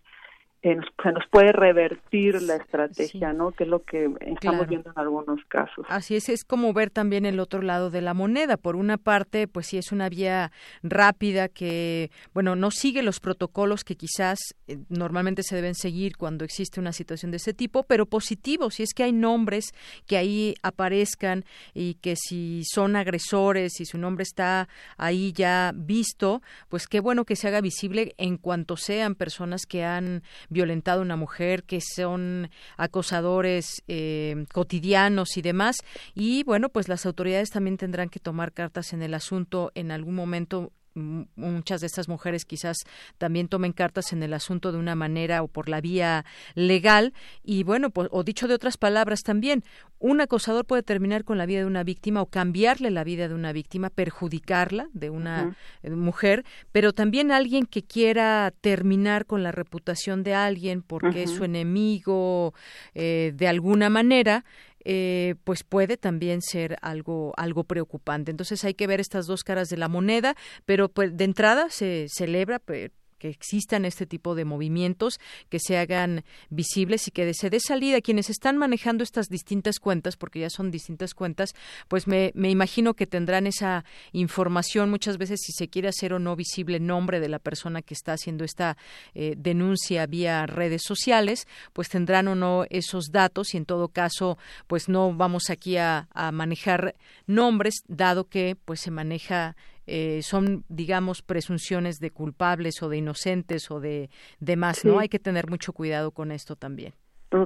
se 0.73 1.11
nos 1.11 1.23
puede 1.29 1.51
revertir 1.51 2.41
la 2.41 2.55
estrategia, 2.55 3.33
¿no? 3.33 3.51
Que 3.51 3.65
es 3.65 3.69
lo 3.69 3.83
que 3.83 4.09
estamos 4.21 4.67
viendo 4.67 4.89
en 4.89 4.97
algunos 4.97 5.39
casos. 5.47 5.85
Así 5.89 6.15
es, 6.15 6.27
es 6.29 6.43
como 6.43 6.73
ver 6.73 6.89
también 6.89 7.27
el 7.27 7.39
otro 7.39 7.61
lado 7.61 7.91
de 7.91 8.01
la 8.01 8.15
moneda. 8.15 8.57
Por 8.57 8.75
una 8.75 8.97
parte, 8.97 9.47
pues 9.47 9.67
sí 9.67 9.77
es 9.77 9.91
una 9.91 10.09
vía 10.09 10.51
rápida 10.81 11.49
que, 11.49 12.09
bueno, 12.33 12.55
no 12.55 12.71
sigue 12.71 13.03
los 13.03 13.19
protocolos 13.19 13.83
que 13.83 13.95
quizás 13.95 14.39
eh, 14.67 14.79
normalmente 14.89 15.43
se 15.43 15.55
deben 15.55 15.75
seguir 15.75 16.17
cuando 16.17 16.43
existe 16.43 16.79
una 16.79 16.93
situación 16.93 17.29
de 17.29 17.37
ese 17.37 17.53
tipo, 17.53 17.83
pero 17.83 18.07
positivo, 18.07 18.71
si 18.71 18.81
es 18.81 18.95
que 18.95 19.03
hay 19.03 19.13
nombres 19.13 19.71
que 20.07 20.17
ahí 20.17 20.55
aparezcan 20.63 21.45
y 21.75 21.95
que 21.95 22.15
si 22.15 22.63
son 22.65 22.95
agresores, 22.95 23.73
si 23.73 23.85
su 23.85 23.99
nombre 23.99 24.23
está 24.23 24.67
ahí 24.97 25.31
ya 25.31 25.73
visto, 25.75 26.41
pues 26.69 26.87
qué 26.87 27.01
bueno 27.01 27.23
que 27.23 27.35
se 27.35 27.49
haga 27.49 27.61
visible 27.61 28.15
en 28.17 28.37
cuanto 28.37 28.77
sean 28.77 29.13
personas 29.13 29.67
que 29.67 29.83
han 29.83 30.23
violentado 30.55 31.03
una 31.03 31.15
mujer, 31.15 31.63
que 31.63 31.81
son 31.81 32.49
acosadores 32.77 33.83
eh, 33.87 34.45
cotidianos 34.51 35.37
y 35.37 35.43
demás. 35.43 35.75
Y 36.15 36.43
bueno, 36.45 36.69
pues 36.69 36.87
las 36.87 37.05
autoridades 37.05 37.51
también 37.51 37.77
tendrán 37.77 38.09
que 38.09 38.19
tomar 38.19 38.53
cartas 38.53 38.93
en 38.93 39.03
el 39.03 39.13
asunto 39.13 39.71
en 39.75 39.91
algún 39.91 40.15
momento 40.15 40.71
muchas 40.95 41.81
de 41.81 41.87
estas 41.87 42.07
mujeres 42.07 42.45
quizás 42.45 42.77
también 43.17 43.47
tomen 43.47 43.73
cartas 43.73 44.13
en 44.13 44.23
el 44.23 44.33
asunto 44.33 44.71
de 44.71 44.77
una 44.77 44.95
manera 44.95 45.43
o 45.43 45.47
por 45.47 45.67
la 45.67 45.81
vía 45.81 46.25
legal 46.53 47.13
y 47.43 47.63
bueno 47.63 47.89
pues 47.89 48.07
o 48.11 48.23
dicho 48.23 48.47
de 48.47 48.53
otras 48.53 48.77
palabras 48.77 49.23
también 49.23 49.63
un 49.99 50.21
acosador 50.21 50.65
puede 50.65 50.83
terminar 50.83 51.23
con 51.23 51.37
la 51.37 51.45
vida 51.45 51.59
de 51.59 51.65
una 51.65 51.83
víctima 51.83 52.21
o 52.21 52.27
cambiarle 52.27 52.91
la 52.91 53.03
vida 53.03 53.27
de 53.27 53.33
una 53.33 53.51
víctima 53.51 53.89
perjudicarla 53.89 54.87
de 54.93 55.09
una 55.09 55.55
eh, 55.83 55.89
mujer 55.89 56.45
pero 56.71 56.93
también 56.93 57.31
alguien 57.31 57.65
que 57.65 57.83
quiera 57.83 58.53
terminar 58.61 59.25
con 59.25 59.43
la 59.43 59.51
reputación 59.51 60.23
de 60.23 60.33
alguien 60.33 60.81
porque 60.81 61.23
es 61.23 61.31
su 61.31 61.43
enemigo 61.43 62.53
eh, 62.93 63.33
de 63.35 63.47
alguna 63.47 63.89
manera 63.89 64.45
eh, 64.85 65.35
pues 65.43 65.63
puede 65.63 65.97
también 65.97 66.41
ser 66.41 66.77
algo 66.81 67.33
algo 67.37 67.63
preocupante. 67.63 68.31
Entonces 68.31 68.63
hay 68.63 68.75
que 68.75 68.87
ver 68.87 68.99
estas 68.99 69.25
dos 69.25 69.43
caras 69.43 69.69
de 69.69 69.77
la 69.77 69.87
moneda, 69.87 70.35
pero 70.65 70.89
pues 70.89 71.15
de 71.17 71.23
entrada 71.23 71.69
se 71.69 72.07
celebra 72.09 72.59
que 73.17 73.29
existan 73.29 73.85
este 73.85 74.05
tipo 74.05 74.35
de 74.35 74.45
movimientos, 74.45 75.19
que 75.49 75.59
se 75.59 75.77
hagan 75.77 76.23
visibles 76.49 77.07
y 77.07 77.11
que 77.11 77.33
se 77.33 77.49
dé 77.49 77.59
salida. 77.59 78.01
Quienes 78.01 78.29
están 78.29 78.57
manejando 78.57 79.03
estas 79.03 79.27
distintas 79.27 79.79
cuentas, 79.79 80.17
porque 80.17 80.39
ya 80.39 80.49
son 80.49 80.71
distintas 80.71 81.13
cuentas, 81.13 81.53
pues 81.87 82.07
me, 82.07 82.31
me 82.35 82.49
imagino 82.49 82.93
que 82.93 83.07
tendrán 83.07 83.47
esa 83.47 83.85
información 84.11 84.89
muchas 84.89 85.17
veces 85.17 85.39
si 85.41 85.51
se 85.51 85.69
quiere 85.69 85.87
hacer 85.87 86.13
o 86.13 86.19
no 86.19 86.35
visible 86.35 86.77
el 86.77 86.85
nombre 86.85 87.19
de 87.19 87.29
la 87.29 87.39
persona 87.39 87.81
que 87.81 87.93
está 87.93 88.13
haciendo 88.13 88.43
esta 88.43 88.77
eh, 89.13 89.35
denuncia 89.37 90.05
vía 90.05 90.45
redes 90.45 90.83
sociales, 90.83 91.47
pues 91.73 91.89
tendrán 91.89 92.27
o 92.27 92.35
no 92.35 92.65
esos 92.69 93.11
datos 93.11 93.53
y 93.53 93.57
en 93.57 93.65
todo 93.65 93.89
caso, 93.89 94.37
pues 94.67 94.89
no 94.89 95.13
vamos 95.13 95.49
aquí 95.49 95.77
a, 95.77 96.07
a 96.13 96.31
manejar 96.31 96.95
nombres, 97.27 97.83
dado 97.87 98.27
que 98.27 98.55
pues 98.65 98.81
se 98.81 98.91
maneja 98.91 99.55
eh, 99.87 100.21
son, 100.21 100.63
digamos, 100.69 101.21
presunciones 101.21 101.99
de 101.99 102.11
culpables 102.11 102.81
o 102.81 102.89
de 102.89 102.97
inocentes 102.97 103.69
o 103.71 103.79
de 103.79 104.09
demás, 104.39 104.85
¿no? 104.85 104.99
Hay 104.99 105.09
que 105.09 105.19
tener 105.19 105.49
mucho 105.49 105.73
cuidado 105.73 106.11
con 106.11 106.31
esto 106.31 106.55
también. 106.55 106.93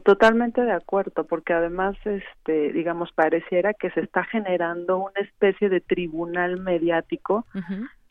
Totalmente 0.03 0.61
de 0.61 0.71
acuerdo, 0.71 1.23
porque 1.23 1.53
además, 1.53 1.95
este, 2.05 2.71
digamos, 2.73 3.11
pareciera 3.11 3.73
que 3.73 3.89
se 3.91 4.01
está 4.01 4.23
generando 4.25 4.97
una 4.97 5.21
especie 5.21 5.69
de 5.69 5.81
tribunal 5.81 6.59
mediático 6.59 7.45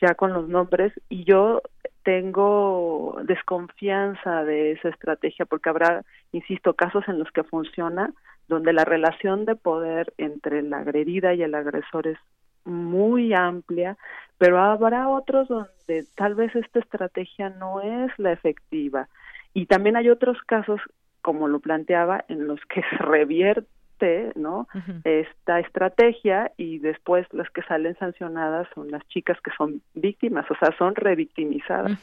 ya 0.01 0.15
con 0.15 0.33
los 0.33 0.49
nombres 0.49 0.91
y 1.07 1.23
yo 1.23 1.61
tengo 2.03 3.19
desconfianza 3.23 4.43
de 4.43 4.71
esa 4.71 4.89
estrategia 4.89 5.45
porque 5.45 5.69
habrá, 5.69 6.03
insisto, 6.31 6.73
casos 6.73 7.03
en 7.07 7.19
los 7.19 7.31
que 7.31 7.43
funciona 7.43 8.13
donde 8.49 8.73
la 8.73 8.83
relación 8.83 9.45
de 9.45 9.55
poder 9.55 10.11
entre 10.17 10.63
la 10.63 10.79
agredida 10.79 11.33
y 11.33 11.43
el 11.43 11.53
agresor 11.53 12.07
es 12.07 12.17
muy 12.65 13.33
amplia, 13.33 13.97
pero 14.37 14.59
habrá 14.59 15.09
otros 15.09 15.47
donde 15.47 16.05
tal 16.15 16.35
vez 16.35 16.55
esta 16.55 16.79
estrategia 16.79 17.49
no 17.49 17.81
es 17.81 18.11
la 18.17 18.31
efectiva. 18.31 19.07
Y 19.53 19.65
también 19.65 19.95
hay 19.95 20.09
otros 20.09 20.37
casos, 20.45 20.79
como 21.21 21.47
lo 21.47 21.59
planteaba, 21.59 22.23
en 22.27 22.47
los 22.47 22.59
que 22.65 22.81
se 22.89 22.97
revierte 22.97 24.31
¿no? 24.35 24.67
esta 25.03 25.59
estrategia 25.59 26.51
y 26.55 26.79
después 26.79 27.27
las 27.31 27.49
que 27.49 27.61
salen 27.63 27.97
sancionadas 27.97 28.67
son 28.73 28.89
las 28.91 29.05
chicas 29.09 29.37
que 29.41 29.51
son 29.57 29.81
víctimas, 29.93 30.49
o 30.49 30.55
sea, 30.55 30.75
son 30.77 30.95
revictimizadas. 30.95 31.99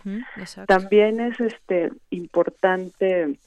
También 0.66 1.20
es 1.20 1.40
este 1.40 1.90
importante 2.10 3.38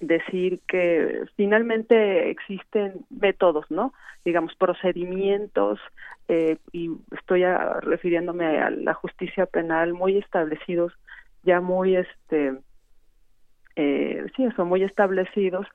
decir 0.00 0.60
que 0.66 1.24
finalmente 1.36 2.30
existen 2.30 3.04
métodos, 3.10 3.70
¿no? 3.70 3.92
Digamos, 4.24 4.54
procedimientos, 4.56 5.78
eh, 6.28 6.58
y 6.72 6.90
estoy 7.16 7.44
refiriéndome 7.82 8.58
a 8.58 8.70
la 8.70 8.94
justicia 8.94 9.46
penal 9.46 9.94
muy 9.94 10.16
establecidos, 10.16 10.92
ya 11.42 11.60
muy, 11.60 11.96
este, 11.96 12.54
eh, 13.76 14.26
sí, 14.36 14.46
son 14.56 14.68
muy 14.68 14.82
establecidos 14.82 15.66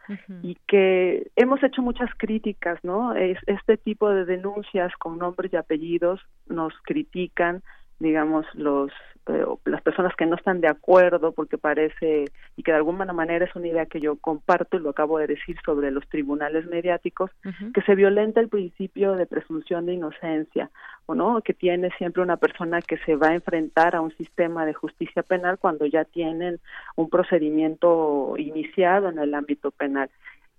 y 0.41 0.57
que 0.67 1.31
hemos 1.35 1.63
hecho 1.63 1.81
muchas 1.81 2.09
críticas, 2.17 2.79
¿no? 2.83 3.15
Es, 3.15 3.37
este 3.47 3.77
tipo 3.77 4.09
de 4.09 4.25
denuncias 4.25 4.93
con 4.97 5.17
nombres 5.17 5.53
y 5.53 5.55
apellidos 5.55 6.21
nos 6.47 6.73
critican, 6.83 7.63
digamos, 7.99 8.45
los 8.53 8.91
eh, 9.27 9.43
las 9.65 9.81
personas 9.81 10.15
que 10.15 10.27
no 10.27 10.35
están 10.35 10.61
de 10.61 10.67
acuerdo 10.67 11.31
porque 11.31 11.57
parece 11.57 12.25
y 12.55 12.61
que 12.61 12.71
de 12.71 12.77
alguna 12.77 13.11
manera 13.11 13.45
es 13.45 13.55
una 13.55 13.67
idea 13.67 13.87
que 13.87 13.99
yo 13.99 14.17
comparto 14.17 14.77
y 14.77 14.81
lo 14.81 14.91
acabo 14.91 15.17
de 15.17 15.25
decir 15.25 15.57
sobre 15.65 15.89
los 15.89 16.07
tribunales 16.09 16.67
mediáticos 16.67 17.31
que 17.73 17.81
se 17.81 17.95
violenta 17.95 18.39
el 18.39 18.49
principio 18.49 19.13
de 19.13 19.25
presunción 19.25 19.87
de 19.87 19.93
inocencia 19.93 20.69
o 21.07 21.15
no 21.15 21.41
que 21.41 21.55
tiene 21.55 21.89
siempre 21.97 22.21
una 22.21 22.37
persona 22.37 22.83
que 22.83 22.97
se 22.97 23.15
va 23.15 23.29
a 23.29 23.33
enfrentar 23.33 23.95
a 23.95 24.01
un 24.01 24.15
sistema 24.15 24.63
de 24.63 24.75
justicia 24.75 25.23
penal 25.23 25.57
cuando 25.57 25.87
ya 25.87 26.05
tienen 26.05 26.59
un 26.95 27.09
procedimiento 27.09 28.35
iniciado 28.37 29.09
en 29.09 29.17
el 29.17 29.33
ámbito 29.33 29.71
penal 29.71 30.11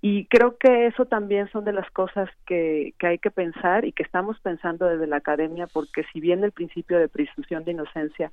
y 0.08 0.26
creo 0.26 0.56
que 0.56 0.86
eso 0.86 1.06
también 1.06 1.50
son 1.50 1.64
de 1.64 1.72
las 1.72 1.90
cosas 1.90 2.30
que, 2.46 2.94
que 2.96 3.08
hay 3.08 3.18
que 3.18 3.32
pensar 3.32 3.84
y 3.84 3.90
que 3.90 4.04
estamos 4.04 4.38
pensando 4.38 4.86
desde 4.86 5.08
la 5.08 5.16
academia, 5.16 5.66
porque 5.66 6.04
si 6.12 6.20
bien 6.20 6.44
el 6.44 6.52
principio 6.52 7.00
de 7.00 7.08
presunción 7.08 7.64
de 7.64 7.72
inocencia 7.72 8.30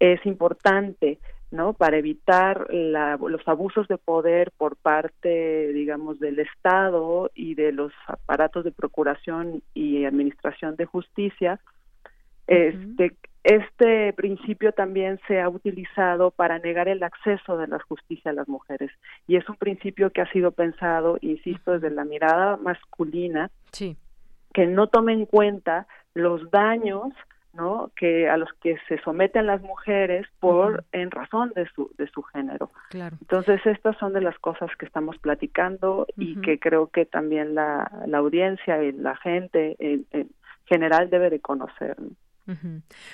es 0.00 0.26
importante, 0.26 1.20
¿no? 1.52 1.72
Para 1.72 1.98
evitar 1.98 2.66
los 2.72 3.46
abusos 3.46 3.86
de 3.86 3.96
poder 3.96 4.50
por 4.58 4.74
parte, 4.74 5.72
digamos, 5.72 6.18
del 6.18 6.40
Estado 6.40 7.30
y 7.32 7.54
de 7.54 7.70
los 7.70 7.92
aparatos 8.08 8.64
de 8.64 8.72
procuración 8.72 9.62
y 9.72 10.06
administración 10.06 10.74
de 10.74 10.86
justicia, 10.86 11.60
este, 12.48 13.14
este 13.44 14.14
principio 14.14 14.72
también 14.72 15.20
se 15.28 15.40
ha 15.40 15.50
utilizado 15.50 16.30
para 16.30 16.58
negar 16.58 16.88
el 16.88 17.02
acceso 17.02 17.58
de 17.58 17.68
la 17.68 17.78
justicia 17.78 18.30
a 18.30 18.34
las 18.34 18.48
mujeres 18.48 18.90
y 19.26 19.36
es 19.36 19.46
un 19.50 19.56
principio 19.56 20.10
que 20.10 20.22
ha 20.22 20.32
sido 20.32 20.50
pensado, 20.50 21.18
insisto, 21.20 21.72
desde 21.72 21.90
la 21.90 22.04
mirada 22.04 22.56
masculina, 22.56 23.50
que 24.54 24.66
no 24.66 24.86
tome 24.86 25.12
en 25.12 25.26
cuenta 25.26 25.86
los 26.14 26.50
daños 26.50 27.12
¿no? 27.52 27.90
que 27.96 28.28
a 28.28 28.36
los 28.36 28.52
que 28.62 28.76
se 28.88 28.98
someten 29.02 29.46
las 29.46 29.60
mujeres 29.62 30.26
por 30.40 30.84
en 30.92 31.10
razón 31.10 31.52
de 31.54 31.68
su 31.74 31.90
de 31.98 32.08
su 32.08 32.22
género. 32.22 32.70
Entonces 33.20 33.60
estas 33.66 33.96
son 33.98 34.12
de 34.12 34.20
las 34.20 34.38
cosas 34.38 34.70
que 34.78 34.86
estamos 34.86 35.18
platicando 35.18 36.06
y 36.16 36.40
que 36.40 36.58
creo 36.58 36.88
que 36.88 37.04
también 37.04 37.54
la, 37.54 37.90
la 38.06 38.18
audiencia 38.18 38.82
y 38.82 38.92
la 38.92 39.16
gente 39.16 39.76
en, 39.78 40.06
en 40.10 40.30
general 40.64 41.10
debe 41.10 41.30
de 41.30 41.40
conocer. 41.40 41.96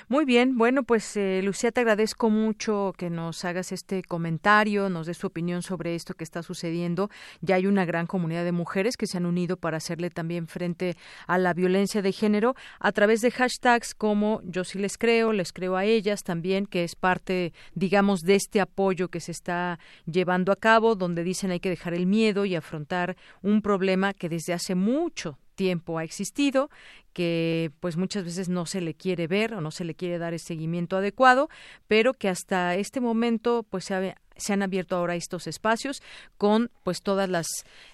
Muy 0.09 0.25
bien, 0.25 0.57
bueno, 0.57 0.83
pues 0.83 1.15
eh, 1.15 1.41
Lucía, 1.41 1.71
te 1.71 1.79
agradezco 1.79 2.29
mucho 2.29 2.93
que 2.97 3.09
nos 3.09 3.45
hagas 3.45 3.71
este 3.71 4.03
comentario, 4.03 4.89
nos 4.89 5.07
des 5.07 5.19
tu 5.19 5.27
opinión 5.27 5.61
sobre 5.61 5.95
esto 5.95 6.15
que 6.15 6.25
está 6.25 6.43
sucediendo. 6.43 7.09
Ya 7.39 7.55
hay 7.55 7.65
una 7.65 7.85
gran 7.85 8.07
comunidad 8.07 8.43
de 8.43 8.51
mujeres 8.51 8.97
que 8.97 9.07
se 9.07 9.17
han 9.17 9.25
unido 9.25 9.55
para 9.55 9.77
hacerle 9.77 10.09
también 10.09 10.47
frente 10.47 10.97
a 11.27 11.37
la 11.37 11.53
violencia 11.53 12.01
de 12.01 12.11
género 12.11 12.55
a 12.79 12.91
través 12.91 13.21
de 13.21 13.31
hashtags 13.31 13.95
como 13.95 14.41
yo 14.43 14.65
sí 14.65 14.79
les 14.79 14.97
creo, 14.97 15.31
les 15.31 15.53
creo 15.53 15.77
a 15.77 15.85
ellas 15.85 16.23
también, 16.23 16.65
que 16.65 16.83
es 16.83 16.95
parte, 16.95 17.53
digamos, 17.73 18.21
de 18.21 18.35
este 18.35 18.59
apoyo 18.59 19.07
que 19.07 19.21
se 19.21 19.31
está 19.31 19.79
llevando 20.05 20.51
a 20.51 20.57
cabo, 20.57 20.95
donde 20.95 21.23
dicen 21.23 21.51
hay 21.51 21.61
que 21.61 21.69
dejar 21.69 21.93
el 21.93 22.05
miedo 22.05 22.43
y 22.43 22.55
afrontar 22.55 23.15
un 23.41 23.61
problema 23.61 24.13
que 24.13 24.27
desde 24.27 24.51
hace 24.51 24.75
mucho 24.75 25.37
tiempo 25.61 25.99
ha 25.99 26.03
existido, 26.03 26.71
que 27.13 27.69
pues 27.81 27.95
muchas 27.95 28.23
veces 28.23 28.49
no 28.49 28.65
se 28.65 28.81
le 28.81 28.95
quiere 28.95 29.27
ver 29.27 29.53
o 29.53 29.61
no 29.61 29.69
se 29.69 29.83
le 29.83 29.93
quiere 29.93 30.17
dar 30.17 30.33
el 30.33 30.39
seguimiento 30.39 30.97
adecuado, 30.97 31.49
pero 31.87 32.15
que 32.15 32.29
hasta 32.29 32.73
este 32.73 32.99
momento 32.99 33.63
pues 33.69 33.85
se, 33.85 34.15
se 34.37 34.53
han 34.53 34.63
abierto 34.63 34.95
ahora 34.95 35.13
estos 35.13 35.45
espacios 35.45 36.01
con 36.39 36.71
pues 36.81 37.03
todas 37.03 37.29
las 37.29 37.45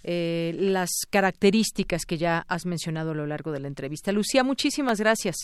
eh, 0.06 0.56
las 0.58 0.92
características 1.10 2.06
que 2.06 2.18
ya 2.18 2.46
has 2.48 2.66
mencionado 2.66 3.12
a 3.12 3.16
lo 3.16 3.28
largo 3.28 3.52
de 3.52 3.60
la 3.60 3.68
entrevista. 3.68 4.14
Lucía, 4.14 4.46
muchísimas 4.46 5.02
gracias. 5.02 5.36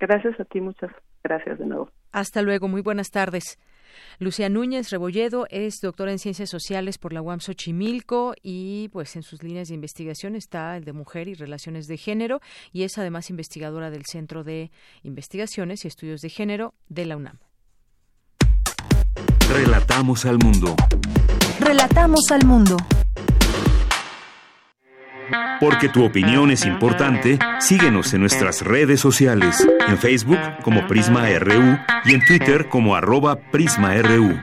Gracias 0.00 0.40
a 0.40 0.44
ti, 0.46 0.60
muchas 0.60 0.90
gracias 1.22 1.60
de 1.60 1.66
nuevo. 1.66 1.92
Hasta 2.10 2.42
luego, 2.42 2.66
muy 2.66 2.82
buenas 2.82 3.10
tardes. 3.12 3.56
Lucía 4.18 4.48
Núñez 4.48 4.90
Rebolledo 4.90 5.46
es 5.50 5.80
doctora 5.80 6.12
en 6.12 6.18
Ciencias 6.18 6.50
Sociales 6.50 6.98
por 6.98 7.12
la 7.12 7.22
UAM 7.22 7.40
Xochimilco 7.40 8.34
y 8.42 8.88
pues 8.92 9.16
en 9.16 9.22
sus 9.22 9.42
líneas 9.42 9.68
de 9.68 9.74
investigación 9.74 10.36
está 10.36 10.76
el 10.76 10.84
de 10.84 10.92
mujer 10.92 11.28
y 11.28 11.34
relaciones 11.34 11.86
de 11.86 11.96
género 11.96 12.40
y 12.72 12.82
es 12.82 12.98
además 12.98 13.30
investigadora 13.30 13.90
del 13.90 14.04
Centro 14.06 14.44
de 14.44 14.70
Investigaciones 15.02 15.84
y 15.84 15.88
Estudios 15.88 16.20
de 16.20 16.30
Género 16.30 16.74
de 16.88 17.06
la 17.06 17.16
UNAM. 17.16 17.38
Relatamos 19.48 20.24
al 20.26 20.38
mundo. 20.38 20.74
Relatamos 21.60 22.30
al 22.30 22.44
mundo. 22.44 22.76
Porque 25.60 25.88
tu 25.88 26.04
opinión 26.04 26.50
es 26.50 26.64
importante, 26.64 27.38
síguenos 27.60 28.12
en 28.14 28.20
nuestras 28.20 28.62
redes 28.62 29.00
sociales, 29.00 29.66
en 29.88 29.98
Facebook 29.98 30.38
como 30.62 30.86
Prisma 30.86 31.28
RU 31.38 31.78
y 32.04 32.14
en 32.14 32.24
Twitter 32.24 32.68
como 32.68 32.94
arroba 32.94 33.36
PrismaRU. 33.36 34.38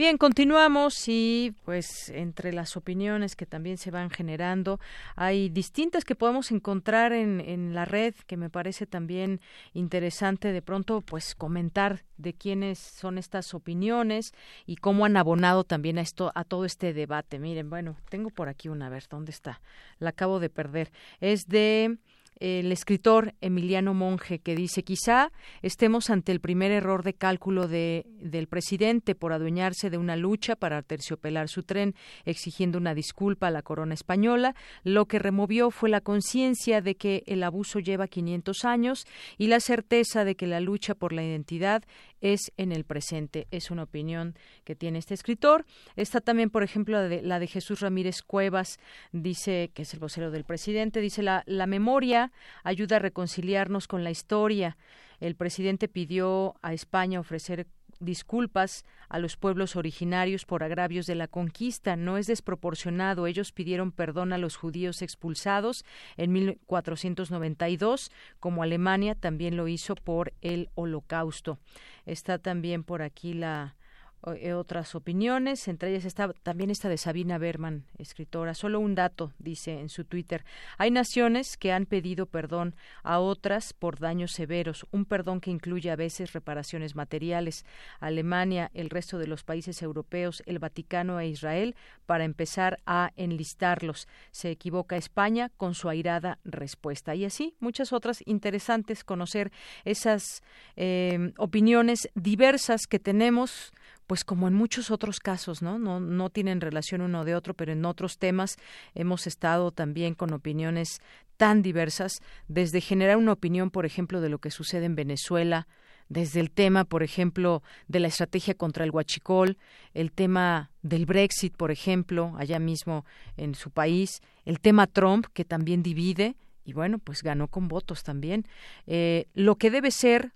Bien, 0.00 0.16
continuamos 0.16 1.08
y 1.08 1.54
pues 1.66 2.08
entre 2.08 2.54
las 2.54 2.74
opiniones 2.78 3.36
que 3.36 3.44
también 3.44 3.76
se 3.76 3.90
van 3.90 4.08
generando, 4.08 4.80
hay 5.14 5.50
distintas 5.50 6.06
que 6.06 6.14
podemos 6.14 6.52
encontrar 6.52 7.12
en, 7.12 7.42
en 7.42 7.74
la 7.74 7.84
red 7.84 8.14
que 8.26 8.38
me 8.38 8.48
parece 8.48 8.86
también 8.86 9.42
interesante 9.74 10.52
de 10.52 10.62
pronto 10.62 11.02
pues 11.02 11.34
comentar 11.34 12.02
de 12.16 12.32
quiénes 12.32 12.78
son 12.78 13.18
estas 13.18 13.52
opiniones 13.52 14.32
y 14.64 14.76
cómo 14.76 15.04
han 15.04 15.18
abonado 15.18 15.64
también 15.64 15.98
a 15.98 16.00
esto 16.00 16.32
a 16.34 16.44
todo 16.44 16.64
este 16.64 16.94
debate. 16.94 17.38
Miren, 17.38 17.68
bueno, 17.68 17.96
tengo 18.08 18.30
por 18.30 18.48
aquí 18.48 18.70
una, 18.70 18.86
a 18.86 18.88
ver, 18.88 19.04
¿dónde 19.10 19.32
está? 19.32 19.60
La 19.98 20.10
acabo 20.10 20.40
de 20.40 20.48
perder. 20.48 20.92
Es 21.20 21.46
de 21.46 21.98
el 22.40 22.72
escritor 22.72 23.34
Emiliano 23.40 23.94
Monge, 23.94 24.38
que 24.38 24.56
dice 24.56 24.82
quizá 24.82 25.30
estemos 25.62 26.10
ante 26.10 26.32
el 26.32 26.40
primer 26.40 26.72
error 26.72 27.02
de 27.02 27.14
cálculo 27.14 27.68
de, 27.68 28.06
del 28.20 28.48
presidente 28.48 29.14
por 29.14 29.32
adueñarse 29.32 29.90
de 29.90 29.98
una 29.98 30.16
lucha 30.16 30.56
para 30.56 30.82
terciopelar 30.82 31.48
su 31.48 31.62
tren, 31.62 31.94
exigiendo 32.24 32.78
una 32.78 32.94
disculpa 32.94 33.48
a 33.48 33.50
la 33.50 33.62
corona 33.62 33.94
española. 33.94 34.54
Lo 34.82 35.06
que 35.06 35.18
removió 35.18 35.70
fue 35.70 35.90
la 35.90 36.00
conciencia 36.00 36.80
de 36.80 36.96
que 36.96 37.22
el 37.26 37.42
abuso 37.42 37.78
lleva 37.78 38.08
500 38.08 38.64
años 38.64 39.06
y 39.36 39.46
la 39.48 39.60
certeza 39.60 40.24
de 40.24 40.34
que 40.34 40.46
la 40.46 40.60
lucha 40.60 40.94
por 40.94 41.12
la 41.12 41.22
identidad 41.22 41.84
es 42.20 42.52
en 42.56 42.72
el 42.72 42.84
presente. 42.84 43.46
Es 43.50 43.70
una 43.70 43.84
opinión 43.84 44.34
que 44.64 44.74
tiene 44.74 44.98
este 44.98 45.14
escritor. 45.14 45.64
Está 45.96 46.20
también, 46.20 46.50
por 46.50 46.62
ejemplo, 46.62 46.96
la 46.96 47.08
de, 47.08 47.22
la 47.22 47.38
de 47.38 47.46
Jesús 47.46 47.80
Ramírez 47.80 48.22
Cuevas, 48.22 48.78
dice, 49.12 49.70
que 49.74 49.82
es 49.82 49.94
el 49.94 50.00
vocero 50.00 50.30
del 50.30 50.44
presidente, 50.44 51.00
dice, 51.00 51.22
la, 51.22 51.42
la 51.46 51.66
memoria 51.66 52.32
ayuda 52.64 52.96
a 52.96 53.00
reconciliarnos 53.00 53.88
con 53.88 54.04
la 54.04 54.10
historia. 54.10 54.76
El 55.20 55.36
presidente 55.36 55.88
pidió 55.88 56.54
a 56.62 56.72
España 56.72 57.20
ofrecer 57.20 57.66
disculpas 58.00 58.84
a 59.08 59.18
los 59.18 59.36
pueblos 59.36 59.76
originarios 59.76 60.44
por 60.44 60.62
agravios 60.62 61.06
de 61.06 61.14
la 61.14 61.28
conquista. 61.28 61.96
No 61.96 62.16
es 62.18 62.26
desproporcionado. 62.26 63.26
Ellos 63.26 63.52
pidieron 63.52 63.92
perdón 63.92 64.32
a 64.32 64.38
los 64.38 64.56
judíos 64.56 65.02
expulsados 65.02 65.84
en 66.16 66.32
1492, 66.32 68.10
como 68.40 68.62
Alemania 68.62 69.14
también 69.14 69.56
lo 69.56 69.68
hizo 69.68 69.94
por 69.94 70.32
el 70.40 70.70
Holocausto. 70.74 71.58
Está 72.06 72.38
también 72.38 72.82
por 72.82 73.02
aquí 73.02 73.34
la 73.34 73.76
otras 74.22 74.94
opiniones, 74.94 75.66
entre 75.68 75.90
ellas 75.90 76.04
está 76.04 76.32
también 76.42 76.70
esta 76.70 76.88
de 76.88 76.98
Sabina 76.98 77.38
Berman, 77.38 77.84
escritora. 77.98 78.54
Solo 78.54 78.80
un 78.80 78.94
dato, 78.94 79.32
dice 79.38 79.80
en 79.80 79.88
su 79.88 80.04
Twitter. 80.04 80.44
Hay 80.78 80.90
naciones 80.90 81.56
que 81.56 81.72
han 81.72 81.86
pedido 81.86 82.26
perdón 82.26 82.74
a 83.02 83.18
otras 83.18 83.72
por 83.72 83.98
daños 83.98 84.32
severos, 84.32 84.86
un 84.90 85.04
perdón 85.04 85.40
que 85.40 85.50
incluye 85.50 85.90
a 85.90 85.96
veces 85.96 86.32
reparaciones 86.32 86.94
materiales. 86.94 87.64
Alemania, 87.98 88.70
el 88.74 88.90
resto 88.90 89.18
de 89.18 89.26
los 89.26 89.42
países 89.42 89.82
europeos, 89.82 90.42
el 90.46 90.58
Vaticano 90.58 91.18
e 91.20 91.28
Israel, 91.28 91.74
para 92.06 92.24
empezar 92.24 92.78
a 92.86 93.12
enlistarlos. 93.16 94.06
Se 94.30 94.50
equivoca 94.50 94.96
España 94.96 95.50
con 95.56 95.74
su 95.74 95.88
airada 95.88 96.38
respuesta. 96.44 97.14
Y 97.14 97.24
así, 97.24 97.54
muchas 97.60 97.92
otras 97.92 98.22
interesantes 98.26 99.04
conocer 99.04 99.50
esas 99.84 100.42
eh, 100.76 101.32
opiniones 101.38 102.08
diversas 102.14 102.82
que 102.86 102.98
tenemos 102.98 103.72
pues 104.10 104.24
como 104.24 104.48
en 104.48 104.54
muchos 104.54 104.90
otros 104.90 105.20
casos, 105.20 105.62
¿no? 105.62 105.78
¿no? 105.78 106.00
No 106.00 106.30
tienen 106.30 106.60
relación 106.60 107.00
uno 107.00 107.24
de 107.24 107.36
otro, 107.36 107.54
pero 107.54 107.70
en 107.70 107.84
otros 107.84 108.18
temas 108.18 108.56
hemos 108.96 109.28
estado 109.28 109.70
también 109.70 110.16
con 110.16 110.32
opiniones 110.32 111.00
tan 111.36 111.62
diversas, 111.62 112.20
desde 112.48 112.80
generar 112.80 113.18
una 113.18 113.30
opinión, 113.30 113.70
por 113.70 113.86
ejemplo, 113.86 114.20
de 114.20 114.28
lo 114.28 114.40
que 114.40 114.50
sucede 114.50 114.86
en 114.86 114.96
Venezuela, 114.96 115.68
desde 116.08 116.40
el 116.40 116.50
tema, 116.50 116.84
por 116.84 117.04
ejemplo, 117.04 117.62
de 117.86 118.00
la 118.00 118.08
estrategia 118.08 118.54
contra 118.54 118.82
el 118.82 118.90
huachicol, 118.90 119.58
el 119.94 120.10
tema 120.10 120.72
del 120.82 121.06
Brexit, 121.06 121.56
por 121.56 121.70
ejemplo, 121.70 122.34
allá 122.36 122.58
mismo 122.58 123.04
en 123.36 123.54
su 123.54 123.70
país, 123.70 124.22
el 124.44 124.58
tema 124.58 124.88
Trump, 124.88 125.26
que 125.32 125.44
también 125.44 125.84
divide, 125.84 126.34
y 126.64 126.72
bueno, 126.72 126.98
pues 126.98 127.22
ganó 127.22 127.46
con 127.46 127.68
votos 127.68 128.02
también. 128.02 128.44
Eh, 128.88 129.28
lo 129.34 129.54
que 129.54 129.70
debe 129.70 129.92
ser 129.92 130.32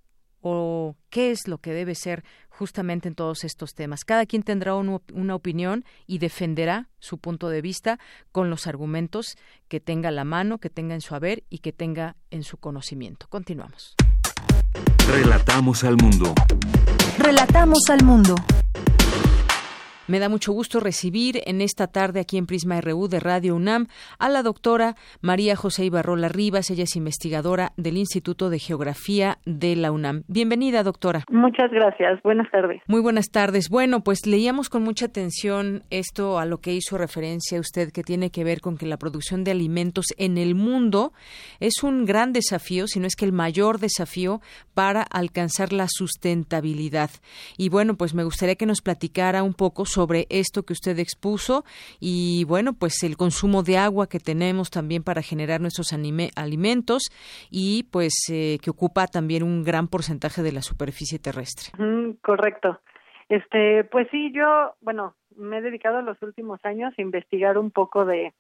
o 0.46 0.94
qué 1.08 1.30
es 1.30 1.48
lo 1.48 1.56
que 1.56 1.72
debe 1.72 1.94
ser 1.94 2.22
justamente 2.50 3.08
en 3.08 3.14
todos 3.14 3.44
estos 3.44 3.74
temas. 3.74 4.04
Cada 4.04 4.26
quien 4.26 4.42
tendrá 4.42 4.74
una 4.74 5.34
opinión 5.34 5.86
y 6.06 6.18
defenderá 6.18 6.90
su 6.98 7.16
punto 7.16 7.48
de 7.48 7.62
vista 7.62 7.98
con 8.30 8.50
los 8.50 8.66
argumentos 8.66 9.36
que 9.68 9.80
tenga 9.80 10.10
a 10.10 10.12
la 10.12 10.24
mano, 10.24 10.58
que 10.58 10.68
tenga 10.68 10.94
en 10.94 11.00
su 11.00 11.14
haber 11.14 11.44
y 11.48 11.58
que 11.60 11.72
tenga 11.72 12.16
en 12.30 12.42
su 12.42 12.58
conocimiento. 12.58 13.26
Continuamos. 13.30 13.96
Relatamos 15.10 15.82
al 15.82 15.96
mundo. 15.96 16.34
Relatamos 17.18 17.88
al 17.88 18.04
mundo. 18.04 18.34
Me 20.06 20.18
da 20.18 20.28
mucho 20.28 20.52
gusto 20.52 20.80
recibir 20.80 21.40
en 21.46 21.62
esta 21.62 21.86
tarde 21.86 22.20
aquí 22.20 22.36
en 22.36 22.44
Prisma 22.44 22.78
RU 22.82 23.08
de 23.08 23.20
Radio 23.20 23.56
UNAM 23.56 23.86
a 24.18 24.28
la 24.28 24.42
doctora 24.42 24.96
María 25.22 25.56
José 25.56 25.86
Ibarrola 25.86 26.28
Rivas. 26.28 26.70
Ella 26.70 26.84
es 26.84 26.94
investigadora 26.94 27.72
del 27.78 27.96
Instituto 27.96 28.50
de 28.50 28.58
Geografía 28.58 29.38
de 29.46 29.76
la 29.76 29.92
UNAM. 29.92 30.24
Bienvenida, 30.28 30.82
doctora. 30.82 31.24
Muchas 31.30 31.70
gracias. 31.70 32.20
Buenas 32.22 32.50
tardes. 32.50 32.82
Muy 32.86 33.00
buenas 33.00 33.30
tardes. 33.30 33.70
Bueno, 33.70 34.04
pues 34.04 34.26
leíamos 34.26 34.68
con 34.68 34.82
mucha 34.82 35.06
atención 35.06 35.84
esto 35.88 36.38
a 36.38 36.44
lo 36.44 36.58
que 36.58 36.74
hizo 36.74 36.98
referencia 36.98 37.58
usted, 37.58 37.90
que 37.90 38.02
tiene 38.02 38.28
que 38.28 38.44
ver 38.44 38.60
con 38.60 38.76
que 38.76 38.84
la 38.84 38.98
producción 38.98 39.42
de 39.42 39.52
alimentos 39.52 40.04
en 40.18 40.36
el 40.36 40.54
mundo 40.54 41.14
es 41.60 41.82
un 41.82 42.04
gran 42.04 42.34
desafío, 42.34 42.88
si 42.88 43.00
no 43.00 43.06
es 43.06 43.16
que 43.16 43.24
el 43.24 43.32
mayor 43.32 43.78
desafío 43.78 44.42
para 44.74 45.00
alcanzar 45.00 45.72
la 45.72 45.86
sustentabilidad. 45.88 47.10
Y 47.56 47.70
bueno, 47.70 47.94
pues 47.94 48.12
me 48.12 48.24
gustaría 48.24 48.56
que 48.56 48.66
nos 48.66 48.82
platicara 48.82 49.42
un 49.42 49.54
poco 49.54 49.86
sobre 49.94 50.26
esto 50.28 50.64
que 50.64 50.72
usted 50.72 50.98
expuso 50.98 51.64
y 52.00 52.44
bueno, 52.44 52.72
pues 52.72 53.02
el 53.02 53.16
consumo 53.16 53.62
de 53.62 53.78
agua 53.78 54.08
que 54.08 54.18
tenemos 54.18 54.70
también 54.70 55.02
para 55.02 55.22
generar 55.22 55.60
nuestros 55.60 55.92
alimentos 55.92 57.02
y 57.50 57.84
pues 57.92 58.12
eh, 58.30 58.58
que 58.62 58.70
ocupa 58.70 59.06
también 59.06 59.42
un 59.42 59.62
gran 59.62 59.88
porcentaje 59.88 60.42
de 60.42 60.52
la 60.52 60.62
superficie 60.62 61.18
terrestre. 61.18 61.72
correcto. 62.22 62.80
Este, 63.28 63.84
pues 63.84 64.08
sí, 64.10 64.32
yo, 64.32 64.74
bueno, 64.80 65.14
me 65.36 65.58
he 65.58 65.62
dedicado 65.62 66.02
los 66.02 66.20
últimos 66.22 66.60
años 66.64 66.92
a 66.98 67.02
investigar 67.02 67.56
un 67.56 67.70
poco 67.70 68.04
de 68.04 68.34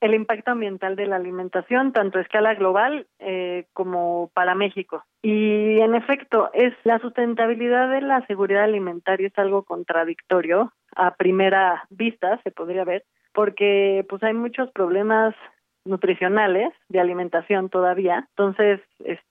el 0.00 0.14
impacto 0.14 0.52
ambiental 0.52 0.96
de 0.96 1.06
la 1.06 1.16
alimentación, 1.16 1.92
tanto 1.92 2.18
a 2.18 2.22
escala 2.22 2.54
global 2.54 3.06
eh, 3.18 3.66
como 3.72 4.30
para 4.34 4.54
México. 4.54 5.04
Y 5.22 5.80
en 5.80 5.94
efecto, 5.94 6.50
es 6.52 6.74
la 6.84 6.98
sustentabilidad 7.00 7.90
de 7.90 8.00
la 8.00 8.24
seguridad 8.26 8.64
alimentaria 8.64 9.28
es 9.28 9.38
algo 9.38 9.64
contradictorio 9.64 10.72
a 10.94 11.14
primera 11.14 11.84
vista, 11.90 12.40
se 12.42 12.50
podría 12.50 12.84
ver, 12.84 13.04
porque 13.32 14.04
pues 14.08 14.22
hay 14.22 14.34
muchos 14.34 14.70
problemas 14.70 15.34
nutricionales 15.84 16.72
de 16.88 17.00
alimentación 17.00 17.68
todavía. 17.68 18.28
Entonces, 18.30 18.80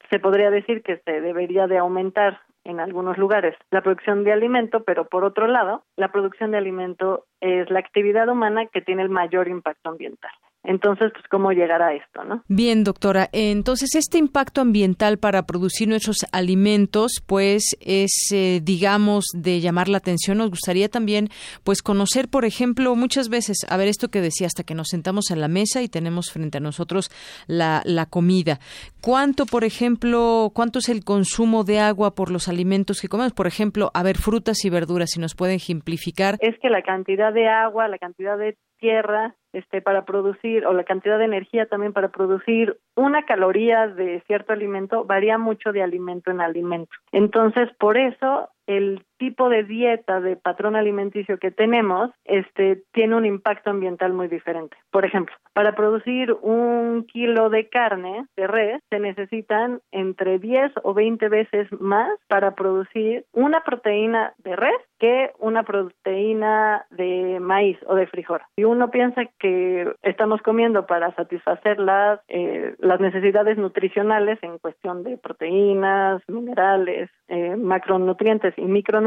se 0.10 0.20
podría 0.20 0.50
decir 0.50 0.82
que 0.82 0.98
se 1.06 1.22
debería 1.22 1.68
de 1.68 1.78
aumentar 1.78 2.42
en 2.64 2.82
algunos 2.82 3.18
lugares 3.18 3.56
la 3.72 3.82
producción 3.82 4.24
de 4.26 4.34
alimento, 4.34 4.84
pero 4.84 5.08
por 5.08 5.24
otro 5.24 5.48
lado, 5.48 5.84
la 5.96 6.12
producción 6.12 6.52
de 6.52 6.58
alimento 6.58 7.26
es 7.40 7.70
la 7.70 7.80
actividad 7.80 8.28
humana 8.28 8.66
que 8.66 8.82
tiene 8.82 9.04
el 9.04 9.10
mayor 9.10 9.48
impacto 9.48 9.90
ambiental. 9.90 10.32
Entonces, 10.64 11.12
pues, 11.14 11.26
¿cómo 11.30 11.52
llegar 11.52 11.82
a 11.82 11.94
esto, 11.94 12.24
no? 12.26 12.44
Bien, 12.50 12.84
doctora. 12.84 13.30
Entonces, 13.32 13.96
este 13.96 14.18
impacto 14.18 14.60
ambiental 14.62 15.18
para 15.18 15.44
producir 15.44 15.88
nuestros 15.88 16.26
alimentos, 16.34 17.24
pues, 17.26 17.78
es, 17.80 18.12
eh, 18.34 18.60
digamos, 18.62 19.26
de 19.34 19.62
llamar 19.62 19.88
la 19.88 20.00
atención. 20.00 20.40
Nos 20.40 20.50
gustaría 20.50 20.90
también, 20.90 21.30
pues, 21.64 21.82
conocer, 21.82 22.28
por 22.28 22.44
ejemplo, 22.44 22.96
muchas 22.96 23.30
veces, 23.30 23.66
a 23.70 23.78
ver 23.78 23.88
esto 23.88 24.10
que 24.10 24.20
decía, 24.20 24.48
hasta 24.48 24.64
que 24.64 24.76
nos 24.76 24.88
sentamos 24.90 25.32
en 25.32 25.40
la 25.40 25.48
mesa 25.48 25.82
y 25.82 25.88
tenemos 25.88 26.32
frente 26.32 26.58
a 26.58 26.62
nosotros 26.62 27.10
la, 27.48 27.82
la 27.86 28.06
comida. 28.06 28.60
¿Cuánto, 29.02 29.46
por 29.46 29.64
ejemplo, 29.64 30.52
cuánto 30.54 30.80
es 30.80 30.90
el 30.90 31.06
consumo 31.06 31.64
de 31.64 31.80
agua 31.80 32.14
por 32.14 32.30
los 32.30 32.50
alimentos 32.50 33.00
que 33.00 33.08
comemos? 33.08 33.32
Por 33.32 33.48
ejemplo, 33.48 33.90
a 33.94 34.04
ver, 34.04 34.18
frutas 34.18 34.66
y 34.66 34.70
verduras, 34.70 35.12
si 35.12 35.22
nos 35.22 35.34
pueden 35.34 35.56
ejemplificar. 35.56 36.36
Es 36.42 36.56
que 36.62 36.70
la 36.70 36.82
cantidad 36.82 37.32
de 37.32 37.48
agua, 37.48 37.88
la 37.88 37.98
cantidad 37.98 38.38
de 38.38 38.58
tierra 38.80 39.36
este 39.54 39.82
para 39.82 40.06
producir 40.06 40.66
o 40.66 40.74
la 40.74 40.84
cantidad 40.84 41.18
de 41.18 41.26
energía 41.26 41.66
también 41.66 41.94
para 41.94 42.10
producir 42.10 42.78
una 42.96 43.24
caloría 43.26 43.88
de 43.88 44.22
cierto 44.28 44.54
alimento 44.54 45.06
varía 45.06 45.38
mucho 45.38 45.72
de 45.72 45.82
alimento 45.82 46.32
en 46.32 46.42
alimento. 46.42 46.92
Entonces, 47.12 47.70
por 47.80 47.98
eso 47.98 48.50
el 48.68 49.04
tipo 49.18 49.50
de 49.50 49.64
dieta 49.64 50.20
de 50.20 50.36
patrón 50.36 50.76
alimenticio 50.76 51.38
que 51.38 51.52
tenemos 51.52 52.12
este 52.26 52.84
tiene 52.92 53.16
un 53.16 53.26
impacto 53.26 53.70
ambiental 53.70 54.14
muy 54.14 54.28
diferente. 54.28 54.78
Por 54.92 55.06
ejemplo, 55.06 55.36
para 55.54 55.74
producir 55.74 56.34
un 56.42 57.06
kilo 57.06 57.50
de 57.50 57.70
carne 57.70 58.26
de 58.36 58.48
res 58.48 58.82
se 58.90 59.00
necesitan 59.00 59.82
entre 59.92 60.40
10 60.40 60.72
o 60.84 60.94
20 60.94 61.30
veces 61.30 61.68
más 61.80 62.12
para 62.28 62.56
producir 62.56 63.26
una 63.34 63.64
proteína 63.64 64.34
de 64.38 64.56
res 64.56 64.80
que 65.00 65.32
una 65.40 65.64
proteína 65.64 66.86
de 66.90 67.40
maíz 67.40 67.78
o 67.86 67.96
de 67.96 68.08
frijol. 68.08 68.42
Y 68.56 68.64
uno 68.64 68.90
piensa 68.90 69.26
que 69.40 69.94
estamos 70.02 70.42
comiendo 70.42 70.86
para 70.86 71.14
satisfacer 71.16 71.80
las, 71.80 72.20
eh, 72.28 72.76
las 72.80 73.00
necesidades 73.00 73.58
nutricionales 73.58 74.40
en 74.42 74.58
cuestión 74.58 75.04
de 75.04 75.18
proteínas, 75.18 76.22
minerales, 76.28 77.10
eh, 77.28 77.56
macronutrientes 77.56 78.54
y 78.58 78.64
micronutrientes, 78.64 79.07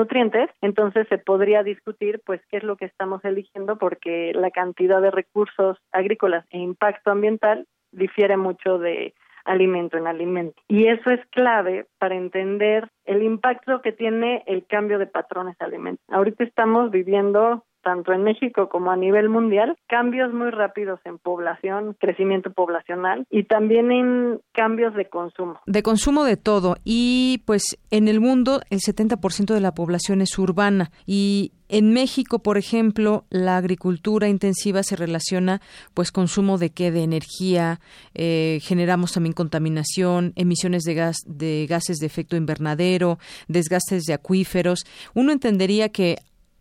entonces 0.60 1.06
se 1.09 1.18
podría 1.18 1.62
discutir 1.62 2.20
pues 2.24 2.40
qué 2.51 2.59
es 2.59 2.62
lo 2.62 2.77
que 2.77 2.85
estamos 2.85 3.24
eligiendo 3.24 3.77
porque 3.77 4.32
la 4.35 4.51
cantidad 4.51 5.01
de 5.01 5.10
recursos 5.10 5.78
agrícolas 5.93 6.44
e 6.51 6.59
impacto 6.59 7.10
ambiental 7.10 7.66
difiere 7.93 8.36
mucho 8.36 8.78
de 8.78 9.14
alimento 9.44 9.97
en 9.97 10.06
alimento. 10.06 10.62
Y 10.68 10.86
eso 10.86 11.10
es 11.10 11.20
clave 11.31 11.86
para 11.98 12.14
entender 12.14 12.89
el 13.05 13.22
impacto 13.22 13.81
que 13.82 13.93
tiene 13.93 14.43
el 14.47 14.66
cambio 14.66 14.98
de 14.98 15.06
patrones 15.06 15.56
de 15.59 15.64
alimento. 15.64 16.02
Ahorita 16.09 16.44
estamos 16.44 16.90
viviendo 16.90 17.64
tanto 17.82 18.12
en 18.12 18.23
México 18.23 18.69
como 18.69 18.90
a 18.90 18.97
nivel 18.97 19.28
mundial, 19.28 19.77
cambios 19.89 20.32
muy 20.32 20.51
rápidos 20.51 21.01
en 21.05 21.19
población, 21.19 21.97
crecimiento 21.98 22.52
poblacional 22.52 23.27
y 23.31 23.44
también 23.44 23.90
en 23.93 24.40
cambios 24.52 24.94
de 24.94 25.09
consumo. 25.09 25.61
De 25.66 25.82
consumo 25.82 26.24
de 26.24 26.36
todo 26.36 26.77
y 26.85 27.43
pues 27.47 27.78
en 27.90 28.09
el 28.09 28.20
mundo 28.20 28.61
el 28.70 28.81
70% 28.81 29.55
de 29.55 29.61
la 29.61 29.73
población 29.73 30.20
es 30.20 30.39
urbana 30.39 30.90
y 31.07 31.52
en 31.70 31.93
México, 31.93 32.40
por 32.40 32.59
ejemplo, 32.59 33.27
la 33.31 33.57
agricultura 33.57 34.28
intensiva 34.28 34.82
se 34.82 34.97
relaciona, 34.97 35.62
pues, 35.94 36.11
consumo 36.11 36.59
de 36.59 36.70
qué, 36.70 36.90
de 36.90 37.05
energía, 37.05 37.78
eh, 38.12 38.59
generamos 38.61 39.12
también 39.12 39.35
contaminación, 39.35 40.32
emisiones 40.35 40.82
de 40.82 40.94
gas, 40.94 41.19
de 41.27 41.69
gases 41.70 41.98
de 41.98 42.07
efecto 42.07 42.35
invernadero, 42.35 43.20
desgastes 43.47 44.02
de 44.02 44.15
acuíferos. 44.15 44.85
Uno 45.15 45.31
entendería 45.31 45.90
que 45.90 46.16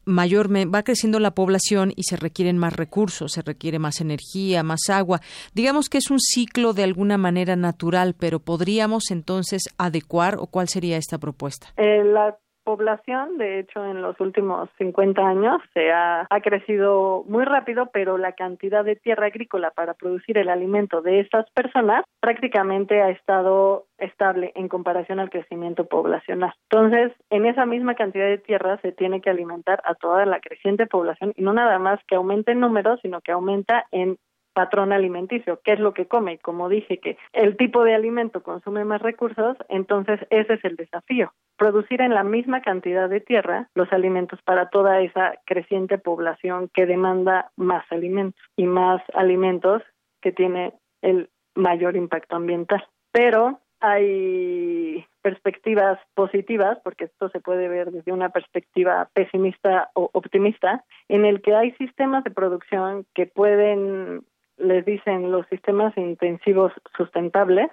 mayormente 0.10 0.70
va 0.70 0.84
creciendo 0.84 1.20
la 1.20 1.32
población 1.32 1.94
y 1.96 2.04
se 2.04 2.18
requieren 2.18 2.58
más 2.58 2.76
recursos, 2.76 3.32
se 3.32 3.42
requiere 3.42 3.80
más 3.80 4.02
energía, 4.02 4.64
más 4.64 4.90
agua. 4.90 5.22
Digamos 5.54 5.90
que 5.90 6.00
es 6.00 6.12
un 6.12 6.20
ciclo 6.20 6.74
de 6.74 6.84
alguna 6.84 7.18
manera 7.18 7.56
natural, 7.56 8.16
pero 8.20 8.40
podríamos 8.40 9.12
entonces 9.12 9.64
adecuar 9.78 10.36
o 10.38 10.48
cuál 10.48 10.68
sería 10.68 10.98
esta 10.98 11.18
propuesta. 11.18 11.68
Eh, 11.78 12.04
población, 12.70 13.40
de 13.40 13.58
hecho, 13.58 13.84
en 13.84 14.04
los 14.04 14.20
últimos 14.20 14.70
50 14.78 15.28
años 15.28 15.60
se 15.74 15.92
ha, 15.92 16.28
ha, 16.30 16.42
crecido 16.42 17.24
muy 17.28 17.44
rápido, 17.44 17.90
pero 17.92 18.20
la 18.20 18.34
cantidad 18.34 18.86
de 18.86 18.96
tierra 18.96 19.26
agrícola 19.26 19.72
para 19.72 19.96
producir 19.96 20.38
el 20.38 20.50
alimento 20.50 21.02
de 21.02 21.20
estas 21.20 21.50
personas 21.50 22.06
prácticamente 22.20 23.02
ha 23.02 23.10
estado 23.10 23.86
estable 23.98 24.52
en 24.54 24.68
comparación 24.68 25.20
al 25.20 25.32
crecimiento 25.32 25.86
poblacional. 25.86 26.54
Entonces, 26.70 27.12
en 27.32 27.48
esa 27.48 27.66
misma 27.66 27.96
cantidad 27.96 28.28
de 28.28 28.38
tierra 28.38 28.78
se 28.84 28.92
tiene 28.92 29.20
que 29.20 29.32
alimentar 29.32 29.82
a 29.84 29.96
toda 29.96 30.28
la 30.28 30.40
creciente 30.40 30.86
población 30.86 31.34
y 31.36 31.42
no 31.42 31.54
nada 31.54 31.80
más 31.80 32.00
que 32.08 32.18
aumente 32.18 32.52
en 32.52 32.60
números, 32.60 33.00
sino 33.02 33.20
que 33.22 33.32
aumenta 33.32 33.86
en 33.92 34.18
patrón 34.54 34.92
alimenticio, 34.92 35.60
qué 35.64 35.74
es 35.74 35.80
lo 35.80 35.94
que 35.94 36.08
come. 36.08 36.34
Y 36.34 36.38
como 36.38 36.70
dije 36.70 37.00
que 37.00 37.18
el 37.34 37.58
tipo 37.58 37.84
de 37.84 37.96
alimento 37.96 38.44
consume 38.44 38.86
más 38.86 39.02
recursos, 39.02 39.58
entonces 39.70 40.20
ese 40.30 40.56
es 40.56 40.66
el 40.66 40.76
desafío. 40.76 41.34
Producir 41.58 42.02
en 42.02 42.14
la 42.14 42.24
misma 42.24 42.62
cantidad 42.62 43.10
de 43.10 43.22
tierra 43.22 43.70
los 43.74 43.92
alimentos 43.92 44.42
para 44.44 44.70
toda 44.70 45.02
esa 45.02 45.34
creciente 45.46 45.98
población 45.98 46.70
que 46.74 46.86
demanda 46.86 47.52
más 47.56 47.86
alimentos 47.92 48.42
y 48.56 48.66
más 48.66 49.02
alimentos 49.14 49.82
que 50.22 50.32
tiene 50.32 50.74
el 51.02 51.30
mayor 51.56 51.96
impacto 51.96 52.36
ambiental. 52.36 52.86
Pero 53.12 53.60
hay 53.82 55.06
perspectivas 55.22 56.00
positivas, 56.14 56.80
porque 56.84 57.06
esto 57.06 57.30
se 57.30 57.40
puede 57.40 57.68
ver 57.68 57.92
desde 57.92 58.12
una 58.12 58.30
perspectiva 58.30 59.10
pesimista 59.14 59.90
o 59.94 60.10
optimista, 60.14 60.84
en 61.08 61.26
el 61.26 61.42
que 61.42 61.56
hay 61.56 61.72
sistemas 61.74 62.24
de 62.24 62.32
producción 62.32 63.06
que 63.14 63.26
pueden 63.26 64.24
les 64.60 64.86
dicen 64.86 65.32
los 65.32 65.46
sistemas 65.48 65.96
intensivos 65.98 66.72
sustentables. 66.96 67.70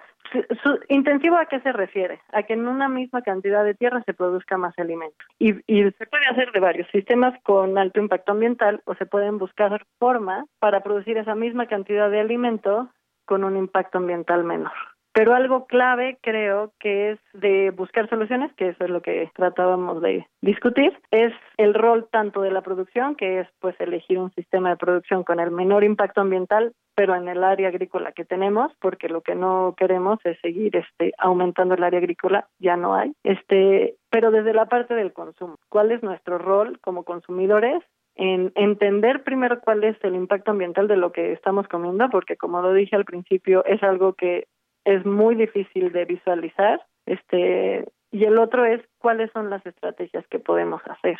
¿Intensivo 0.89 1.37
a 1.37 1.45
qué 1.45 1.59
se 1.61 1.71
refiere? 1.71 2.19
A 2.31 2.43
que 2.43 2.53
en 2.53 2.67
una 2.67 2.89
misma 2.89 3.21
cantidad 3.21 3.63
de 3.63 3.75
tierra 3.75 4.01
se 4.05 4.13
produzca 4.13 4.57
más 4.57 4.77
alimento. 4.77 5.17
Y, 5.39 5.53
y 5.67 5.83
se 5.91 6.05
puede 6.07 6.25
hacer 6.29 6.51
de 6.51 6.59
varios 6.59 6.87
sistemas 6.91 7.33
con 7.43 7.77
alto 7.77 7.99
impacto 7.99 8.33
ambiental 8.33 8.81
o 8.85 8.95
se 8.95 9.05
pueden 9.05 9.37
buscar 9.37 9.85
formas 9.99 10.45
para 10.59 10.81
producir 10.81 11.17
esa 11.17 11.35
misma 11.35 11.67
cantidad 11.67 12.09
de 12.09 12.19
alimento 12.19 12.89
con 13.25 13.43
un 13.43 13.57
impacto 13.57 13.97
ambiental 13.97 14.43
menor. 14.43 14.96
Pero 15.17 15.33
algo 15.33 15.65
clave 15.65 16.19
creo 16.21 16.73
que 16.79 17.09
es 17.09 17.19
de 17.33 17.71
buscar 17.71 18.07
soluciones, 18.07 18.53
que 18.53 18.69
eso 18.69 18.83
es 18.83 18.91
lo 18.91 19.01
que 19.01 19.31
tratábamos 19.33 19.99
de 19.99 20.27
discutir, 20.41 20.95
es 21.09 21.33
el 21.57 21.73
rol 21.73 22.07
tanto 22.11 22.43
de 22.43 22.51
la 22.51 22.61
producción, 22.61 23.15
que 23.15 23.39
es 23.39 23.47
pues 23.59 23.75
elegir 23.79 24.19
un 24.19 24.31
sistema 24.33 24.69
de 24.69 24.77
producción 24.77 25.23
con 25.23 25.39
el 25.39 25.49
menor 25.49 25.83
impacto 25.83 26.21
ambiental, 26.21 26.71
pero 26.93 27.15
en 27.15 27.27
el 27.29 27.43
área 27.43 27.69
agrícola 27.69 28.11
que 28.11 28.25
tenemos, 28.25 28.71
porque 28.79 29.09
lo 29.09 29.21
que 29.21 29.33
no 29.33 29.73
queremos 29.75 30.19
es 30.23 30.39
seguir 30.39 30.75
este 30.75 31.13
aumentando 31.17 31.73
el 31.73 31.83
área 31.83 31.97
agrícola, 31.97 32.47
ya 32.59 32.77
no 32.77 32.93
hay. 32.93 33.11
Este, 33.23 33.95
pero 34.11 34.29
desde 34.29 34.53
la 34.53 34.67
parte 34.67 34.93
del 34.93 35.13
consumo, 35.13 35.55
¿cuál 35.69 35.91
es 35.91 36.03
nuestro 36.03 36.37
rol 36.37 36.79
como 36.79 37.03
consumidores 37.03 37.81
en 38.17 38.51
entender 38.55 39.23
primero 39.23 39.61
cuál 39.61 39.83
es 39.83 39.95
el 40.03 40.15
impacto 40.15 40.51
ambiental 40.51 40.87
de 40.87 40.97
lo 40.97 41.11
que 41.11 41.33
estamos 41.33 41.67
comiendo, 41.67 42.07
porque 42.09 42.35
como 42.35 42.61
lo 42.61 42.73
dije 42.73 42.95
al 42.95 43.05
principio, 43.05 43.63
es 43.65 43.81
algo 43.83 44.13
que 44.13 44.45
es 44.87 45.05
muy 45.05 45.35
difícil 45.35 45.91
de 45.91 46.05
visualizar. 46.05 46.81
Este, 47.05 47.85
y 48.09 48.23
el 48.23 48.37
otro 48.37 48.65
es 48.65 48.81
cuáles 48.99 49.29
son 49.33 49.49
las 49.49 49.65
estrategias 49.65 50.25
que 50.27 50.39
podemos 50.39 50.81
hacer 50.85 51.17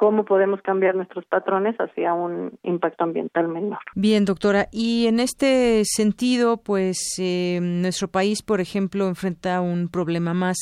cómo 0.00 0.24
podemos 0.24 0.62
cambiar 0.62 0.94
nuestros 0.94 1.26
patrones 1.26 1.76
hacia 1.76 2.14
un 2.14 2.58
impacto 2.62 3.04
ambiental 3.04 3.48
menor. 3.48 3.80
Bien, 3.94 4.24
doctora. 4.24 4.66
Y 4.72 5.06
en 5.08 5.20
este 5.20 5.82
sentido, 5.84 6.56
pues 6.56 7.16
eh, 7.18 7.58
nuestro 7.60 8.08
país, 8.08 8.40
por 8.40 8.62
ejemplo, 8.62 9.08
enfrenta 9.08 9.60
un 9.60 9.88
problema 9.88 10.32
más. 10.32 10.56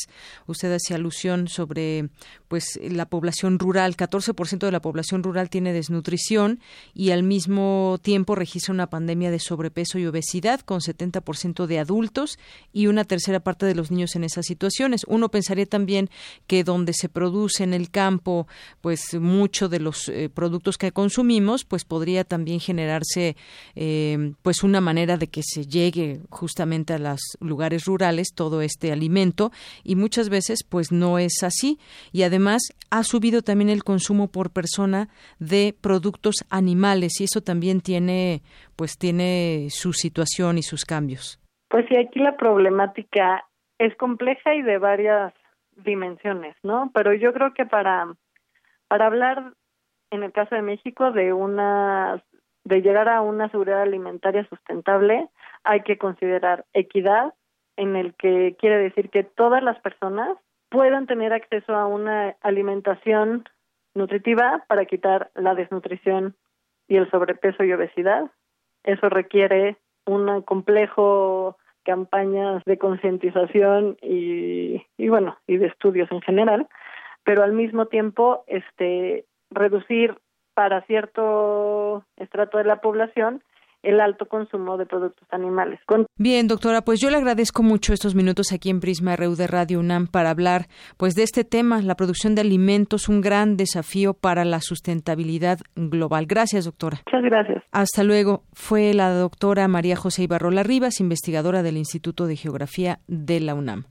Usted 0.48 0.74
hacía 0.74 0.96
alusión 0.96 1.46
sobre 1.46 2.08
pues 2.48 2.80
la 2.82 3.06
población 3.06 3.60
rural. 3.60 3.96
14% 3.96 4.58
de 4.58 4.72
la 4.72 4.80
población 4.80 5.22
rural 5.22 5.50
tiene 5.50 5.72
desnutrición 5.72 6.58
y 6.92 7.12
al 7.12 7.22
mismo 7.22 7.98
tiempo 8.02 8.34
registra 8.34 8.74
una 8.74 8.88
pandemia 8.88 9.30
de 9.30 9.38
sobrepeso 9.38 10.00
y 10.00 10.06
obesidad 10.06 10.60
con 10.62 10.80
70% 10.80 11.66
de 11.66 11.78
adultos 11.78 12.40
y 12.72 12.88
una 12.88 13.04
tercera 13.04 13.38
parte 13.38 13.66
de 13.66 13.76
los 13.76 13.92
niños 13.92 14.16
en 14.16 14.24
esas 14.24 14.46
situaciones. 14.46 15.04
Uno 15.06 15.28
pensaría 15.28 15.66
también 15.66 16.10
que 16.48 16.64
donde 16.64 16.92
se 16.92 17.08
produce 17.08 17.62
en 17.62 17.72
el 17.72 17.90
campo, 17.90 18.48
pues 18.80 19.14
mucho 19.28 19.68
de 19.68 19.78
los 19.78 20.08
eh, 20.08 20.28
productos 20.28 20.78
que 20.78 20.90
consumimos, 20.90 21.64
pues 21.64 21.84
podría 21.84 22.24
también 22.24 22.58
generarse 22.58 23.36
eh, 23.76 24.32
pues 24.42 24.64
una 24.64 24.80
manera 24.80 25.16
de 25.16 25.28
que 25.28 25.42
se 25.42 25.66
llegue 25.66 26.20
justamente 26.30 26.94
a 26.94 26.98
los 26.98 27.20
lugares 27.40 27.84
rurales 27.84 28.34
todo 28.34 28.62
este 28.62 28.90
alimento 28.90 29.52
y 29.84 29.94
muchas 29.94 30.28
veces 30.28 30.64
pues 30.68 30.90
no 30.90 31.18
es 31.18 31.42
así 31.42 31.78
y 32.12 32.22
además 32.22 32.62
ha 32.90 33.04
subido 33.04 33.42
también 33.42 33.70
el 33.70 33.84
consumo 33.84 34.28
por 34.28 34.50
persona 34.50 35.08
de 35.38 35.74
productos 35.80 36.36
animales 36.50 37.20
y 37.20 37.24
eso 37.24 37.40
también 37.42 37.80
tiene 37.80 38.42
pues 38.76 38.98
tiene 38.98 39.68
su 39.70 39.92
situación 39.92 40.58
y 40.58 40.62
sus 40.62 40.84
cambios. 40.84 41.40
Pues 41.68 41.84
sí, 41.88 41.96
aquí 41.96 42.20
la 42.20 42.36
problemática 42.36 43.44
es 43.78 43.94
compleja 43.96 44.54
y 44.54 44.62
de 44.62 44.78
varias 44.78 45.34
dimensiones, 45.76 46.56
¿no? 46.62 46.90
Pero 46.94 47.14
yo 47.14 47.32
creo 47.32 47.54
que 47.54 47.66
para 47.66 48.06
para 48.88 49.06
hablar, 49.06 49.52
en 50.10 50.22
el 50.22 50.32
caso 50.32 50.54
de 50.54 50.62
México, 50.62 51.12
de 51.12 51.32
unas 51.32 52.22
de 52.64 52.82
llegar 52.82 53.08
a 53.08 53.22
una 53.22 53.48
seguridad 53.50 53.80
alimentaria 53.80 54.46
sustentable, 54.48 55.28
hay 55.64 55.80
que 55.82 55.96
considerar 55.96 56.66
equidad, 56.74 57.32
en 57.76 57.96
el 57.96 58.14
que 58.14 58.56
quiere 58.58 58.76
decir 58.76 59.08
que 59.08 59.24
todas 59.24 59.62
las 59.62 59.80
personas 59.80 60.36
puedan 60.68 61.06
tener 61.06 61.32
acceso 61.32 61.74
a 61.74 61.86
una 61.86 62.36
alimentación 62.42 63.48
nutritiva 63.94 64.64
para 64.68 64.84
quitar 64.84 65.30
la 65.34 65.54
desnutrición 65.54 66.36
y 66.88 66.96
el 66.96 67.10
sobrepeso 67.10 67.64
y 67.64 67.72
obesidad. 67.72 68.30
Eso 68.84 69.08
requiere 69.08 69.78
un 70.04 70.42
complejo 70.42 71.56
campañas 71.84 72.62
de 72.66 72.76
concientización 72.76 73.96
y, 74.02 74.84
y 74.98 75.08
bueno 75.08 75.38
y 75.46 75.56
de 75.56 75.68
estudios 75.68 76.10
en 76.12 76.20
general 76.20 76.68
pero 77.28 77.42
al 77.42 77.52
mismo 77.52 77.84
tiempo 77.84 78.42
este 78.46 79.26
reducir 79.50 80.14
para 80.54 80.80
cierto 80.86 82.02
estrato 82.16 82.56
de 82.56 82.64
la 82.64 82.80
población 82.80 83.42
el 83.82 84.00
alto 84.00 84.28
consumo 84.28 84.78
de 84.78 84.86
productos 84.86 85.28
animales. 85.30 85.78
Bien, 86.16 86.48
doctora, 86.48 86.80
pues 86.80 87.02
yo 87.02 87.10
le 87.10 87.18
agradezco 87.18 87.62
mucho 87.62 87.92
estos 87.92 88.14
minutos 88.14 88.50
aquí 88.50 88.70
en 88.70 88.80
Prisma 88.80 89.14
RU 89.14 89.36
de 89.36 89.46
Radio 89.46 89.78
UNAM 89.78 90.06
para 90.06 90.30
hablar 90.30 90.68
pues 90.96 91.14
de 91.14 91.22
este 91.22 91.44
tema, 91.44 91.82
la 91.82 91.96
producción 91.96 92.34
de 92.34 92.40
alimentos, 92.40 93.10
un 93.10 93.20
gran 93.20 93.58
desafío 93.58 94.14
para 94.14 94.46
la 94.46 94.62
sustentabilidad 94.62 95.58
global. 95.76 96.24
Gracias, 96.26 96.64
doctora. 96.64 97.02
Muchas 97.06 97.22
gracias. 97.24 97.62
Hasta 97.72 98.04
luego. 98.04 98.44
Fue 98.54 98.94
la 98.94 99.12
doctora 99.12 99.68
María 99.68 99.96
José 99.96 100.22
Ibarrola 100.22 100.62
Rivas, 100.62 100.98
investigadora 100.98 101.62
del 101.62 101.76
Instituto 101.76 102.26
de 102.26 102.36
Geografía 102.36 103.00
de 103.06 103.40
la 103.40 103.54
UNAM. 103.54 103.84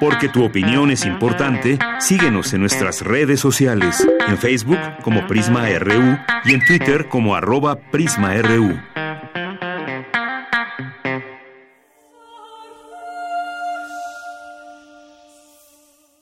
Porque 0.00 0.28
tu 0.28 0.44
opinión 0.44 0.90
es 0.90 1.06
importante, 1.06 1.78
síguenos 1.98 2.52
en 2.54 2.60
nuestras 2.60 3.02
redes 3.02 3.40
sociales, 3.40 4.06
en 4.28 4.36
Facebook 4.36 4.78
como 5.02 5.26
Prisma 5.26 5.66
RU 5.78 6.18
y 6.44 6.54
en 6.54 6.60
Twitter 6.66 7.08
como 7.08 7.34
arroba 7.34 7.76
PrismaRU. 7.90 8.78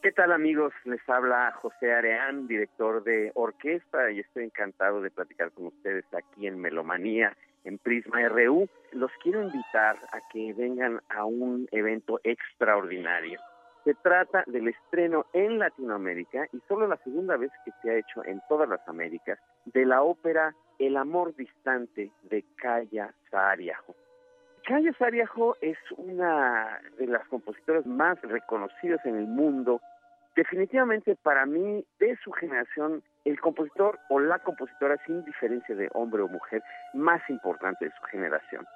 ¿Qué 0.02 0.12
tal 0.12 0.32
amigos? 0.32 0.72
Les 0.84 1.08
habla 1.08 1.52
José 1.60 1.92
Areán, 1.92 2.48
director 2.48 3.04
de 3.04 3.30
orquesta, 3.34 4.10
y 4.10 4.20
estoy 4.20 4.44
encantado 4.44 5.00
de 5.02 5.10
platicar 5.10 5.52
con 5.52 5.66
ustedes 5.66 6.04
aquí 6.12 6.46
en 6.46 6.58
Melomanía, 6.58 7.36
en 7.64 7.78
Prisma 7.78 8.28
RU. 8.28 8.68
Los 8.92 9.10
quiero 9.22 9.42
invitar 9.42 9.96
a 10.12 10.20
que 10.32 10.52
vengan 10.54 11.00
a 11.08 11.24
un 11.24 11.68
evento 11.70 12.20
extraordinario. 12.24 13.40
Se 13.84 13.94
trata 13.94 14.44
del 14.46 14.68
estreno 14.68 15.24
en 15.32 15.58
Latinoamérica 15.58 16.46
y 16.52 16.60
solo 16.68 16.86
la 16.86 16.98
segunda 16.98 17.36
vez 17.36 17.50
que 17.64 17.72
se 17.80 17.90
ha 17.90 17.98
hecho 17.98 18.24
en 18.24 18.42
todas 18.48 18.68
las 18.68 18.86
Américas 18.86 19.38
de 19.64 19.86
la 19.86 20.02
ópera 20.02 20.54
El 20.78 20.96
amor 20.96 21.34
distante 21.34 22.10
de 22.24 22.44
Calla 22.56 23.14
Sariajo. 23.30 23.94
Calla 24.66 24.92
Sariajo 24.98 25.56
es 25.60 25.78
una 25.96 26.80
de 26.98 27.06
las 27.06 27.26
compositoras 27.28 27.86
más 27.86 28.20
reconocidas 28.22 29.04
en 29.06 29.16
el 29.16 29.26
mundo. 29.26 29.80
Definitivamente 30.36 31.16
para 31.16 31.44
mí, 31.44 31.84
de 31.98 32.16
su 32.22 32.30
generación, 32.32 33.02
el 33.24 33.40
compositor 33.40 33.98
o 34.08 34.20
la 34.20 34.38
compositora, 34.38 34.96
sin 35.06 35.24
diferencia 35.24 35.74
de 35.74 35.88
hombre 35.92 36.22
o 36.22 36.28
mujer, 36.28 36.62
más 36.94 37.20
importante 37.28 37.86
de 37.86 37.90
su 37.90 38.02
generación. 38.06 38.66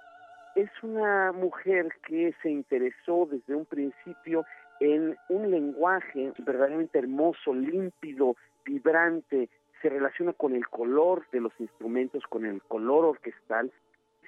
Es 0.57 0.71
una 0.83 1.33
mujer 1.33 1.89
que 2.07 2.35
se 2.43 2.51
interesó 2.51 3.29
desde 3.31 3.55
un 3.55 3.67
principio 3.67 4.45
en 4.81 5.17
un 5.29 5.51
lenguaje 5.51 6.33
verdaderamente 6.39 6.99
hermoso, 6.99 7.55
límpido, 7.55 8.37
vibrante, 8.65 9.49
se 9.81 9.89
relaciona 9.91 10.33
con 10.33 10.55
el 10.55 10.67
color 10.69 11.25
de 11.31 11.41
los 11.41 11.53
instrumentos, 11.59 12.25
con 12.29 12.47
el 12.47 12.63
color 12.63 13.05
orquestal. 13.05 13.71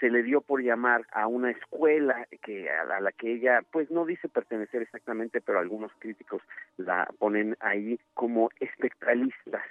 Se 0.00 0.10
le 0.10 0.22
dio 0.22 0.40
por 0.40 0.62
llamar 0.62 1.06
a 1.12 1.26
una 1.26 1.50
escuela 1.50 2.26
que 2.42 2.68
a 2.68 3.00
la 3.00 3.12
que 3.12 3.32
ella 3.32 3.62
pues 3.70 3.90
no 3.90 4.04
dice 4.04 4.28
pertenecer 4.28 4.82
exactamente, 4.82 5.40
pero 5.40 5.58
algunos 5.58 5.92
críticos 5.98 6.42
la 6.76 7.08
ponen 7.18 7.56
ahí 7.60 7.98
como 8.14 8.50
espectralistas. 8.60 9.62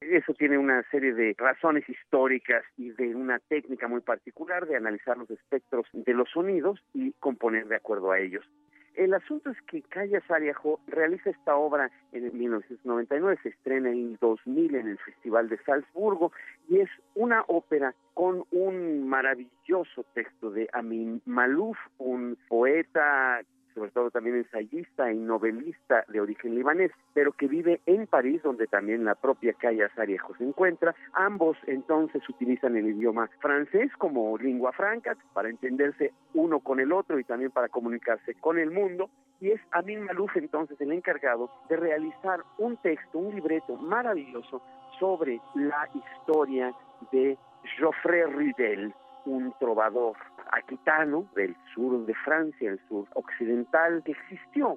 Eso 0.00 0.32
tiene 0.34 0.56
una 0.58 0.84
serie 0.90 1.12
de 1.12 1.34
razones 1.36 1.88
históricas 1.88 2.64
y 2.76 2.90
de 2.90 3.14
una 3.16 3.40
técnica 3.40 3.88
muy 3.88 4.00
particular 4.00 4.66
de 4.66 4.76
analizar 4.76 5.18
los 5.18 5.28
espectros 5.30 5.86
de 5.92 6.14
los 6.14 6.30
sonidos 6.30 6.80
y 6.94 7.12
componer 7.14 7.66
de 7.66 7.76
acuerdo 7.76 8.12
a 8.12 8.20
ellos. 8.20 8.48
El 8.98 9.14
asunto 9.14 9.50
es 9.50 9.62
que 9.62 9.80
Calla 9.82 10.20
Sariajo 10.26 10.80
realiza 10.88 11.30
esta 11.30 11.54
obra 11.54 11.88
en 12.10 12.36
1999, 12.36 13.38
se 13.44 13.50
estrena 13.50 13.90
en 13.90 14.18
2000 14.20 14.74
en 14.74 14.88
el 14.88 14.98
Festival 14.98 15.48
de 15.48 15.56
Salzburgo 15.58 16.32
y 16.68 16.80
es 16.80 16.90
una 17.14 17.44
ópera 17.46 17.94
con 18.14 18.42
un 18.50 19.08
maravilloso 19.08 20.04
texto 20.14 20.50
de 20.50 20.68
Amin 20.72 21.22
Malouf, 21.26 21.78
un 21.98 22.36
poeta 22.48 23.40
sobre 23.74 23.90
todo 23.90 24.10
también 24.10 24.36
ensayista 24.36 25.12
y 25.12 25.18
novelista 25.18 26.04
de 26.08 26.20
origen 26.20 26.54
libanés, 26.54 26.90
pero 27.14 27.32
que 27.32 27.46
vive 27.46 27.80
en 27.86 28.06
París, 28.06 28.42
donde 28.42 28.66
también 28.66 29.04
la 29.04 29.14
propia 29.14 29.52
Calla 29.54 29.88
Sariejo 29.94 30.34
se 30.36 30.44
encuentra. 30.44 30.94
Ambos 31.12 31.56
entonces 31.66 32.26
utilizan 32.28 32.76
el 32.76 32.86
idioma 32.86 33.28
francés 33.40 33.90
como 33.98 34.36
lengua 34.38 34.72
franca 34.72 35.16
para 35.32 35.48
entenderse 35.48 36.12
uno 36.34 36.60
con 36.60 36.80
el 36.80 36.92
otro 36.92 37.18
y 37.18 37.24
también 37.24 37.50
para 37.50 37.68
comunicarse 37.68 38.34
con 38.34 38.58
el 38.58 38.70
mundo. 38.70 39.10
Y 39.40 39.50
es 39.50 39.60
Amin 39.70 40.02
Malouf 40.02 40.36
entonces 40.36 40.80
el 40.80 40.92
encargado 40.92 41.50
de 41.68 41.76
realizar 41.76 42.40
un 42.58 42.76
texto, 42.78 43.18
un 43.18 43.34
libreto 43.34 43.76
maravilloso 43.76 44.62
sobre 44.98 45.40
la 45.54 45.88
historia 45.94 46.74
de 47.12 47.38
Geoffrey 47.76 48.24
Ridel, 48.24 48.92
un 49.26 49.52
trovador 49.60 50.16
aquitano 50.52 51.28
del 51.34 51.56
sur 51.74 52.04
de 52.06 52.14
Francia, 52.14 52.70
el 52.70 52.80
sur 52.88 53.06
occidental, 53.14 54.02
que 54.04 54.12
existió 54.12 54.76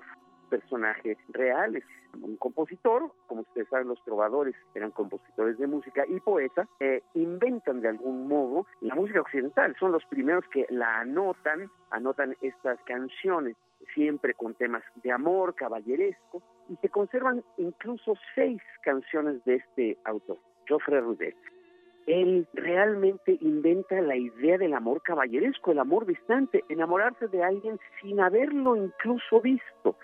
personaje 0.51 1.17
real, 1.29 1.77
es 1.77 1.85
un 2.21 2.35
compositor, 2.35 3.11
como 3.27 3.41
ustedes 3.41 3.69
saben 3.69 3.87
los 3.87 4.03
trovadores 4.03 4.53
eran 4.75 4.91
compositores 4.91 5.57
de 5.57 5.65
música 5.65 6.03
y 6.07 6.19
poetas, 6.19 6.67
eh, 6.81 7.01
inventan 7.13 7.81
de 7.81 7.87
algún 7.87 8.27
modo 8.27 8.67
la 8.81 8.93
música 8.93 9.21
occidental, 9.21 9.75
son 9.79 9.93
los 9.93 10.05
primeros 10.05 10.43
que 10.49 10.67
la 10.69 10.99
anotan, 10.99 11.71
anotan 11.89 12.35
estas 12.41 12.77
canciones, 12.83 13.55
siempre 13.95 14.33
con 14.33 14.53
temas 14.55 14.83
de 15.03 15.11
amor, 15.11 15.55
caballeresco, 15.55 16.43
y 16.69 16.75
se 16.75 16.89
conservan 16.89 17.43
incluso 17.57 18.13
seis 18.35 18.61
canciones 18.83 19.43
de 19.45 19.55
este 19.55 19.97
autor, 20.03 20.37
Geoffrey 20.65 20.99
Rudet 20.99 21.37
él 22.07 22.47
realmente 22.53 23.37
inventa 23.41 24.01
la 24.01 24.15
idea 24.15 24.57
del 24.57 24.73
amor 24.73 25.01
caballeresco, 25.01 25.71
el 25.71 25.79
amor 25.79 26.05
distante, 26.05 26.63
enamorarse 26.69 27.27
de 27.27 27.43
alguien 27.43 27.79
sin 28.01 28.19
haberlo 28.19 28.75
incluso 28.75 29.41
visto. 29.41 29.97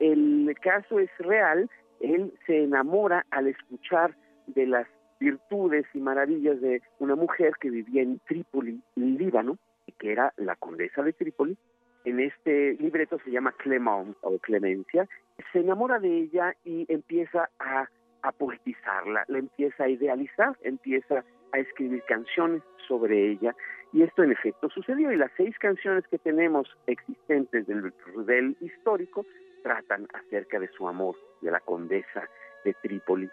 El 0.00 0.54
caso 0.60 0.98
es 0.98 1.10
real, 1.18 1.68
él 2.00 2.32
se 2.46 2.64
enamora 2.64 3.26
al 3.30 3.48
escuchar 3.48 4.14
de 4.46 4.66
las 4.66 4.86
virtudes 5.20 5.84
y 5.94 5.98
maravillas 5.98 6.60
de 6.60 6.80
una 6.98 7.16
mujer 7.16 7.54
que 7.60 7.70
vivía 7.70 8.02
en 8.02 8.20
Trípoli, 8.20 8.80
Líbano, 8.94 9.58
que 9.98 10.12
era 10.12 10.32
la 10.36 10.54
condesa 10.56 11.02
de 11.02 11.12
Trípoli. 11.12 11.56
En 12.04 12.20
este 12.20 12.74
libreto 12.74 13.18
se 13.24 13.30
llama 13.30 13.52
Clement 13.52 14.16
o 14.22 14.38
Clemencia. 14.38 15.08
Se 15.52 15.60
enamora 15.60 15.98
de 15.98 16.16
ella 16.16 16.54
y 16.64 16.86
empieza 16.88 17.50
a 17.58 17.88
a 18.22 18.32
poetizarla, 18.32 19.24
la 19.28 19.38
empieza 19.38 19.84
a 19.84 19.88
idealizar, 19.88 20.56
empieza 20.62 21.24
a 21.52 21.58
escribir 21.58 22.02
canciones 22.08 22.62
sobre 22.86 23.30
ella 23.30 23.54
y 23.92 24.02
esto 24.02 24.22
en 24.22 24.32
efecto 24.32 24.68
sucedió 24.68 25.10
y 25.12 25.16
las 25.16 25.30
seis 25.36 25.58
canciones 25.58 26.06
que 26.08 26.18
tenemos 26.18 26.68
existentes 26.86 27.66
del 27.66 27.92
Rudel 28.06 28.56
histórico 28.60 29.24
tratan 29.62 30.06
acerca 30.12 30.58
de 30.58 30.68
su 30.68 30.86
amor 30.86 31.16
de 31.40 31.50
la 31.50 31.60
condesa 31.60 32.28
de 32.64 32.74
Trípoli 32.74 33.30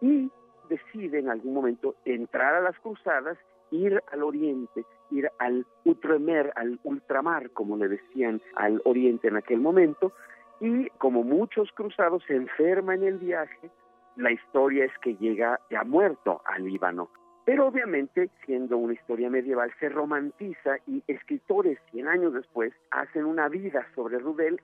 y 0.00 0.30
decide 0.68 1.18
en 1.18 1.28
algún 1.28 1.52
momento 1.52 1.96
entrar 2.04 2.54
a 2.54 2.60
las 2.60 2.78
cruzadas, 2.78 3.36
ir 3.70 4.02
al 4.10 4.22
oriente, 4.22 4.84
ir 5.10 5.30
al 5.38 5.66
Utremer, 5.84 6.52
al 6.56 6.78
ultramar, 6.84 7.50
como 7.50 7.76
le 7.76 7.88
decían 7.88 8.40
al 8.54 8.80
oriente 8.84 9.28
en 9.28 9.36
aquel 9.36 9.60
momento, 9.60 10.12
y 10.60 10.88
como 10.90 11.22
muchos 11.22 11.70
cruzados 11.72 12.22
se 12.26 12.36
enferma 12.36 12.94
en 12.94 13.04
el 13.04 13.18
viaje, 13.18 13.70
la 14.16 14.32
historia 14.32 14.84
es 14.84 14.92
que 15.02 15.14
llega 15.16 15.60
ya 15.70 15.84
muerto 15.84 16.42
al 16.44 16.64
Líbano. 16.64 17.10
Pero 17.44 17.66
obviamente, 17.66 18.30
siendo 18.44 18.76
una 18.76 18.92
historia 18.92 19.30
medieval, 19.30 19.72
se 19.80 19.88
romantiza 19.88 20.76
y 20.86 21.02
escritores 21.06 21.78
100 21.90 22.08
años 22.08 22.34
después 22.34 22.72
hacen 22.90 23.24
una 23.24 23.48
vida 23.48 23.86
sobre 23.94 24.18
Rudel. 24.18 24.60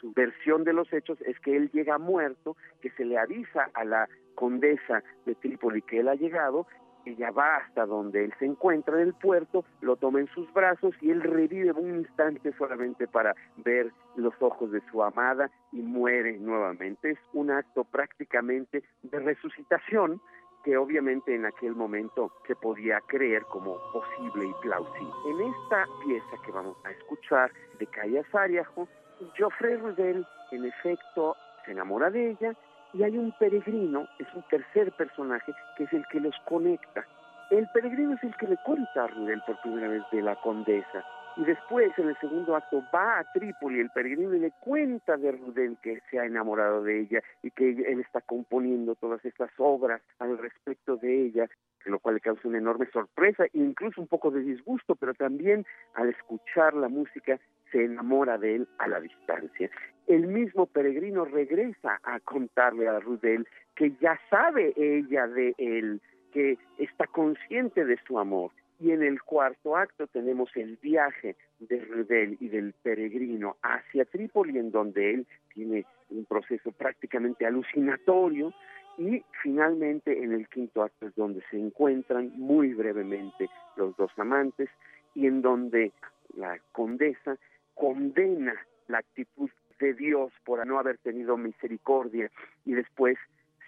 Su 0.00 0.12
versión 0.12 0.64
de 0.64 0.72
los 0.72 0.92
hechos 0.92 1.20
es 1.22 1.38
que 1.40 1.56
él 1.56 1.70
llega 1.72 1.98
muerto, 1.98 2.56
que 2.80 2.90
se 2.90 3.04
le 3.04 3.18
avisa 3.18 3.70
a 3.74 3.84
la 3.84 4.08
condesa 4.34 5.02
de 5.26 5.34
Trípoli 5.34 5.82
que 5.82 6.00
él 6.00 6.08
ha 6.08 6.14
llegado 6.14 6.66
ella 7.04 7.30
va 7.30 7.56
hasta 7.56 7.86
donde 7.86 8.24
él 8.24 8.32
se 8.38 8.46
encuentra 8.46 8.96
en 8.96 9.08
el 9.08 9.14
puerto, 9.14 9.64
lo 9.80 9.96
toma 9.96 10.20
en 10.20 10.28
sus 10.28 10.52
brazos 10.52 10.94
y 11.00 11.10
él 11.10 11.22
revive 11.22 11.72
un 11.72 11.96
instante 11.96 12.52
solamente 12.56 13.06
para 13.06 13.34
ver 13.56 13.92
los 14.16 14.34
ojos 14.40 14.70
de 14.70 14.80
su 14.90 15.02
amada 15.02 15.50
y 15.72 15.80
muere 15.80 16.38
nuevamente. 16.38 17.10
Es 17.10 17.18
un 17.32 17.50
acto 17.50 17.84
prácticamente 17.84 18.82
de 19.02 19.18
resucitación 19.18 20.20
que 20.64 20.76
obviamente 20.76 21.34
en 21.34 21.44
aquel 21.44 21.74
momento 21.74 22.32
se 22.46 22.54
podía 22.54 23.00
creer 23.08 23.42
como 23.44 23.76
posible 23.92 24.46
y 24.46 24.62
plausible. 24.62 25.12
En 25.26 25.40
esta 25.52 25.86
pieza 26.04 26.42
que 26.44 26.52
vamos 26.52 26.76
a 26.84 26.90
escuchar 26.92 27.50
de 27.78 27.86
Calla 27.88 28.22
Sariajo, 28.30 28.86
Geoffrey 29.34 29.76
Rudel 29.76 30.24
en 30.52 30.64
efecto 30.64 31.36
se 31.64 31.72
enamora 31.72 32.10
de 32.10 32.30
ella 32.30 32.56
y 32.94 33.02
hay 33.02 33.16
un 33.16 33.32
peregrino, 33.32 34.06
es 34.18 34.26
un 34.34 34.42
tercer 34.42 34.92
personaje 34.92 35.54
que 35.76 35.84
es 35.84 35.92
el 35.92 36.06
que 36.08 36.20
los 36.20 36.34
conecta. 36.44 37.06
El 37.50 37.68
peregrino 37.68 38.14
es 38.14 38.24
el 38.24 38.36
que 38.36 38.48
le 38.48 38.56
cuenta 38.58 39.04
a 39.04 39.06
Rudel 39.06 39.42
por 39.46 39.60
primera 39.60 39.88
vez 39.88 40.02
de 40.10 40.22
la 40.22 40.36
condesa 40.36 41.04
y 41.36 41.44
después 41.44 41.92
en 41.98 42.08
el 42.08 42.16
segundo 42.20 42.56
acto 42.56 42.82
va 42.94 43.18
a 43.18 43.32
Trípoli 43.32 43.80
el 43.80 43.90
peregrino 43.90 44.34
y 44.34 44.40
le 44.40 44.52
cuenta 44.60 45.16
de 45.16 45.32
Rudel 45.32 45.76
que 45.82 46.00
se 46.10 46.18
ha 46.18 46.24
enamorado 46.24 46.82
de 46.82 47.00
ella 47.00 47.22
y 47.42 47.50
que 47.50 47.70
él 47.70 48.00
está 48.00 48.20
componiendo 48.20 48.94
todas 48.94 49.24
estas 49.24 49.50
obras 49.58 50.02
al 50.18 50.38
respecto 50.38 50.96
de 50.96 51.26
ella 51.26 51.48
lo 51.90 51.98
cual 51.98 52.16
le 52.16 52.20
causa 52.20 52.48
una 52.48 52.58
enorme 52.58 52.86
sorpresa 52.92 53.44
e 53.44 53.50
incluso 53.54 54.00
un 54.00 54.06
poco 54.06 54.30
de 54.30 54.40
disgusto, 54.40 54.94
pero 54.94 55.14
también 55.14 55.66
al 55.94 56.10
escuchar 56.10 56.74
la 56.74 56.88
música 56.88 57.38
se 57.70 57.84
enamora 57.84 58.38
de 58.38 58.56
él 58.56 58.68
a 58.78 58.88
la 58.88 59.00
distancia. 59.00 59.70
El 60.06 60.26
mismo 60.26 60.66
peregrino 60.66 61.24
regresa 61.24 62.00
a 62.02 62.20
contarle 62.20 62.88
a 62.88 63.00
Rudel 63.00 63.48
que 63.74 63.92
ya 64.00 64.18
sabe 64.28 64.74
ella 64.76 65.26
de 65.26 65.54
él, 65.58 66.00
que 66.32 66.58
está 66.78 67.06
consciente 67.06 67.84
de 67.84 67.98
su 68.06 68.18
amor. 68.18 68.50
Y 68.82 68.90
en 68.90 69.04
el 69.04 69.22
cuarto 69.22 69.76
acto 69.76 70.08
tenemos 70.08 70.50
el 70.56 70.76
viaje 70.76 71.36
de 71.60 71.84
Rudel 71.84 72.36
y 72.40 72.48
del 72.48 72.72
peregrino 72.82 73.56
hacia 73.62 74.04
Trípoli, 74.04 74.58
en 74.58 74.72
donde 74.72 75.14
él 75.14 75.26
tiene 75.54 75.86
un 76.10 76.24
proceso 76.24 76.72
prácticamente 76.72 77.46
alucinatorio, 77.46 78.52
y 78.98 79.22
finalmente 79.40 80.24
en 80.24 80.32
el 80.32 80.48
quinto 80.48 80.82
acto 80.82 81.06
es 81.06 81.14
donde 81.14 81.42
se 81.48 81.58
encuentran 81.58 82.32
muy 82.36 82.74
brevemente 82.74 83.48
los 83.76 83.96
dos 83.96 84.10
amantes 84.16 84.68
y 85.14 85.28
en 85.28 85.42
donde 85.42 85.92
la 86.36 86.58
condesa 86.72 87.38
condena 87.74 88.54
la 88.88 88.98
actitud 88.98 89.48
de 89.78 89.94
Dios 89.94 90.32
por 90.44 90.66
no 90.66 90.80
haber 90.80 90.98
tenido 90.98 91.36
misericordia 91.36 92.30
y 92.64 92.72
después 92.72 93.16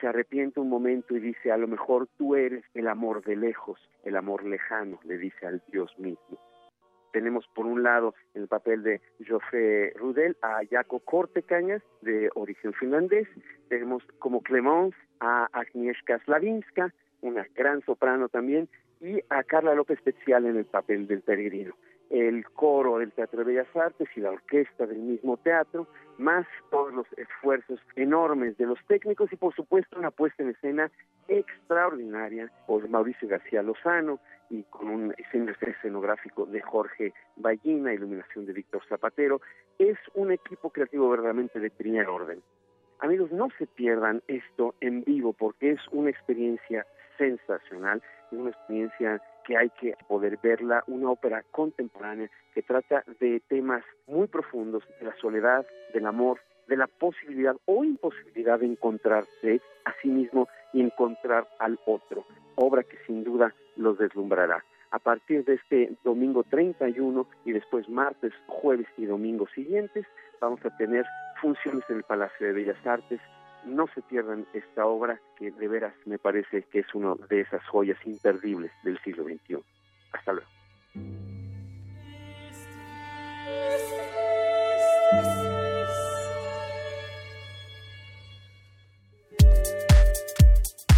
se 0.01 0.07
arrepiente 0.07 0.61
un 0.61 0.69
momento 0.69 1.17
y 1.17 1.21
dice, 1.21 1.53
a 1.53 1.57
lo 1.57 1.69
mejor 1.69 2.09
tú 2.17 2.35
eres 2.35 2.65
el 2.75 2.89
amor 2.89 3.25
de 3.25 3.37
lejos, 3.37 3.79
el 4.05 4.17
amor 4.17 4.45
lejano, 4.45 4.99
le 5.05 5.19
dice 5.19 5.47
al 5.47 5.63
Dios 5.71 5.97
mismo. 5.99 6.39
Tenemos 7.13 7.47
por 7.55 7.67
un 7.67 7.83
lado 7.85 8.15
el 8.35 8.49
papel 8.49 8.83
de 8.83 9.01
José 9.29 9.93
Rudel 9.97 10.37
a 10.43 10.61
Jaco 10.69 10.99
Cortecañas, 10.99 11.83
de 12.03 12.29
origen 12.35 12.73
finlandés. 12.73 13.29
Tenemos 13.69 14.03
como 14.19 14.43
Clemence 14.43 14.97
a 15.21 15.49
Agnieszka 15.53 16.19
Slavinska, 16.25 16.93
una 17.21 17.47
gran 17.55 17.83
soprano 17.83 18.29
también, 18.29 18.69
y 19.01 19.21
a 19.29 19.45
Carla 19.45 19.75
López 19.75 19.99
Especial 19.99 20.47
en 20.47 20.57
el 20.57 20.65
papel 20.65 21.07
del 21.07 21.23
peregrino 21.23 21.75
el 22.15 22.49
coro 22.51 22.99
del 22.99 23.11
Teatro 23.11 23.41
de 23.41 23.45
Bellas 23.45 23.77
Artes 23.77 24.09
y 24.15 24.21
la 24.21 24.31
orquesta 24.31 24.87
del 24.87 24.99
mismo 24.99 25.37
teatro, 25.37 25.89
más 26.17 26.47
todos 26.71 26.95
los 26.95 27.07
esfuerzos 27.17 27.81
enormes 27.97 28.57
de 28.57 28.67
los 28.67 28.79
técnicos 28.87 29.33
y 29.33 29.37
por 29.37 29.53
supuesto 29.53 29.99
una 29.99 30.13
puesta 30.13 30.45
en 30.45 30.51
escena 30.51 30.93
extraordinaria 31.27 32.53
por 32.69 32.89
Mauricio 32.89 33.27
García 33.27 33.65
Lozano 33.65 34.21
y 34.49 34.63
con 34.65 34.91
un 34.91 35.15
escenográfico 35.19 36.47
de 36.47 36.61
Jorge 36.61 37.13
Ballina, 37.35 37.93
iluminación 37.93 38.47
de 38.47 38.53
Víctor 38.53 38.83
Zapatero. 38.89 39.41
Es 39.81 39.99
un 40.15 40.31
equipo 40.31 40.71
creativo 40.71 41.11
verdaderamente 41.11 41.59
de 41.59 41.71
primer 41.71 42.07
orden. 42.07 42.41
Amigos, 43.01 43.33
no 43.33 43.49
se 43.59 43.67
pierdan 43.67 44.23
esto 44.29 44.77
en 44.81 45.03
vivo 45.03 45.33
porque 45.33 45.73
es 45.73 45.81
una 45.91 46.11
experiencia 46.11 46.87
sensacional, 47.19 48.01
es 48.31 48.39
una 48.39 48.51
experiencia 48.51 49.21
que 49.47 49.57
hay 49.57 49.71
que 49.71 49.95
poder 50.09 50.39
verla, 50.43 50.83
una 50.87 51.11
ópera 51.11 51.45
contemporánea 51.51 52.31
que 52.55 52.63
trata 52.63 53.05
de 53.21 53.41
temas 53.49 53.85
muy 54.07 54.27
profundos, 54.27 54.83
de 54.99 55.07
la 55.07 55.17
soledad, 55.17 55.67
del 55.93 56.07
amor, 56.07 56.41
de 56.69 56.77
la 56.77 56.87
posibilidad 56.87 57.57
o 57.67 57.85
imposibilidad 57.85 58.59
de 58.59 58.67
encontrarse 58.67 59.61
a 59.85 59.93
sí 60.01 60.09
mismo 60.09 60.49
y 60.73 60.81
encontrar 60.81 61.47
al 61.59 61.79
otro, 61.87 62.25
obra 62.57 62.83
que 62.83 62.99
sin 63.07 63.25
duda 63.25 63.55
los 63.77 63.99
deslumbrará. 63.99 64.65
A 64.91 64.99
partir 64.99 65.45
de 65.45 65.55
este 65.55 65.97
domingo 66.05 66.45
31 66.45 67.27
y 67.45 67.53
después 67.53 67.89
martes, 67.89 68.33
jueves 68.47 68.87
y 68.97 69.07
domingo 69.07 69.47
siguientes, 69.55 70.07
vamos 70.41 70.65
a 70.65 70.77
tener 70.77 71.05
funciones 71.41 71.83
en 71.89 71.97
el 71.97 72.03
Palacio 72.05 72.47
de 72.47 72.53
Bellas 72.53 72.87
Artes, 72.87 73.21
no 73.67 73.87
se 73.95 74.03
pierdan 74.03 74.47
esta 74.53 74.85
obra 74.87 75.19
que 75.39 75.51
de 75.51 75.69
veras 75.69 75.95
me 76.07 76.19
parece 76.19 76.65
que 76.71 76.81
es 76.81 76.95
una 76.95 77.15
de 77.29 77.41
esas 77.41 77.65
joyas 77.67 77.97
imperdibles 78.05 78.71
del 78.83 78.99
siglo 79.03 79.25
XXI. 79.25 79.57
Hasta 80.13 80.33
luego. 80.33 80.49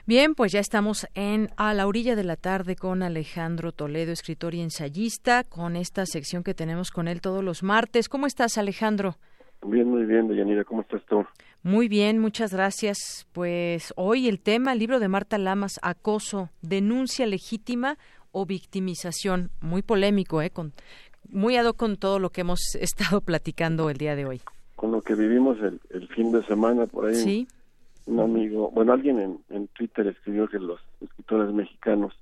Bien, 0.07 0.33
pues 0.33 0.51
ya 0.51 0.59
estamos 0.59 1.05
en 1.13 1.49
A 1.57 1.75
la 1.75 1.85
orilla 1.85 2.15
de 2.15 2.23
la 2.23 2.37
tarde 2.37 2.75
con 2.75 3.03
Alejandro 3.03 3.71
Toledo, 3.71 4.11
escritor 4.11 4.55
y 4.55 4.61
ensayista, 4.61 5.43
con 5.43 5.75
esta 5.75 6.07
sección 6.07 6.43
que 6.43 6.55
tenemos 6.55 6.89
con 6.89 7.07
él 7.07 7.21
todos 7.21 7.43
los 7.43 7.61
martes. 7.61 8.09
¿Cómo 8.09 8.25
estás, 8.25 8.57
Alejandro? 8.57 9.17
Bien, 9.63 9.87
muy 9.87 10.05
bien, 10.05 10.27
Deyanira, 10.27 10.63
¿cómo 10.63 10.81
estás 10.81 11.03
tú? 11.07 11.23
Muy 11.61 11.87
bien, 11.87 12.17
muchas 12.17 12.51
gracias. 12.51 13.27
Pues 13.31 13.93
hoy 13.95 14.27
el 14.27 14.39
tema, 14.39 14.73
el 14.73 14.79
libro 14.79 14.99
de 14.99 15.07
Marta 15.07 15.37
Lamas, 15.37 15.79
Acoso, 15.83 16.49
denuncia 16.63 17.27
legítima 17.27 17.99
o 18.31 18.45
victimización, 18.45 19.51
muy 19.59 19.81
polémico, 19.81 20.41
¿eh? 20.41 20.51
Con, 20.51 20.73
muy 21.31 21.55
ad 21.57 21.73
con 21.73 21.97
todo 21.97 22.19
lo 22.19 22.29
que 22.29 22.41
hemos 22.41 22.75
estado 22.79 23.21
platicando 23.21 23.89
el 23.89 23.97
día 23.97 24.15
de 24.15 24.25
hoy. 24.25 24.41
Con 24.75 24.91
lo 24.91 25.01
que 25.01 25.15
vivimos 25.15 25.57
el, 25.61 26.07
fin 26.09 26.31
de 26.31 26.43
semana 26.45 26.85
por 26.87 27.07
ahí. 27.07 27.15
Sí. 27.15 27.47
Un 28.05 28.21
amigo, 28.21 28.71
bueno, 28.71 28.93
alguien 28.93 29.19
en, 29.19 29.39
en 29.49 29.67
Twitter 29.67 30.07
escribió 30.07 30.47
que 30.47 30.57
los 30.57 30.79
escritores 31.01 31.53
mexicanos 31.53 32.13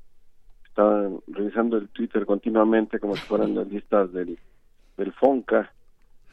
estaban 0.77 1.19
revisando 1.27 1.77
el 1.77 1.87
Twitter 1.89 2.25
continuamente 2.25 2.99
como 2.99 3.15
si 3.15 3.21
fueran 3.21 3.55
las 3.55 3.67
listas 3.67 4.11
del, 4.11 4.37
del 4.97 5.13
FONCA 5.13 5.71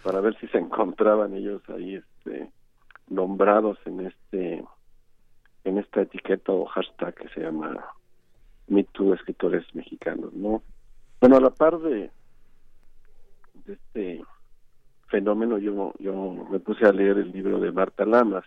para 0.03 0.21
ver 0.21 0.37
si 0.39 0.47
se 0.49 0.59
encontraban 0.65 1.35
ellos 1.35 1.63
ahí 1.69 1.97
este 1.97 2.51
nombrados 3.09 3.79
en 3.87 4.07
este 4.07 4.65
en 5.65 5.79
esta 5.79 6.03
etiqueta 6.03 6.53
o 6.53 6.67
hashtag 6.67 7.15
que 7.15 7.29
se 7.29 7.41
llama 7.41 7.85
MeToo 8.69 9.15
escritores 9.15 9.65
mexicanos, 9.75 10.33
¿no? 10.35 10.63
Bueno, 11.21 11.37
a 11.37 11.41
la 11.41 11.51
par 11.51 11.79
de, 11.79 12.11
de 13.67 13.75
este 13.75 14.25
fenómeno 15.09 15.59
yo 15.59 15.93
yo 15.99 16.47
me 16.51 16.59
puse 16.61 16.87
a 16.87 16.93
leer 16.93 17.19
el 17.19 17.33
libro 17.33 17.61
de 17.61 17.73
Marta 17.73 18.05
Lamas 18.05 18.45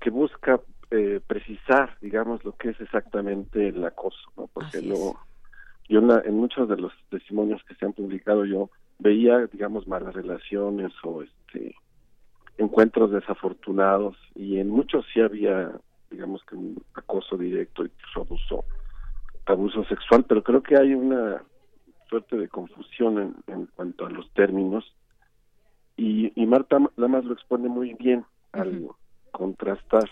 que 0.00 0.10
busca 0.10 0.60
eh, 0.90 1.20
precisar 1.26 1.96
digamos 2.00 2.44
lo 2.44 2.52
que 2.52 2.70
es 2.70 2.80
exactamente 2.80 3.68
el 3.68 3.84
acoso 3.84 4.30
no 4.36 4.48
porque 4.48 4.80
luego 4.82 5.18
yo 5.88 6.00
en, 6.00 6.34
muchos 6.34 6.68
de 6.68 6.76
los 6.76 6.92
testimonios 7.10 7.62
que 7.64 7.74
se 7.74 7.86
han 7.86 7.94
publicado 7.94 8.44
yo 8.44 8.70
veía 8.98 9.46
digamos 9.46 9.88
malas 9.88 10.14
relaciones 10.14 10.92
o 11.02 11.22
este 11.22 11.74
encuentros 12.58 13.10
desafortunados 13.10 14.16
y 14.34 14.58
en 14.58 14.68
muchos 14.68 15.04
sí 15.12 15.20
había 15.20 15.72
digamos 16.10 16.44
que 16.44 16.54
un 16.54 16.82
acoso 16.94 17.36
directo 17.36 17.84
y 17.84 17.90
abuso 18.14 18.64
abuso 19.46 19.84
sexual 19.84 20.24
pero 20.28 20.42
creo 20.42 20.62
que 20.62 20.76
hay 20.76 20.94
una 20.94 21.42
suerte 22.08 22.36
de 22.36 22.48
confusión 22.48 23.36
en, 23.46 23.66
cuanto 23.66 24.06
a 24.06 24.10
los 24.10 24.30
términos. 24.32 24.84
Y, 25.96 26.32
y 26.40 26.46
Marta 26.46 26.78
Lamas 26.96 27.24
lo 27.24 27.34
expone 27.34 27.68
muy 27.68 27.94
bien 27.94 28.24
al 28.52 28.88
contrastar 29.32 30.08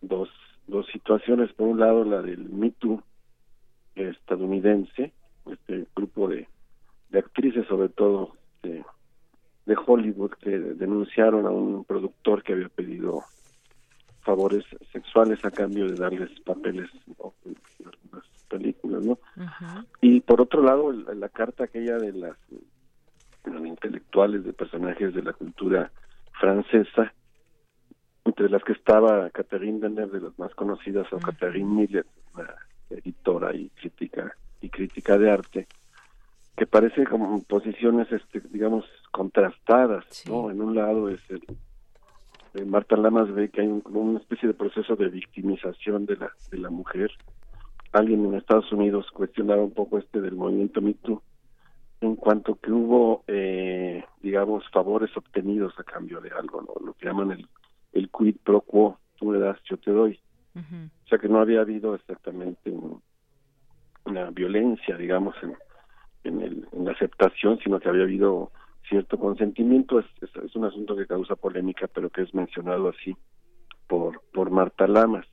dos, 0.00 0.28
dos 0.66 0.86
situaciones. 0.92 1.52
Por 1.52 1.68
un 1.68 1.80
lado, 1.80 2.04
la 2.04 2.22
del 2.22 2.48
Me 2.48 2.70
Too 2.70 3.02
estadounidense, 3.94 5.12
este 5.50 5.86
grupo 5.94 6.28
de, 6.28 6.48
de 7.10 7.18
actrices, 7.18 7.66
sobre 7.66 7.88
todo 7.88 8.32
de, 8.62 8.84
de 9.64 9.76
Hollywood, 9.86 10.32
que 10.32 10.50
denunciaron 10.50 11.46
a 11.46 11.50
un 11.50 11.84
productor 11.84 12.42
que 12.42 12.52
había 12.52 12.68
pedido 12.68 13.22
favores 14.22 14.64
sexuales 14.92 15.42
a 15.44 15.50
cambio 15.50 15.86
de 15.86 15.94
darles 15.94 16.40
papeles 16.40 16.90
en 17.04 17.86
algunas 17.86 18.35
películas, 18.46 19.04
¿no? 19.04 19.18
Y 20.00 20.20
por 20.20 20.40
otro 20.40 20.62
lado, 20.62 20.92
la, 20.92 21.28
carta 21.28 21.64
aquella 21.64 21.98
de 21.98 22.12
las 22.12 22.36
de 23.44 23.68
intelectuales, 23.68 24.44
de 24.44 24.52
personajes 24.52 25.14
de 25.14 25.22
la 25.22 25.32
cultura 25.32 25.90
francesa, 26.40 27.12
entre 28.24 28.48
las 28.50 28.64
que 28.64 28.72
estaba 28.72 29.30
Catherine 29.30 29.78
Deneuve, 29.78 30.18
de 30.18 30.26
las 30.26 30.38
más 30.38 30.54
conocidas, 30.54 31.06
o 31.12 31.18
Catherine 31.18 31.72
Miller, 31.72 32.06
una 32.34 32.54
editora 32.90 33.54
y 33.54 33.68
crítica 33.70 34.36
y 34.60 34.68
crítica 34.68 35.16
de 35.16 35.30
arte, 35.30 35.68
que 36.56 36.66
parece 36.66 37.04
como 37.04 37.42
posiciones, 37.44 38.10
este, 38.10 38.40
digamos, 38.50 38.84
contrastadas, 39.12 40.04
¿no? 40.26 40.50
En 40.50 40.60
un 40.60 40.74
lado 40.74 41.08
es 41.08 41.20
el 41.30 41.42
Marta 42.64 42.96
Lamas 42.96 43.32
ve 43.34 43.50
que 43.50 43.60
hay 43.60 43.82
una 43.84 44.18
especie 44.18 44.48
de 44.48 44.54
proceso 44.54 44.96
de 44.96 45.08
victimización 45.08 46.06
de 46.06 46.16
la 46.16 46.30
de 46.50 46.58
la 46.58 46.70
mujer. 46.70 47.10
Alguien 47.96 48.26
en 48.26 48.34
Estados 48.34 48.70
Unidos 48.72 49.06
cuestionaba 49.12 49.62
un 49.62 49.72
poco 49.72 49.96
este 49.96 50.20
del 50.20 50.36
movimiento 50.36 50.82
Me 50.82 50.94
en 52.02 52.16
cuanto 52.16 52.56
que 52.56 52.70
hubo, 52.70 53.24
eh, 53.26 54.04
digamos, 54.20 54.68
favores 54.70 55.16
obtenidos 55.16 55.72
a 55.78 55.84
cambio 55.84 56.20
de 56.20 56.30
algo, 56.30 56.60
¿no? 56.60 56.86
Lo 56.86 56.92
que 56.92 57.06
llaman 57.06 57.30
el, 57.32 57.48
el 57.92 58.10
quid 58.10 58.36
pro 58.44 58.60
quo, 58.60 58.98
tú 59.16 59.26
me 59.26 59.38
das, 59.38 59.58
yo 59.64 59.78
te 59.78 59.90
doy. 59.90 60.20
O 60.54 61.08
sea 61.08 61.18
que 61.18 61.28
no 61.28 61.40
había 61.40 61.60
habido 61.60 61.94
exactamente 61.94 62.72
una 64.04 64.30
violencia, 64.30 64.96
digamos, 64.96 65.34
en, 65.42 65.54
en, 66.24 66.40
el, 66.42 66.68
en 66.72 66.84
la 66.84 66.92
aceptación, 66.92 67.58
sino 67.62 67.78
que 67.78 67.88
había 67.88 68.04
habido 68.04 68.52
cierto 68.88 69.18
consentimiento. 69.18 70.00
Es, 70.00 70.06
es, 70.22 70.56
un 70.56 70.64
asunto 70.64 70.96
que 70.96 71.06
causa 71.06 71.34
polémica, 71.34 71.88
pero 71.88 72.10
que 72.10 72.22
es 72.22 72.34
mencionado 72.34 72.88
así 72.88 73.16
por, 73.86 74.22
por 74.32 74.50
Marta 74.50 74.86
Lamas. 74.86 75.26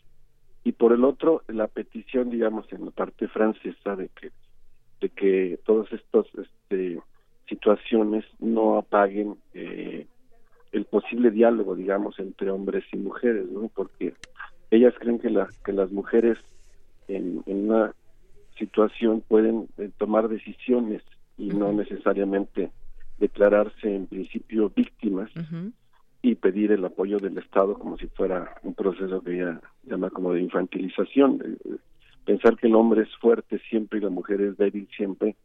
Y 0.63 0.71
por 0.71 0.93
el 0.93 1.03
otro, 1.03 1.43
la 1.47 1.67
petición, 1.67 2.29
digamos, 2.29 2.71
en 2.71 2.85
la 2.85 2.91
parte 2.91 3.27
francesa 3.27 3.95
de 3.95 4.09
que, 4.09 4.31
de 5.01 5.09
que 5.09 5.59
todas 5.65 5.91
estas 5.91 6.25
este, 6.35 7.01
situaciones 7.47 8.25
no 8.39 8.77
apaguen 8.77 9.35
eh, 9.53 10.07
el 10.71 10.85
posible 10.85 11.31
diálogo, 11.31 11.75
digamos, 11.75 12.17
entre 12.19 12.49
hombres 12.49 12.83
y 12.93 12.97
mujeres, 12.97 13.45
¿no? 13.49 13.69
Porque 13.75 14.13
ellas 14.71 14.93
creen 14.99 15.19
que, 15.19 15.29
las 15.29 15.55
que 15.59 15.73
las 15.73 15.91
mujeres 15.91 16.37
en, 17.07 17.43
en 17.45 17.69
una 17.69 17.93
situación 18.57 19.21
pueden 19.27 19.67
eh, 19.77 19.89
tomar 19.97 20.29
decisiones 20.29 21.03
y 21.37 21.47
no 21.47 21.73
necesariamente 21.73 22.71
declararse 23.17 23.95
en 23.95 24.07
principio 24.07 24.71
víctimas 24.75 25.31
y 26.23 26.35
pedir 26.35 26.71
el 26.71 26.85
apoyo 26.85 27.19
del 27.19 27.37
Estado 27.37 27.77
como 27.77 27.97
si 27.97 28.07
fuera 28.07 28.55
un 28.63 28.73
proceso 28.73 29.21
que 29.21 29.35
ella 29.35 29.61
llama 29.83 30.09
como 30.09 30.31
de 30.31 30.41
infantilización, 30.41 31.59
pensar 32.25 32.55
que 32.55 32.67
el 32.67 32.75
hombre 32.75 33.01
es 33.01 33.13
fuerte 33.17 33.59
siempre 33.69 33.99
y 33.99 34.01
la 34.01 34.09
mujer 34.09 34.39
es 34.39 34.57
débil 34.57 34.87
siempre 34.95 35.35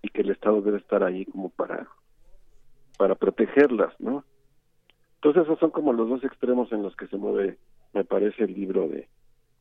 y 0.00 0.08
que 0.08 0.22
el 0.22 0.30
Estado 0.30 0.62
debe 0.62 0.78
estar 0.78 1.02
ahí 1.02 1.26
como 1.26 1.50
para 1.50 1.88
para 2.96 3.16
protegerlas, 3.16 3.92
¿no? 4.00 4.24
Entonces 5.16 5.42
esos 5.42 5.58
son 5.58 5.70
como 5.70 5.92
los 5.92 6.08
dos 6.08 6.22
extremos 6.22 6.70
en 6.70 6.82
los 6.82 6.94
que 6.94 7.08
se 7.08 7.16
mueve, 7.16 7.58
me 7.92 8.04
parece, 8.04 8.44
el 8.44 8.54
libro 8.54 8.88
de, 8.88 9.08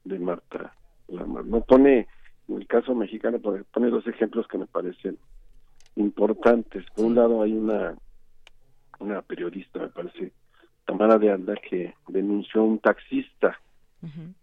de 0.05 0.19
Marta 0.19 0.75
No 1.09 1.61
pone 1.61 2.07
en 2.47 2.55
el 2.55 2.67
caso 2.67 2.93
mexicano 2.93 3.39
pone 3.39 3.89
dos 3.89 4.05
ejemplos 4.05 4.47
que 4.47 4.59
me 4.59 4.67
parecen 4.67 5.17
importantes. 5.95 6.85
Por 6.95 7.05
un 7.05 7.15
lado 7.15 7.41
hay 7.41 7.53
una 7.53 7.95
una 8.99 9.23
periodista, 9.23 9.79
me 9.79 9.89
parece, 9.89 10.31
Tamara 10.87 11.19
de 11.19 11.31
Anda, 11.31 11.53
que 11.55 11.93
denunció 12.07 12.61
a 12.61 12.63
un 12.63 12.79
taxista 12.79 13.59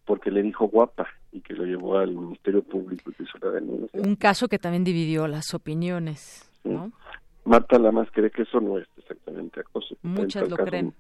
porque 0.04 0.30
le 0.30 0.42
dijo 0.42 0.66
guapa 0.66 1.06
y 1.32 1.40
que 1.40 1.54
lo 1.54 1.64
llevó 1.64 1.96
al 1.96 2.12
Ministerio 2.12 2.62
Público 2.62 3.10
y 3.10 3.22
hizo 3.22 3.38
la 3.40 3.50
denuncia. 3.50 4.00
Un 4.00 4.16
caso 4.16 4.46
que 4.48 4.58
también 4.58 4.84
dividió 4.84 5.26
las 5.26 5.54
opiniones, 5.54 6.50
¿no? 6.64 6.92
Marta 7.44 7.78
Lamas 7.78 8.08
cree 8.12 8.30
que 8.30 8.42
eso 8.42 8.60
no 8.60 8.78
es 8.78 8.86
exactamente 8.98 9.60
acoso. 9.60 9.96
Muchas 10.02 10.48
lo 10.50 10.56
creen. 10.56 10.92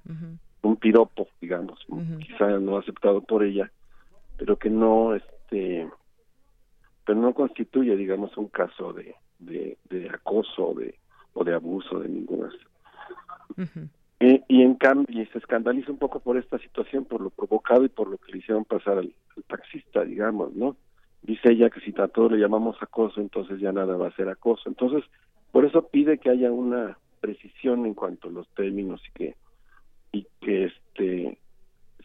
Un, 0.62 0.76
piropo, 0.76 1.28
digamos, 1.40 1.78
quizá 2.20 2.58
no 2.58 2.78
aceptado 2.78 3.20
por 3.20 3.42
ella, 3.42 3.70
pero 4.38 4.56
que 4.56 4.70
no, 4.70 5.14
este, 5.14 5.86
pero 7.04 7.20
no 7.20 7.34
constituye, 7.34 7.96
digamos, 7.96 8.36
un 8.38 8.48
caso 8.48 8.92
de, 8.92 9.14
de, 9.40 9.76
de 9.90 10.08
acoso 10.08 10.74
de, 10.74 10.94
o 11.34 11.44
de 11.44 11.54
abuso 11.54 11.98
de 11.98 12.08
ninguna. 12.08 12.33
Se 15.26 15.38
escandaliza 15.38 15.90
un 15.90 15.98
poco 15.98 16.20
por 16.20 16.36
esta 16.36 16.58
situación, 16.58 17.04
por 17.04 17.20
lo 17.20 17.30
provocado 17.30 17.84
y 17.84 17.88
por 17.88 18.08
lo 18.08 18.18
que 18.18 18.32
le 18.32 18.38
hicieron 18.38 18.64
pasar 18.64 18.98
al, 18.98 19.14
taxista, 19.46 20.04
digamos, 20.04 20.54
¿no? 20.54 20.76
Dice 21.22 21.52
ella 21.52 21.70
que 21.70 21.80
si 21.80 21.94
a 21.98 22.08
todo 22.08 22.28
le 22.28 22.38
llamamos 22.38 22.76
acoso, 22.82 23.20
entonces 23.20 23.58
ya 23.58 23.72
nada 23.72 23.96
va 23.96 24.08
a 24.08 24.16
ser 24.16 24.28
acoso. 24.28 24.68
Entonces, 24.68 25.04
por 25.50 25.64
eso 25.64 25.88
pide 25.88 26.18
que 26.18 26.30
haya 26.30 26.52
una 26.52 26.98
precisión 27.20 27.86
en 27.86 27.94
cuanto 27.94 28.28
a 28.28 28.32
los 28.32 28.48
términos 28.50 29.02
y 29.08 29.12
que 29.12 29.34
y 30.12 30.26
que 30.40 30.64
este 30.66 31.38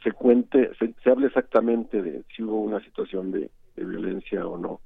se 0.03 0.11
cuente, 0.13 0.71
se, 0.79 0.93
se 1.03 1.09
hable 1.11 1.27
exactamente 1.27 2.01
de 2.01 2.23
si 2.35 2.43
hubo 2.43 2.61
una 2.61 2.79
situación 2.83 3.31
de 3.31 3.49
violencia 3.75 4.47
o 4.47 4.57
no 4.57 4.79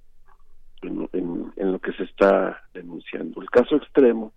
en, 0.87 1.71
lo 1.71 1.79
que 1.79 1.93
se 1.93 2.03
está 2.03 2.61
denunciando. 2.73 3.41
El 3.41 3.49
caso 3.49 3.75
extremo, 3.75 4.33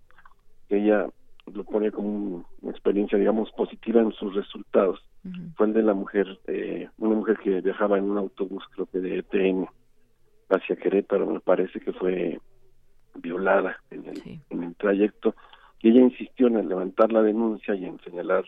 ella 0.69 1.07
lo 1.53 1.63
pone 1.63 1.91
como 1.91 2.45
una 2.61 2.71
experiencia, 2.71 3.17
digamos, 3.17 3.51
positiva 3.51 4.01
en 4.01 4.11
sus 4.11 4.33
resultados, 4.35 4.99
fue 5.55 5.67
el 5.67 5.73
de 5.73 5.83
la 5.83 5.93
mujer, 5.93 6.39
eh, 6.47 6.89
una 6.97 7.15
mujer 7.15 7.37
que 7.43 7.59
viajaba 7.59 7.97
en 7.97 8.09
un 8.09 8.17
autobús, 8.17 8.63
creo 8.73 8.85
que 8.85 8.99
de 8.99 9.17
ETN, 9.19 9.67
hacia 10.49 10.77
Querétaro, 10.77 11.25
me 11.25 11.41
parece 11.41 11.81
que 11.81 11.91
fue 11.91 12.39
violada 13.15 13.77
en 13.91 14.05
el, 14.05 14.41
en 14.49 14.63
el 14.63 14.75
trayecto, 14.75 15.35
y 15.81 15.89
ella 15.89 16.01
insistió 16.01 16.47
en 16.47 16.69
levantar 16.69 17.11
la 17.11 17.21
denuncia 17.21 17.75
y 17.75 17.85
en 17.85 17.99
señalar 17.99 18.45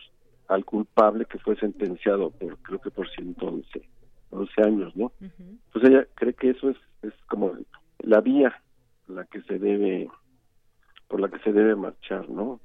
al 0.48 0.64
culpable 0.64 1.26
que 1.26 1.38
fue 1.38 1.56
sentenciado 1.56 2.30
por, 2.30 2.58
creo 2.58 2.80
que 2.80 2.90
por 2.90 3.08
111 3.08 3.82
11 4.30 4.62
años, 4.62 4.96
¿no? 4.96 5.12
Pues 5.72 5.84
ella 5.84 6.06
cree 6.14 6.34
que 6.34 6.50
eso 6.50 6.70
es, 6.70 6.76
es 7.02 7.12
como 7.28 7.52
la 7.98 8.20
vía 8.20 8.62
la 9.08 9.24
que 9.24 9.42
se 9.42 9.58
debe 9.58 10.08
por 11.08 11.20
la 11.20 11.28
que 11.28 11.40
se 11.40 11.52
debe 11.52 11.74
marchar 11.74 12.28
no 12.30 12.60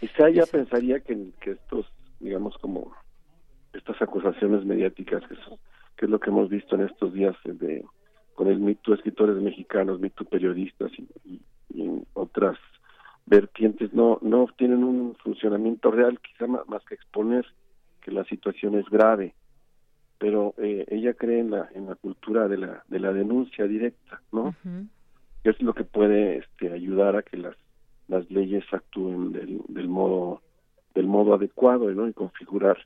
quizá 0.00 0.30
ya 0.30 0.46
pensaría 0.46 1.00
que, 1.00 1.30
que 1.40 1.52
estos 1.52 1.86
digamos 2.18 2.56
como 2.58 2.92
estas 3.72 4.00
acusaciones 4.02 4.64
mediáticas 4.64 5.22
que, 5.28 5.36
que 5.96 6.06
es 6.06 6.10
lo 6.10 6.18
que 6.18 6.30
hemos 6.30 6.48
visto 6.48 6.74
en 6.74 6.82
estos 6.82 7.12
días 7.12 7.36
de 7.44 7.84
con 8.34 8.48
el 8.48 8.58
mito 8.58 8.94
escritores 8.94 9.36
mexicanos 9.36 10.00
mito 10.00 10.24
periodistas 10.24 10.90
y, 10.98 11.40
otras 12.14 12.58
vertientes 13.24 13.94
no 13.94 14.18
no 14.20 14.46
tienen 14.58 14.84
un 14.84 15.14
funcionamiento 15.22 15.90
real 15.90 16.18
quizá 16.20 16.46
más 16.46 16.84
que 16.84 16.94
exponer 16.94 17.46
que 18.02 18.10
la 18.10 18.24
situación 18.24 18.76
es 18.76 18.88
grave. 18.90 19.34
Pero 20.18 20.54
eh, 20.58 20.84
ella 20.88 21.14
cree 21.14 21.40
en 21.40 21.52
la 21.52 21.68
en 21.74 21.86
la 21.86 21.94
cultura 21.94 22.48
de 22.48 22.58
la 22.58 22.84
de 22.88 22.98
la 22.98 23.12
denuncia 23.12 23.66
directa 23.66 24.20
no 24.32 24.54
es 25.44 25.62
lo 25.62 25.72
que 25.72 25.84
puede 25.84 26.38
este 26.38 26.72
ayudar 26.72 27.16
a 27.16 27.22
que 27.22 27.36
las 27.38 27.56
las 28.10 28.30
leyes 28.30 28.64
actúen 28.72 29.32
del, 29.32 29.62
del 29.68 29.88
modo 29.88 30.42
del 30.94 31.06
modo 31.06 31.34
adecuado 31.34 31.90
¿no? 31.92 32.08
y 32.08 32.12
configurar 32.12 32.76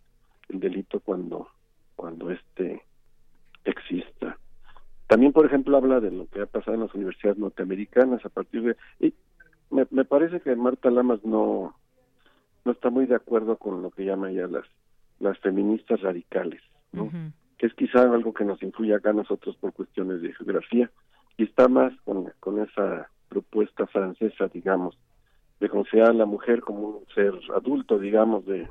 el 0.48 0.60
delito 0.60 1.00
cuando 1.00 1.48
cuando 1.96 2.30
este 2.30 2.82
exista. 3.64 4.38
También 5.06 5.32
por 5.32 5.46
ejemplo 5.46 5.76
habla 5.76 6.00
de 6.00 6.10
lo 6.10 6.26
que 6.26 6.42
ha 6.42 6.46
pasado 6.46 6.74
en 6.74 6.82
las 6.82 6.94
universidades 6.94 7.38
norteamericanas 7.38 8.24
a 8.24 8.28
partir 8.28 8.62
de 8.62 8.76
y 9.00 9.14
me, 9.70 9.86
me 9.90 10.04
parece 10.04 10.40
que 10.40 10.54
Marta 10.54 10.90
Lamas 10.90 11.24
no 11.24 11.74
no 12.64 12.72
está 12.72 12.90
muy 12.90 13.06
de 13.06 13.16
acuerdo 13.16 13.56
con 13.56 13.82
lo 13.82 13.90
que 13.90 14.04
llama 14.04 14.30
ya 14.30 14.46
las 14.46 14.66
las 15.18 15.38
feministas 15.38 16.00
radicales 16.02 16.60
que 17.58 17.66
es 17.66 17.74
quizá 17.74 18.02
algo 18.02 18.32
que 18.32 18.44
nos 18.44 18.62
influye 18.62 18.94
acá 18.94 19.10
a 19.10 19.14
nosotros 19.14 19.56
por 19.56 19.72
cuestiones 19.72 20.22
de 20.22 20.32
geografía, 20.34 20.90
y 21.36 21.44
está 21.44 21.68
más 21.68 21.92
con, 22.04 22.32
con 22.40 22.60
esa 22.60 23.08
propuesta 23.28 23.86
francesa, 23.86 24.48
digamos, 24.48 24.98
de 25.60 25.68
considerar 25.68 26.10
a 26.10 26.14
la 26.14 26.26
mujer 26.26 26.60
como 26.60 26.88
un 26.88 27.06
ser 27.14 27.32
adulto, 27.54 27.98
digamos, 27.98 28.44
de 28.46 28.68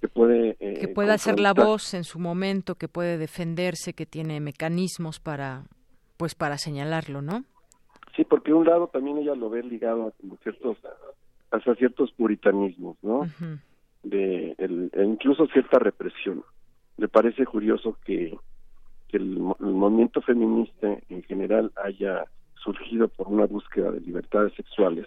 que 0.00 0.08
puede 0.08 0.56
eh, 0.60 0.78
que 0.80 0.88
pueda 0.88 1.16
ser 1.18 1.38
la 1.38 1.52
voz 1.52 1.94
en 1.94 2.04
su 2.04 2.18
momento, 2.18 2.74
que 2.74 2.88
puede 2.88 3.18
defenderse, 3.18 3.94
que 3.94 4.06
tiene 4.06 4.40
mecanismos 4.40 5.20
para 5.20 5.64
pues 6.16 6.34
para 6.34 6.58
señalarlo, 6.58 7.22
¿no? 7.22 7.44
Sí, 8.16 8.24
porque 8.24 8.52
un 8.52 8.66
lado 8.66 8.88
también 8.88 9.18
ella 9.18 9.34
lo 9.34 9.48
ve 9.48 9.62
ligado 9.62 10.08
a 10.08 10.36
ciertos 10.42 10.76
hasta 11.50 11.74
ciertos 11.76 12.12
puritanismos, 12.12 12.96
¿no? 13.02 13.26
De 14.02 14.54
el, 14.58 14.90
e 14.92 15.04
incluso 15.04 15.46
cierta 15.46 15.78
represión 15.78 16.42
me 16.96 17.08
parece 17.08 17.44
curioso 17.46 17.96
que, 18.04 18.36
el, 19.10 19.38
movimiento 19.38 20.22
feminista 20.22 20.96
en 21.10 21.22
general 21.24 21.70
haya 21.76 22.24
surgido 22.54 23.08
por 23.08 23.28
una 23.28 23.44
búsqueda 23.44 23.90
de 23.90 24.00
libertades 24.00 24.54
sexuales 24.54 25.06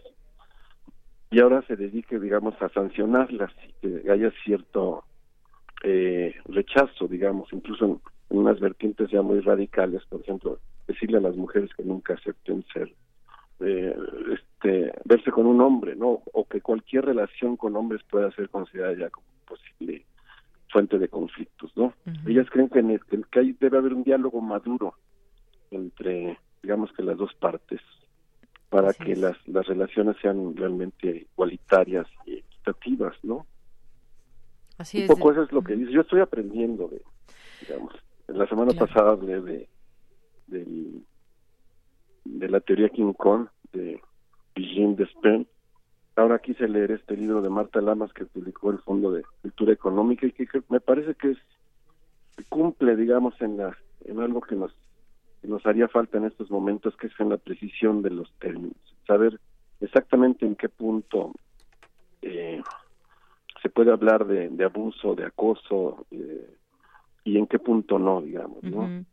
y 1.31 1.39
ahora 1.39 1.61
se 1.67 1.75
dedique, 1.75 2.19
digamos, 2.19 2.59
a 2.61 2.69
sancionarlas 2.69 3.51
y 3.67 3.73
que 4.01 4.11
haya 4.11 4.31
cierto 4.43 5.03
eh, 5.83 6.33
rechazo, 6.45 7.07
digamos, 7.07 7.51
incluso 7.51 7.85
en, 7.85 8.01
unas 8.29 8.59
vertientes 8.59 9.09
ya 9.11 9.21
muy 9.21 9.39
radicales, 9.39 10.03
por 10.09 10.21
ejemplo, 10.21 10.59
decirle 10.87 11.17
a 11.17 11.21
las 11.21 11.35
mujeres 11.35 11.69
que 11.75 11.83
nunca 11.83 12.15
acepten 12.15 12.65
ser, 12.73 12.93
eh, 13.59 13.95
este, 14.33 14.91
verse 15.05 15.31
con 15.31 15.45
un 15.45 15.61
hombre, 15.61 15.95
¿no? 15.95 16.21
O 16.33 16.45
que 16.45 16.61
cualquier 16.61 17.05
relación 17.05 17.55
con 17.55 17.75
hombres 17.75 18.01
pueda 18.09 18.31
ser 18.31 18.49
considerada 18.49 18.95
ya 18.97 19.09
como 19.09 19.27
posible 19.47 20.05
fuente 20.69 20.97
de 20.97 21.07
conflictos, 21.07 21.71
¿no? 21.75 21.93
Ellas 22.27 22.47
creen 22.49 22.69
que, 22.69 22.79
en 22.79 22.99
que 23.31 23.55
debe 23.59 23.77
haber 23.77 23.93
un 23.93 24.03
diálogo 24.03 24.41
maduro 24.41 24.95
entre, 25.71 26.37
digamos 26.61 26.91
que 26.93 27.03
las 27.03 27.17
dos 27.17 27.33
partes, 27.35 27.79
para 28.69 28.93
que 28.93 29.15
las, 29.15 29.35
las 29.47 29.65
relaciones 29.67 30.15
sean 30.21 30.55
realmente 30.55 31.27
igualitarias 31.33 32.07
y 32.25 32.33
equitativas, 32.33 33.15
¿no? 33.23 33.45
Así 34.77 35.01
un 35.01 35.07
poco 35.07 35.31
eso 35.31 35.43
es 35.43 35.51
lo 35.51 35.61
que 35.61 35.75
dice. 35.75 35.91
Yo 35.91 36.01
estoy 36.01 36.21
aprendiendo 36.21 36.87
de, 36.87 37.01
digamos, 37.61 37.93
la 38.27 38.47
semana 38.47 38.73
pasada 38.73 39.11
hablé 39.11 39.41
de, 39.41 39.69
de, 40.47 41.01
de 42.25 42.49
la 42.49 42.59
teoría 42.59 42.89
King 42.89 43.13
Kong 43.13 43.47
de 43.71 44.01
Eugene 44.55 44.95
Despin. 44.95 45.47
Ahora 46.15 46.39
quise 46.39 46.67
leer 46.67 46.91
este 46.91 47.15
libro 47.15 47.41
de 47.41 47.49
Marta 47.49 47.81
Lamas 47.81 48.11
que 48.13 48.25
publicó 48.25 48.71
el 48.71 48.79
Fondo 48.79 49.11
de 49.11 49.23
Cultura 49.41 49.73
Económica 49.73 50.25
y 50.25 50.31
que, 50.31 50.47
me 50.69 50.79
parece 50.79 51.13
que 51.15 51.31
es 51.31 51.37
cumple, 52.49 52.95
digamos, 52.95 53.39
en 53.41 53.57
la 53.57 53.77
en 54.05 54.19
algo 54.19 54.41
que 54.41 54.55
nos 54.55 54.75
nos 55.47 55.65
haría 55.65 55.87
falta 55.87 56.17
en 56.17 56.25
estos 56.25 56.49
momentos, 56.49 56.95
que 56.97 57.07
es 57.07 57.13
en 57.19 57.29
la 57.29 57.37
precisión 57.37 58.01
de 58.01 58.09
los 58.09 58.31
términos, 58.39 58.77
saber 59.07 59.39
exactamente 59.81 60.45
en 60.45 60.55
qué 60.55 60.69
punto 60.69 61.33
eh, 62.21 62.61
se 63.61 63.69
puede 63.69 63.91
hablar 63.91 64.25
de, 64.25 64.63
abuso, 64.63 65.15
de 65.15 65.25
acoso 65.25 66.05
eh, 66.11 66.49
y 67.23 67.37
en 67.37 67.47
qué 67.47 67.59
punto 67.59 67.99
no, 67.99 68.21
digamos, 68.21 68.63
¿no? 68.63 69.05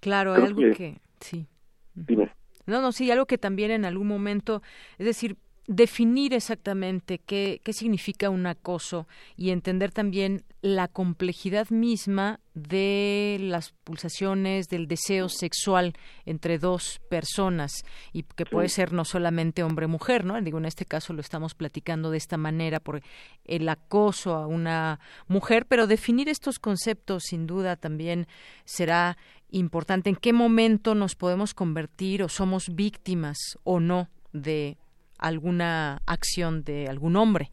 Claro, 0.00 0.34
hay 0.34 0.44
algo 0.44 0.60
que, 0.60 1.00
sí. 1.20 1.46
Dime. 1.94 2.30
No, 2.66 2.80
no, 2.80 2.92
sí, 2.92 3.10
algo 3.10 3.26
que 3.26 3.38
también 3.38 3.70
en 3.70 3.84
algún 3.84 4.06
momento, 4.06 4.62
es 4.98 5.06
decir, 5.06 5.36
definir 5.68 6.32
exactamente 6.32 7.18
qué, 7.18 7.60
qué 7.62 7.74
significa 7.74 8.30
un 8.30 8.46
acoso 8.46 9.06
y 9.36 9.50
entender 9.50 9.92
también 9.92 10.42
la 10.62 10.88
complejidad 10.88 11.68
misma 11.68 12.40
de 12.54 13.36
las 13.38 13.74
pulsaciones 13.84 14.68
del 14.68 14.88
deseo 14.88 15.28
sexual 15.28 15.92
entre 16.24 16.58
dos 16.58 17.00
personas 17.10 17.84
y 18.14 18.22
que 18.22 18.46
puede 18.46 18.70
ser 18.70 18.94
no 18.94 19.04
solamente 19.04 19.62
hombre-mujer, 19.62 20.24
¿no? 20.24 20.40
Digo, 20.40 20.56
en 20.56 20.64
este 20.64 20.86
caso 20.86 21.12
lo 21.12 21.20
estamos 21.20 21.54
platicando 21.54 22.10
de 22.10 22.16
esta 22.16 22.38
manera 22.38 22.80
por 22.80 23.02
el 23.44 23.68
acoso 23.68 24.34
a 24.34 24.46
una 24.46 25.00
mujer, 25.28 25.66
pero 25.66 25.86
definir 25.86 26.30
estos 26.30 26.58
conceptos 26.58 27.24
sin 27.24 27.46
duda 27.46 27.76
también 27.76 28.26
será 28.64 29.18
importante. 29.50 30.08
¿En 30.08 30.16
qué 30.16 30.32
momento 30.32 30.94
nos 30.94 31.14
podemos 31.14 31.52
convertir 31.52 32.22
o 32.22 32.30
somos 32.30 32.74
víctimas 32.74 33.36
o 33.64 33.80
no 33.80 34.08
de 34.32 34.78
alguna 35.18 36.00
acción 36.06 36.62
de 36.64 36.88
algún 36.88 37.16
hombre. 37.16 37.50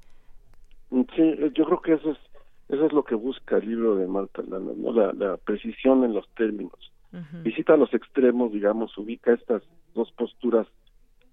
Sí, 0.89 1.35
yo 1.53 1.65
creo 1.65 1.81
que 1.81 1.93
eso 1.93 2.11
es 2.11 2.17
eso 2.67 2.85
es 2.87 2.93
lo 2.93 3.03
que 3.03 3.15
busca 3.15 3.57
el 3.57 3.69
libro 3.69 3.95
de 3.95 4.07
Marta 4.07 4.41
Lana, 4.41 4.71
¿no? 4.75 4.91
la, 4.91 5.37
precisión 5.37 6.03
en 6.03 6.13
los 6.13 6.27
términos. 6.29 6.91
Visita 7.43 7.77
los 7.77 7.93
extremos, 7.93 8.51
digamos, 8.51 8.97
ubica 8.97 9.31
estas 9.31 9.63
dos 9.93 10.11
posturas 10.11 10.67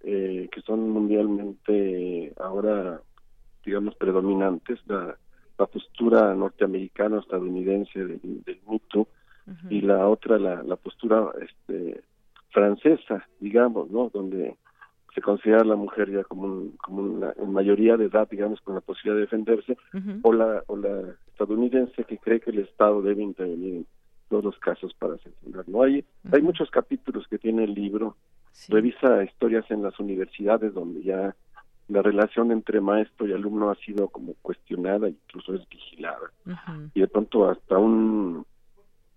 eh, 0.04 0.48
que 0.52 0.60
son 0.60 0.90
mundialmente 0.90 2.32
ahora, 2.40 3.00
digamos, 3.64 3.96
predominantes, 3.96 4.78
la, 4.86 5.16
la 5.59 5.66
postura 5.66 6.34
norteamericana 6.34 7.18
estadounidense 7.18 7.98
del, 7.98 8.20
del 8.44 8.60
y 9.70 9.80
la 9.80 10.06
otra, 10.06 10.38
la, 10.38 10.62
la 10.62 10.76
postura 10.76 11.32
este, 11.40 12.02
francesa, 12.50 13.26
digamos, 13.40 13.90
¿no? 13.90 14.09
Donde 14.12 14.56
se 15.14 15.20
considera 15.20 15.64
la 15.64 15.76
mujer 15.76 16.10
ya 16.10 16.24
como, 16.24 16.70
como 16.78 17.02
una, 17.02 17.32
en 17.36 17.52
mayoría 17.52 17.97
de 17.97 18.06
edad, 18.06 18.28
digamos, 18.30 18.60
con 18.62 18.74
la 18.74 18.80
posibilidad 18.80 19.16
de 19.16 19.22
defenderse, 19.22 19.76
o, 20.22 20.32
la, 20.32 20.62
o 20.66 20.76
la 20.76 21.14
estadounidense 21.28 22.05
que 22.05 22.18
cree 22.18 22.40
que 22.40 22.51
el 22.51 22.60
Estado 22.60 23.02
debe 23.02 23.22
intervenir 23.22 23.74
en 23.74 23.86
todos 24.28 24.44
los 24.44 24.59
casos 24.59 24.94
para 24.94 25.18
censurar. 25.18 25.68
¿no? 25.68 25.82
Hay, 25.82 26.05
hay 26.32 26.43
muchos 26.43 26.70
capítulos 26.70 27.26
que 27.28 27.39
tiene 27.39 27.64
el 27.64 27.74
libro, 27.74 28.16
revisa 28.68 29.22
historias 29.24 29.70
en 29.70 29.82
las 29.82 29.98
universidades 29.98 30.72
donde 30.72 31.02
ya 31.02 31.34
la 31.89 32.01
relación 32.01 32.51
entre 32.52 32.80
maestro 32.80 33.26
y 33.26 33.32
alumno 33.32 33.70
ha 33.70 33.74
sido 33.76 34.09
como 34.09 34.34
cuestionada, 34.40 35.09
incluso 35.09 35.55
es 35.55 35.68
vigilada. 35.68 36.32
Y 36.94 37.01
de 37.01 37.09
pronto 37.09 37.51
hasta 37.51 37.76
un, 37.76 38.47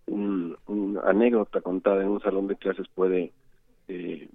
un, 0.08 0.58
una 0.68 1.02
anécdota 1.02 1.62
contada 1.62 2.02
en 2.02 2.10
un 2.10 2.22
salón 2.22 2.48
de 2.48 2.58
clases 2.58 2.88
puede 2.94 3.32
eh, 3.88 4.28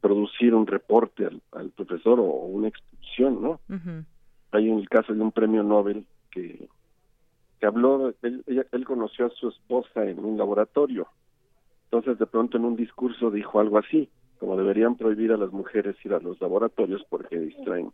producir 0.00 0.54
un 0.54 0.66
reporte 0.66 1.28
al, 1.52 1.70
profesor 1.70 2.20
o, 2.20 2.24
una 2.24 2.68
expulsión, 2.68 3.42
¿no? 3.42 3.60
Hay 4.52 4.68
un 4.68 4.84
caso 4.84 5.14
de 5.14 5.20
un 5.20 5.32
premio 5.32 5.62
Nobel 5.62 6.06
que, 6.30 6.68
que 7.60 7.66
habló, 7.66 8.14
él, 8.22 8.44
él 8.46 8.84
conoció 8.84 9.26
a 9.26 9.30
su 9.30 9.48
esposa 9.48 10.04
en 10.04 10.24
un 10.24 10.38
laboratorio, 10.38 11.08
entonces 11.84 12.18
de 12.18 12.26
pronto 12.26 12.56
en 12.56 12.64
un 12.64 12.76
discurso 12.76 13.30
dijo 13.30 13.60
algo 13.60 13.78
así, 13.78 14.08
como 14.38 14.56
deberían 14.56 14.96
prohibir 14.96 15.32
a 15.32 15.36
las 15.36 15.52
mujeres 15.52 15.96
ir 16.04 16.14
a 16.14 16.20
los 16.20 16.40
laboratorios 16.40 17.04
porque 17.08 17.38
distraen. 17.38 17.90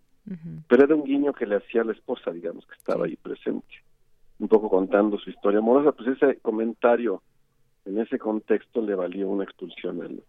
Pero 0.68 0.84
era 0.84 0.94
un 0.94 1.04
guiño 1.04 1.32
que 1.32 1.46
le 1.46 1.56
hacía 1.56 1.82
a 1.82 1.84
la 1.84 1.92
esposa, 1.92 2.30
digamos, 2.30 2.66
que 2.66 2.74
estaba 2.74 3.04
ahí 3.06 3.16
presente, 3.16 3.82
un 4.38 4.48
poco 4.48 4.68
contando 4.70 5.18
su 5.18 5.30
historia 5.30 5.58
amorosa, 5.58 5.92
pues 5.92 6.08
ese 6.08 6.38
comentario 6.40 7.22
en 7.84 7.98
ese 7.98 8.18
contexto 8.18 8.80
le 8.80 8.94
valió 8.94 9.28
una 9.28 9.44
expulsión 9.44 10.02
al, 10.02 10.22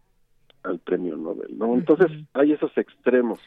al 0.66 0.80
premio 0.80 1.16
Nobel, 1.16 1.58
¿no? 1.58 1.74
Entonces 1.74 2.12
hay 2.34 2.52
esos 2.52 2.76
extremos, 2.78 3.40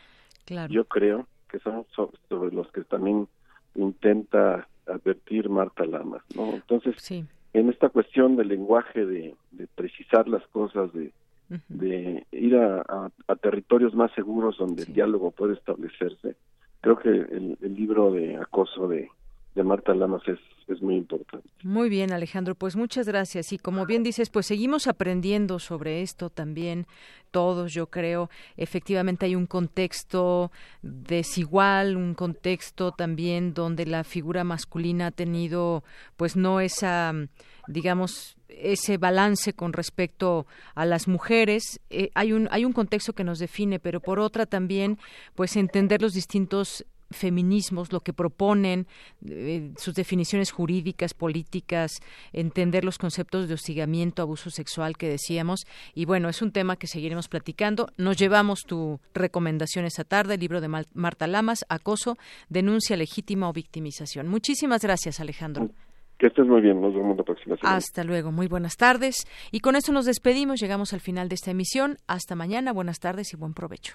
yo 0.71 0.85
creo, 0.85 1.27
que 1.51 1.59
son 1.59 1.87
sobre 2.29 2.55
los 2.55 2.71
que 2.73 2.83
también 2.85 3.29
intenta 3.75 4.69
advertir 4.87 5.49
Marta 5.49 5.85
Lamas, 5.85 6.23
¿no? 6.35 6.53
Entonces, 6.55 6.97
en 7.11 7.69
esta 7.69 7.89
cuestión 7.89 8.37
del 8.37 8.49
lenguaje, 8.49 9.05
de, 9.05 9.35
precisar 9.75 10.29
las 10.29 10.47
cosas, 10.49 10.93
de, 10.93 11.13
de 11.69 12.27
ir 12.33 12.57
a, 12.57 13.11
territorios 13.41 13.95
más 13.95 14.13
seguros 14.13 14.59
donde 14.59 14.83
el 14.83 14.93
diálogo 14.93 15.31
puede 15.31 15.55
establecerse, 15.55 16.37
creo 16.81 16.99
que 16.99 17.09
el, 17.11 17.59
el 17.61 17.75
libro 17.75 18.13
de 18.13 18.37
acoso 18.37 18.89
de, 18.89 19.11
de 19.59 19.65
Marta 19.65 19.93
Lamas 19.93 20.23
es, 20.27 20.39
es 20.69 20.81
muy 20.81 20.95
importante. 20.95 21.47
Muy 21.65 21.89
bien, 21.89 22.13
Alejandro, 22.13 22.55
pues 22.55 22.77
muchas 22.77 23.09
gracias. 23.09 23.53
Y 23.53 23.59
como 23.59 23.85
bien 23.87 24.05
dices, 24.05 24.31
pues 24.31 24.47
seguimos 24.47 24.87
aprendiendo 24.87 25.59
sobre 25.59 26.01
esto 26.01 26.31
también, 26.31 26.87
todos, 27.33 27.75
yo 27.75 27.89
creo. 27.89 28.31
Efectivamente 28.57 29.27
hay 29.27 29.35
un 29.35 29.47
contexto 29.47 30.53
desigual, 30.81 31.97
un 31.97 32.15
contexto 32.15 32.93
también 32.93 33.53
donde 33.53 33.85
la 33.85 34.05
figura 34.05 34.45
masculina 34.45 35.09
ha 35.09 35.11
tenido, 35.11 35.83
pues 36.17 36.37
no 36.37 36.61
esa, 36.61 37.13
digamos, 37.67 38.37
ese 38.49 38.97
balance 38.97 39.55
con 39.55 39.73
respecto 39.73 40.47
a 40.77 40.87
las 40.87 41.09
mujeres. 41.09 41.81
Eh, 41.91 42.11
hay, 42.15 42.33
un, 42.33 42.49
hay 42.53 42.65
un 42.65 42.73
contexto 42.73 43.13
que 43.13 43.25
nos 43.25 43.41
define, 43.41 43.81
pero 43.81 44.01
por 44.01 44.21
otra 44.21 44.47
también, 44.47 44.99
pues 45.35 45.57
entender 45.57 46.01
los 46.01 46.15
distintos 46.15 46.87
feminismos, 47.11 47.93
lo 47.93 48.01
que 48.01 48.13
proponen, 48.13 48.87
eh, 49.27 49.71
sus 49.77 49.95
definiciones 49.95 50.51
jurídicas, 50.51 51.15
políticas, 51.15 52.01
entender 52.33 52.85
los 52.85 52.99
conceptos 52.99 53.49
de 53.49 53.55
hostigamiento, 53.55 54.23
abuso 54.23 54.51
sexual 54.51 54.97
que 54.97 55.09
decíamos. 55.09 55.67
Y 55.95 56.05
bueno, 56.05 56.29
es 56.29 56.43
un 56.43 56.53
tema 56.53 56.77
que 56.77 56.87
seguiremos 56.87 57.29
platicando. 57.29 57.89
Nos 57.97 58.17
llevamos 58.17 58.65
tu 58.67 59.01
recomendación 59.15 59.85
esta 59.85 60.05
tarde, 60.05 60.35
el 60.35 60.41
libro 60.41 60.61
de 60.61 60.69
Marta 60.69 61.27
Lamas, 61.27 61.65
Acoso, 61.69 62.17
Denuncia 62.49 62.97
Legítima 62.97 63.49
o 63.49 63.53
Victimización. 63.53 64.29
Muchísimas 64.29 64.83
gracias, 64.83 65.21
Alejandro. 65.21 65.71
Que 66.19 66.27
estés 66.27 66.47
muy 66.47 66.61
bien, 66.61 66.81
nos 66.81 66.93
vemos 66.93 67.17
la 67.17 67.23
próxima 67.23 67.57
semana. 67.57 67.77
Hasta 67.77 68.03
luego, 68.03 68.33
muy 68.33 68.49
buenas 68.49 68.77
tardes. 68.77 69.25
Y 69.53 69.61
con 69.61 69.77
esto 69.77 69.93
nos 69.93 70.05
despedimos, 70.05 70.61
llegamos 70.61 70.93
al 70.93 71.01
final 71.01 71.29
de 71.29 71.37
esta 71.37 71.53
emisión. 71.53 71.97
Hasta 72.09 72.35
mañana, 72.35 72.73
buenas 72.73 72.99
tardes 72.99 73.33
y 73.33 73.37
buen 73.37 73.55
provecho. 73.55 73.95